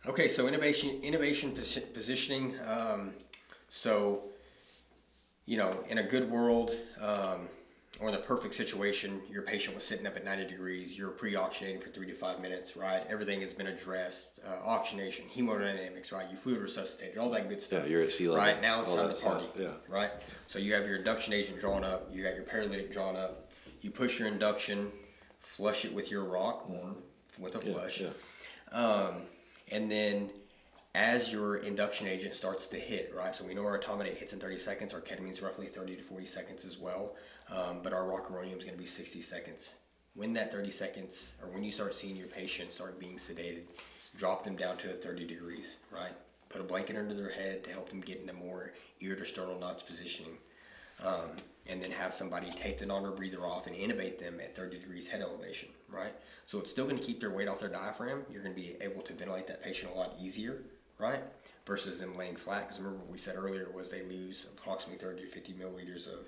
Okay, 0.06 0.28
so 0.28 0.46
intubation, 0.46 1.02
intubation 1.04 1.56
posi- 1.56 1.94
positioning. 1.94 2.56
Um, 2.68 3.14
so, 3.70 4.24
you 5.46 5.58
know, 5.58 5.80
in 5.90 6.00
a 6.00 6.04
good 6.04 6.30
world, 6.30 6.72
um, 7.00 7.48
or 8.00 8.10
in 8.10 8.14
the 8.14 8.20
perfect 8.20 8.54
situation, 8.54 9.22
your 9.30 9.44
patient 9.44 9.76
was 9.76 9.86
sitting 9.86 10.06
up 10.06 10.18
at 10.18 10.26
90 10.26 10.48
degrees. 10.50 10.98
You're 10.98 11.12
pre-oxygenating 11.12 11.82
for 11.82 11.88
three 11.90 12.08
to 12.08 12.14
five 12.14 12.42
minutes, 12.42 12.76
right? 12.76 13.04
Everything 13.08 13.40
has 13.42 13.54
been 13.54 13.68
addressed. 13.68 14.40
Uh, 14.46 14.58
oxygenation, 14.66 15.26
hemodynamics, 15.34 16.12
right? 16.12 16.30
You 16.30 16.36
fluid 16.36 16.60
resuscitated, 16.60 17.18
all 17.18 17.30
that 17.30 17.48
good 17.48 17.62
stuff. 17.62 17.84
Yeah, 17.86 17.92
you're 17.92 18.02
at 18.02 18.12
sea 18.12 18.28
level, 18.28 18.44
Right 18.44 18.62
now, 18.62 18.82
it's 18.82 18.94
time 18.94 19.14
to 19.14 19.22
party. 19.22 19.46
stuff, 19.46 19.58
yeah. 19.58 19.68
Right. 19.88 20.12
So 20.48 20.60
you 20.60 20.74
have 20.74 20.86
your 20.86 20.98
induction 20.98 21.34
agent 21.34 21.62
drawn 21.62 21.86
up. 21.86 22.10
You 22.12 22.24
got 22.24 22.36
your 22.36 22.44
paralytic 22.44 22.92
drawn 22.92 23.16
up. 23.16 23.50
You 23.82 23.90
push 23.92 24.20
your 24.20 24.28
induction, 24.28 24.92
flush 25.40 25.86
it 25.86 25.94
with 25.94 26.12
your 26.12 26.26
rock 26.26 26.70
or 26.70 26.96
with 27.40 27.56
a 27.56 27.60
Mm-hmm. 27.60 27.68
Yeah, 27.70 27.74
flush. 27.74 28.02
yeah. 28.02 28.10
Um, 28.78 29.16
and 29.72 29.92
then 29.92 30.30
as 30.96 31.32
your 31.32 31.58
induction 31.58 32.08
agent 32.08 32.36
starts 32.36 32.68
to 32.68 32.78
hit, 32.78 33.12
right? 33.16 33.36
So 33.36 33.46
we 33.46 33.56
know 33.56 33.66
our 33.66 33.80
etomidate 33.80 34.16
hits 34.16 34.34
in 34.34 34.40
30 34.40 34.60
seconds. 34.60 34.94
Our 34.94 35.02
ketamine's 35.02 35.42
roughly 35.42 35.66
30 35.66 35.96
to 35.96 36.04
40 36.04 36.26
seconds 36.26 36.66
as 36.66 36.78
well. 36.78 37.16
Um, 37.50 37.80
but 37.82 37.94
our 37.94 38.04
rocuronium 38.04 38.58
is 38.58 38.64
going 38.64 38.76
to 38.76 38.82
be 38.82 38.86
60 38.86 39.22
seconds. 39.22 39.74
When 40.14 40.34
that 40.34 40.52
30 40.52 40.70
seconds, 40.70 41.34
or 41.42 41.50
when 41.50 41.64
you 41.64 41.72
start 41.72 41.96
seeing 41.96 42.16
your 42.16 42.28
patient 42.28 42.72
start 42.72 43.00
being 43.00 43.16
sedated, 43.16 43.64
drop 44.18 44.44
them 44.44 44.56
down 44.56 44.78
to 44.78 44.88
the 44.88 44.94
30 44.94 45.26
degrees, 45.26 45.78
right? 45.92 46.14
Put 46.50 46.62
a 46.62 46.64
blanket 46.64 46.96
under 46.96 47.16
their 47.16 47.32
head 47.32 47.64
to 47.64 47.72
help 47.72 47.90
them 47.90 48.00
get 48.00 48.22
into 48.22 48.34
more 48.34 48.74
ear 49.02 49.16
to 49.16 49.26
sternal 49.26 49.60
knots 49.60 49.82
positioning. 49.82 50.38
Um, 51.04 51.32
and 51.68 51.82
then 51.82 51.92
have 51.92 52.14
somebody 52.14 52.52
take 52.52 52.78
the 52.78 52.86
non 52.86 53.16
breather 53.16 53.46
off 53.46 53.68
and 53.68 53.76
intubate 53.76 54.20
them 54.20 54.40
at 54.42 54.56
30 54.56 54.80
degrees 54.80 55.08
head 55.08 55.22
elevation, 55.22 55.70
right? 55.90 56.14
So 56.46 56.60
it's 56.60 56.70
still 56.70 56.86
going 56.86 56.98
to 56.98 57.04
keep 57.04 57.20
their 57.20 57.32
weight 57.32 57.48
off 57.48 57.60
their 57.60 57.70
diaphragm. 57.70 58.24
You're 58.32 58.44
going 58.44 58.54
to 58.56 58.62
be 58.62 58.76
able 58.82 59.02
to 59.02 59.14
ventilate 59.14 59.48
that 59.48 59.64
patient 59.64 59.94
a 59.94 59.98
lot 59.98 60.16
easier, 60.22 60.62
right? 61.00 61.22
Versus 61.66 62.00
them 62.00 62.18
laying 62.18 62.36
flat. 62.36 62.64
Because 62.64 62.80
remember 62.80 63.00
what 63.00 63.12
we 63.12 63.18
said 63.18 63.36
earlier 63.38 63.70
was 63.74 63.90
they 63.90 64.04
lose 64.04 64.48
approximately 64.58 64.98
30 64.98 65.22
to 65.22 65.28
50 65.28 65.54
milliliters 65.54 66.08
of, 66.08 66.28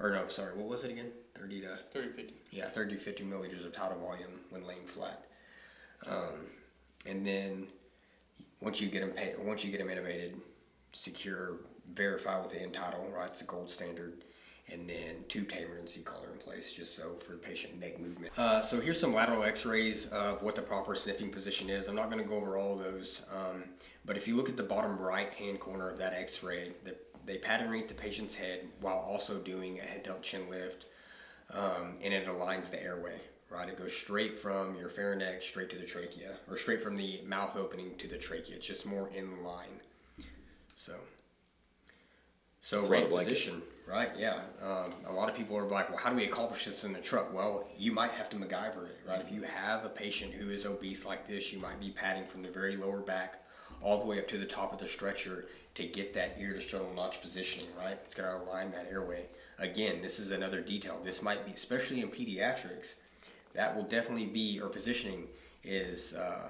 or 0.00 0.10
no, 0.10 0.26
sorry, 0.28 0.56
what 0.56 0.66
was 0.66 0.82
it 0.82 0.90
again? 0.90 1.12
30 1.36 1.60
to 1.62 1.78
30 1.92 2.08
50. 2.08 2.34
yeah, 2.50 2.66
30 2.66 2.96
to 2.96 3.00
50 3.00 3.24
milliliters 3.24 3.64
of 3.64 3.72
tidal 3.72 3.98
volume 4.00 4.40
when 4.50 4.66
laying 4.66 4.86
flat. 4.86 5.26
Um, 6.06 6.46
and 7.06 7.24
then 7.24 7.68
once 8.60 8.80
you 8.80 8.88
get 8.88 9.00
them 9.00 9.46
once 9.46 9.64
you 9.64 9.70
get 9.70 9.78
them 9.78 9.88
intubated, 9.88 10.34
secure, 10.92 11.58
verify 11.94 12.40
with 12.40 12.50
the 12.50 12.60
end 12.60 12.74
tidal, 12.74 13.10
right? 13.14 13.28
It's 13.28 13.40
a 13.42 13.44
gold 13.44 13.70
standard. 13.70 14.24
And 14.72 14.88
then 14.88 15.24
tube 15.28 15.48
tamer 15.48 15.76
and 15.76 15.88
C 15.88 16.00
collar 16.02 16.28
in 16.32 16.38
place, 16.38 16.72
just 16.72 16.94
so 16.94 17.16
for 17.26 17.36
patient 17.36 17.78
neck 17.78 18.00
movement. 18.00 18.32
Uh, 18.38 18.62
so 18.62 18.80
here's 18.80 18.98
some 18.98 19.12
lateral 19.12 19.42
X-rays 19.42 20.06
of 20.06 20.40
what 20.40 20.54
the 20.54 20.62
proper 20.62 20.94
sniffing 20.94 21.30
position 21.30 21.68
is. 21.68 21.88
I'm 21.88 21.96
not 21.96 22.10
going 22.10 22.22
to 22.22 22.28
go 22.28 22.36
over 22.36 22.56
all 22.56 22.76
those, 22.76 23.26
um, 23.34 23.64
but 24.04 24.16
if 24.16 24.26
you 24.26 24.36
look 24.36 24.48
at 24.48 24.56
the 24.56 24.62
bottom 24.62 24.98
right-hand 24.98 25.60
corner 25.60 25.90
of 25.90 25.98
that 25.98 26.14
X-ray, 26.14 26.72
the, 26.84 26.94
they 27.26 27.38
pattern 27.38 27.70
rate 27.70 27.88
the 27.88 27.94
patient's 27.94 28.34
head 28.34 28.60
while 28.80 28.98
also 28.98 29.38
doing 29.38 29.78
a 29.80 29.82
head 29.82 30.04
tilt 30.04 30.22
chin 30.22 30.48
lift 30.48 30.86
um, 31.52 31.96
and 32.02 32.14
it 32.14 32.26
aligns 32.26 32.70
the 32.70 32.82
airway, 32.82 33.20
right? 33.50 33.68
It 33.68 33.76
goes 33.76 33.92
straight 33.92 34.38
from 34.38 34.76
your 34.76 34.88
pharynx 34.88 35.44
straight 35.44 35.70
to 35.70 35.76
the 35.76 35.84
trachea, 35.84 36.36
or 36.48 36.56
straight 36.56 36.82
from 36.82 36.96
the 36.96 37.20
mouth 37.26 37.56
opening 37.56 37.96
to 37.98 38.08
the 38.08 38.16
trachea. 38.16 38.56
It's 38.56 38.66
just 38.66 38.86
more 38.86 39.10
in 39.14 39.42
line. 39.44 39.80
So, 40.76 40.94
so 42.62 42.78
It's 42.78 42.88
a 42.88 42.92
lot 42.92 43.02
of 43.02 43.12
right 43.12 43.26
position, 43.26 43.60
right? 43.86 44.10
Yeah. 44.16 44.40
Um, 44.62 44.92
a 45.06 45.12
lot 45.12 45.28
of 45.28 45.36
people 45.36 45.58
are 45.58 45.64
like, 45.64 45.88
well, 45.88 45.98
how 45.98 46.10
do 46.10 46.16
we 46.16 46.24
accomplish 46.24 46.64
this 46.64 46.84
in 46.84 46.92
the 46.92 47.00
truck? 47.00 47.34
Well, 47.34 47.68
you 47.76 47.90
might 47.90 48.12
have 48.12 48.30
to 48.30 48.36
MacGyver 48.36 48.86
it, 48.86 49.00
right? 49.06 49.20
If 49.20 49.32
you 49.32 49.42
have 49.42 49.84
a 49.84 49.88
patient 49.88 50.32
who 50.32 50.48
is 50.48 50.64
obese 50.64 51.04
like 51.04 51.26
this, 51.26 51.52
you 51.52 51.58
might 51.58 51.80
be 51.80 51.90
padding 51.90 52.24
from 52.24 52.42
the 52.42 52.50
very 52.50 52.76
lower 52.76 53.00
back 53.00 53.42
all 53.82 53.98
the 53.98 54.06
way 54.06 54.20
up 54.20 54.28
to 54.28 54.38
the 54.38 54.46
top 54.46 54.72
of 54.72 54.78
the 54.78 54.86
stretcher 54.86 55.46
to 55.74 55.84
get 55.84 56.14
that 56.14 56.36
ear 56.38 56.52
to 56.54 56.60
sternal 56.60 56.92
notch 56.94 57.20
positioning, 57.20 57.66
right? 57.76 57.98
It's 58.04 58.14
going 58.14 58.28
to 58.28 58.44
align 58.44 58.70
that 58.70 58.86
airway. 58.88 59.26
Again, 59.58 60.00
this 60.00 60.20
is 60.20 60.30
another 60.30 60.60
detail. 60.60 61.00
This 61.02 61.20
might 61.20 61.44
be, 61.44 61.52
especially 61.52 62.00
in 62.00 62.08
pediatrics, 62.08 62.94
that 63.54 63.74
will 63.74 63.82
definitely 63.82 64.26
be, 64.26 64.60
or 64.60 64.68
positioning 64.68 65.26
is, 65.64 66.14
uh, 66.14 66.48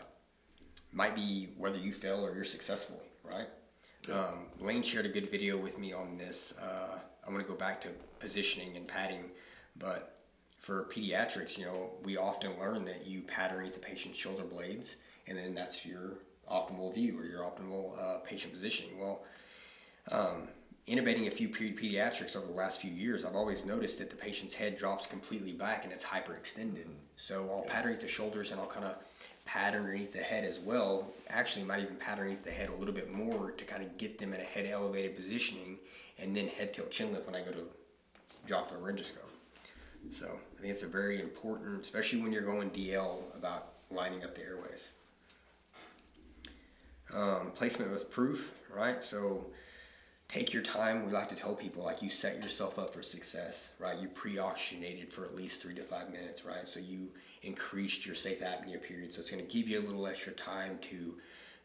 might 0.93 1.15
be 1.15 1.49
whether 1.57 1.79
you 1.79 1.95
fail 1.95 2.25
or 2.25 2.35
you're 2.35 2.45
successful, 2.45 3.03
right? 3.25 3.49
Um, 4.11 4.47
Lane 4.59 4.83
shared 4.83 5.07
a 5.07 5.09
good 5.09 5.31
video 5.31 5.57
with 5.57 5.79
me 5.79 5.93
on 5.93 6.17
this. 6.17 6.55
Uh, 6.61 6.99
I'm 7.25 7.33
going 7.33 7.45
to 7.45 7.51
go 7.51 7.57
back 7.57 7.81
to 7.83 7.89
positioning 8.19 8.77
and 8.77 8.87
padding, 8.87 9.31
but 9.77 10.19
for 10.59 10.85
pediatrics, 10.85 11.57
you 11.57 11.67
know, 11.67 11.91
we 12.03 12.17
often 12.17 12.59
learn 12.59 12.85
that 12.87 13.07
you 13.07 13.23
pattern 13.23 13.71
the 13.73 13.79
patient's 13.79 14.19
shoulder 14.19 14.43
blades, 14.43 14.97
and 15.29 15.39
then 15.39 15.55
that's 15.55 15.87
your 15.87 16.15
optimal 16.51 16.93
view 16.93 17.19
or 17.19 17.25
your 17.25 17.43
optimal 17.43 17.97
uh, 17.99 18.19
patient 18.19 18.53
positioning. 18.53 18.99
Well, 18.99 19.23
um, 20.11 20.49
intubating 20.89 21.29
a 21.29 21.31
few 21.31 21.49
pe- 21.49 21.73
pediatrics 21.73 22.35
over 22.35 22.47
the 22.47 22.53
last 22.53 22.81
few 22.81 22.91
years, 22.91 23.25
I've 23.25 23.37
always 23.37 23.65
noticed 23.65 23.99
that 23.99 24.11
the 24.11 24.17
patient's 24.17 24.55
head 24.55 24.77
drops 24.77 25.07
completely 25.07 25.53
back 25.53 25.85
and 25.85 25.93
it's 25.93 26.05
hyperextended. 26.05 26.87
So 27.17 27.49
I'll 27.53 27.63
pat 27.63 27.85
underneath 27.85 28.01
the 28.01 28.09
shoulders 28.09 28.51
and 28.51 28.61
I'll 28.61 28.67
kind 28.67 28.87
of 28.87 28.97
pat 29.45 29.75
underneath 29.75 30.13
the 30.13 30.19
head 30.19 30.45
as 30.45 30.61
well. 30.61 31.13
Actually, 31.29 31.65
might 31.65 31.81
even 31.81 31.97
pat 31.97 32.19
underneath 32.19 32.45
the 32.45 32.51
head 32.51 32.69
a 32.69 32.75
little 32.75 32.95
bit 32.95 33.13
more 33.13 33.51
to 33.53 33.65
kind 33.65 33.83
of 33.83 33.97
get 33.99 34.19
them 34.19 34.33
in 34.33 34.41
a 34.41 34.45
head 34.45 34.67
elevated 34.67 35.17
positioning, 35.17 35.79
and 36.19 36.37
then 36.37 36.49
head 36.49 36.73
tilt 36.73 36.91
chin 36.91 37.13
lift 37.13 37.27
when 37.27 37.35
I 37.35 37.43
go 37.43 37.51
to 37.53 37.65
drop 38.47 38.69
the 38.69 38.77
laryngoscope. 38.77 39.33
So 40.11 40.27
I 40.27 40.61
think 40.61 40.73
it's 40.73 40.83
a 40.83 40.89
very 40.89 41.21
important, 41.21 41.81
especially 41.81 42.21
when 42.21 42.33
you're 42.33 42.43
going 42.43 42.71
DL, 42.71 43.23
about 43.37 43.73
lining 43.91 44.25
up 44.25 44.35
the 44.35 44.43
airways. 44.43 44.93
Um, 47.15 47.51
placement 47.55 47.91
with 47.91 48.11
proof, 48.11 48.51
right? 48.75 49.05
So 49.05 49.47
take 50.33 50.53
your 50.53 50.63
time. 50.63 51.05
We 51.05 51.13
like 51.13 51.29
to 51.29 51.35
tell 51.35 51.55
people 51.55 51.85
like 51.85 52.01
you 52.01 52.09
set 52.09 52.43
yourself 52.43 52.79
up 52.79 52.95
for 52.95 53.03
success, 53.03 53.71
right? 53.79 53.99
You 53.99 54.09
pre-oxygenated 54.09 55.13
for 55.13 55.25
at 55.25 55.37
least 55.37 55.61
three 55.61 55.75
to 55.75 55.83
five 55.83 56.11
minutes, 56.11 56.45
right? 56.45 56.67
So 56.67 56.81
you 56.81 57.11
increased 57.43 58.07
your 58.07 58.15
safe 58.15 58.41
apnea 58.41 58.83
period. 58.83 59.13
So 59.13 59.21
it's 59.21 59.31
going 59.31 59.45
to 59.45 59.53
give 59.53 59.69
you 59.69 59.79
a 59.81 59.85
little 59.87 60.07
extra 60.07 60.33
time 60.33 60.79
to, 60.83 61.15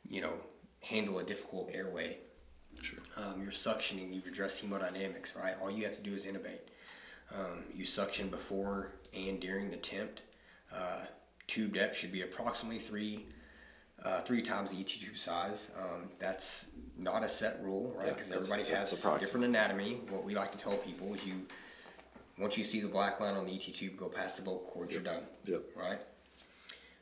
you 0.09 0.21
know, 0.21 0.33
handle 0.81 1.19
a 1.19 1.23
difficult 1.23 1.69
airway. 1.73 2.17
Sure. 2.81 2.99
Um, 3.15 3.41
you're 3.41 3.51
suctioning. 3.51 4.13
You've 4.13 4.27
addressed 4.27 4.63
hemodynamics, 4.63 5.35
right? 5.35 5.55
All 5.61 5.71
you 5.71 5.85
have 5.85 5.95
to 5.95 6.01
do 6.01 6.11
is 6.11 6.25
intubate. 6.25 6.59
Um, 7.33 7.63
you 7.73 7.85
suction 7.85 8.27
before 8.27 8.91
and 9.15 9.39
during 9.39 9.71
the 9.71 9.77
temp. 9.77 10.19
Uh, 10.73 11.05
tube 11.47 11.73
depth 11.73 11.95
should 11.95 12.11
be 12.11 12.21
approximately 12.21 12.79
three 12.79 13.27
uh, 14.03 14.21
three 14.21 14.41
times 14.41 14.71
the 14.71 14.79
ET 14.79 14.87
tube 14.87 15.17
size. 15.17 15.71
Um, 15.77 16.09
that's 16.19 16.67
not 16.97 17.23
a 17.23 17.29
set 17.29 17.61
rule, 17.63 17.93
right? 17.97 18.09
Because 18.09 18.29
that's- 18.29 18.51
everybody 18.51 18.75
has 18.75 18.91
different 19.19 19.45
anatomy. 19.45 20.01
What 20.09 20.23
we 20.23 20.35
like 20.35 20.51
to 20.51 20.57
tell 20.57 20.77
people 20.77 21.13
is 21.13 21.25
you, 21.25 21.45
once 22.37 22.57
you 22.57 22.63
see 22.63 22.79
the 22.79 22.87
black 22.87 23.19
line 23.19 23.35
on 23.35 23.45
the 23.45 23.53
ET 23.53 23.73
tube, 23.73 23.97
go 23.97 24.09
past 24.09 24.37
the 24.37 24.43
vocal 24.43 24.69
cords, 24.71 24.91
you're 24.91 25.01
done. 25.01 25.23
Yep. 25.45 25.63
Right? 25.75 25.99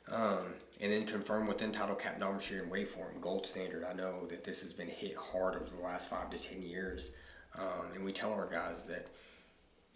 Um, 0.08 0.54
and 0.82 0.91
then 0.91 1.06
confirm 1.06 1.48
with 1.48 1.62
end-tidal 1.62 1.96
capnometry 1.96 2.62
and 2.62 2.72
waveform, 2.72 3.20
gold 3.22 3.46
standard. 3.48 3.84
I 3.84 3.93
know 3.93 4.28
that 4.28 4.43
this 4.43 4.62
has 4.62 4.74
been 4.74 4.88
hit 4.88 5.16
hard 5.16 5.56
over 5.56 5.70
the 5.70 5.82
last 5.82 6.10
five 6.10 6.30
to 6.30 6.38
ten 6.38 6.62
years. 6.62 7.12
Um, 7.58 7.91
and 7.96 8.04
we 8.04 8.12
tell 8.12 8.34
our 8.34 8.48
guys 8.48 8.86
that 8.88 9.08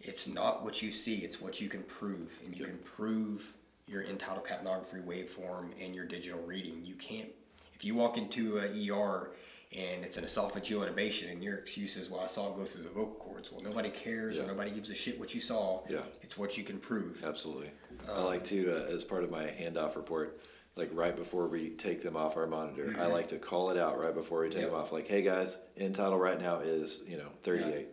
it's 0.00 0.26
not 0.26 0.64
what 0.64 0.80
you 0.82 0.90
see, 0.90 1.18
it's 1.18 1.40
what 1.40 1.60
you 1.60 1.68
can 1.68 1.82
prove. 1.82 2.38
And 2.44 2.56
you 2.56 2.64
can 2.64 2.78
prove 2.78 3.52
your 3.90 4.04
end-tidal 4.04 4.42
capnography 4.44 5.02
waveform 5.04 5.70
and 5.84 5.94
your 5.94 6.04
digital 6.06 6.40
reading. 6.42 6.80
You 6.84 6.94
can't, 6.94 7.28
if 7.74 7.84
you 7.84 7.94
walk 7.94 8.16
into 8.16 8.58
a 8.58 8.90
ER 8.90 9.32
and 9.72 10.04
it's 10.04 10.16
an 10.16 10.24
esophageal 10.24 10.88
intubation 10.88 11.32
and 11.32 11.42
your 11.42 11.56
excuse 11.56 11.96
is, 11.96 12.08
well, 12.08 12.20
I 12.20 12.26
saw 12.26 12.50
it 12.52 12.56
go 12.56 12.64
through 12.64 12.84
the 12.84 12.88
vocal 12.90 13.14
cords. 13.14 13.50
Well, 13.50 13.62
nobody 13.62 13.90
cares 13.90 14.36
Yeah. 14.36 14.44
or 14.44 14.46
nobody 14.46 14.70
gives 14.70 14.90
a 14.90 14.94
shit 14.94 15.18
what 15.18 15.34
you 15.34 15.40
saw. 15.40 15.82
Yeah. 15.88 16.02
It's 16.22 16.38
what 16.38 16.56
you 16.56 16.62
can 16.64 16.78
prove. 16.78 17.24
Absolutely. 17.24 17.70
I 18.08 18.22
like 18.22 18.44
to, 18.44 18.70
uh, 18.86 18.94
as 18.94 19.04
part 19.04 19.24
of 19.24 19.30
my 19.30 19.44
handoff 19.44 19.96
report, 19.96 20.40
like 20.76 20.90
right 20.92 21.14
before 21.16 21.48
we 21.48 21.70
take 21.70 22.00
them 22.02 22.16
off 22.16 22.36
our 22.36 22.46
monitor. 22.46 22.94
I 22.96 23.00
Mm-hmm. 23.02 23.12
like 23.12 23.28
to 23.28 23.38
call 23.38 23.70
it 23.70 23.76
out 23.76 23.98
right 24.00 24.14
before 24.14 24.42
we 24.42 24.48
take 24.50 24.62
Yep. 24.62 24.70
them 24.70 24.80
off. 24.80 24.92
Like, 24.92 25.08
hey 25.08 25.22
guys, 25.22 25.56
title 25.76 26.16
right 26.16 26.40
now 26.40 26.58
is 26.60 27.02
you 27.06 27.16
know 27.16 27.28
38. 27.42 27.88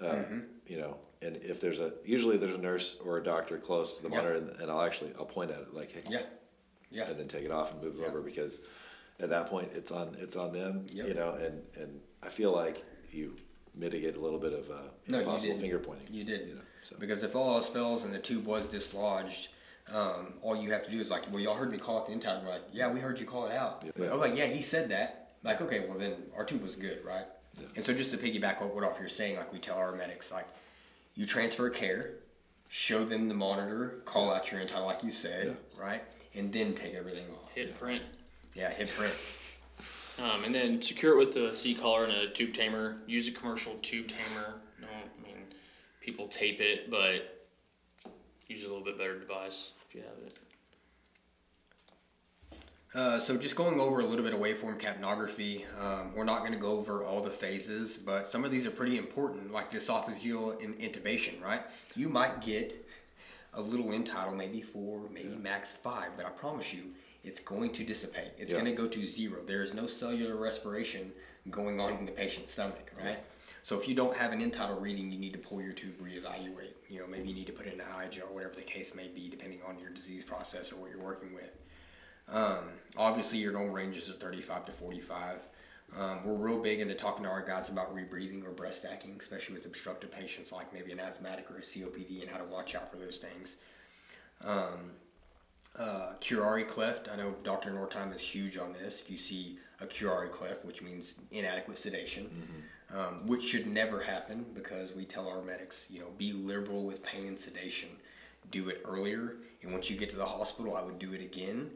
Uh, 0.00 0.04
Mm-hmm. 0.04 0.38
You 0.68 0.78
know, 0.78 0.96
and 1.22 1.36
if 1.36 1.60
there's 1.60 1.80
a 1.80 1.92
usually 2.04 2.36
there's 2.36 2.54
a 2.54 2.58
nurse 2.58 2.96
or 3.04 3.18
a 3.18 3.22
doctor 3.22 3.58
close 3.58 3.96
to 3.96 4.02
the 4.02 4.08
Yep. 4.08 4.16
monitor, 4.16 4.36
and, 4.38 4.60
and 4.60 4.70
I'll 4.70 4.82
actually 4.82 5.12
I'll 5.18 5.24
point 5.24 5.50
at 5.50 5.58
it 5.60 5.74
like, 5.74 5.92
hey, 5.92 6.02
Yeah. 6.08 6.22
Yeah. 6.90 7.08
and 7.08 7.18
then 7.18 7.28
take 7.28 7.44
it 7.44 7.50
off 7.50 7.72
and 7.72 7.82
move 7.82 7.94
it 7.96 8.00
Yeah. 8.02 8.08
over 8.08 8.20
because 8.20 8.60
at 9.20 9.30
that 9.30 9.46
point 9.48 9.68
it's 9.74 9.90
on 9.92 10.16
it's 10.18 10.36
on 10.36 10.52
them. 10.52 10.86
Yep. 10.90 11.08
You 11.08 11.14
know, 11.14 11.32
and 11.34 11.62
and 11.76 12.00
I 12.22 12.28
feel 12.28 12.52
like 12.52 12.84
you 13.10 13.36
mitigate 13.74 14.16
a 14.16 14.20
little 14.20 14.38
bit 14.38 14.52
of 14.52 14.70
uh, 14.70 14.74
No, 15.08 15.24
possible 15.24 15.58
finger 15.58 15.78
pointing. 15.78 16.06
You 16.10 16.24
did. 16.24 16.48
You 16.48 16.54
know, 16.56 16.60
so. 16.82 16.96
Because 16.98 17.22
if 17.22 17.34
all 17.34 17.54
else 17.54 17.68
fails 17.68 18.04
and 18.04 18.12
the 18.12 18.18
tube 18.18 18.44
was 18.44 18.66
dislodged, 18.66 19.48
um, 19.92 20.34
all 20.42 20.54
you 20.56 20.70
have 20.72 20.84
to 20.84 20.90
do 20.90 21.00
is 21.00 21.10
like, 21.10 21.30
well, 21.30 21.40
y'all 21.40 21.54
heard 21.54 21.70
me 21.70 21.78
call 21.78 22.00
it 22.02 22.06
the 22.06 22.12
end 22.12 22.22
time. 22.22 22.44
We're 22.44 22.52
like, 22.52 22.62
yeah, 22.72 22.92
we 22.92 23.00
heard 23.00 23.18
you 23.18 23.24
call 23.26 23.46
it 23.46 23.54
out. 23.54 23.84
Yeah. 23.98 24.12
I'm 24.12 24.20
like, 24.20 24.36
yeah, 24.36 24.46
he 24.46 24.60
said 24.62 24.90
that. 24.90 25.30
Like, 25.42 25.60
okay, 25.62 25.86
well 25.88 25.98
then 25.98 26.14
our 26.36 26.44
tube 26.44 26.62
was 26.62 26.76
good, 26.76 27.04
right? 27.04 27.24
Yeah. 27.58 27.66
And 27.76 27.84
so 27.84 27.92
just 27.92 28.10
to 28.12 28.18
piggyback 28.18 28.60
what, 28.60 28.74
what 28.74 28.84
off 28.84 28.98
you're 29.00 29.08
saying, 29.08 29.36
like 29.36 29.52
we 29.52 29.58
tell 29.58 29.76
our 29.78 29.92
medics, 29.92 30.30
like 30.30 30.46
you 31.14 31.26
transfer 31.26 31.68
care, 31.70 32.14
show 32.68 33.04
them 33.04 33.28
the 33.28 33.34
monitor, 33.34 34.00
call 34.04 34.32
out 34.32 34.50
your 34.50 34.60
end 34.60 34.70
tidal 34.70 34.86
like 34.86 35.02
you 35.02 35.10
said, 35.10 35.56
right, 35.78 36.02
and 36.34 36.52
then 36.52 36.74
take 36.74 36.94
everything 36.94 37.26
off. 37.32 37.52
Hit 37.54 37.78
print. 37.78 38.02
Yeah, 38.54 38.70
hit 38.70 38.88
print. 38.88 39.60
Um, 40.18 40.44
and 40.44 40.54
then 40.54 40.80
secure 40.82 41.14
it 41.14 41.18
with 41.18 41.36
a 41.36 41.56
C 41.56 41.74
collar 41.74 42.04
and 42.04 42.12
a 42.12 42.30
tube 42.30 42.54
tamer. 42.54 42.98
Use 43.06 43.28
a 43.28 43.32
commercial 43.32 43.74
tube 43.82 44.08
tamer. 44.08 44.54
Don't 44.80 44.90
I 44.90 45.22
mean 45.26 45.44
people 46.00 46.28
tape 46.28 46.60
it, 46.60 46.90
but 46.90 47.46
use 48.46 48.64
a 48.64 48.68
little 48.68 48.84
bit 48.84 48.98
better 48.98 49.18
device 49.18 49.72
if 49.88 49.94
you 49.94 50.02
have 50.02 50.18
it. 50.26 50.38
Uh, 52.94 53.18
so 53.18 53.38
just 53.38 53.56
going 53.56 53.80
over 53.80 54.00
a 54.00 54.04
little 54.04 54.24
bit 54.24 54.34
of 54.34 54.40
waveform 54.40 54.78
capnography, 54.78 55.64
um, 55.82 56.14
we're 56.14 56.24
not 56.24 56.40
going 56.40 56.52
to 56.52 56.58
go 56.58 56.72
over 56.72 57.02
all 57.02 57.22
the 57.22 57.30
phases, 57.30 57.96
but 57.96 58.28
some 58.28 58.44
of 58.44 58.50
these 58.50 58.66
are 58.66 58.70
pretty 58.70 58.98
important, 58.98 59.50
like 59.50 59.70
esophageal 59.72 60.60
in- 60.60 60.74
intubation, 60.74 61.40
right? 61.42 61.62
You 61.96 62.10
might 62.10 62.42
get 62.42 62.86
a 63.54 63.62
little 63.62 63.92
end 63.92 64.06
tidal, 64.06 64.34
maybe 64.34 64.60
four, 64.60 65.08
maybe 65.10 65.34
max 65.36 65.72
five, 65.72 66.10
but 66.18 66.26
I 66.26 66.30
promise 66.30 66.74
you, 66.74 66.82
it's 67.24 67.40
going 67.40 67.72
to 67.72 67.84
dissipate. 67.84 68.32
It's 68.36 68.52
Yeah. 68.52 68.60
going 68.60 68.76
to 68.76 68.82
go 68.82 68.88
to 68.88 69.06
zero. 69.06 69.42
There 69.42 69.62
is 69.62 69.72
no 69.72 69.86
cellular 69.86 70.36
respiration 70.36 71.12
going 71.50 71.80
on 71.80 71.94
in 71.94 72.04
the 72.04 72.12
patient's 72.12 72.52
stomach, 72.52 72.92
right? 73.02 73.20
So 73.62 73.78
if 73.78 73.88
you 73.88 73.94
don't 73.94 74.16
have 74.16 74.32
an 74.32 74.42
end 74.42 74.52
tidal 74.52 74.80
reading, 74.80 75.10
you 75.10 75.18
need 75.18 75.32
to 75.32 75.38
pull 75.38 75.62
your 75.62 75.72
tube, 75.72 75.98
reevaluate. 75.98 76.74
You 76.90 77.00
know, 77.00 77.06
maybe 77.06 77.28
you 77.28 77.34
need 77.34 77.46
to 77.46 77.52
put 77.52 77.66
in 77.66 77.74
an 77.80 77.86
i-gel, 77.96 78.26
whatever 78.34 78.54
the 78.54 78.62
case 78.62 78.94
may 78.94 79.06
be, 79.08 79.28
depending 79.28 79.60
on 79.66 79.78
your 79.78 79.90
disease 79.90 80.24
process 80.24 80.72
or 80.72 80.76
what 80.76 80.90
you're 80.90 81.00
working 81.02 81.32
with. 81.32 81.52
Um, 82.28 82.68
obviously, 82.96 83.38
your 83.38 83.52
normal 83.52 83.74
ranges 83.74 84.08
are 84.08 84.14
35 84.14 84.66
to 84.66 84.72
45. 84.72 85.40
Um, 85.98 86.24
we're 86.24 86.34
real 86.34 86.58
big 86.58 86.80
into 86.80 86.94
talking 86.94 87.24
to 87.24 87.28
our 87.28 87.42
guys 87.42 87.68
about 87.68 87.94
rebreathing 87.94 88.46
or 88.46 88.50
breath 88.50 88.74
stacking, 88.74 89.16
especially 89.18 89.56
with 89.56 89.66
obstructive 89.66 90.10
patients 90.10 90.50
like 90.50 90.72
maybe 90.72 90.90
an 90.92 91.00
asthmatic 91.00 91.50
or 91.50 91.58
a 91.58 91.60
COPD 91.60 92.22
and 92.22 92.30
how 92.30 92.38
to 92.38 92.44
watch 92.44 92.74
out 92.74 92.90
for 92.90 92.96
those 92.96 93.18
things. 93.18 93.56
Um, 94.42 94.92
uh, 95.78 96.12
curare 96.20 96.66
cleft, 96.66 97.08
I 97.10 97.16
know 97.16 97.34
Dr. 97.44 97.70
Nortime 97.70 98.14
is 98.14 98.22
huge 98.22 98.56
on 98.56 98.72
this. 98.72 99.00
If 99.00 99.10
you 99.10 99.18
see 99.18 99.58
a 99.80 99.86
curare 99.86 100.30
cleft, 100.30 100.64
which 100.64 100.82
means 100.82 101.14
inadequate 101.30 101.78
sedation, 101.78 102.30
um, 102.94 103.26
which 103.26 103.42
should 103.42 103.66
never 103.66 104.00
happen 104.00 104.46
because 104.54 104.94
we 104.94 105.04
tell 105.04 105.28
our 105.28 105.42
medics, 105.42 105.86
you 105.90 106.00
know, 106.00 106.08
be 106.16 106.32
liberal 106.32 106.84
with 106.84 107.02
pain 107.02 107.26
and 107.26 107.40
sedation. 107.40 107.88
Do 108.50 108.68
it 108.68 108.82
earlier, 108.84 109.36
and 109.62 109.72
once 109.72 109.88
you 109.88 109.96
get 109.96 110.10
to 110.10 110.16
the 110.16 110.26
hospital, 110.26 110.76
I 110.76 110.82
would 110.82 110.98
do 110.98 111.12
it 111.12 111.22
again 111.22 111.70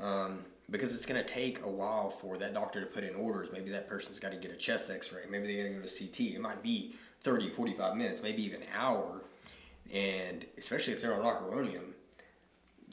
um, 0.00 0.44
because 0.70 0.94
it's 0.94 1.06
going 1.06 1.22
to 1.22 1.28
take 1.28 1.62
a 1.62 1.68
while 1.68 2.10
for 2.10 2.36
that 2.38 2.54
doctor 2.54 2.80
to 2.80 2.86
put 2.86 3.04
in 3.04 3.14
orders. 3.14 3.50
Maybe 3.52 3.70
that 3.70 3.88
person's 3.88 4.18
got 4.18 4.32
to 4.32 4.38
get 4.38 4.50
a 4.50 4.56
chest 4.56 4.90
x-ray. 4.90 5.22
Maybe 5.30 5.46
they 5.46 5.56
got 5.62 5.68
to 5.74 5.80
go 5.80 5.86
to 5.86 5.98
CT. 6.06 6.34
It 6.34 6.40
might 6.40 6.62
be 6.62 6.94
30, 7.22 7.50
45 7.50 7.96
minutes, 7.96 8.22
maybe 8.22 8.42
even 8.44 8.62
an 8.62 8.68
hour. 8.74 9.20
And 9.92 10.44
especially 10.56 10.94
if 10.94 11.02
they're 11.02 11.14
on 11.14 11.20
rocuronium, 11.22 11.92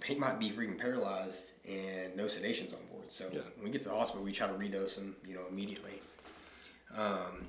they 0.07 0.15
might 0.15 0.39
be 0.39 0.49
freaking 0.49 0.77
paralyzed 0.77 1.51
and 1.67 2.15
no 2.15 2.27
sedation's 2.27 2.73
on 2.73 2.79
board. 2.91 3.09
So 3.11 3.29
Yeah. 3.31 3.41
when 3.55 3.65
we 3.65 3.71
get 3.71 3.81
to 3.83 3.89
the 3.89 3.95
hospital, 3.95 4.23
we 4.23 4.31
try 4.31 4.47
to 4.47 4.53
redose 4.53 4.95
them, 4.95 5.15
you 5.25 5.33
know, 5.35 5.45
immediately. 5.49 6.01
Um, 6.97 7.47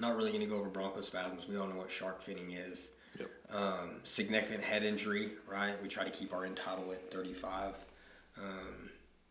not 0.00 0.16
really 0.16 0.30
going 0.30 0.42
to 0.42 0.46
go 0.46 0.56
over 0.56 0.68
bronchospasms. 0.70 1.48
We 1.48 1.56
all 1.56 1.66
know 1.66 1.76
what 1.76 1.90
shark 1.90 2.24
finning 2.24 2.56
is. 2.68 2.92
Yep. 3.18 3.30
Um, 3.50 3.90
significant 4.04 4.62
head 4.62 4.82
injury, 4.84 5.32
right? 5.48 5.80
We 5.82 5.88
try 5.88 6.04
to 6.04 6.10
keep 6.10 6.32
our 6.32 6.44
end 6.44 6.56
tidal 6.56 6.92
at 6.92 7.10
35. 7.12 7.74
Um, 8.38 8.90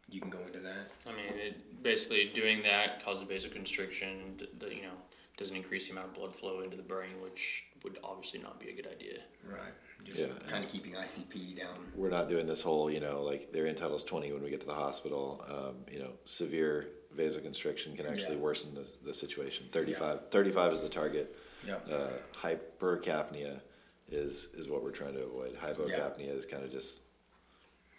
you 0.09 0.21
can 0.21 0.29
go 0.29 0.39
into 0.45 0.59
that. 0.59 0.91
I 1.07 1.11
mean, 1.11 1.25
it, 1.39 1.83
basically 1.83 2.31
doing 2.33 2.61
that 2.63 3.03
causes 3.03 3.23
vasoconstriction. 3.25 4.37
d- 4.37 4.49
d- 4.59 4.75
you 4.75 4.81
know, 4.83 4.93
doesn't 5.37 5.55
increase 5.55 5.87
the 5.87 5.91
amount 5.93 6.07
of 6.09 6.13
blood 6.13 6.35
flow 6.35 6.61
into 6.61 6.77
the 6.77 6.83
brain, 6.83 7.19
which 7.21 7.63
would 7.83 7.97
obviously 8.03 8.39
not 8.39 8.59
be 8.59 8.69
a 8.69 8.73
good 8.73 8.87
idea. 8.87 9.19
Right. 9.43 9.73
Just 10.03 10.19
Yeah. 10.19 10.27
kind 10.47 10.63
of 10.63 10.69
keeping 10.69 10.93
ICP 10.95 11.55
down. 11.57 11.91
we're 11.95 12.09
not 12.09 12.29
doing 12.29 12.45
this 12.45 12.61
whole, 12.61 12.91
you 12.91 12.99
know, 12.99 13.23
like 13.23 13.51
their 13.51 13.65
end 13.65 13.77
tidals 13.77 14.03
20 14.03 14.31
when 14.33 14.43
we 14.43 14.49
get 14.49 14.59
to 14.61 14.65
the 14.67 14.73
hospital. 14.73 15.43
Um, 15.49 15.85
you 15.91 15.99
know, 15.99 16.11
severe 16.25 16.89
vasoconstriction 17.15 17.95
can 17.95 18.05
actually 18.05 18.35
Yeah. 18.35 18.41
worsen 18.41 18.73
the, 18.75 18.87
the 19.03 19.13
situation. 19.13 19.67
35, 19.71 20.29
35 20.29 20.73
is 20.73 20.81
the 20.81 20.89
target. 20.89 21.37
Yeah. 21.65 21.75
Uh, 21.89 22.11
hypercapnia 22.35 23.61
is 24.09 24.45
is 24.53 24.67
what 24.67 24.83
we're 24.83 24.91
trying 24.91 25.13
to 25.13 25.23
avoid. 25.23 25.55
Hypocapnia 25.55 26.37
is 26.37 26.45
kind 26.45 26.63
of 26.63 26.71
just 26.71 26.99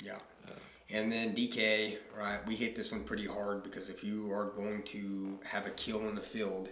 Yeah. 0.02 0.18
And 0.90 1.10
then 1.10 1.34
DK, 1.34 1.96
right? 2.16 2.46
We 2.46 2.56
hit 2.56 2.76
this 2.76 2.92
one 2.92 3.04
pretty 3.04 3.26
hard 3.26 3.62
because 3.62 3.88
if 3.88 4.04
you 4.04 4.32
are 4.32 4.46
going 4.46 4.82
to 4.84 5.38
have 5.44 5.66
a 5.66 5.70
kill 5.70 6.08
in 6.08 6.14
the 6.14 6.20
field, 6.20 6.68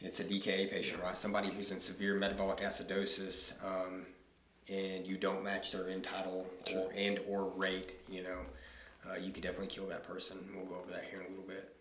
it's 0.00 0.20
a 0.20 0.24
DKA 0.24 0.70
patient, 0.70 1.02
right? 1.02 1.16
Somebody 1.16 1.50
who's 1.50 1.70
in 1.72 1.80
severe 1.80 2.14
metabolic 2.14 2.58
acidosis, 2.58 3.52
um, 3.64 4.06
and 4.68 5.06
you 5.06 5.16
don't 5.16 5.42
match 5.42 5.72
their 5.72 5.88
end 5.88 6.06
entitle 6.06 6.46
or 6.74 6.90
and 6.94 7.20
or 7.28 7.46
rate, 7.50 7.92
you 8.08 8.22
know, 8.22 8.38
uh, 9.08 9.16
you 9.16 9.32
could 9.32 9.42
definitely 9.42 9.68
kill 9.68 9.86
that 9.86 10.06
person. 10.06 10.38
We'll 10.54 10.66
go 10.66 10.76
over 10.76 10.90
that 10.92 11.04
here 11.10 11.20
in 11.20 11.26
a 11.26 11.28
little 11.28 11.44
bit. 11.44 11.72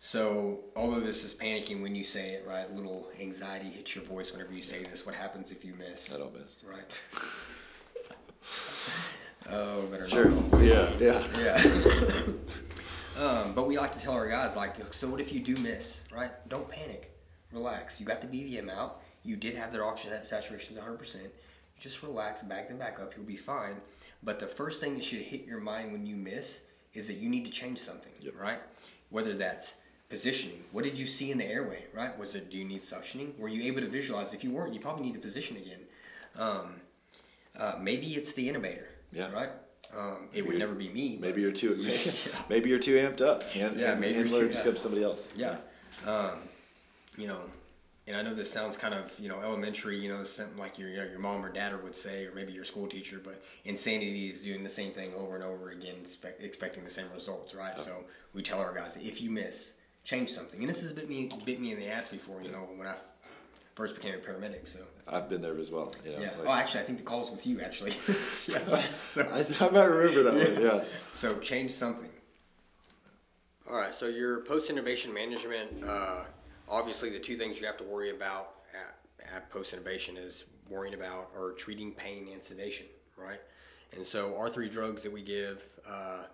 So, 0.00 0.60
although 0.74 1.00
this 1.00 1.24
is 1.24 1.32
panicking 1.32 1.80
when 1.80 1.94
you 1.94 2.04
say 2.04 2.30
it, 2.30 2.44
right? 2.46 2.68
A 2.68 2.74
little 2.74 3.08
anxiety 3.20 3.68
hits 3.68 3.94
your 3.94 4.04
voice 4.04 4.32
whenever 4.32 4.52
you 4.52 4.62
say 4.62 4.82
this. 4.82 5.06
What 5.06 5.14
happens 5.14 5.52
if 5.52 5.64
you 5.64 5.74
miss? 5.74 6.12
I 6.12 6.18
don't 6.18 6.34
miss. 6.34 6.64
Right. 6.68 6.84
oh, 9.50 9.86
better 9.86 10.08
Sure. 10.08 10.28
not. 10.28 10.60
Yeah. 10.62 10.90
Yeah. 10.98 11.26
Yeah. 11.38 12.22
um, 13.22 13.52
but 13.54 13.66
we 13.66 13.78
like 13.78 13.92
to 13.92 13.98
tell 14.00 14.12
our 14.12 14.28
guys, 14.28 14.56
like, 14.56 14.76
so 14.94 15.08
what 15.08 15.20
if 15.20 15.32
you 15.32 15.40
do 15.40 15.56
miss, 15.60 16.02
right? 16.14 16.30
Don't 16.48 16.68
panic. 16.68 17.10
Relax. 17.52 18.00
You 18.00 18.06
got 18.06 18.20
the 18.22 18.26
BVM 18.26 18.70
out. 18.70 19.02
You 19.24 19.36
did 19.36 19.54
have 19.54 19.72
their 19.72 19.84
oxygen 19.84 20.18
saturations 20.22 20.78
100%. 20.78 21.16
Just 21.78 22.02
relax, 22.02 22.42
back 22.42 22.68
them 22.68 22.78
back 22.78 22.98
up. 23.00 23.14
You'll 23.16 23.26
be 23.26 23.36
fine. 23.36 23.76
But 24.22 24.38
the 24.38 24.46
first 24.46 24.80
thing 24.80 24.94
that 24.94 25.04
should 25.04 25.20
hit 25.20 25.44
your 25.44 25.60
mind 25.60 25.92
when 25.92 26.06
you 26.06 26.16
miss 26.16 26.60
is 26.94 27.06
that 27.08 27.14
you 27.14 27.28
need 27.28 27.44
to 27.44 27.50
change 27.50 27.78
something, 27.78 28.12
Yep. 28.20 28.34
right? 28.40 28.58
Whether 29.10 29.34
that's 29.34 29.76
positioning. 30.08 30.62
What 30.72 30.84
did 30.84 30.98
you 30.98 31.06
see 31.06 31.30
in 31.30 31.38
the 31.38 31.44
airway, 31.46 31.84
right? 31.94 32.16
Was 32.18 32.34
it, 32.34 32.50
do 32.50 32.56
you 32.58 32.64
need 32.64 32.82
suctioning? 32.82 33.36
Were 33.38 33.48
you 33.48 33.62
able 33.64 33.80
to 33.80 33.88
visualize? 33.88 34.32
If 34.34 34.44
you 34.44 34.50
weren't, 34.50 34.74
you 34.74 34.80
probably 34.80 35.04
need 35.04 35.14
to 35.14 35.18
position 35.20 35.56
again. 35.56 35.80
Um, 36.38 36.74
uh, 37.58 37.74
maybe 37.80 38.14
it's 38.14 38.32
the 38.32 38.48
intubator. 38.48 38.86
Yeah. 39.12 39.30
right? 39.32 39.50
Um, 39.96 40.28
it 40.32 40.46
would 40.46 40.58
never 40.58 40.74
be 40.74 40.88
me. 40.88 41.18
Maybe 41.20 41.42
you're 41.42 41.52
too. 41.52 41.74
Maybe 42.48 42.70
you're 42.70 42.78
too 42.78 42.96
amped 42.96 43.20
up. 43.20 43.42
Hand, 43.50 43.78
Yeah, 43.78 43.88
hand, 43.88 44.00
maybe 44.00 44.14
handler 44.14 44.46
just 44.46 44.60
yeah. 44.60 44.64
comes 44.64 44.80
somebody 44.80 45.04
else. 45.04 45.28
Yeah. 45.36 45.56
Um, 46.06 46.38
you 47.18 47.26
know, 47.26 47.40
and 48.06 48.16
I 48.16 48.22
know 48.22 48.32
this 48.32 48.50
sounds 48.50 48.78
kind 48.78 48.94
of, 48.94 49.12
you 49.20 49.28
know, 49.28 49.38
elementary, 49.40 49.98
you 49.98 50.10
know, 50.10 50.24
something 50.24 50.56
like 50.56 50.78
your, 50.78 50.88
you 50.88 50.96
know, 50.96 51.04
your 51.04 51.18
mom 51.18 51.44
or 51.44 51.52
dad 51.52 51.80
would 51.82 51.94
say, 51.94 52.24
or 52.26 52.32
maybe 52.34 52.52
your 52.52 52.64
school 52.64 52.86
teacher, 52.86 53.20
but 53.22 53.42
insanity 53.66 54.28
is 54.28 54.42
doing 54.42 54.64
the 54.64 54.70
same 54.70 54.92
thing 54.92 55.12
over 55.14 55.34
and 55.34 55.44
over 55.44 55.70
again, 55.70 55.96
expect, 56.00 56.42
expecting 56.42 56.84
the 56.84 56.90
same 56.90 57.06
results, 57.14 57.54
right? 57.54 57.78
So 57.78 58.04
we 58.32 58.42
tell 58.42 58.60
our 58.60 58.74
guys, 58.74 58.96
if 58.96 59.20
you 59.20 59.30
miss, 59.30 59.74
change 60.04 60.30
something. 60.30 60.60
And 60.60 60.68
this 60.68 60.80
has 60.82 60.92
bit 60.92 61.08
me, 61.08 61.30
bit 61.44 61.60
me 61.60 61.70
in 61.70 61.78
the 61.78 61.88
ass 61.88 62.08
before, 62.08 62.40
you 62.42 62.50
know, 62.50 62.66
when 62.76 62.88
I 62.88 62.94
first 63.74 63.94
became 63.94 64.14
a 64.14 64.18
paramedic. 64.18 64.66
So, 64.68 64.80
I've 65.08 65.28
been 65.28 65.42
there 65.42 65.56
as 65.58 65.70
well. 65.70 65.92
You 66.04 66.12
know, 66.12 66.18
yeah. 66.20 66.30
like- 66.38 66.46
oh, 66.46 66.52
actually, 66.52 66.80
I 66.80 66.84
think 66.84 66.98
the 66.98 67.04
call's 67.04 67.30
with 67.30 67.46
you, 67.46 67.60
actually. 67.60 67.90
yeah. 68.48 68.82
So, 68.98 69.22
I, 69.30 69.46
I 69.64 69.70
might 69.70 69.84
remember 69.84 70.22
that 70.24 70.34
one. 70.34 70.62
Yeah. 70.62 70.84
So 71.14 71.38
change 71.38 71.72
something. 71.72 72.10
All 73.68 73.76
right. 73.76 73.94
So 73.94 74.06
your 74.06 74.40
post 74.40 74.70
intubation 74.70 75.12
management, 75.14 75.84
uh, 75.84 76.24
obviously, 76.68 77.10
the 77.10 77.18
two 77.18 77.36
things 77.36 77.60
you 77.60 77.66
have 77.66 77.76
to 77.78 77.84
worry 77.84 78.10
about 78.10 78.54
at, 78.74 79.34
at 79.34 79.50
post 79.50 79.74
intubation 79.74 80.16
is 80.18 80.44
worrying 80.68 80.94
about 80.94 81.30
or 81.36 81.52
treating 81.52 81.92
pain 81.92 82.28
and 82.32 82.42
sedation, 82.42 82.86
right? 83.16 83.40
And 83.94 84.04
so 84.06 84.36
our 84.36 84.48
three 84.48 84.68
drugs 84.68 85.02
that 85.02 85.12
we 85.12 85.22
give 85.22 85.62
uh, 85.86 86.24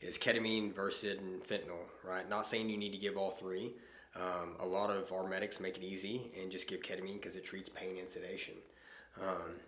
is 0.00 0.18
ketamine, 0.18 0.74
Versed, 0.74 1.04
and 1.04 1.42
fentanyl, 1.42 1.78
right? 2.04 2.28
Not 2.28 2.46
saying 2.46 2.68
you 2.68 2.76
need 2.76 2.92
to 2.92 2.98
give 2.98 3.16
all 3.16 3.30
three. 3.30 3.72
Um, 4.16 4.56
a 4.60 4.66
lot 4.66 4.90
of 4.90 5.12
our 5.12 5.26
medics 5.28 5.60
make 5.60 5.76
it 5.76 5.82
easy 5.82 6.30
and 6.40 6.50
just 6.50 6.66
give 6.68 6.80
ketamine 6.80 7.14
because 7.20 7.36
it 7.36 7.44
treats 7.44 7.68
pain 7.68 7.98
and 7.98 8.08
sedation. 8.08 8.54
Um, 9.20 9.60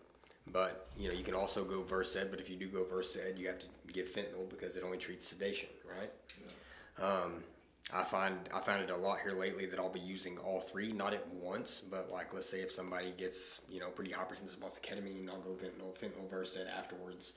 But 0.50 0.88
you 0.96 1.08
know, 1.08 1.14
you 1.14 1.24
can 1.24 1.34
also 1.34 1.62
go 1.64 1.82
Versed, 1.82 2.30
but 2.30 2.40
if 2.40 2.48
you 2.48 2.56
do 2.56 2.68
go 2.68 2.82
Versed, 2.84 3.18
you 3.36 3.46
have 3.48 3.58
to 3.58 3.66
give 3.92 4.08
fentanyl 4.08 4.48
because 4.48 4.76
it 4.76 4.82
only 4.82 4.96
treats 4.98 5.26
sedation, 5.26 5.68
right? 5.98 6.10
Um, 7.04 7.44
I 7.92 8.02
find 8.04 8.36
I 8.54 8.60
found 8.60 8.82
it 8.82 8.90
a 8.90 8.96
lot 8.96 9.20
here 9.20 9.32
lately 9.32 9.66
that 9.66 9.78
I'll 9.78 9.90
be 9.90 10.00
using 10.00 10.38
all 10.38 10.60
three, 10.60 10.92
not 10.92 11.12
at 11.14 11.26
once, 11.28 11.80
but 11.90 12.10
like 12.10 12.32
let's 12.34 12.48
say 12.48 12.60
if 12.62 12.70
somebody 12.72 13.12
gets 13.18 13.60
you 13.70 13.80
know 13.80 13.88
pretty 13.90 14.10
hypertensive 14.12 14.62
off 14.64 14.74
the 14.74 14.80
ketamine, 14.80 15.28
I'll 15.28 15.40
go 15.40 15.50
fentanyl, 15.50 15.94
fentanyl 15.98 16.28
Versed 16.30 16.64
afterwards. 16.76 17.34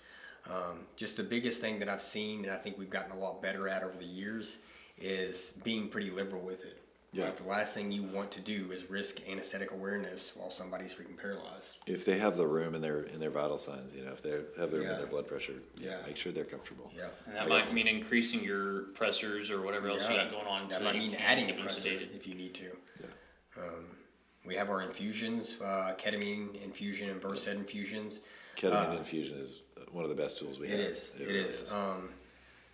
Um, 0.49 0.87
just 0.95 1.17
the 1.17 1.23
biggest 1.23 1.61
thing 1.61 1.79
that 1.79 1.89
I've 1.89 2.01
seen, 2.01 2.45
and 2.45 2.53
I 2.53 2.57
think 2.57 2.77
we've 2.77 2.89
gotten 2.89 3.11
a 3.11 3.19
lot 3.19 3.41
better 3.41 3.67
at 3.67 3.83
over 3.83 3.97
the 3.97 4.05
years, 4.05 4.57
is 4.97 5.53
being 5.63 5.87
pretty 5.89 6.09
liberal 6.09 6.41
with 6.41 6.63
it. 6.65 6.80
Yeah. 7.13 7.25
Like 7.25 7.37
the 7.37 7.43
last 7.49 7.73
thing 7.73 7.91
you 7.91 8.03
want 8.03 8.31
to 8.31 8.39
do 8.39 8.71
is 8.71 8.89
risk 8.89 9.17
anesthetic 9.29 9.71
awareness 9.71 10.31
while 10.33 10.49
somebody's 10.49 10.93
freaking 10.93 11.17
paralyzed. 11.17 11.75
If 11.85 12.05
they 12.05 12.17
have 12.17 12.37
the 12.37 12.47
room 12.47 12.73
in 12.73 12.81
their 12.81 13.01
in 13.03 13.19
their 13.19 13.29
vital 13.29 13.57
signs, 13.57 13.93
you 13.93 14.05
know, 14.05 14.11
if 14.13 14.23
they 14.23 14.31
have 14.57 14.71
the 14.71 14.77
room 14.77 14.87
Yeah. 14.87 14.93
in 14.93 14.97
their 14.99 15.07
blood 15.07 15.27
pressure, 15.27 15.55
Yeah. 15.77 15.97
make 16.07 16.15
sure 16.15 16.31
they're 16.31 16.45
comfortable. 16.45 16.89
Yeah. 16.95 17.09
And 17.25 17.35
that 17.35 17.49
might 17.49 17.73
mean 17.73 17.87
increasing 17.87 18.41
your 18.43 18.83
pressors 18.93 19.49
or 19.49 19.61
whatever 19.61 19.89
else 19.89 20.03
you 20.03 20.15
got 20.15 20.31
going 20.31 20.47
on. 20.47 20.69
That 20.69 20.77
so 20.77 20.83
might 20.85 20.95
mean 20.97 21.15
adding 21.15 21.49
a 21.49 21.53
keep 21.53 21.65
pressor 21.65 21.91
sedated. 21.99 22.15
if 22.15 22.25
you 22.27 22.33
need 22.33 22.53
to. 22.55 22.77
Yeah. 23.01 23.61
Um, 23.63 23.97
we 24.45 24.55
have 24.55 24.69
our 24.69 24.81
infusions, 24.81 25.57
uh, 25.61 25.93
ketamine 25.97 26.63
infusion 26.63 27.09
and 27.09 27.21
Versed 27.21 27.47
infusions. 27.49 28.21
Ketamine 28.55 28.95
Uh, 28.95 28.97
infusion 28.97 29.37
is 29.37 29.59
one 29.91 30.05
of 30.05 30.09
the 30.09 30.15
best 30.15 30.37
tools 30.39 30.59
we 30.59 30.67
It 30.67 30.71
have. 30.79 30.79
is. 30.79 31.11
It 31.19 31.27
really 31.27 31.39
is. 31.39 31.69
Um, 31.73 32.13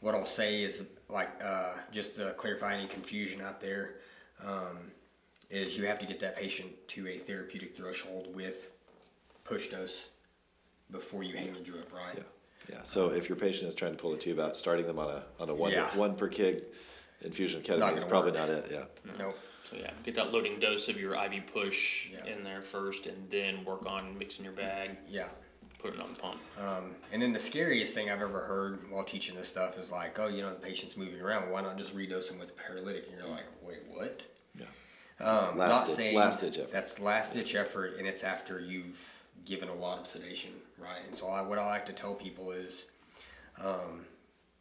what 0.01 0.13
I'll 0.13 0.27
say 0.27 0.61
is 0.61 0.83
like 1.09 1.29
uh, 1.41 1.73
just 1.91 2.15
to 2.17 2.33
clarify 2.37 2.75
any 2.75 2.87
confusion 2.87 3.41
out 3.41 3.59
there 3.61 3.95
um, 4.45 4.91
is 5.49 5.77
you 5.77 5.85
have 5.87 5.99
to 5.99 6.05
get 6.05 6.19
that 6.19 6.35
patient 6.35 6.69
to 6.89 7.07
a 7.07 7.17
therapeutic 7.17 7.75
threshold 7.75 8.33
with 8.35 8.71
push 9.43 9.69
dose 9.69 10.09
before 10.91 11.23
you 11.23 11.35
hang 11.37 11.53
the 11.53 11.59
drip, 11.59 11.91
right? 11.93 12.15
Yeah, 12.17 12.23
yeah. 12.77 12.83
So 12.83 13.11
if 13.11 13.29
your 13.29 13.37
patient 13.37 13.67
is 13.69 13.75
trying 13.75 13.91
to 13.93 13.97
pull 13.97 14.11
the 14.11 14.17
tube 14.17 14.39
out, 14.39 14.57
starting 14.57 14.85
them 14.85 14.99
on 14.99 15.09
a 15.09 15.23
on 15.39 15.49
a 15.49 15.55
one 15.55 15.71
Yeah. 15.71 15.95
one 15.97 16.15
per 16.15 16.29
kg 16.29 16.63
infusion 17.21 17.59
of 17.59 17.65
ketamine 17.65 17.97
is 17.97 18.03
probably 18.05 18.31
work. 18.31 18.39
not 18.41 18.49
it. 18.49 18.67
Yeah. 18.71 18.85
Nope. 19.17 19.37
So 19.63 19.75
yeah, 19.75 19.91
get 20.03 20.15
that 20.15 20.31
loading 20.31 20.59
dose 20.59 20.87
of 20.87 20.97
your 20.99 21.15
IV 21.15 21.47
push 21.51 22.09
Yeah. 22.11 22.25
in 22.25 22.43
there 22.43 22.61
first, 22.61 23.05
and 23.05 23.29
then 23.29 23.65
work 23.65 23.85
on 23.85 24.17
mixing 24.17 24.45
your 24.45 24.53
bag, 24.53 24.97
Yeah. 25.09 25.27
Putting 25.79 25.99
it 25.99 26.03
on 26.03 26.13
the 26.13 26.19
pump. 26.19 26.39
Um, 26.59 26.95
and 27.11 27.21
then 27.21 27.33
the 27.33 27.39
scariest 27.39 27.93
thing 27.93 28.09
I've 28.09 28.21
ever 28.21 28.39
heard 28.39 28.89
while 28.91 29.03
teaching 29.03 29.35
this 29.35 29.47
stuff 29.47 29.77
is 29.77 29.91
like, 29.91 30.17
oh, 30.19 30.27
you 30.27 30.41
know, 30.41 30.49
the 30.49 30.55
patient's 30.59 30.97
moving 30.97 31.21
around. 31.21 31.51
Why 31.51 31.61
not 31.61 31.77
just 31.77 31.95
redose 31.95 32.29
them 32.29 32.39
with 32.39 32.49
a 32.49 32.53
paralytic? 32.53 33.07
And 33.07 33.17
you're 33.17 33.29
like, 33.29 33.45
wait, 33.61 33.79
what? 33.89 34.23
Yeah. 34.57 34.65
Um, 35.25 35.57
Last 35.57 35.69
not 35.69 35.85
ditch- 35.87 35.95
saying 35.95 36.15
last 36.15 36.39
ditch 36.41 36.57
effort. 36.57 36.71
That's 36.71 36.99
last 36.99 37.33
ditch 37.33 37.55
effort, 37.55 37.97
and 37.97 38.07
it's 38.07 38.23
after 38.23 38.59
you've 38.59 38.99
given 39.45 39.69
a 39.69 39.73
lot 39.73 39.99
of 39.99 40.07
sedation, 40.07 40.51
right? 40.77 41.01
And 41.07 41.15
so 41.15 41.27
I, 41.27 41.41
what 41.41 41.57
I 41.59 41.65
like 41.65 41.85
to 41.87 41.93
tell 41.93 42.13
people 42.13 42.51
is, 42.51 42.87
um, 43.63 44.05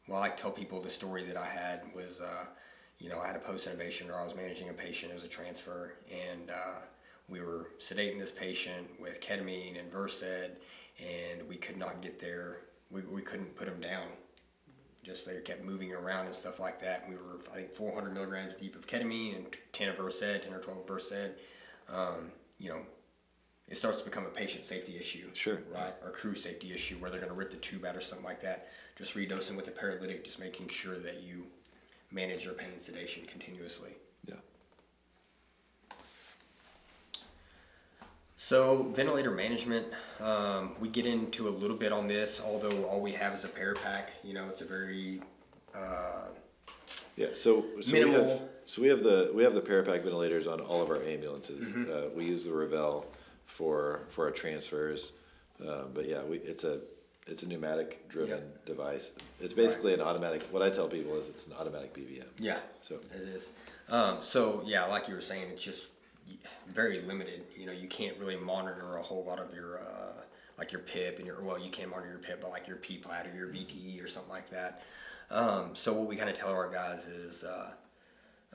well, 0.07 0.19
I 0.19 0.21
like 0.21 0.37
to 0.37 0.43
tell 0.43 0.53
people 0.53 0.81
the 0.81 0.91
story 0.91 1.25
that 1.25 1.37
I 1.37 1.47
had 1.47 1.83
was, 1.95 2.21
uh, 2.21 2.47
you 2.99 3.09
know, 3.09 3.19
I 3.21 3.27
had 3.27 3.37
a 3.37 3.41
post 3.41 3.69
intubation 3.69 4.07
where 4.07 4.21
I 4.21 4.25
was 4.25 4.35
managing 4.35 4.69
a 4.69 4.73
patient. 4.73 5.13
It 5.13 5.15
was 5.17 5.25
a 5.25 5.29
transfer, 5.29 5.95
and 6.11 6.51
uh, 6.51 6.81
we 7.29 7.41
were 7.41 7.71
sedating 7.81 8.19
this 8.21 8.31
patient 8.31 8.87
with 9.01 9.21
ketamine 9.21 9.79
and 9.79 9.91
Versed, 9.91 10.53
and 10.99 11.47
we 11.49 11.57
could 11.57 11.77
not 11.77 12.03
get 12.03 12.21
there. 12.21 12.59
We, 12.91 13.03
we 13.03 13.23
couldn't 13.23 13.57
put 13.57 13.67
them 13.67 13.81
down 13.81 14.09
just 15.07 15.25
they 15.25 15.41
kept 15.41 15.65
moving 15.65 15.95
around 15.95 16.27
and 16.27 16.35
stuff 16.35 16.59
like 16.59 16.81
that. 16.81 17.09
We 17.09 17.15
were, 17.15 17.39
I 17.53 17.59
think, 17.59 17.75
400 17.77 18.13
milligrams 18.13 18.57
deep 18.57 18.75
of 18.75 18.89
ketamine 18.89 19.37
and 19.37 19.47
10 19.73 19.91
of 19.91 19.97
Versed, 19.97 20.43
10 20.43 20.53
or 20.53 20.59
12 20.59 20.81
of 20.81 20.87
Versed. 20.87 21.31
Um, 21.89 22.33
you 22.59 22.71
know, 22.71 22.81
it 23.69 23.77
starts 23.77 24.01
to 24.01 24.05
become 24.05 24.27
a 24.27 24.31
patient 24.31 24.65
safety 24.65 24.97
issue. 24.99 25.29
Sure. 25.33 25.63
Right? 25.73 25.95
Or 26.05 26.11
crew 26.11 26.35
safety 26.35 26.75
issue 26.75 26.97
where 26.97 27.09
they're 27.09 27.21
going 27.21 27.31
to 27.31 27.39
rip 27.39 27.53
the 27.53 27.57
tube 27.59 27.85
out 27.85 27.95
or 27.95 28.01
something 28.01 28.27
like 28.27 28.41
that. 28.43 28.69
Just 28.97 29.15
redosing 29.15 29.55
with 29.55 29.69
a 29.69 29.71
paralytic, 29.71 30.25
just 30.25 30.41
making 30.41 30.69
sure 30.69 30.99
that 30.99 31.23
you 31.23 31.47
manage 32.11 32.45
your 32.45 32.55
pain 32.55 32.71
and 32.73 32.83
sedation 32.83 33.27
continuously. 33.27 33.93
Yeah. 34.25 34.35
So 38.47 38.85
ventilator 38.95 39.33
management, 39.33 39.89
um, 40.21 40.77
we 40.79 40.89
get 40.89 41.05
into 41.05 41.49
a 41.49 41.51
little 41.51 41.77
bit 41.77 41.91
on 41.91 42.07
this, 42.07 42.41
although 42.41 42.85
all 42.85 43.01
we 43.01 43.11
have 43.11 43.35
is 43.35 43.43
a 43.43 43.49
Parapack. 43.49 44.11
You 44.23 44.35
know, 44.35 44.45
it's 44.49 44.61
a 44.61 44.65
very 44.65 45.21
uh, 45.75 46.29
Yeah. 47.17 47.27
So, 47.35 47.65
so 47.83 47.93
we 47.93 48.13
have 48.13 48.43
so 48.65 48.83
we 48.83 48.87
have 48.87 49.03
the 49.03 49.33
we 49.35 49.43
have 49.43 49.55
the 49.55 49.61
Parapack 49.61 50.05
ventilators 50.05 50.47
on 50.47 50.61
all 50.61 50.81
of 50.81 50.91
our 50.91 51.03
ambulances. 51.03 51.71
Mm-hmm. 51.71 51.91
Uh, 51.93 52.09
we 52.15 52.27
use 52.27 52.45
the 52.45 52.51
ReVel 52.51 53.07
for 53.47 54.03
for 54.11 54.27
our 54.27 54.31
transfers, 54.31 55.11
uh, 55.69 55.87
but 55.93 56.07
yeah, 56.07 56.23
we, 56.23 56.37
it's 56.37 56.63
a 56.63 56.79
it's 57.27 57.43
a 57.43 57.49
pneumatic 57.49 58.09
driven 58.09 58.39
Yep. 58.39 58.65
device. 58.65 59.11
It's 59.41 59.55
basically 59.55 59.93
an 59.93 60.01
automatic. 60.01 60.43
What 60.53 60.63
I 60.63 60.71
tell 60.71 60.87
people 60.87 61.17
is 61.17 61.29
it's 61.29 61.49
an 61.49 61.55
automatic 61.59 61.93
BVM. 61.93 62.29
Yeah, 62.39 62.61
So 62.81 63.01
it 63.13 63.23
is. 63.23 63.51
Um, 63.89 64.19
so 64.21 64.63
yeah, 64.65 64.85
like 64.85 65.09
you 65.09 65.17
were 65.17 65.21
saying, 65.21 65.49
it's 65.51 65.65
just 65.65 65.89
very 66.69 67.01
limited. 67.03 67.45
You 67.57 67.67
know, 67.67 67.73
you 67.73 67.89
can't 67.89 68.17
really 68.19 68.37
monitor 68.37 68.97
a 68.97 69.03
whole 69.03 69.25
lot 69.25 69.39
of 69.39 69.55
your 69.55 69.81
uh, 69.81 70.23
like 70.59 70.73
your 70.73 70.83
PIP 70.83 71.19
and 71.19 71.27
your 71.27 71.43
well, 71.43 71.59
you 71.59 71.71
can 71.71 71.91
monitor 71.91 72.11
your 72.11 72.19
PIP, 72.19 72.41
but 72.41 72.51
like 72.51 72.67
your 72.67 72.77
P 72.77 72.99
plat 72.99 73.27
or 73.27 73.37
your 73.37 73.49
VTE 73.49 74.03
or 74.03 74.09
something 74.09 74.31
like 74.31 74.51
that. 74.51 74.83
Um, 75.31 75.75
so 75.75 75.93
what 75.93 76.09
we 76.09 76.17
kind 76.17 76.31
of 76.31 76.37
tell 76.37 76.51
our 76.51 76.71
guys 76.71 77.07
is. 77.07 77.45
Uh, 77.45 77.73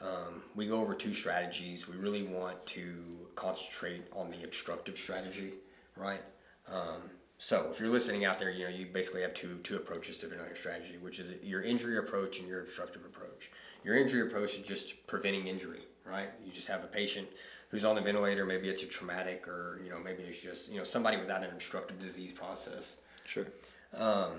um, 0.02 0.42
we 0.56 0.66
go 0.68 0.80
over 0.80 0.96
two 0.96 1.14
strategies. 1.14 1.88
We 1.88 1.98
really 1.98 2.24
want 2.24 2.66
to 2.68 2.96
concentrate 3.36 4.04
on 4.14 4.30
the 4.30 4.44
obstructive 4.44 4.98
strategy, 4.98 5.54
right? 5.96 6.22
Um, 6.68 7.02
so 7.38 7.70
if 7.72 7.80
you're 7.80 7.90
listening 7.90 8.26
out 8.26 8.40
there, 8.40 8.52
you 8.52 8.66
know 8.66 8.70
you 8.70 8.86
basically 8.86 9.22
have 9.22 9.34
two 9.34 9.60
two 9.64 9.76
approaches 9.76 10.20
to 10.20 10.28
ventilator 10.28 10.56
strategy, 10.56 10.98
which 10.98 11.20
is 11.20 11.34
your 11.44 11.62
injury 11.64 11.98
approach 11.98 12.40
and 12.40 12.48
your 12.48 12.62
obstructive 12.62 13.04
approach. 13.06 13.52
Your 13.84 13.98
injury 13.98 14.22
approach 14.22 14.58
is 14.58 14.60
just 14.60 15.08
preventing 15.08 15.48
injury, 15.48 15.82
right? 16.06 16.30
You 16.46 16.52
just 16.52 16.68
have 16.68 16.84
a 16.84 16.88
patient 16.88 17.28
who's 17.72 17.86
on 17.86 17.96
the 17.96 18.02
ventilator. 18.02 18.46
Maybe 18.46 18.70
it's 18.70 18.84
a 18.84 18.86
traumatic, 18.86 19.48
or 19.48 19.80
you 19.84 19.90
know 19.90 20.00
maybe 20.00 20.24
it's 20.24 20.40
just 20.40 20.72
you 20.72 20.78
know 20.78 20.84
somebody 20.84 21.18
without 21.18 21.44
an 21.44 21.50
obstructive 21.52 21.98
disease 22.00 22.32
process. 22.32 22.98
sure. 23.26 23.48
Um, 23.96 24.34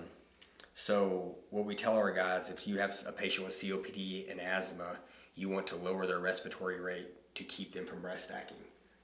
so 0.74 1.36
what 1.50 1.64
we 1.66 1.74
tell 1.74 1.96
our 1.96 2.12
guys, 2.12 2.48
if 2.48 2.66
you 2.66 2.78
have 2.78 2.94
a 3.06 3.12
patient 3.12 3.46
with 3.46 3.54
COPD 3.54 4.30
and 4.30 4.40
asthma, 4.40 4.98
you 5.34 5.48
want 5.50 5.66
to 5.68 5.76
lower 5.76 6.06
their 6.06 6.18
respiratory 6.20 6.80
rate 6.80 7.08
to 7.34 7.44
keep 7.44 7.72
them 7.72 7.84
from 7.84 8.00
breath 8.00 8.20
stacking, 8.22 8.56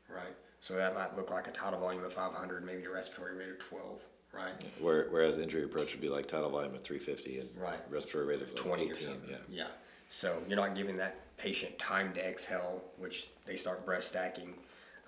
right? 0.08 0.34
So 0.60 0.74
that 0.74 0.94
might 0.94 1.14
look 1.16 1.30
like 1.30 1.46
a 1.46 1.50
tidal 1.50 1.80
volume 1.80 2.04
of 2.04 2.12
500, 2.12 2.64
maybe 2.64 2.84
a 2.84 2.90
respiratory 2.90 3.36
rate 3.36 3.50
of 3.50 3.58
12, 3.58 4.00
right? 4.32 4.52
Where, 4.80 5.08
whereas 5.10 5.38
injury 5.38 5.64
approach 5.64 5.92
would 5.92 6.00
be 6.00 6.08
like 6.08 6.26
tidal 6.26 6.48
volume 6.50 6.74
of 6.74 6.80
350 6.82 7.40
and 7.40 7.48
Right. 7.60 7.78
respiratory 7.90 8.26
rate 8.26 8.42
of 8.42 8.48
like 8.48 8.56
20 8.56 8.82
or 8.82 8.92
18. 8.92 9.06
something. 9.06 9.30
Yeah. 9.30 9.36
Yeah. 9.50 9.66
So 10.08 10.42
you're 10.48 10.56
not 10.56 10.74
giving 10.74 10.96
that 10.96 11.36
patient 11.36 11.78
time 11.78 12.12
to 12.14 12.26
exhale, 12.26 12.82
which 12.96 13.28
they 13.46 13.56
start 13.56 13.84
breath 13.84 14.04
stacking. 14.04 14.54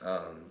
Um, 0.02 0.50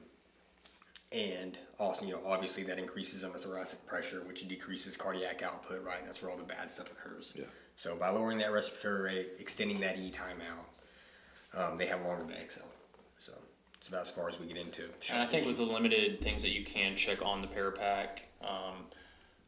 and 1.12 1.58
also, 1.80 2.06
you 2.06 2.12
know, 2.12 2.22
obviously 2.26 2.64
that 2.64 2.78
increases 2.78 3.24
under 3.24 3.38
thoracic 3.38 3.86
pressure, 3.88 4.24
which 4.28 4.48
decreases 4.48 4.96
cardiac 4.96 5.42
output, 5.42 5.84
right? 5.84 6.06
That's 6.06 6.22
where 6.22 6.32
all 6.32 6.38
the 6.38 6.44
bad 6.44 6.70
stuff 6.70 6.92
occurs. 6.92 7.34
Yeah. 7.36 7.46
So 7.76 7.96
by 7.96 8.10
lowering 8.10 8.38
that 8.40 8.52
respiratory 8.52 9.02
rate, 9.02 9.30
extending 9.40 9.80
that 9.80 9.98
E 9.98 10.12
time 10.12 10.38
out, 10.52 11.72
um, 11.72 11.78
they 11.78 11.88
have 11.88 12.04
longer 12.04 12.32
to 12.32 12.40
exhale. 12.40 12.66
So 13.20 13.34
it's 13.76 13.88
about 13.88 14.02
as 14.02 14.12
far 14.12 14.30
as 14.30 14.40
we 14.40 14.46
get 14.46 14.58
into. 14.58 14.84
And 15.12 15.22
I 15.22 15.26
think 15.26 15.48
with 15.48 15.58
the 15.58 15.64
limited 15.64 16.22
things 16.22 16.42
that 16.42 16.52
you 16.52 16.64
can 16.64 16.96
check 16.96 17.20
on 17.24 17.42
the 17.42 17.48
Parapack, 17.48 18.20
um, 18.42 18.86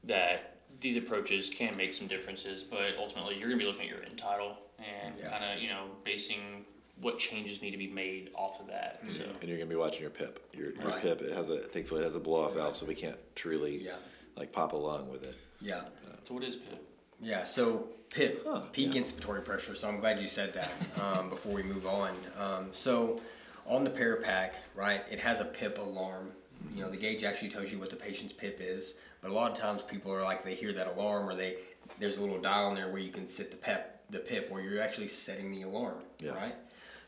that 0.05 0.57
these 0.79 0.97
approaches 0.97 1.49
can 1.49 1.75
make 1.77 1.93
some 1.93 2.07
differences, 2.07 2.63
but 2.63 2.95
ultimately 2.97 3.35
you're 3.37 3.49
going 3.49 3.59
to 3.59 3.65
be 3.65 3.69
looking 3.69 3.83
at 3.83 3.89
your 3.89 4.03
end 4.03 4.17
tidal 4.17 4.57
and 4.83 5.15
Yeah. 5.17 5.29
kind 5.29 5.43
of, 5.55 5.61
you 5.61 5.69
know, 5.69 5.87
basing 6.03 6.65
what 6.99 7.17
changes 7.17 7.61
need 7.61 7.71
to 7.71 7.77
be 7.77 7.87
made 7.87 8.29
off 8.35 8.59
of 8.59 8.67
that. 8.67 9.01
So 9.09 9.23
And 9.41 9.49
you're 9.49 9.57
gonna 9.57 9.69
be 9.69 9.75
watching 9.75 10.01
your 10.01 10.11
PIP. 10.11 10.39
Your, 10.53 10.71
your 10.71 10.89
Right. 10.89 11.01
PIP 11.01 11.21
it 11.23 11.33
has 11.33 11.49
a 11.49 11.57
thankfully 11.57 12.01
it 12.01 12.03
has 12.03 12.15
a 12.15 12.19
blow 12.19 12.43
off 12.45 12.53
valve, 12.53 12.75
so 12.77 12.85
we 12.85 12.93
can't 12.95 13.17
truly 13.35 13.77
Yeah. 13.77 13.95
like 14.35 14.51
pop 14.51 14.73
a 14.73 14.77
lung 14.77 15.09
with 15.09 15.23
it. 15.23 15.35
yeah. 15.59 15.83
So 16.25 16.33
what 16.35 16.43
is 16.43 16.55
PIP? 16.55 16.79
Yeah, 17.23 17.45
so 17.45 17.87
PIP, 18.09 18.43
Huh, 18.45 18.61
peak 18.71 18.93
yeah. 18.95 19.01
inspiratory 19.01 19.43
pressure. 19.45 19.73
So 19.75 19.87
I'm 19.87 19.99
glad 19.99 20.19
you 20.19 20.27
said 20.27 20.53
that 20.53 20.71
um, 21.01 21.29
before 21.29 21.53
we 21.53 21.63
move 21.63 21.85
on. 21.87 22.15
Um, 22.37 22.69
so 22.73 23.21
on 23.65 23.83
the 23.83 23.89
Parapack, 23.91 24.51
right, 24.75 25.03
it 25.09 25.19
has 25.19 25.39
a 25.39 25.45
PIP 25.45 25.77
alarm. 25.77 26.31
You 26.75 26.81
know, 26.83 26.89
the 26.91 26.97
gauge 26.97 27.23
actually 27.23 27.49
tells 27.49 27.71
you 27.71 27.79
what 27.79 27.89
the 27.89 27.95
patient's 27.95 28.33
PIP 28.33 28.59
is, 28.61 28.95
but 29.21 29.31
a 29.31 29.33
lot 29.33 29.51
of 29.51 29.57
times 29.57 29.81
people 29.83 30.11
are 30.13 30.21
like 30.23 30.43
they 30.43 30.53
hear 30.55 30.71
that 30.73 30.87
alarm 30.87 31.27
or 31.27 31.33
they 31.35 31.57
there's 31.99 32.17
a 32.17 32.21
little 32.21 32.39
dial 32.39 32.69
in 32.69 32.75
there 32.75 32.89
where 32.89 33.01
you 33.01 33.11
can 33.11 33.25
set 33.27 33.49
the 33.51 33.57
PEP 33.57 33.90
the 34.11 34.19
PIP 34.19 34.51
where 34.51 34.61
you're 34.61 34.81
actually 34.81 35.07
setting 35.07 35.51
the 35.51 35.63
alarm, 35.63 36.03
Yeah. 36.19 36.31
right? 36.35 36.55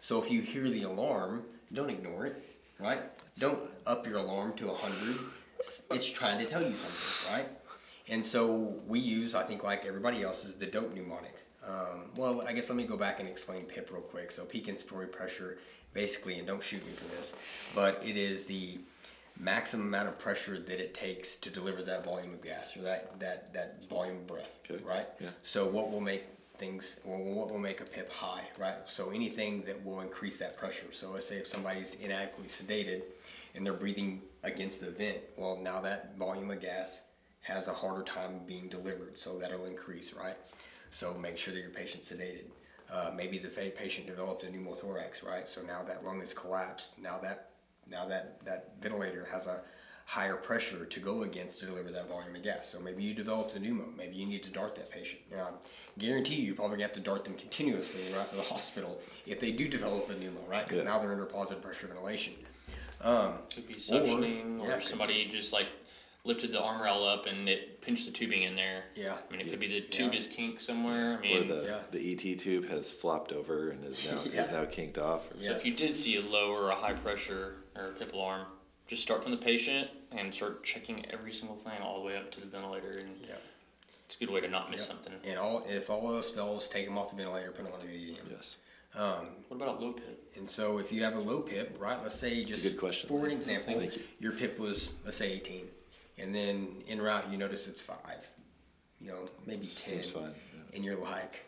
So 0.01 0.21
if 0.23 0.31
you 0.31 0.41
hear 0.41 0.69
the 0.69 0.83
alarm, 0.83 1.45
don't 1.71 1.89
ignore 1.89 2.25
it, 2.25 2.35
right? 2.79 3.01
don't 3.39 3.59
up 3.87 4.05
your 4.07 4.17
alarm 4.17 4.53
to 4.53 4.67
100. 4.67 5.33
It's 5.91 6.05
trying 6.11 6.37
to 6.39 6.45
tell 6.45 6.61
you 6.61 6.75
something, 6.75 7.33
right? 7.35 7.47
And 8.07 8.23
so 8.25 8.79
we 8.85 8.99
use, 8.99 9.33
I 9.33 9.43
think, 9.43 9.63
like 9.63 9.85
everybody 9.85 10.21
else, 10.23 10.45
is 10.45 10.55
the 10.55 10.65
dope 10.65 10.93
mnemonic. 10.93 11.35
Um, 11.65 12.11
well, 12.15 12.41
I 12.41 12.51
guess 12.53 12.69
let 12.69 12.75
me 12.75 12.83
go 12.85 12.97
back 12.97 13.19
and 13.21 13.29
explain 13.29 13.63
PIP 13.63 13.89
real 13.91 14.01
quick. 14.01 14.31
So 14.31 14.43
peak 14.45 14.67
inspiratory 14.67 15.11
pressure, 15.11 15.57
basically, 15.93 16.37
and 16.37 16.45
don't 16.45 16.61
shoot 16.61 16.85
me 16.85 16.91
for 16.93 17.05
this, 17.15 17.33
but 17.73 18.03
it 18.05 18.17
is 18.17 18.45
the 18.45 18.79
maximum 19.39 19.87
amount 19.87 20.09
of 20.09 20.19
pressure 20.19 20.59
that 20.59 20.79
it 20.79 20.93
takes 20.93 21.37
to 21.37 21.49
deliver 21.49 21.81
that 21.81 22.03
volume 22.05 22.33
of 22.33 22.41
gas 22.43 22.77
or 22.77 22.81
that 22.81 23.19
that 23.19 23.51
that 23.53 23.83
volume 23.89 24.17
of 24.17 24.27
breath, 24.27 24.59
Okay. 24.69 24.83
right? 24.83 25.07
Yeah. 25.19 25.29
So 25.43 25.65
what 25.67 25.89
will 25.89 26.01
make 26.01 26.23
things, 26.57 26.97
what 27.03 27.51
will 27.51 27.59
make 27.59 27.81
a 27.81 27.85
PIP 27.85 28.11
high, 28.11 28.43
right? 28.57 28.77
So 28.85 29.09
anything 29.09 29.63
that 29.63 29.83
will 29.85 30.01
increase 30.01 30.37
that 30.37 30.57
pressure. 30.57 30.87
So 30.91 31.09
let's 31.09 31.27
say 31.27 31.37
if 31.37 31.47
somebody's 31.47 31.95
inadequately 31.95 32.47
sedated 32.47 33.01
and 33.55 33.65
they're 33.65 33.73
breathing 33.73 34.21
against 34.43 34.81
the 34.81 34.91
vent, 34.91 35.19
well, 35.37 35.57
now 35.61 35.81
that 35.81 36.17
volume 36.17 36.51
of 36.51 36.61
gas 36.61 37.01
has 37.41 37.67
a 37.67 37.73
harder 37.73 38.03
time 38.03 38.39
being 38.45 38.69
delivered, 38.69 39.17
so 39.17 39.37
that'll 39.37 39.65
increase, 39.65 40.13
right? 40.13 40.35
So 40.91 41.13
make 41.15 41.37
sure 41.37 41.53
that 41.53 41.59
your 41.59 41.71
patient's 41.71 42.11
sedated. 42.11 42.45
Uh, 42.91 43.11
maybe 43.15 43.39
the 43.39 43.47
patient 43.47 44.05
developed 44.05 44.43
a 44.43 44.47
pneumothorax, 44.47 45.25
right? 45.25 45.49
So 45.49 45.61
now 45.63 45.83
that 45.83 46.05
lung 46.05 46.21
is 46.21 46.33
collapsed. 46.33 46.99
Now 46.99 47.17
that 47.19 47.49
now 47.89 48.05
that 48.07 48.43
that 48.45 48.73
ventilator 48.79 49.27
has 49.31 49.47
a 49.47 49.61
higher 50.05 50.35
pressure 50.35 50.85
to 50.85 50.99
go 50.99 51.23
against 51.23 51.59
to 51.61 51.65
deliver 51.65 51.89
that 51.91 52.07
volume 52.09 52.35
of 52.35 52.43
gas. 52.43 52.67
So 52.69 52.79
maybe 52.79 53.03
you 53.03 53.13
developed 53.13 53.55
a 53.55 53.59
pneumo. 53.59 53.95
Maybe 53.95 54.15
you 54.15 54.25
need 54.25 54.43
to 54.43 54.49
dart 54.49 54.75
that 54.75 54.89
patient. 54.91 55.21
Now, 55.31 55.47
I 55.47 55.99
guarantee 55.99 56.35
you, 56.35 56.43
you 56.47 56.55
probably 56.55 56.81
have 56.81 56.93
to 56.93 56.99
dart 56.99 57.23
them 57.25 57.35
continuously 57.35 58.01
right 58.15 58.29
to 58.29 58.35
the 58.35 58.41
hospital 58.53 58.99
if 59.25 59.39
they 59.39 59.51
do 59.51 59.67
develop 59.67 60.09
a 60.09 60.13
pneumo, 60.13 60.47
right? 60.47 60.63
Because 60.65 60.79
Yeah. 60.79 60.89
now 60.89 60.99
they're 60.99 61.11
under 61.11 61.25
positive 61.25 61.63
pressure 61.63 61.87
ventilation. 61.87 62.33
Um, 63.01 63.33
Could 63.53 63.67
be 63.67 63.73
suctioning, 63.75 64.61
or, 64.61 64.67
yeah, 64.67 64.75
could- 64.77 64.83
somebody 64.87 65.27
just 65.29 65.51
like 65.53 65.67
lifted 66.25 66.53
the 66.53 66.59
arm 66.61 66.81
rail 66.81 67.03
up 67.03 67.25
and 67.25 67.49
it 67.49 67.81
pinched 67.81 68.05
the 68.05 68.11
tubing 68.11 68.43
in 68.43 68.55
there. 68.55 68.85
Yeah. 68.95 69.17
I 69.27 69.31
mean, 69.31 69.41
it 69.45 69.49
could 69.49 69.59
be 69.59 69.67
the 69.67 69.81
tube 69.81 70.13
Yeah. 70.13 70.19
is 70.19 70.27
kinked 70.27 70.61
somewhere. 70.61 71.17
I 71.17 71.21
mean, 71.21 71.51
Or 71.51 71.55
the, 71.55 71.63
Yeah. 71.65 71.79
the 71.91 71.99
ET 72.13 72.35
tube 72.39 72.69
has 72.69 72.89
flopped 72.89 73.33
over 73.33 73.71
and 73.71 73.83
is 73.85 74.05
now 74.05 74.21
Yeah. 74.33 74.43
is 74.45 74.51
now 74.51 74.63
kinked 74.65 74.97
off. 74.97 75.27
Yeah. 75.37 75.49
so 75.49 75.55
if 75.55 75.65
you 75.65 75.73
did 75.75 75.97
see 75.97 76.15
a 76.17 76.21
low 76.21 76.51
or 76.53 76.69
a 76.69 76.75
high 76.75 76.93
pressure 76.93 77.55
or 77.75 77.87
a 77.87 77.91
PIP 77.93 78.13
alarm, 78.13 78.45
just 78.87 79.01
start 79.01 79.23
from 79.23 79.31
the 79.31 79.37
patient 79.37 79.89
and 80.11 80.33
start 80.33 80.63
checking 80.63 81.05
every 81.11 81.33
single 81.33 81.55
thing 81.55 81.81
all 81.81 81.99
the 81.99 82.05
way 82.05 82.17
up 82.17 82.31
to 82.31 82.39
the 82.39 82.45
ventilator, 82.45 82.91
and 82.99 83.15
yeah. 83.27 83.35
it's 84.05 84.15
a 84.15 84.19
good 84.19 84.29
way 84.29 84.41
to 84.41 84.47
not 84.47 84.69
miss 84.69 84.81
Yeah. 84.81 84.87
something. 84.87 85.13
And 85.25 85.39
all 85.39 85.65
if 85.69 85.89
all 85.89 86.15
else 86.15 86.31
fails, 86.31 86.67
take 86.67 86.85
them 86.85 86.97
off 86.97 87.09
the 87.09 87.15
ventilator, 87.15 87.51
put 87.51 87.63
them 87.65 87.73
on 87.73 87.81
a 87.81 87.85
BVM. 87.89 88.29
Yes. 88.29 88.57
Um, 88.95 89.27
What 89.47 89.57
about 89.57 89.79
a 89.79 89.83
low 89.83 89.93
PIP? 89.93 90.37
And 90.37 90.47
so 90.47 90.77
if 90.77 90.91
you 90.91 91.03
have 91.03 91.15
a 91.15 91.19
low 91.19 91.39
PIP, 91.41 91.77
right, 91.79 91.97
let's 92.03 92.15
say 92.15 92.43
just 92.43 92.61
good 92.63 92.77
question. 92.77 93.07
for 93.09 93.25
an 93.25 93.31
example, 93.31 93.73
Thank 93.79 93.95
you. 93.95 94.03
your 94.19 94.33
PIP 94.33 94.59
was 94.59 94.91
let's 95.03 95.17
say 95.17 95.31
18, 95.33 95.65
and 96.19 96.33
then 96.35 96.83
in 96.87 97.01
route 97.01 97.31
you 97.31 97.37
notice 97.37 97.67
it's 97.67 97.81
five, 97.81 98.27
you 99.01 99.07
know, 99.07 99.27
maybe 99.47 99.65
10, 99.65 99.67
Seems 99.67 100.09
fine. 100.11 100.23
yeah. 100.53 100.75
and 100.75 100.85
you're 100.85 100.95
like, 100.97 101.43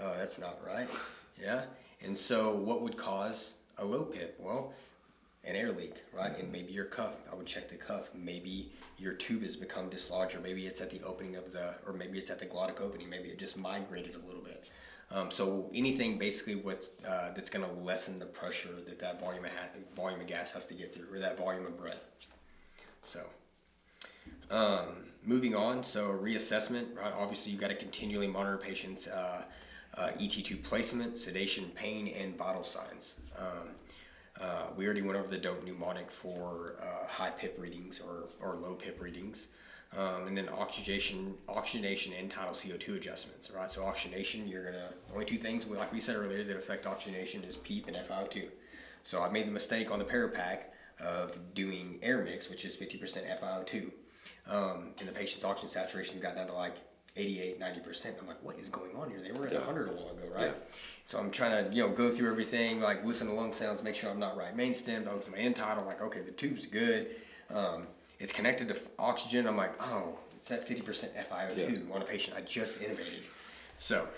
oh, 0.00 0.14
that's 0.18 0.40
not 0.40 0.58
right, 0.66 0.88
yeah. 1.40 1.64
And 2.04 2.18
so 2.18 2.52
what 2.56 2.82
would 2.82 2.96
cause 2.96 3.54
a 3.78 3.84
low 3.84 4.02
PIP? 4.02 4.34
Well, 4.40 4.72
an 5.44 5.56
air 5.56 5.72
leak, 5.72 6.02
right? 6.12 6.38
And 6.38 6.52
maybe 6.52 6.72
your 6.72 6.84
cuff. 6.84 7.14
I 7.30 7.34
would 7.34 7.46
check 7.46 7.68
the 7.68 7.76
cuff. 7.76 8.10
Maybe 8.14 8.70
your 8.96 9.12
tube 9.14 9.42
has 9.42 9.56
become 9.56 9.88
dislodged, 9.88 10.36
or 10.36 10.40
maybe 10.40 10.66
it's 10.66 10.80
at 10.80 10.90
the 10.90 11.00
opening 11.02 11.36
of 11.36 11.52
the, 11.52 11.74
or 11.86 11.92
maybe 11.92 12.18
it's 12.18 12.30
at 12.30 12.38
the 12.38 12.46
glottic 12.46 12.80
opening. 12.80 13.08
Maybe 13.08 13.28
it 13.28 13.38
just 13.38 13.56
migrated 13.56 14.14
a 14.14 14.24
little 14.26 14.42
bit. 14.42 14.70
Um, 15.10 15.30
so 15.30 15.68
anything 15.74 16.16
basically 16.16 16.54
what's 16.54 16.92
uh, 17.06 17.32
that's 17.34 17.50
going 17.50 17.64
to 17.66 17.72
lessen 17.72 18.18
the 18.18 18.26
pressure 18.26 18.70
that 18.86 18.98
that 19.00 19.20
volume 19.20 19.44
of 19.44 19.50
ha- 19.50 19.68
volume 19.94 20.20
of 20.20 20.26
gas 20.26 20.52
has 20.52 20.64
to 20.66 20.74
get 20.74 20.94
through, 20.94 21.12
or 21.12 21.18
that 21.18 21.36
volume 21.36 21.66
of 21.66 21.76
breath. 21.76 22.04
So. 23.02 23.20
Um, 24.50 25.06
moving 25.24 25.54
on, 25.54 25.82
so 25.82 26.10
reassessment, 26.10 26.94
right? 26.96 27.12
Obviously, 27.16 27.52
you 27.52 27.58
got 27.58 27.70
to 27.70 27.76
continually 27.76 28.26
monitor 28.26 28.58
patients' 28.58 29.08
uh, 29.08 29.44
uh, 29.96 30.10
ET2 30.18 30.62
placement, 30.62 31.16
sedation, 31.16 31.70
pain, 31.74 32.08
and 32.08 32.36
vital 32.36 32.64
signs. 32.64 33.14
Um, 33.38 33.70
uh, 34.42 34.66
we 34.76 34.84
already 34.84 35.02
went 35.02 35.16
over 35.16 35.28
the 35.28 35.38
dope 35.38 35.64
mnemonic 35.64 36.10
for 36.10 36.74
uh, 36.82 37.06
high 37.06 37.30
PIP 37.30 37.60
readings 37.60 38.00
or, 38.00 38.28
or 38.42 38.56
low 38.56 38.74
PIP 38.74 39.00
readings. 39.00 39.48
Um, 39.96 40.26
and 40.26 40.36
then 40.36 40.48
oxygenation, 40.48 41.34
oxygenation 41.48 42.14
end 42.14 42.30
tidal 42.30 42.54
CO2 42.54 42.96
adjustments, 42.96 43.50
right? 43.50 43.70
So 43.70 43.84
oxygenation, 43.84 44.48
you're 44.48 44.64
gonna 44.64 44.88
only 45.12 45.26
two 45.26 45.36
things, 45.36 45.66
like 45.66 45.92
we 45.92 46.00
said 46.00 46.16
earlier, 46.16 46.42
that 46.44 46.56
affect 46.56 46.86
oxygenation 46.86 47.44
is 47.44 47.56
PEEP 47.56 47.88
and 47.88 47.96
FiO2. 47.96 48.48
So 49.04 49.22
I 49.22 49.28
made 49.28 49.46
the 49.46 49.52
mistake 49.52 49.90
on 49.90 49.98
the 49.98 50.04
Parapack 50.04 50.64
of 50.98 51.38
doing 51.54 51.98
air 52.02 52.24
mix, 52.24 52.48
which 52.48 52.64
is 52.64 52.74
50% 52.76 53.38
FiO2, 53.40 53.90
um, 54.48 54.88
and 54.98 55.08
the 55.08 55.12
patient's 55.12 55.44
oxygen 55.44 55.68
saturation 55.68 56.20
got 56.20 56.36
down 56.36 56.46
to 56.46 56.54
like 56.54 56.76
88, 57.16 57.60
90%. 57.60 58.06
I'm 58.20 58.26
like, 58.26 58.42
what 58.42 58.56
is 58.58 58.68
going 58.68 58.94
on 58.96 59.10
here? 59.10 59.20
They 59.20 59.32
were 59.38 59.46
at 59.46 59.52
Yeah. 59.52 59.58
100 59.60 59.88
a 59.88 59.92
while 59.92 60.10
ago, 60.10 60.24
right? 60.34 60.46
Yeah. 60.46 60.52
So 61.04 61.18
I'm 61.18 61.30
trying 61.30 61.64
to, 61.68 61.74
you 61.74 61.82
know, 61.82 61.90
go 61.90 62.10
through 62.10 62.30
everything, 62.30 62.80
like 62.80 63.04
listen 63.04 63.26
to 63.26 63.32
lung 63.34 63.52
sounds, 63.52 63.82
make 63.82 63.94
sure 63.94 64.10
I'm 64.10 64.18
not 64.20 64.36
right 64.36 64.56
main 64.56 64.74
stem. 64.74 65.06
I 65.08 65.12
look 65.12 65.26
at 65.26 65.30
my 65.32 65.38
end 65.38 65.56
tidal, 65.56 65.84
like, 65.84 66.00
okay, 66.00 66.20
the 66.20 66.30
tube's 66.30 66.66
good. 66.66 67.08
Um, 67.52 67.86
it's 68.18 68.32
connected 68.32 68.68
to 68.68 68.76
oxygen. 68.98 69.46
I'm 69.46 69.56
like, 69.56 69.72
oh, 69.82 70.16
it's 70.38 70.50
at 70.50 70.66
50% 70.66 70.84
FiO2 71.28 71.86
Yeah. 71.88 71.94
on 71.94 72.02
a 72.02 72.04
patient 72.04 72.36
I 72.36 72.40
just 72.42 72.80
intubated. 72.80 73.22
So 73.78 74.08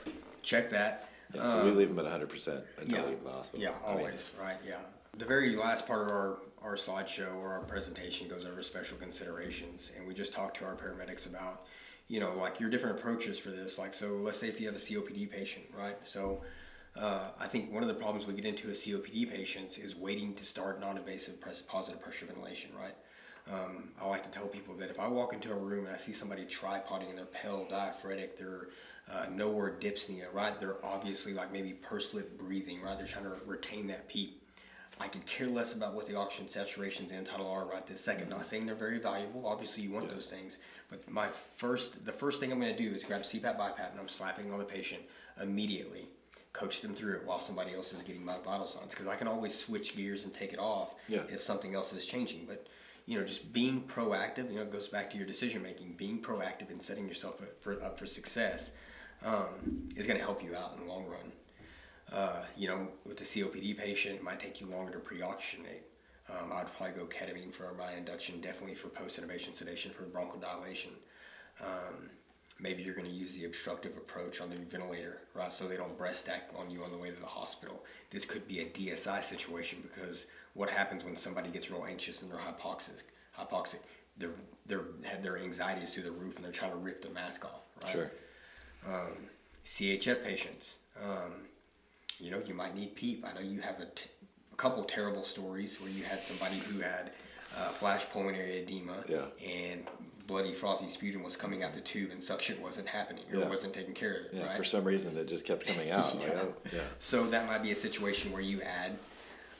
check 0.42 0.70
that. 0.70 1.08
Yeah, 1.34 1.44
so 1.44 1.64
we 1.64 1.70
leave 1.72 1.88
them 1.94 1.98
at 1.98 2.04
100% 2.20 2.30
until 2.30 2.46
Um, 2.52 2.64
yeah. 2.88 3.00
they 3.02 3.08
leave 3.08 3.24
the 3.24 3.30
hospital. 3.30 3.60
Yeah, 3.64 3.70
I 3.84 3.90
mean, 3.94 3.98
always, 4.06 4.30
right, 4.40 4.56
yeah. 4.64 4.76
The 5.18 5.24
very 5.24 5.56
last 5.56 5.86
part 5.86 6.02
of 6.02 6.08
our, 6.08 6.38
our 6.62 6.76
slideshow 6.76 7.34
or 7.36 7.54
our 7.54 7.60
presentation 7.62 8.28
goes 8.28 8.44
over 8.44 8.62
special 8.62 8.98
considerations, 8.98 9.90
and 9.96 10.06
we 10.06 10.14
just 10.14 10.32
talked 10.32 10.58
to 10.58 10.64
our 10.64 10.76
paramedics 10.76 11.26
about, 11.26 11.66
you 12.08 12.20
know, 12.20 12.34
like 12.36 12.60
your 12.60 12.70
different 12.70 12.98
approaches 12.98 13.38
for 13.38 13.50
this. 13.50 13.78
Like, 13.78 13.94
so 13.94 14.14
let's 14.14 14.38
say 14.38 14.48
if 14.48 14.60
you 14.60 14.66
have 14.66 14.76
a 14.76 14.78
COPD 14.78 15.30
patient, 15.30 15.64
right? 15.76 15.96
So 16.04 16.42
uh, 16.96 17.30
I 17.40 17.46
think 17.46 17.72
one 17.72 17.82
of 17.82 17.88
the 17.88 17.94
problems 17.94 18.26
we 18.26 18.34
get 18.34 18.44
into 18.44 18.68
with 18.68 18.76
COPD 18.76 19.30
patients 19.30 19.78
is 19.78 19.96
waiting 19.96 20.34
to 20.34 20.44
start 20.44 20.80
non-invasive 20.80 21.36
positive 21.66 22.00
pressure 22.00 22.26
ventilation, 22.26 22.70
right? 22.78 22.94
Um, 23.50 23.90
I 24.00 24.06
like 24.06 24.22
to 24.24 24.30
tell 24.30 24.46
people 24.46 24.74
that 24.76 24.90
if 24.90 24.98
I 24.98 25.06
walk 25.06 25.34
into 25.34 25.52
a 25.52 25.56
room 25.56 25.86
and 25.86 25.94
I 25.94 25.98
see 25.98 26.12
somebody 26.12 26.44
tripoding 26.44 27.10
and 27.10 27.18
they're 27.18 27.26
pale, 27.26 27.66
diaphoretic, 27.68 28.38
they're 28.38 28.68
uh, 29.10 29.26
nowhere 29.30 29.76
dyspnea, 29.80 30.32
right? 30.32 30.58
They're 30.58 30.82
obviously 30.82 31.34
like 31.34 31.52
maybe 31.52 31.72
pursed 31.72 32.14
lip 32.14 32.38
breathing, 32.38 32.80
right? 32.80 32.96
They're 32.96 33.06
trying 33.06 33.24
to 33.24 33.36
retain 33.44 33.86
that 33.88 34.08
PEEP. 34.08 34.40
I 35.04 35.08
could 35.08 35.26
care 35.26 35.46
less 35.46 35.74
about 35.74 35.92
what 35.92 36.06
the 36.06 36.16
oxygen 36.16 36.46
saturations 36.46 37.12
and 37.12 37.26
title 37.26 37.46
are 37.46 37.66
right 37.66 37.86
this 37.86 38.00
second. 38.00 38.30
Not 38.30 38.46
saying 38.46 38.64
they're 38.64 38.74
very 38.74 38.98
valuable. 38.98 39.46
Obviously, 39.46 39.82
you 39.82 39.90
want 39.90 40.08
those 40.08 40.28
things. 40.28 40.56
But 40.88 41.06
my 41.10 41.28
first, 41.56 42.06
the 42.06 42.12
first 42.12 42.40
thing 42.40 42.50
I'm 42.50 42.58
going 42.58 42.74
to 42.74 42.82
do 42.82 42.94
is 42.94 43.04
grab 43.04 43.20
a 43.20 43.24
CPAP 43.24 43.58
BiPAP 43.58 43.90
and 43.90 44.00
I'm 44.00 44.08
slapping 44.08 44.50
on 44.50 44.58
the 44.58 44.64
patient 44.64 45.02
immediately. 45.42 46.06
Coach 46.54 46.80
them 46.80 46.94
through 46.94 47.16
it 47.16 47.26
while 47.26 47.40
somebody 47.40 47.74
else 47.74 47.92
is 47.92 48.02
getting 48.02 48.24
my 48.24 48.38
vital 48.42 48.66
signs 48.66 48.94
because 48.94 49.06
I 49.06 49.16
can 49.16 49.28
always 49.28 49.54
switch 49.54 49.94
gears 49.94 50.24
and 50.24 50.32
take 50.32 50.54
it 50.54 50.58
off 50.58 50.94
Yeah. 51.06 51.20
if 51.28 51.42
something 51.42 51.74
else 51.74 51.92
is 51.92 52.06
changing. 52.06 52.46
But 52.46 52.66
you 53.04 53.18
know, 53.20 53.26
just 53.26 53.52
being 53.52 53.82
proactive. 53.82 54.48
You 54.48 54.56
know, 54.56 54.62
it 54.62 54.72
goes 54.72 54.88
back 54.88 55.10
to 55.10 55.18
your 55.18 55.26
decision 55.26 55.62
making. 55.62 55.96
Being 55.98 56.22
proactive 56.22 56.70
and 56.70 56.82
setting 56.82 57.06
yourself 57.06 57.42
up 57.42 57.60
for 57.60 57.72
up 57.82 57.98
for 57.98 58.06
success 58.06 58.72
um, 59.22 59.88
is 59.96 60.06
going 60.06 60.18
to 60.18 60.24
help 60.24 60.42
you 60.42 60.56
out 60.56 60.72
in 60.78 60.86
the 60.86 60.90
long 60.90 61.04
run. 61.04 61.30
Uh, 62.14 62.44
you 62.56 62.68
know, 62.68 62.86
with 63.04 63.16
the 63.16 63.24
COPD 63.24 63.76
patient, 63.76 64.14
it 64.14 64.22
might 64.22 64.38
take 64.38 64.60
you 64.60 64.68
longer 64.68 64.92
to 64.92 65.00
pre-oxygenate. 65.00 65.82
Um, 66.30 66.52
I'd 66.52 66.72
probably 66.76 66.94
go 66.94 67.06
ketamine 67.06 67.52
for 67.52 67.74
my 67.76 67.92
induction, 67.94 68.40
definitely 68.40 68.76
for 68.76 68.88
post-intubation 68.88 69.52
sedation 69.52 69.90
for 69.90 70.04
bronchodilation. 70.04 70.92
Um, 71.60 72.10
maybe 72.60 72.84
you're 72.84 72.94
going 72.94 73.08
to 73.08 73.12
use 73.12 73.34
the 73.34 73.46
obstructive 73.46 73.96
approach 73.96 74.40
on 74.40 74.48
the 74.48 74.56
ventilator, 74.56 75.22
right? 75.34 75.52
So 75.52 75.66
they 75.66 75.76
don't 75.76 75.98
breath 75.98 76.16
stack 76.16 76.50
on 76.56 76.70
you 76.70 76.84
on 76.84 76.92
the 76.92 76.96
way 76.96 77.10
to 77.10 77.20
the 77.20 77.26
hospital. 77.26 77.84
This 78.10 78.24
could 78.24 78.46
be 78.46 78.60
a 78.60 78.66
DSI 78.66 79.20
situation 79.24 79.80
because 79.82 80.26
what 80.54 80.70
happens 80.70 81.04
when 81.04 81.16
somebody 81.16 81.50
gets 81.50 81.68
real 81.68 81.84
anxious 81.84 82.22
and 82.22 82.30
they're 82.30 82.38
hypoxic? 82.38 83.02
Hypoxic, 83.36 83.80
their 84.16 84.30
their 84.66 84.82
their 85.20 85.36
anxiety 85.38 85.82
is 85.82 85.92
through 85.92 86.04
the 86.04 86.12
roof 86.12 86.36
and 86.36 86.44
they're 86.44 86.52
trying 86.52 86.70
to 86.70 86.76
rip 86.76 87.02
the 87.02 87.10
mask 87.10 87.44
off, 87.44 87.62
right? 87.82 87.90
Sure. 87.90 88.10
CHF 89.64 90.22
patients. 90.22 90.76
Um, 91.02 91.32
you 92.20 92.30
know, 92.30 92.40
you 92.46 92.54
might 92.54 92.74
need 92.74 92.94
PEEP. 92.94 93.24
I 93.28 93.32
know 93.34 93.40
you 93.40 93.60
have 93.60 93.80
a, 93.80 93.86
t- 93.86 94.04
a 94.52 94.56
couple 94.56 94.84
terrible 94.84 95.24
stories 95.24 95.80
where 95.80 95.90
you 95.90 96.02
had 96.04 96.20
somebody 96.20 96.56
who 96.58 96.80
had 96.80 97.10
uh, 97.56 97.68
flash 97.70 98.08
pulmonary 98.10 98.58
edema 98.58 99.04
Yeah. 99.08 99.24
and 99.44 99.86
bloody 100.26 100.54
frothy 100.54 100.88
sputum 100.88 101.22
was 101.22 101.36
coming 101.36 101.62
out 101.62 101.74
the 101.74 101.80
tube 101.80 102.10
and 102.10 102.22
suction 102.22 102.60
wasn't 102.62 102.88
happening 102.88 103.24
or 103.32 103.40
Yeah. 103.40 103.48
wasn't 103.48 103.74
taken 103.74 103.94
care 103.94 104.26
of. 104.26 104.32
Yeah, 104.32 104.46
right? 104.46 104.56
for 104.56 104.64
some 104.64 104.84
reason 104.84 105.16
it 105.16 105.26
just 105.26 105.44
kept 105.44 105.66
coming 105.66 105.90
out. 105.90 106.14
Like, 106.18 106.28
Yeah. 106.28 106.40
oh, 106.42 106.54
yeah. 106.72 106.80
So 106.98 107.26
that 107.28 107.46
might 107.46 107.62
be 107.62 107.72
a 107.72 107.76
situation 107.76 108.32
where 108.32 108.42
you 108.42 108.62
add 108.62 108.96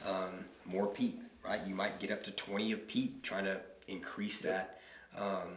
um, 0.06 0.44
more 0.64 0.86
PEEP, 0.86 1.20
right? 1.44 1.60
You 1.66 1.74
might 1.74 1.98
get 2.01 2.10
up 2.10 2.22
to 2.24 2.31
20 2.31 2.72
of 2.72 2.86
PEEP, 2.89 3.22
trying 3.22 3.44
to 3.44 3.60
increase 3.89 4.40
that 4.40 4.81
um, 5.16 5.48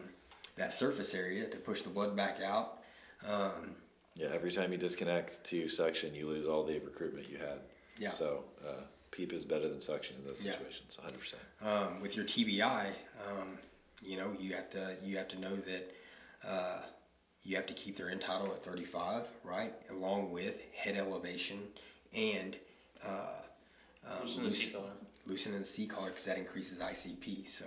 that 0.57 0.74
surface 0.74 1.14
area 1.15 1.45
to 1.48 1.57
push 1.57 1.82
the 1.84 1.90
blood 1.90 2.15
back 2.15 2.40
out. 2.44 2.80
Um, 3.28 3.76
Yeah, 4.18 4.30
every 4.34 4.52
time 4.52 4.72
you 4.72 4.77
disconnect 4.77 5.44
to 5.45 5.69
suction, 5.69 6.15
you 6.15 6.27
lose 6.27 6.48
all 6.48 6.64
the 6.64 6.80
recruitment 6.80 7.30
you 7.30 7.38
had. 7.38 7.60
Yeah. 7.99 8.11
So 8.11 8.44
uh, 8.68 8.81
PEEP 9.11 9.31
is 9.34 9.45
better 9.45 9.68
than 9.69 9.80
suction 9.80 10.15
in 10.18 10.26
those 10.26 10.44
Yeah. 10.44 10.53
situations, 10.53 10.98
100%. 11.03 11.65
um, 11.68 12.02
with 12.02 12.15
your 12.15 12.26
TBI, 12.26 12.88
um, 13.27 13.57
you 14.03 14.18
know, 14.18 14.35
you 14.39 14.56
have 14.56 14.69
to 14.72 14.95
you 15.03 15.18
have 15.18 15.27
to 15.30 15.39
know 15.39 15.56
that 15.56 15.91
uh, 16.48 16.81
you 17.44 17.56
have 17.56 17.65
to 17.68 17.73
keep 17.73 17.95
their 17.95 18.10
end 18.10 18.22
tidal 18.22 18.48
at 18.48 18.64
35, 18.64 19.23
right? 19.44 19.73
Along 19.91 20.31
with 20.31 20.60
head 20.76 20.98
elevation 20.98 21.60
and 22.14 22.56
uh, 23.06 23.41
um, 24.07 24.22
Loosen 24.23 24.44
the 24.44 24.49
loose- 24.49 24.69
seatbelt. 24.69 24.89
loosening 25.26 25.60
the 25.60 25.65
C 25.65 25.85
collar 25.88 26.10
because 26.10 26.26
that 26.26 26.38
increases 26.38 26.80
ICP. 26.80 27.49
So 27.49 27.65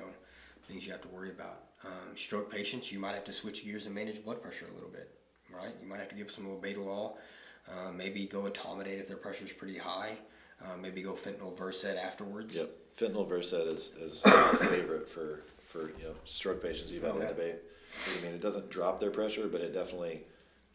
things 0.64 0.84
you 0.84 0.92
have 0.92 1.00
to 1.02 1.08
worry 1.08 1.30
about. 1.30 1.64
Um, 1.84 2.16
stroke 2.16 2.50
patients, 2.52 2.92
you 2.92 2.98
might 3.00 3.14
have 3.14 3.24
to 3.24 3.32
switch 3.32 3.64
gears 3.64 3.86
and 3.86 3.94
manage 3.94 4.22
blood 4.24 4.42
pressure 4.42 4.66
a 4.70 4.74
little 4.74 4.90
bit, 4.90 5.10
right? 5.54 5.74
You 5.82 5.88
might 5.88 5.98
have 5.98 6.08
to 6.08 6.14
give 6.14 6.30
some 6.30 6.46
labetalol, 6.46 7.14
uh, 7.68 7.90
maybe 7.92 8.26
go 8.26 8.42
etomidate 8.42 9.00
if 9.00 9.08
their 9.08 9.16
pressure 9.16 9.44
is 9.44 9.52
pretty 9.52 9.78
high, 9.78 10.16
uh, 10.64 10.76
maybe 10.76 11.02
go 11.02 11.12
fentanyl 11.14 11.56
Versed 11.56 11.84
afterwards. 11.84 12.56
Yep, 12.56 12.70
fentanyl 12.98 13.28
Versed 13.28 13.52
is, 13.54 13.92
is 14.00 14.22
my 14.26 14.66
favorite 14.66 15.08
for, 15.08 15.40
for, 15.66 15.90
you 15.98 16.04
know, 16.04 16.14
stroke 16.24 16.62
patients 16.62 16.92
you've 16.92 17.02
had 17.02 17.12
Oh, 17.12 17.18
to 17.18 17.24
yeah. 17.24 17.52
I 18.18 18.24
mean, 18.24 18.34
it 18.34 18.40
doesn't 18.40 18.70
drop 18.70 19.00
their 19.00 19.10
pressure, 19.10 19.48
but 19.48 19.60
it 19.60 19.72
definitely 19.74 20.22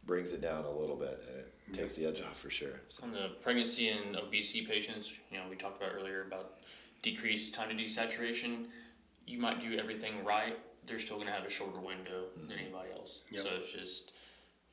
brings 0.06 0.34
it 0.34 0.42
down 0.42 0.66
a 0.66 0.72
little 0.72 0.96
bit, 0.96 1.24
and 1.30 1.38
it 1.40 1.80
takes 1.80 1.96
the 1.96 2.06
edge 2.06 2.22
off 2.22 2.38
for 2.40 2.50
sure. 2.50 2.82
So, 2.90 3.04
On 3.04 3.12
the 3.12 3.30
pregnancy 3.42 3.90
and 3.90 4.16
obesity 4.16 4.66
patients, 4.66 5.12
you 5.32 5.38
know, 5.38 5.46
we 5.50 5.56
talked 5.56 5.82
about 5.82 5.94
earlier 5.96 6.24
about 6.24 6.60
decreased 7.02 7.54
time 7.54 7.70
to 7.70 7.76
desaturation. 7.84 8.66
You 9.26 9.40
might 9.40 9.62
do 9.62 9.78
everything 9.78 10.24
right, 10.24 10.58
they're 10.88 11.00
still 11.00 11.16
going 11.16 11.28
to 11.28 11.34
have 11.34 11.46
a 11.46 11.50
shorter 11.50 11.80
window 11.80 12.26
than 12.38 12.58
anybody 12.60 12.90
else. 12.92 13.22
Yep. 13.32 13.44
So 13.44 13.50
it's 13.60 13.72
just, 13.72 14.12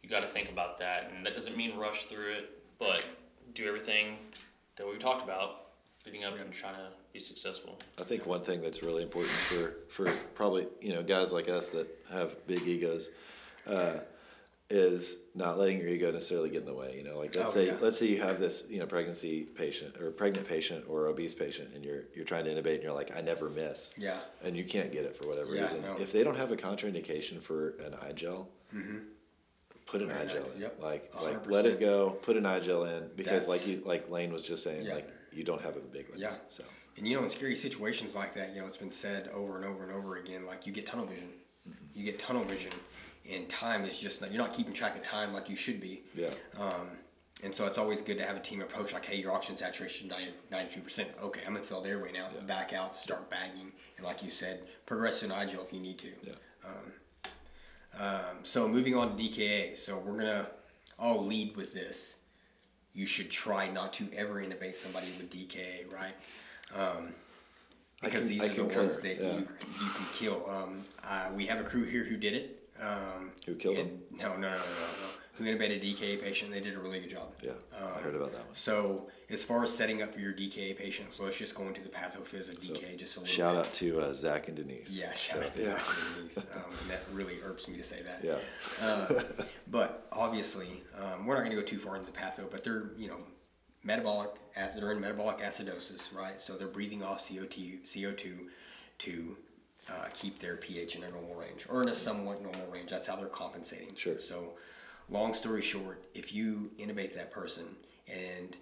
you 0.02 0.08
got 0.08 0.20
to 0.20 0.26
think 0.28 0.50
about 0.50 0.78
that. 0.78 1.12
And 1.14 1.24
that 1.24 1.34
doesn't 1.34 1.56
mean 1.56 1.76
rush 1.76 2.04
through 2.04 2.32
it, 2.32 2.62
but 2.78 3.04
do 3.54 3.66
everything 3.66 4.16
that 4.76 4.86
we 4.86 4.98
talked 4.98 5.22
about 5.22 5.66
leading 6.04 6.24
up 6.24 6.34
Yep. 6.36 6.44
and 6.46 6.52
trying 6.52 6.74
to 6.74 6.88
be 7.12 7.20
successful. 7.20 7.78
I 7.98 8.02
think 8.02 8.26
one 8.26 8.42
thing 8.42 8.60
that's 8.60 8.82
really 8.82 9.02
important 9.04 9.32
for, 9.32 9.76
for 9.88 10.10
probably, 10.34 10.66
you 10.80 10.92
know, 10.94 11.02
guys 11.02 11.32
like 11.32 11.48
us 11.48 11.70
that 11.70 11.86
have 12.10 12.44
big 12.46 12.62
egos, 12.66 13.10
uh, 13.66 13.98
is 14.74 15.18
not 15.34 15.58
letting 15.58 15.78
your 15.78 15.88
ego 15.88 16.10
necessarily 16.10 16.48
get 16.48 16.60
in 16.60 16.64
the 16.66 16.72
way. 16.74 16.94
You 16.96 17.04
know, 17.04 17.18
like 17.18 17.34
let's 17.36 17.50
Oh, 17.50 17.52
say 17.52 17.66
yeah. 17.66 17.76
let's 17.82 17.98
say 17.98 18.06
you 18.06 18.22
have 18.22 18.40
this 18.40 18.64
you 18.70 18.78
know 18.78 18.86
pregnancy 18.86 19.42
patient 19.42 19.98
or 19.98 20.10
pregnant 20.10 20.48
patient 20.48 20.86
or 20.88 21.08
obese 21.08 21.34
patient, 21.34 21.74
and 21.74 21.84
you're 21.84 22.04
you're 22.14 22.24
trying 22.24 22.46
to 22.46 22.50
intubate, 22.54 22.76
and 22.76 22.82
you're 22.82 22.94
like, 22.94 23.14
I 23.14 23.20
never 23.20 23.50
miss. 23.50 23.92
Yeah. 23.98 24.16
And 24.42 24.56
you 24.56 24.64
can't 24.64 24.90
get 24.90 25.04
it 25.04 25.14
for 25.14 25.28
whatever 25.28 25.54
Yeah, 25.54 25.64
reason. 25.64 25.82
no. 25.82 25.96
If 25.98 26.10
they 26.10 26.24
don't 26.24 26.36
have 26.38 26.52
a 26.52 26.56
contraindication 26.56 27.42
for 27.42 27.70
an 27.84 27.94
i-gel, 28.02 28.48
put 29.86 30.02
an 30.02 30.10
i-gel 30.10 30.44
in. 30.54 30.60
yep, 30.60 30.76
Like 30.80 31.10
like 31.22 31.48
let 31.48 31.66
it 31.66 31.80
go. 31.80 32.10
Put 32.22 32.36
an 32.36 32.46
i-gel 32.46 32.84
in 32.84 33.10
because 33.16 33.48
like 33.48 33.66
you 33.66 33.82
like 33.84 34.09
Lane 34.10 34.32
was 34.32 34.46
just 34.46 34.62
saying, 34.64 34.86
Yeah. 34.86 34.94
like 34.94 35.09
you 35.32 35.44
don't 35.44 35.62
have 35.62 35.76
a 35.76 35.80
big 35.80 36.09
one. 36.10 36.18
Yeah. 36.18 36.34
So 36.48 36.64
And 36.96 37.06
you 37.06 37.16
know, 37.16 37.22
in 37.24 37.30
scary 37.30 37.56
situations 37.56 38.14
like 38.14 38.34
that, 38.34 38.54
you 38.54 38.60
know, 38.60 38.66
it's 38.66 38.76
been 38.76 38.90
said 38.90 39.28
over 39.32 39.56
and 39.56 39.64
over 39.64 39.82
and 39.84 39.92
over 39.92 40.16
again, 40.16 40.44
like 40.46 40.66
you 40.66 40.72
get 40.72 40.86
tunnel 40.86 41.06
vision. 41.06 41.28
Mm-hmm. 41.68 41.84
You 41.94 42.04
get 42.04 42.18
tunnel 42.18 42.44
vision, 42.44 42.72
and 43.30 43.48
time 43.48 43.84
is 43.84 43.98
just 43.98 44.20
not, 44.20 44.32
you're 44.32 44.42
not 44.42 44.52
keeping 44.52 44.72
track 44.72 44.96
of 44.96 45.02
time 45.02 45.32
like 45.32 45.48
you 45.48 45.56
should 45.56 45.80
be. 45.80 46.02
yeah. 46.14 46.28
Um, 46.59 46.88
and 47.44 47.52
so 47.52 47.66
it's 47.66 47.76
always 47.78 48.00
good 48.00 48.18
to 48.18 48.24
have 48.24 48.36
a 48.36 48.40
team 48.40 48.62
approach 48.62 48.92
like, 48.92 49.04
hey, 49.04 49.16
your 49.16 49.32
oxygen 49.32 49.56
saturation 49.56 50.09
is 50.12 50.16
92%. 50.52 51.06
Okay, 51.24 51.40
I'm 51.44 51.56
in 51.56 51.62
filled 51.64 51.86
airway 51.88 52.12
now. 52.12 52.28
Yeah. 52.32 52.40
Back 52.42 52.72
out, 52.72 52.96
start 52.96 53.28
bagging. 53.30 53.72
And 53.96 54.06
like 54.06 54.22
you 54.22 54.30
said, 54.30 54.60
progress 54.86 55.22
an 55.24 55.32
i-gel 55.32 55.62
if 55.62 55.72
you 55.72 55.80
need 55.80 55.98
to. 55.98 56.09
Yeah. 56.22 56.32
Um, 56.64 56.92
so 58.43 58.69
moving 58.69 58.94
on 58.94 59.16
to 59.16 59.23
DKA. 59.23 59.77
So 59.77 59.98
we're 59.98 60.16
to 60.27 60.47
all 60.98 61.24
lead 61.24 61.56
with 61.56 61.74
this. 61.74 62.16
You 62.94 63.06
should 63.06 63.31
try 63.31 63.69
not 63.69 63.93
to 63.94 64.06
ever 64.14 64.35
intubate 64.35 64.74
somebody 64.74 65.06
with 65.19 65.31
DKA, 65.31 65.90
right? 65.93 66.14
Um, 66.74 67.14
because 68.02 68.20
can- 68.20 68.28
these 68.28 68.43
I 68.43 68.47
are 68.47 68.48
the 68.48 68.55
concur, 68.56 68.78
ones 68.81 68.98
that 69.01 69.20
yeah. 69.20 69.32
you, 69.35 69.39
you 69.39 69.90
can 69.97 70.06
kill. 70.14 70.51
Um, 70.51 70.85
uh, 71.05 71.31
we 71.35 71.47
have 71.47 71.60
a 71.60 71.64
crew 71.64 71.85
here 71.85 72.05
who 72.05 72.16
did 72.16 72.35
it. 72.35 72.59
Um, 72.81 73.31
Who 73.47 73.55
killed 73.55 73.78
and- 73.78 74.02
No, 74.19 74.35
no, 74.35 74.40
no, 74.40 74.48
no, 74.48 74.51
no, 74.51 74.56
no. 74.56 75.09
Who 75.35 75.44
intubated 75.44 75.77
a 75.77 75.81
DKA 75.81 76.20
patient. 76.20 76.51
They 76.51 76.60
did 76.60 76.74
a 76.74 76.78
really 76.78 77.01
good 77.01 77.10
job. 77.10 77.32
Yeah. 77.43 77.52
I 77.74 78.01
heard 78.01 78.14
about 78.14 78.32
that 78.32 78.44
one. 78.47 78.55
So 78.55 79.09
as 79.32 79.42
far 79.42 79.62
as 79.64 79.74
setting 79.74 80.02
up 80.02 80.18
your 80.18 80.32
DKA 80.32 80.76
patient, 80.76 81.12
so 81.12 81.24
let's 81.24 81.38
just 81.38 81.54
go 81.54 81.64
into 81.66 81.80
the 81.80 81.88
pathophys 81.88 82.50
of 82.50 82.60
DKA 82.60 82.96
just 82.98 83.16
a 83.16 83.20
little 83.20 83.34
Shout 83.34 83.54
bit. 83.56 83.66
out 83.66 83.72
to 83.74 84.00
uh, 84.00 84.12
Zach 84.12 84.48
and 84.48 84.56
Denise. 84.56 84.90
Yeah, 84.90 85.12
shout 85.14 85.40
So, 85.40 85.46
out 85.46 85.54
to 85.54 85.60
yeah. 85.62 85.66
Zach 85.66 85.86
and 86.06 86.16
Denise. 86.16 86.46
Um, 86.54 86.72
and 86.82 86.90
that 86.90 87.02
really 87.12 87.38
irks 87.42 87.66
me 87.66 87.76
to 87.76 87.82
say 87.82 88.02
that. 88.02 88.22
Yeah. 88.22 88.38
Uh, 88.86 89.22
but 89.70 90.06
obviously, 90.12 90.82
um, 90.98 91.24
we're 91.26 91.34
not 91.34 91.40
going 91.44 91.56
to 91.56 91.62
go 91.62 91.66
too 91.66 91.78
far 91.78 91.96
into 91.96 92.10
the 92.10 92.16
patho, 92.18 92.50
but 92.50 92.62
they're, 92.62 92.90
you 92.98 93.09
know, 93.09 93.18
metabolic, 93.84 94.30
acid, 94.54 94.82
they're 94.82 94.92
in 94.92 95.00
metabolic 95.00 95.38
acidosis, 95.38 96.14
right? 96.14 96.40
So 96.40 96.54
they're 96.56 96.68
breathing 96.68 97.02
off 97.02 97.20
CO2, 97.20 97.82
CO2 97.84 98.32
to 98.98 99.36
uh, 99.90 100.06
keep 100.12 100.38
their 100.38 100.56
pH 100.56 100.96
in 100.96 101.04
a 101.04 101.10
normal 101.10 101.34
range 101.34 101.66
or 101.70 101.82
in 101.82 101.88
a 101.88 101.94
somewhat 101.94 102.42
normal 102.42 102.66
range. 102.70 102.90
That's 102.90 103.06
how 103.06 103.16
they're 103.16 103.26
compensating. 103.26 103.94
Sure. 103.96 104.20
So, 104.20 104.52
long 105.09 105.32
story 105.34 105.62
short, 105.62 106.02
if 106.14 106.32
you 106.32 106.70
intubate 106.78 107.14
that 107.14 107.32
person 107.32 107.64
and 108.06 108.56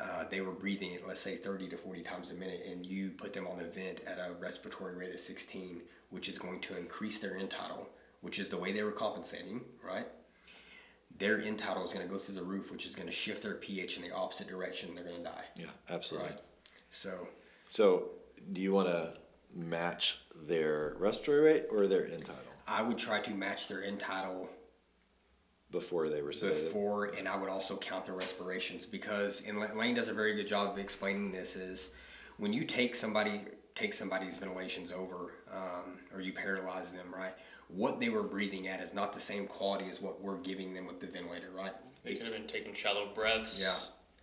uh, 0.00 0.24
they 0.30 0.40
were 0.40 0.52
breathing 0.52 0.94
at 0.94 1.06
let's 1.06 1.20
say 1.20 1.36
30 1.36 1.68
to 1.68 1.76
40 1.76 2.02
times 2.02 2.30
a 2.30 2.34
minute 2.34 2.64
and 2.68 2.84
you 2.84 3.10
put 3.10 3.32
them 3.32 3.46
on 3.46 3.58
the 3.58 3.64
vent 3.64 4.00
at 4.06 4.18
a 4.18 4.32
respiratory 4.40 4.96
rate 4.96 5.14
of 5.14 5.20
16 5.20 5.80
which 6.10 6.28
is 6.28 6.38
going 6.38 6.60
to 6.60 6.76
increase 6.76 7.18
their 7.20 7.36
end 7.36 7.50
tidal 7.50 7.88
which 8.20 8.38
is 8.38 8.48
the 8.48 8.56
way 8.56 8.72
they 8.72 8.82
were 8.82 8.92
compensating 8.92 9.60
right? 9.86 10.06
Their 11.18 11.40
end 11.40 11.60
tidal 11.60 11.84
is 11.84 11.92
going 11.92 12.04
to 12.04 12.12
go 12.12 12.18
through 12.18 12.34
the 12.34 12.42
roof 12.42 12.72
which 12.72 12.86
is 12.86 12.94
going 12.96 13.06
to 13.06 13.12
shift 13.12 13.42
their 13.42 13.54
ph 13.54 13.96
in 13.96 14.02
the 14.02 14.10
opposite 14.10 14.48
direction 14.48 14.88
and 14.88 14.98
they're 14.98 15.04
going 15.04 15.18
to 15.18 15.24
die. 15.24 15.44
Yeah, 15.56 15.66
absolutely. 15.90 16.30
right? 16.30 16.40
So 16.90 17.28
So, 17.68 18.10
do 18.52 18.60
you 18.60 18.72
want 18.72 18.88
to 18.88 19.14
match 19.54 20.18
their 20.48 20.96
respiratory 20.98 21.52
rate 21.52 21.64
or 21.70 21.86
their 21.86 22.04
end 22.06 22.24
tidal 22.24 22.40
i 22.66 22.82
would 22.82 22.98
try 22.98 23.20
to 23.20 23.30
match 23.30 23.68
their 23.68 23.84
end 23.84 24.00
tidal 24.00 24.48
before 25.74 26.08
they 26.08 26.22
were 26.22 26.30
sedated? 26.30 26.64
before, 26.64 27.06
and 27.18 27.28
I 27.28 27.36
would 27.36 27.50
also 27.50 27.76
count 27.76 28.06
the 28.06 28.12
respirations 28.12 28.86
because, 28.86 29.42
and 29.46 29.58
Lane 29.76 29.94
does 29.94 30.08
a 30.08 30.14
very 30.14 30.34
good 30.34 30.46
job 30.46 30.70
of 30.72 30.78
explaining 30.78 31.30
this. 31.32 31.56
Is 31.56 31.90
when 32.38 32.52
you 32.54 32.64
take 32.64 32.96
somebody 32.96 33.42
take 33.74 33.92
somebody's 33.92 34.38
ventilations 34.38 34.92
over, 34.92 35.32
um, 35.52 35.98
or 36.14 36.20
you 36.20 36.32
paralyze 36.32 36.92
them, 36.92 37.12
right? 37.12 37.34
What 37.68 37.98
they 37.98 38.08
were 38.08 38.22
breathing 38.22 38.68
at 38.68 38.80
is 38.80 38.94
not 38.94 39.12
the 39.12 39.18
same 39.20 39.46
quality 39.48 39.86
as 39.90 40.00
what 40.00 40.20
we're 40.22 40.36
giving 40.36 40.72
them 40.72 40.86
with 40.86 41.00
the 41.00 41.08
ventilator, 41.08 41.50
right? 41.50 41.72
They 42.04 42.14
could 42.14 42.26
have 42.26 42.34
been 42.34 42.46
taking 42.46 42.72
shallow 42.72 43.08
breaths. 43.14 43.60
Yeah. 43.60 43.74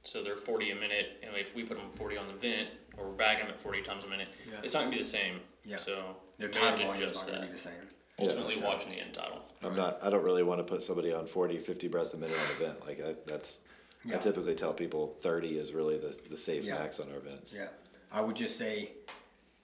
So 0.03 0.23
they're 0.23 0.37
40 0.37 0.71
a 0.71 0.75
minute, 0.75 1.21
and 1.21 1.35
if 1.35 1.53
we 1.53 1.63
put 1.63 1.77
them 1.77 1.91
40 1.91 2.17
on 2.17 2.27
the 2.27 2.33
vent, 2.33 2.69
or 2.97 3.07
we're 3.09 3.11
bagging 3.11 3.43
them 3.45 3.53
at 3.53 3.59
40 3.59 3.81
times 3.81 4.03
a 4.05 4.07
minute, 4.07 4.29
Yeah. 4.49 4.61
it's 4.63 4.73
not 4.73 4.81
gonna 4.81 4.91
be 4.91 4.99
the 4.99 5.05
same. 5.05 5.41
Yeah. 5.65 5.77
So 5.77 6.15
Their 6.37 6.47
we 6.49 6.55
have 6.55 6.63
tidal 6.63 6.77
to 6.79 6.85
volume 6.85 6.95
is 6.95 7.01
adjust 7.11 7.27
not 7.27 7.27
going 7.27 7.35
to 7.35 7.41
that. 7.41 7.47
be 7.47 7.53
the 7.53 7.61
same. 7.61 7.89
Yeah, 8.21 8.29
Ultimately, 8.29 8.55
so- 8.55 8.65
watching 8.67 8.91
the 8.91 8.99
end 8.99 9.13
tidal. 9.13 9.39
I'm 9.63 9.75
not. 9.75 9.99
I 10.01 10.09
don't 10.09 10.23
really 10.23 10.41
want 10.43 10.59
to 10.59 10.63
put 10.63 10.81
somebody 10.81 11.13
on 11.13 11.27
40, 11.27 11.59
50 11.59 11.87
breaths 11.87 12.13
a 12.15 12.17
minute 12.17 12.35
on 12.35 12.65
a 12.65 12.67
vent. 12.67 12.87
Like 12.87 12.99
I, 12.99 13.15
that's. 13.27 13.59
I 14.11 14.17
typically 14.17 14.55
tell 14.55 14.73
people 14.73 15.15
30 15.21 15.57
is 15.59 15.73
really 15.73 15.97
the 15.99 16.19
the 16.29 16.37
safe 16.37 16.63
Yeah. 16.65 16.79
max 16.79 16.99
on 16.99 17.07
our 17.13 17.19
vents. 17.19 17.55
Yeah, 17.55 17.67
I 18.11 18.21
would 18.21 18.35
just 18.35 18.57
say 18.57 18.93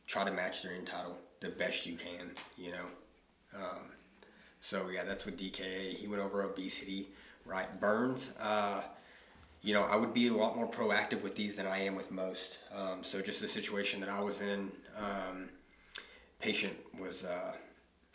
try 0.06 0.24
to 0.24 0.32
match 0.32 0.62
their 0.62 0.74
end 0.74 0.86
tidal 0.88 1.18
the 1.40 1.50
best 1.50 1.88
you 1.88 1.96
can. 1.98 2.32
You 2.58 2.72
know, 2.74 2.86
um, 3.56 3.92
so 4.62 4.90
yeah, 4.90 5.04
that's 5.04 5.26
with 5.26 5.40
DKA. 5.40 5.96
He 5.96 6.08
went 6.08 6.22
over 6.22 6.44
obesity, 6.44 7.10
right? 7.46 7.80
Burns. 7.80 8.30
Uh, 8.40 8.84
you 9.64 9.74
know, 9.74 9.82
I 9.84 9.96
would 9.96 10.14
be 10.14 10.28
a 10.28 10.34
lot 10.34 10.56
more 10.56 10.70
proactive 10.70 11.24
with 11.24 11.36
these 11.36 11.56
than 11.56 11.66
I 11.66 11.80
am 11.80 11.96
with 11.96 12.12
most. 12.12 12.60
Um, 12.72 13.04
so 13.04 13.20
just 13.22 13.42
the 13.42 13.48
situation 13.48 14.00
that 14.02 14.10
I 14.10 14.22
was 14.22 14.42
in, 14.42 14.72
um, 14.96 15.50
patient 16.40 16.74
was 17.00 17.26
uh, 17.26 17.54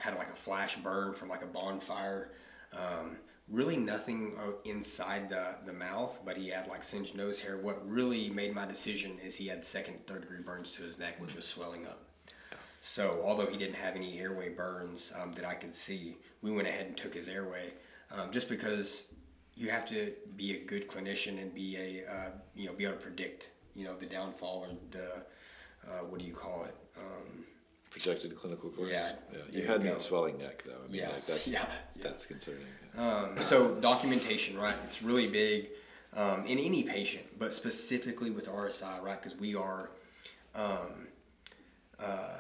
had 0.03 0.17
like 0.19 0.31
a 0.31 0.37
flash 0.37 0.77
burn 0.77 1.15
from 1.15 1.29
like 1.29 1.43
a 1.43 1.47
bonfire. 1.47 2.33
Um, 2.73 3.17
really 3.49 3.77
nothing 3.77 4.33
uh, 4.39 4.53
inside 4.65 5.29
the, 5.29 5.57
the 5.65 5.73
mouth, 5.73 6.19
but 6.25 6.37
he 6.37 6.49
had 6.49 6.67
like 6.67 6.83
singed 6.83 7.17
nose 7.17 7.39
hair. 7.39 7.59
What 7.59 7.89
really 7.89 8.31
made 8.31 8.55
my 8.55 8.67
decision 8.67 9.19
is 9.25 9.37
he 9.37 9.47
had 9.47 9.65
second, 9.65 10.05
third 10.07 10.23
degree 10.23 10.43
burns 10.43 10.73
to 10.73 10.83
his 10.83 10.99
neck, 10.99 11.21
which 11.21 11.37
was 11.37 11.47
swelling 11.47 11.87
up. 11.87 12.03
So 12.81 13.21
although 13.23 13.47
he 13.47 13.57
didn't 13.57 13.77
have 13.77 13.95
any 13.95 14.19
airway 14.19 14.49
burns 14.49 15.13
um, 15.21 15.33
that 15.35 15.45
I 15.45 15.55
could 15.55 15.73
see, 15.73 16.17
we 16.41 16.51
went 16.51 16.67
ahead 16.67 16.87
and 16.87 16.97
took 16.97 17.15
his 17.15 17.29
airway, 17.29 17.73
um, 18.11 18.33
just 18.33 18.49
because 18.49 19.05
you 19.55 19.71
have 19.71 19.87
to 19.91 20.13
be 20.35 20.57
a 20.57 20.65
good 20.65 20.89
clinician 20.89 21.41
and 21.41 21.55
be 21.55 21.77
a 21.77 22.13
uh, 22.13 22.31
you 22.57 22.67
know 22.67 22.73
be 22.73 22.85
able 22.85 22.97
to 22.97 23.01
predict 23.01 23.51
you 23.77 23.85
know 23.85 23.95
the 23.95 24.07
downfall 24.07 24.67
or 24.67 24.75
the 24.91 25.25
uh, 25.89 26.05
what 26.07 26.19
do 26.19 26.27
you 26.27 26.33
call 26.33 26.65
it? 26.65 26.75
Um, 26.99 27.45
Projected 27.93 28.35
clinical 28.37 28.71
course. 28.71 28.91
Yeah, 28.91 29.13
You 29.53 29.63
had 29.67 29.75
you 29.81 29.85
me 29.85 29.91
go. 29.91 29.97
at 29.97 30.03
swelling 30.03 30.39
neck 30.39 30.63
though. 30.65 30.73
I 30.83 30.87
mean, 30.91 31.03
Yeah. 31.03 31.11
like 31.11 31.27
that's 31.27 31.47
Yeah, 31.47 31.67
yeah. 31.95 32.03
that's 32.03 32.25
concerning. 32.27 32.67
Yeah. 32.95 33.17
Um, 33.17 33.43
so 33.43 33.75
documentation, 33.77 34.59
right? 34.59 34.75
It's 34.85 35.03
really 35.03 35.29
big 35.29 35.69
um, 36.15 36.45
in 36.47 36.59
any 36.59 36.83
patient, 36.85 37.25
but 37.39 37.53
specifically 37.55 38.31
with 38.31 38.47
RSI, 38.49 39.01
right? 39.03 39.21
Because 39.23 39.39
we 39.39 39.55
are, 39.55 39.91
um, 40.55 41.07
uh, 41.99 42.39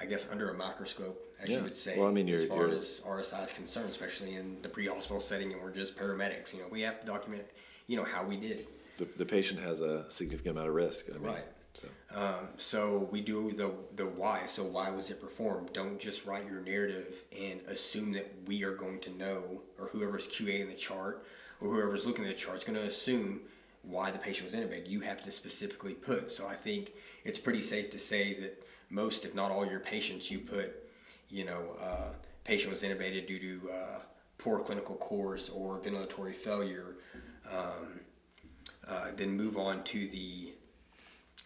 I 0.00 0.06
guess, 0.06 0.26
under 0.30 0.50
a 0.50 0.54
microscope, 0.54 1.18
as 1.40 1.48
Yeah. 1.48 1.58
you 1.58 1.62
would 1.64 1.76
say, 1.76 1.98
Well, 1.98 2.08
I 2.08 2.12
mean, 2.12 2.28
as 2.30 2.44
far 2.46 2.68
as 2.68 3.00
RSI 3.04 3.42
is 3.44 3.50
concerned, 3.52 3.90
especially 3.90 4.34
in 4.36 4.60
the 4.62 4.68
pre-hospital 4.68 5.20
setting, 5.20 5.52
and 5.52 5.62
we're 5.62 5.70
just 5.72 5.96
paramedics. 5.98 6.52
You 6.54 6.60
know, 6.60 6.68
we 6.70 6.80
have 6.82 7.00
to 7.00 7.06
document, 7.06 7.44
you 7.88 7.96
know, 7.96 8.04
how 8.04 8.22
we 8.24 8.36
did. 8.36 8.66
The, 8.98 9.06
the 9.16 9.26
patient 9.26 9.60
has 9.60 9.80
a 9.80 10.10
significant 10.10 10.56
amount 10.56 10.68
of 10.68 10.74
risk. 10.74 11.06
I 11.10 11.14
mean, 11.14 11.22
Right. 11.24 11.44
So 11.74 11.88
Um, 12.12 12.48
so 12.56 13.08
we 13.12 13.20
do 13.20 13.52
the 13.52 13.72
the 13.96 14.06
why. 14.06 14.46
So 14.46 14.64
why 14.64 14.90
was 14.90 15.10
it 15.10 15.20
performed? 15.20 15.72
Don't 15.72 15.98
just 15.98 16.26
write 16.26 16.44
your 16.46 16.60
narrative 16.60 17.24
and 17.38 17.60
assume 17.68 18.12
that 18.12 18.26
we 18.46 18.64
are 18.64 18.74
going 18.74 18.98
to 19.00 19.10
know, 19.16 19.62
or 19.78 19.86
whoever's 19.88 20.26
QA 20.26 20.60
in 20.60 20.68
the 20.68 20.74
chart, 20.74 21.24
or 21.60 21.68
whoever's 21.68 22.06
looking 22.06 22.24
at 22.24 22.30
the 22.30 22.36
chart 22.36 22.58
is 22.58 22.64
going 22.64 22.78
to 22.78 22.86
assume 22.86 23.40
why 23.82 24.10
the 24.10 24.18
patient 24.18 24.50
was 24.50 24.60
intubated. 24.60 24.88
You 24.88 25.00
have 25.00 25.22
to 25.22 25.30
specifically 25.30 25.94
put. 25.94 26.32
So 26.32 26.46
I 26.46 26.54
think 26.54 26.92
it's 27.24 27.38
pretty 27.38 27.62
safe 27.62 27.90
to 27.90 27.98
say 27.98 28.34
that 28.40 28.62
most, 28.90 29.24
if 29.24 29.34
not 29.34 29.50
all, 29.50 29.64
your 29.64 29.80
patients, 29.80 30.30
you 30.30 30.40
put, 30.40 30.74
you 31.30 31.44
know, 31.44 31.76
uh, 31.80 32.12
patient 32.44 32.72
was 32.72 32.82
intubated 32.82 33.26
due 33.26 33.38
to 33.38 33.70
uh, 33.70 33.98
poor 34.38 34.58
clinical 34.60 34.96
course 34.96 35.48
or 35.48 35.78
ventilatory 35.78 36.34
failure. 36.34 36.96
Um, 37.50 38.00
uh, 38.86 39.12
then 39.16 39.30
move 39.36 39.56
on 39.56 39.84
to 39.84 40.08
the, 40.08 40.52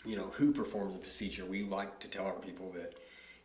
you 0.05 0.17
know, 0.17 0.27
who 0.35 0.53
performed 0.53 0.95
the 0.95 0.99
procedure. 0.99 1.45
We 1.45 1.63
like 1.65 1.99
to 2.01 2.09
tell 2.09 2.27
our 2.27 2.33
people 2.35 2.71
that 2.73 2.95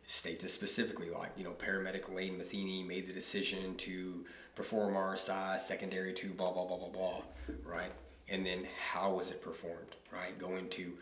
state 0.06 0.40
this 0.40 0.52
specifically, 0.52 1.08
like, 1.10 1.30
you 1.36 1.44
know, 1.44 1.52
paramedic 1.52 2.12
Lane 2.14 2.36
Matheny 2.36 2.82
made 2.82 3.06
the 3.06 3.12
decision 3.12 3.76
to 3.76 4.24
perform 4.54 4.94
RSI 4.94 5.58
secondary 5.60 6.12
to 6.14 6.28
blah, 6.30 6.52
blah, 6.52 6.66
blah, 6.66 6.76
blah, 6.76 6.88
blah, 6.88 7.22
right? 7.64 7.92
And 8.28 8.44
then 8.44 8.66
how 8.90 9.14
was 9.14 9.30
it 9.30 9.42
performed, 9.42 9.96
right? 10.12 10.36
Go 10.38 10.56
into, 10.56 10.94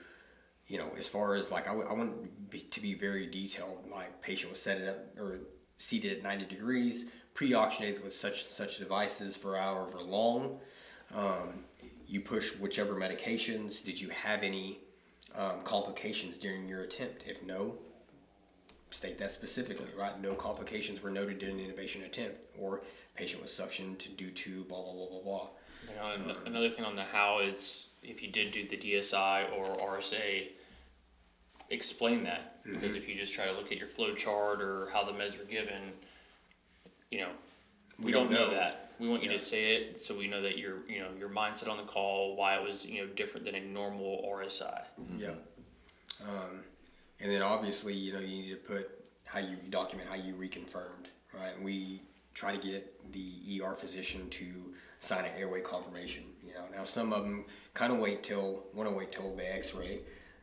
you 0.66 0.78
know, 0.78 0.90
as 0.98 1.08
far 1.08 1.34
as 1.34 1.50
like, 1.50 1.66
I, 1.66 1.70
w- 1.70 1.88
I 1.88 1.92
want 1.92 2.50
be, 2.50 2.60
to 2.60 2.80
be 2.80 2.94
very 2.94 3.26
detailed, 3.26 3.88
like 3.90 4.20
patient 4.20 4.50
was 4.50 4.60
set 4.60 4.86
up 4.86 5.18
or 5.18 5.40
seated 5.78 6.18
at 6.18 6.22
90 6.22 6.44
degrees, 6.46 7.10
pre-oxygenated 7.34 8.02
with 8.02 8.14
such 8.14 8.46
such 8.46 8.78
devices 8.78 9.36
for 9.36 9.56
however 9.56 10.02
long. 10.02 10.58
Um, 11.14 11.64
you 12.06 12.20
push 12.20 12.54
whichever 12.56 12.94
medications. 12.94 13.84
Did 13.84 14.00
you 14.00 14.08
have 14.08 14.42
any 14.42 14.80
um, 15.38 15.62
complications 15.62 16.36
during 16.36 16.68
your 16.68 16.82
attempt? 16.82 17.22
If 17.26 17.42
no, 17.42 17.76
state 18.90 19.18
that 19.18 19.32
specifically, 19.32 19.86
right? 19.98 20.20
No 20.20 20.34
complications 20.34 21.02
were 21.02 21.10
noted 21.10 21.38
during 21.38 21.56
the 21.56 21.62
intubation 21.64 22.04
attempt, 22.04 22.36
or 22.58 22.82
patient 23.14 23.40
was 23.42 23.50
suctioned 23.50 24.16
due 24.16 24.30
to 24.30 24.64
blah 24.64 24.82
blah 24.82 24.92
blah 24.92 25.06
blah 25.06 25.20
blah. 25.22 25.48
Know, 25.96 26.34
another 26.44 26.68
thing 26.70 26.84
on 26.84 26.96
the 26.96 27.04
how 27.04 27.38
is 27.38 27.86
if 28.02 28.22
you 28.22 28.28
did 28.30 28.52
do 28.52 28.68
the 28.68 28.76
DSI 28.76 29.46
or 29.56 29.64
RSI, 29.96 30.48
explain 31.70 32.24
that 32.24 32.62
because 32.64 32.94
if 32.94 33.08
you 33.08 33.14
just 33.14 33.32
try 33.32 33.46
to 33.46 33.52
look 33.52 33.72
at 33.72 33.78
your 33.78 33.88
flow 33.88 34.14
chart 34.14 34.60
or 34.60 34.88
how 34.92 35.04
the 35.04 35.12
meds 35.12 35.38
were 35.38 35.44
given, 35.44 35.80
you 37.10 37.20
know, 37.20 37.30
we, 37.98 38.06
We 38.06 38.12
don't 38.12 38.24
don't 38.24 38.32
know 38.32 38.48
know. 38.48 38.54
that. 38.54 38.87
We 38.98 39.08
want 39.08 39.22
you 39.22 39.30
Yeah. 39.30 39.36
to 39.38 39.42
say 39.44 39.74
it 39.76 40.02
so 40.02 40.16
we 40.16 40.26
know 40.26 40.42
that 40.42 40.58
your 40.58 40.78
you 40.88 41.00
know 41.00 41.10
your 41.18 41.28
mindset 41.28 41.68
on 41.68 41.76
the 41.76 41.84
call, 41.84 42.36
why 42.36 42.56
it 42.56 42.62
was 42.62 42.84
you 42.84 43.00
know 43.00 43.06
different 43.14 43.46
than 43.46 43.54
a 43.54 43.60
normal 43.60 44.24
RSI. 44.28 44.84
Yeah. 45.16 45.34
Um, 46.26 46.64
and 47.20 47.30
then 47.32 47.42
obviously, 47.42 47.94
you 47.94 48.12
know, 48.12 48.20
you 48.20 48.42
need 48.42 48.50
to 48.50 48.56
put 48.56 48.90
how 49.24 49.40
you 49.40 49.56
document 49.70 50.08
how 50.08 50.14
you 50.16 50.34
reconfirmed, 50.34 51.06
right? 51.34 51.54
And 51.54 51.64
we 51.64 52.02
try 52.34 52.54
to 52.54 52.58
get 52.68 53.12
the 53.12 53.60
ER 53.62 53.74
physician 53.74 54.28
to 54.30 54.74
sign 55.00 55.24
an 55.24 55.32
airway 55.36 55.60
confirmation. 55.60 56.24
You 56.46 56.54
know, 56.54 56.64
now 56.72 56.84
some 56.84 57.12
of 57.12 57.22
them 57.24 57.44
kind 57.74 57.92
of 57.92 57.98
wait 57.98 58.22
till 58.22 58.64
want 58.74 58.88
to 58.88 58.94
wait 58.94 59.12
till 59.12 59.34
the 59.36 59.54
X-ray, 59.54 60.00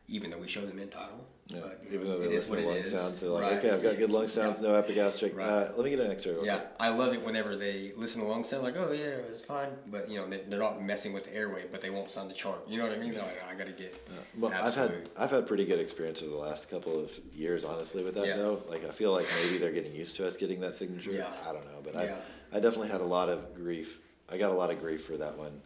even 0.08 0.30
though 0.30 0.38
we 0.38 0.48
show 0.48 0.64
them 0.64 0.78
end 0.78 0.92
tidal. 0.92 1.26
Yeah, 1.48 1.60
But, 1.62 1.80
even 1.92 2.06
though 2.10 2.16
it 2.16 2.28
they 2.28 2.34
is 2.34 2.50
listen 2.50 2.56
to 2.64 2.68
lung 2.68 2.76
is, 2.78 2.90
sounds, 2.90 3.20
they're 3.20 3.30
like, 3.30 3.42
right? 3.42 3.52
okay, 3.58 3.70
I've 3.70 3.82
got 3.82 3.96
good 3.98 4.10
lung 4.10 4.26
sounds, 4.26 4.60
Yeah. 4.60 4.68
no 4.70 4.74
epigastric. 4.74 5.36
Right. 5.36 5.46
Uh, 5.46 5.72
let 5.76 5.84
me 5.84 5.90
get 5.90 6.00
an 6.00 6.10
X-ray. 6.10 6.34
Yeah, 6.42 6.56
quick. 6.58 6.68
I 6.80 6.88
love 6.88 7.14
it 7.14 7.24
whenever 7.24 7.54
they 7.54 7.92
listen 7.96 8.20
to 8.22 8.26
lung 8.26 8.42
sound 8.42 8.64
like, 8.64 8.74
oh 8.76 8.90
yeah, 8.90 9.04
it 9.04 9.30
was 9.30 9.42
fine, 9.42 9.68
but 9.86 10.10
you 10.10 10.18
know 10.18 10.26
they, 10.26 10.38
they're 10.48 10.58
not 10.58 10.82
messing 10.82 11.12
with 11.12 11.24
the 11.24 11.34
airway, 11.36 11.66
but 11.70 11.80
they 11.80 11.90
won't 11.90 12.10
sign 12.10 12.26
the 12.26 12.34
chart. 12.34 12.66
You 12.68 12.78
know 12.78 12.88
what 12.88 12.92
I 12.94 12.98
mean? 12.98 13.14
They're 13.14 13.22
like, 13.22 13.40
I 13.48 13.54
got 13.54 13.68
to 13.68 13.72
get 13.72 14.08
Well, 14.36 14.52
I've 14.52 14.74
had 14.74 15.08
I've 15.16 15.30
had 15.30 15.46
pretty 15.46 15.64
good 15.66 15.78
experience 15.78 16.20
over 16.20 16.32
the 16.32 16.36
last 16.36 16.68
couple 16.68 16.98
of 16.98 17.12
years, 17.32 17.64
honestly, 17.64 18.02
with 18.02 18.16
that 18.16 18.26
Yeah. 18.26 18.38
though. 18.38 18.62
Like 18.68 18.84
I 18.84 18.90
feel 18.90 19.12
like 19.12 19.26
maybe 19.44 19.58
they're 19.58 19.70
getting 19.72 19.94
used 19.94 20.16
to 20.16 20.26
us 20.26 20.36
getting 20.36 20.58
that 20.62 20.74
signature. 20.74 21.12
Yeah. 21.12 21.30
I 21.48 21.52
don't 21.52 21.66
know, 21.66 21.80
but 21.84 21.94
Yeah. 21.94 22.16
I 22.52 22.56
I 22.56 22.60
definitely 22.60 22.88
had 22.88 23.00
a 23.02 23.06
lot 23.06 23.28
of 23.28 23.54
grief. 23.54 24.00
I 24.28 24.36
got 24.36 24.50
a 24.50 24.54
lot 24.54 24.70
of 24.72 24.80
grief 24.80 25.04
for 25.04 25.16
that 25.16 25.38
one. 25.38 25.60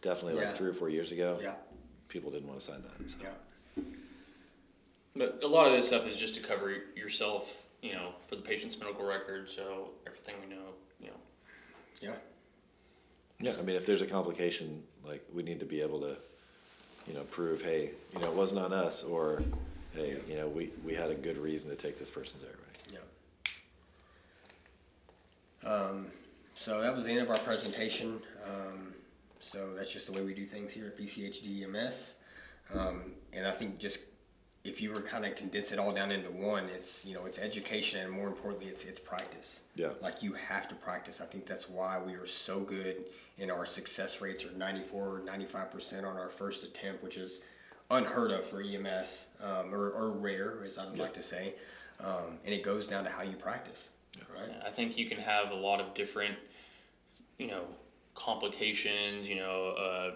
Definitely 0.00 0.40
Yeah. 0.40 0.46
like 0.48 0.56
three 0.56 0.70
or 0.70 0.74
four 0.74 0.88
years 0.88 1.12
ago. 1.12 1.38
yeah, 1.42 1.56
People 2.08 2.30
didn't 2.30 2.48
want 2.48 2.58
to 2.60 2.64
sign 2.66 2.82
that. 2.82 3.10
So. 3.10 3.18
yeah. 3.22 3.28
But 5.16 5.40
a 5.42 5.46
lot 5.46 5.66
of 5.66 5.72
this 5.72 5.88
stuff 5.88 6.06
is 6.06 6.16
just 6.16 6.34
to 6.36 6.40
cover 6.40 6.72
yourself, 6.96 7.66
you 7.82 7.92
know, 7.92 8.10
for 8.28 8.36
the 8.36 8.42
patient's 8.42 8.78
medical 8.78 9.04
record. 9.04 9.50
So 9.50 9.90
everything 10.06 10.36
we 10.40 10.54
know, 10.54 10.62
you 11.00 11.08
know, 11.08 11.16
Yeah. 12.00 12.14
Yeah, 13.42 13.54
I 13.58 13.62
mean, 13.62 13.74
if 13.74 13.86
there's 13.86 14.02
a 14.02 14.06
complication, 14.06 14.82
like 15.04 15.24
we 15.32 15.42
need 15.42 15.60
to 15.60 15.66
be 15.66 15.80
able 15.80 16.00
to, 16.00 16.16
you 17.08 17.14
know, 17.14 17.22
prove, 17.24 17.62
hey, 17.62 17.90
you 18.12 18.20
know, 18.20 18.28
it 18.28 18.34
wasn't 18.34 18.60
on 18.60 18.72
us, 18.72 19.02
or 19.02 19.42
hey, 19.94 20.18
you 20.28 20.36
know, 20.36 20.46
we 20.46 20.70
we 20.84 20.94
had 20.94 21.10
a 21.10 21.14
good 21.14 21.38
reason 21.38 21.70
to 21.70 21.76
take 21.76 21.98
this 21.98 22.10
person's 22.10 22.44
airway. 22.44 23.02
Yeah. 25.64 25.68
Um, 25.68 26.06
so 26.54 26.82
that 26.82 26.94
was 26.94 27.04
the 27.04 27.12
end 27.12 27.22
of 27.22 27.30
our 27.30 27.38
presentation. 27.38 28.20
Um, 28.46 28.92
so 29.40 29.72
that's 29.74 29.90
just 29.90 30.06
the 30.06 30.12
way 30.12 30.22
we 30.22 30.34
do 30.34 30.44
things 30.44 30.72
here 30.72 30.86
at 30.86 30.98
PCHD 30.98 31.64
EMS. 31.64 32.14
Um, 32.74 33.14
and 33.32 33.46
I 33.46 33.52
think 33.52 33.78
just 33.78 34.00
if 34.64 34.80
you 34.82 34.92
were 34.92 35.00
kind 35.00 35.24
of 35.24 35.34
condense 35.36 35.72
it 35.72 35.78
all 35.78 35.92
down 35.92 36.12
into 36.12 36.30
one, 36.30 36.64
it's 36.74 37.04
you 37.04 37.14
know 37.14 37.24
it's 37.24 37.38
education 37.38 38.00
and 38.00 38.10
more 38.10 38.26
importantly 38.28 38.66
it's 38.68 38.84
it's 38.84 39.00
practice. 39.00 39.60
Yeah. 39.74 39.90
Like 40.00 40.22
you 40.22 40.34
have 40.34 40.68
to 40.68 40.74
practice. 40.74 41.20
I 41.20 41.26
think 41.26 41.46
that's 41.46 41.68
why 41.68 41.98
we 41.98 42.14
are 42.14 42.26
so 42.26 42.60
good 42.60 43.04
and 43.38 43.50
our 43.50 43.64
success 43.64 44.20
rates 44.20 44.44
are 44.44 44.50
94, 44.52 45.22
95% 45.24 45.98
on 46.00 46.16
our 46.18 46.28
first 46.28 46.62
attempt, 46.62 47.02
which 47.02 47.16
is 47.16 47.40
unheard 47.90 48.30
of 48.32 48.44
for 48.44 48.60
EMS 48.60 49.28
um, 49.42 49.74
or, 49.74 49.90
or 49.92 50.10
rare, 50.10 50.62
as 50.66 50.76
I 50.76 50.84
would 50.86 50.96
Yeah. 50.98 51.04
like 51.04 51.14
to 51.14 51.22
say. 51.22 51.54
Um, 52.00 52.38
and 52.44 52.54
it 52.54 52.62
goes 52.62 52.86
down 52.86 53.04
to 53.04 53.10
how 53.10 53.22
you 53.22 53.36
practice, 53.36 53.90
right? 54.34 54.50
I 54.64 54.68
think 54.70 54.98
you 54.98 55.08
can 55.08 55.18
have 55.18 55.52
a 55.52 55.54
lot 55.54 55.80
of 55.80 55.94
different, 55.94 56.34
you 57.38 57.46
know, 57.46 57.64
complications. 58.14 59.26
You 59.26 59.36
know, 59.36 59.68
uh, 59.70 60.10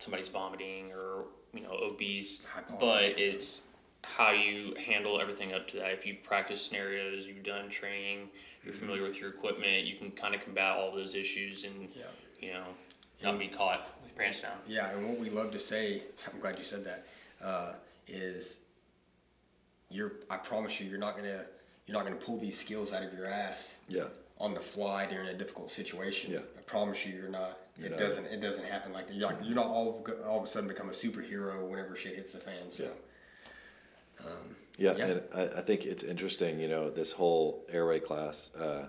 somebody's 0.00 0.28
vomiting 0.28 0.92
or 0.92 1.26
you 1.54 1.62
know 1.62 1.76
obese, 1.82 2.42
but 2.80 3.02
it's 3.18 3.62
how 4.02 4.32
you 4.32 4.74
handle 4.86 5.20
everything 5.20 5.52
up 5.54 5.66
to 5.68 5.76
that. 5.78 5.90
If 5.92 6.04
you've 6.06 6.22
practiced 6.22 6.66
scenarios, 6.66 7.26
you've 7.26 7.42
done 7.42 7.70
training, 7.70 8.28
you're 8.64 8.74
familiar 8.74 9.02
with 9.02 9.18
your 9.18 9.30
equipment, 9.30 9.84
you 9.86 9.96
can 9.96 10.10
kind 10.10 10.34
of 10.34 10.42
combat 10.42 10.76
all 10.76 10.94
those 10.94 11.14
issues 11.14 11.64
and 11.64 11.88
Yeah. 11.94 12.04
you 12.40 12.52
know 12.52 12.64
not 13.22 13.38
be 13.38 13.48
caught 13.48 13.88
with 14.02 14.10
your 14.10 14.18
pants 14.18 14.40
down. 14.40 14.58
Yeah, 14.66 14.90
and 14.90 15.08
what 15.08 15.18
we 15.18 15.30
love 15.30 15.50
to 15.52 15.58
say, 15.60 16.02
I'm 16.32 16.40
glad 16.40 16.58
you 16.58 16.64
said 16.64 16.84
that, 16.84 17.06
uh, 17.42 17.74
is 18.06 18.60
you're. 19.88 20.12
I 20.30 20.36
promise 20.36 20.80
you, 20.80 20.88
you're 20.90 20.98
not 20.98 21.16
gonna 21.16 21.46
you're 21.86 21.96
not 21.96 22.04
gonna 22.04 22.16
pull 22.16 22.38
these 22.38 22.58
skills 22.58 22.92
out 22.92 23.02
of 23.02 23.12
your 23.14 23.26
ass 23.26 23.78
Yeah, 23.88 24.04
on 24.38 24.52
the 24.54 24.60
fly 24.60 25.06
during 25.06 25.28
a 25.28 25.34
difficult 25.34 25.70
situation. 25.70 26.32
Yeah. 26.32 26.40
I 26.58 26.60
promise 26.62 27.06
you, 27.06 27.14
you're 27.14 27.28
not. 27.28 27.58
It 27.82 27.90
not. 27.90 27.98
doesn't. 28.00 28.26
It 28.26 28.40
doesn't 28.40 28.64
happen 28.66 28.92
like 28.92 29.08
that. 29.08 29.16
You're, 29.16 29.28
like, 29.28 29.38
you're 29.42 29.54
not 29.56 29.66
all 29.66 30.06
all 30.26 30.38
of 30.38 30.44
a 30.44 30.46
sudden 30.46 30.68
become 30.68 30.88
a 30.88 30.92
superhero 30.92 31.68
whenever 31.68 31.96
shit 31.96 32.14
hits 32.14 32.32
the 32.32 32.38
fan. 32.38 32.70
So. 32.70 32.84
Yeah. 32.84 34.30
yeah, 34.78 34.96
Yeah. 34.96 35.04
and 35.06 35.22
I, 35.34 35.42
I 35.58 35.60
think 35.62 35.84
it's 35.86 36.02
interesting. 36.02 36.60
You 36.60 36.68
know, 36.68 36.90
this 36.90 37.12
whole 37.12 37.64
airway 37.70 38.00
class. 38.00 38.54
Uh, 38.54 38.88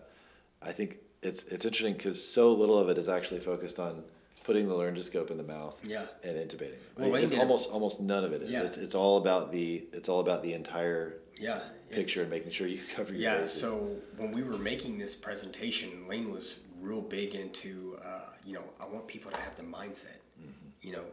I 0.62 0.72
think 0.72 0.98
it's 1.22 1.44
it's 1.45 1.66
interesting 1.66 1.94
because 1.94 2.24
so 2.24 2.53
little 2.53 2.78
of 2.78 2.90
it 2.90 2.98
is 2.98 3.10
actually 3.10 3.40
focused 3.40 3.80
on 3.80 4.03
putting 4.44 4.68
the 4.68 4.76
laryngoscope 4.76 5.32
in 5.32 5.38
the 5.38 5.44
mouth. 5.44 5.80
Yeah. 5.84 6.06
and 6.24 6.38
intubating. 6.38 6.78
Well, 6.98 7.16
it- 7.16 7.38
almost 7.40 7.72
almost 7.72 7.99
none 8.02 8.24
of 8.24 8.34
it 8.34 8.44
is. 8.44 8.52
Yeah. 8.52 8.64
It's 8.64 8.78
it's 8.78 8.95
all 8.95 9.18
about 9.18 9.52
the 9.52 9.86
it's 9.94 10.10
all 10.10 10.20
about 10.20 10.44
the 10.44 10.53
entire 10.53 11.18
Yeah. 11.40 11.62
picture 11.90 12.22
and 12.22 12.30
making 12.30 12.52
sure 12.52 12.68
you 12.68 12.80
cover 12.95 13.14
your 13.14 13.22
Yeah, 13.22 13.38
bases. 13.40 13.60
so 13.60 13.98
when 14.18 14.32
we 14.32 14.44
were 14.44 14.57
making 14.57 14.99
this 14.99 15.16
presentation, 15.16 16.07
Lane 16.07 16.32
was 16.32 16.57
real 16.80 17.02
big 17.02 17.36
into, 17.36 17.98
uh, 18.04 18.30
you 18.46 18.54
know, 18.54 18.64
I 18.82 18.86
want 18.86 19.08
people 19.08 19.32
to 19.32 19.38
have 19.38 19.56
the 19.58 19.64
mindset, 19.64 20.18
you 20.82 20.92
know, 20.92 21.04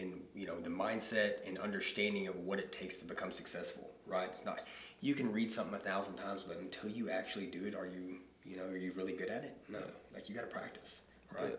and, 0.00 0.20
you 0.34 0.46
know, 0.46 0.58
the 0.58 0.70
mindset 0.70 1.46
and 1.46 1.58
understanding 1.58 2.26
of 2.28 2.36
what 2.36 2.58
it 2.58 2.72
takes 2.72 2.96
to 2.98 3.04
become 3.04 3.30
successful, 3.30 3.90
right? 4.06 4.28
It's 4.28 4.44
not, 4.44 4.66
you 5.00 5.14
can 5.14 5.30
read 5.30 5.52
something 5.52 5.74
a 5.74 5.78
thousand 5.78 6.16
times, 6.16 6.44
but 6.44 6.58
until 6.58 6.90
you 6.90 7.10
actually 7.10 7.46
do 7.46 7.66
it, 7.66 7.74
are 7.74 7.86
you, 7.86 8.18
you 8.44 8.56
know, 8.56 8.64
are 8.64 8.76
you 8.76 8.92
really 8.96 9.12
good 9.12 9.28
at 9.28 9.44
it? 9.44 9.56
No, 9.68 9.80
like 10.14 10.28
you 10.28 10.34
got 10.34 10.42
to 10.42 10.46
practice, 10.46 11.02
right? 11.38 11.58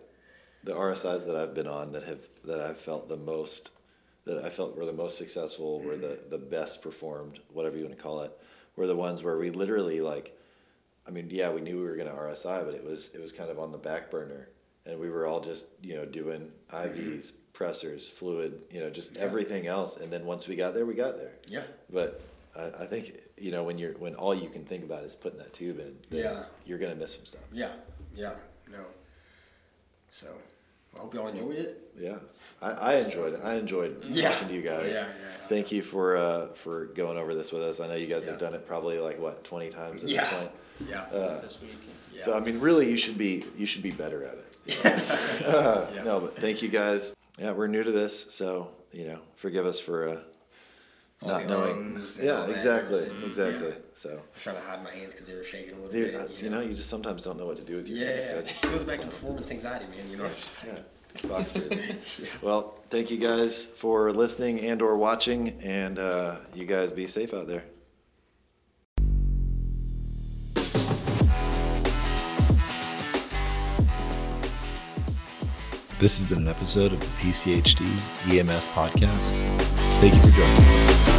the 0.64 0.74
RSIs 0.74 1.26
that 1.26 1.36
I've 1.36 1.54
been 1.54 1.68
on 1.68 1.92
that 1.92 2.04
have 2.04 2.20
that 2.46 2.62
I've 2.62 2.78
felt 2.78 3.10
the 3.10 3.18
most 3.18 3.72
that 4.26 4.44
I 4.44 4.50
felt 4.50 4.76
were 4.78 4.86
the 4.86 4.94
most 4.94 5.18
successful 5.18 5.82
were 5.82 5.98
the 5.98 6.24
the 6.30 6.38
best 6.38 6.82
performed 6.82 7.40
whatever 7.52 7.78
you 7.78 7.84
want 7.84 7.98
to 7.98 8.02
call 8.02 8.22
it 8.22 8.32
were 8.76 8.88
the 8.88 8.96
ones 8.96 9.24
where 9.24 9.38
we 9.38 9.50
literally 9.50 10.02
like 10.02 10.38
I 11.08 11.12
mean 11.12 11.28
yeah 11.30 11.52
we 11.52 11.62
knew 11.62 11.78
we 11.78 11.84
were 11.84 11.96
going 11.96 12.08
to 12.10 12.14
RSI 12.16 12.64
but 12.66 12.74
it 12.74 12.84
was 12.84 13.12
it 13.14 13.22
was 13.22 13.32
kind 13.32 13.50
of 13.50 13.60
on 13.60 13.72
the 13.72 13.78
back 13.78 14.10
burner 14.12 14.48
and 14.86 15.00
we 15.00 15.10
were 15.10 15.26
all 15.28 15.40
just 15.42 15.68
you 15.82 15.96
know 15.96 16.06
doing 16.06 16.52
IVs 16.72 17.32
pressors, 17.54 18.10
fluid 18.10 18.60
you 18.72 18.80
know 18.80 18.90
just 18.90 19.16
everything 19.18 19.68
else 19.68 19.98
and 19.98 20.12
then 20.12 20.26
once 20.26 20.48
we 20.48 20.56
got 20.56 20.74
there 20.74 20.86
we 20.86 20.94
got 20.94 21.18
there 21.18 21.34
Yeah. 21.48 21.64
but 21.92 22.22
I, 22.56 22.84
I 22.84 22.86
think 22.86 23.20
you 23.38 23.52
know 23.52 23.64
when 23.64 23.78
you're 23.78 23.94
when 23.94 24.16
all 24.16 24.34
you 24.34 24.50
can 24.50 24.64
think 24.66 24.84
about 24.84 25.04
is 25.04 25.14
putting 25.16 25.38
that 25.40 25.54
tube 25.54 25.80
in 25.80 25.96
Yeah. 26.10 26.46
you're 26.66 26.80
gonna 26.80 26.96
miss 26.96 27.16
some 27.16 27.26
stuff 27.26 27.42
Yeah, 27.52 27.74
yeah, 28.16 28.34
no. 28.72 28.86
So, 30.12 30.28
I 30.96 31.00
hope 31.00 31.14
y'all 31.16 31.28
enjoyed 31.28 31.56
it. 31.58 31.92
Yeah, 31.98 32.20
I, 32.62 32.72
I 32.72 32.94
enjoyed 32.98 33.34
it. 33.34 33.40
I 33.44 33.56
enjoyed 33.56 34.04
Yeah. 34.06 34.32
talking 34.32 34.50
to 34.50 34.54
you 34.54 34.62
guys. 34.62 34.94
Yeah, 34.94 35.02
yeah, 35.02 35.08
yeah. 35.08 35.48
Thank 35.48 35.72
you 35.72 35.82
for 35.82 36.16
uh, 36.18 36.48
for 36.50 36.86
going 36.86 37.18
over 37.18 37.34
this 37.34 37.52
with 37.52 37.64
us. 37.64 37.80
I 37.80 37.88
know 37.88 37.96
you 37.96 38.06
guys 38.06 38.26
have 38.26 38.38
done 38.40 38.54
it 38.54 38.68
probably 38.68 39.00
like 39.00 39.20
what 39.20 39.44
twenty 39.44 39.70
times 39.70 40.04
at 40.04 40.10
Yeah. 40.12 40.22
this 40.24 40.34
point. 40.38 40.52
Yeah. 40.90 41.02
Uh, 41.04 41.42
This 41.42 41.60
week. 41.62 41.72
So 42.18 42.36
I 42.36 42.40
mean, 42.40 42.60
really, 42.60 42.90
you 42.90 42.98
should 42.98 43.18
be 43.18 43.44
you 43.58 43.66
should 43.66 43.82
be 43.84 43.92
better 43.92 44.24
at 44.24 44.36
it. 44.36 44.84
know? 45.44 45.88
Yeah. 45.96 46.04
No, 46.04 46.20
but 46.20 46.36
thank 46.38 46.62
you 46.62 46.70
guys. 46.70 47.16
yeah, 47.40 47.52
we're 47.52 47.68
new 47.68 47.84
to 47.84 47.92
this, 47.92 48.28
so 48.30 48.70
you 48.92 49.06
know, 49.08 49.20
forgive 49.36 49.66
us 49.66 49.80
for 49.80 50.08
uh, 50.10 50.20
not 51.26 51.48
knowing. 51.48 52.00
Yeah, 52.22 52.46
exactly, 52.48 53.06
and- 53.08 53.24
exactly. 53.24 53.70
yeah. 53.70 53.74
So, 53.96 54.10
I 54.10 54.14
was 54.16 54.42
trying 54.42 54.56
to 54.58 54.62
hide 54.62 54.84
my 54.84 54.92
hands 54.92 55.14
because 55.14 55.28
they 55.28 55.34
were 55.36 55.44
shaking 55.44 55.72
a 55.74 55.76
little 55.76 55.90
dude, 55.92 56.12
bit. 56.12 56.20
that's, 56.20 56.42
you 56.42 56.50
know, 56.50 56.60
you 56.60 56.74
just 56.74 56.90
sometimes 56.90 57.24
don't 57.24 57.38
know 57.38 57.46
what 57.46 57.56
to 57.58 57.64
do 57.64 57.78
with 57.78 57.88
your 57.88 57.98
yeah, 58.00 58.16
hands. 58.16 58.26
So 58.28 58.42
just, 58.42 58.64
it 58.66 58.72
goes 58.72 58.84
back 58.84 59.00
to 59.00 59.08
performance 59.08 59.50
anxiety, 59.50 59.86
man. 59.86 60.10
You 60.12 60.18
know, 60.18 60.26
I'm 60.26 60.36
just 60.36 60.60
yeah, 60.66 61.28
box 61.30 61.52
breathing. 61.52 61.98
Well, 62.42 62.80
thank 62.90 63.10
you 63.12 63.18
guys 63.18 63.66
for 63.66 64.12
listening 64.12 64.60
and 64.62 64.82
or 64.82 64.98
watching, 64.98 65.60
and 65.64 65.98
uh, 66.00 66.36
you 66.54 66.66
guys 66.66 66.92
be 66.92 67.08
safe 67.08 67.34
out 67.34 67.48
there. 67.48 67.64
This 76.04 76.20
has 76.20 76.28
been 76.28 76.40
an 76.40 76.50
episode 76.50 76.92
of 76.92 77.00
the 77.00 77.06
PCHD 77.06 77.86
EMS 78.30 78.68
podcast. 78.68 79.38
Thank 80.02 80.14
you 80.14 80.20
for 80.20 80.36
joining 80.36 80.58
us. 80.58 81.13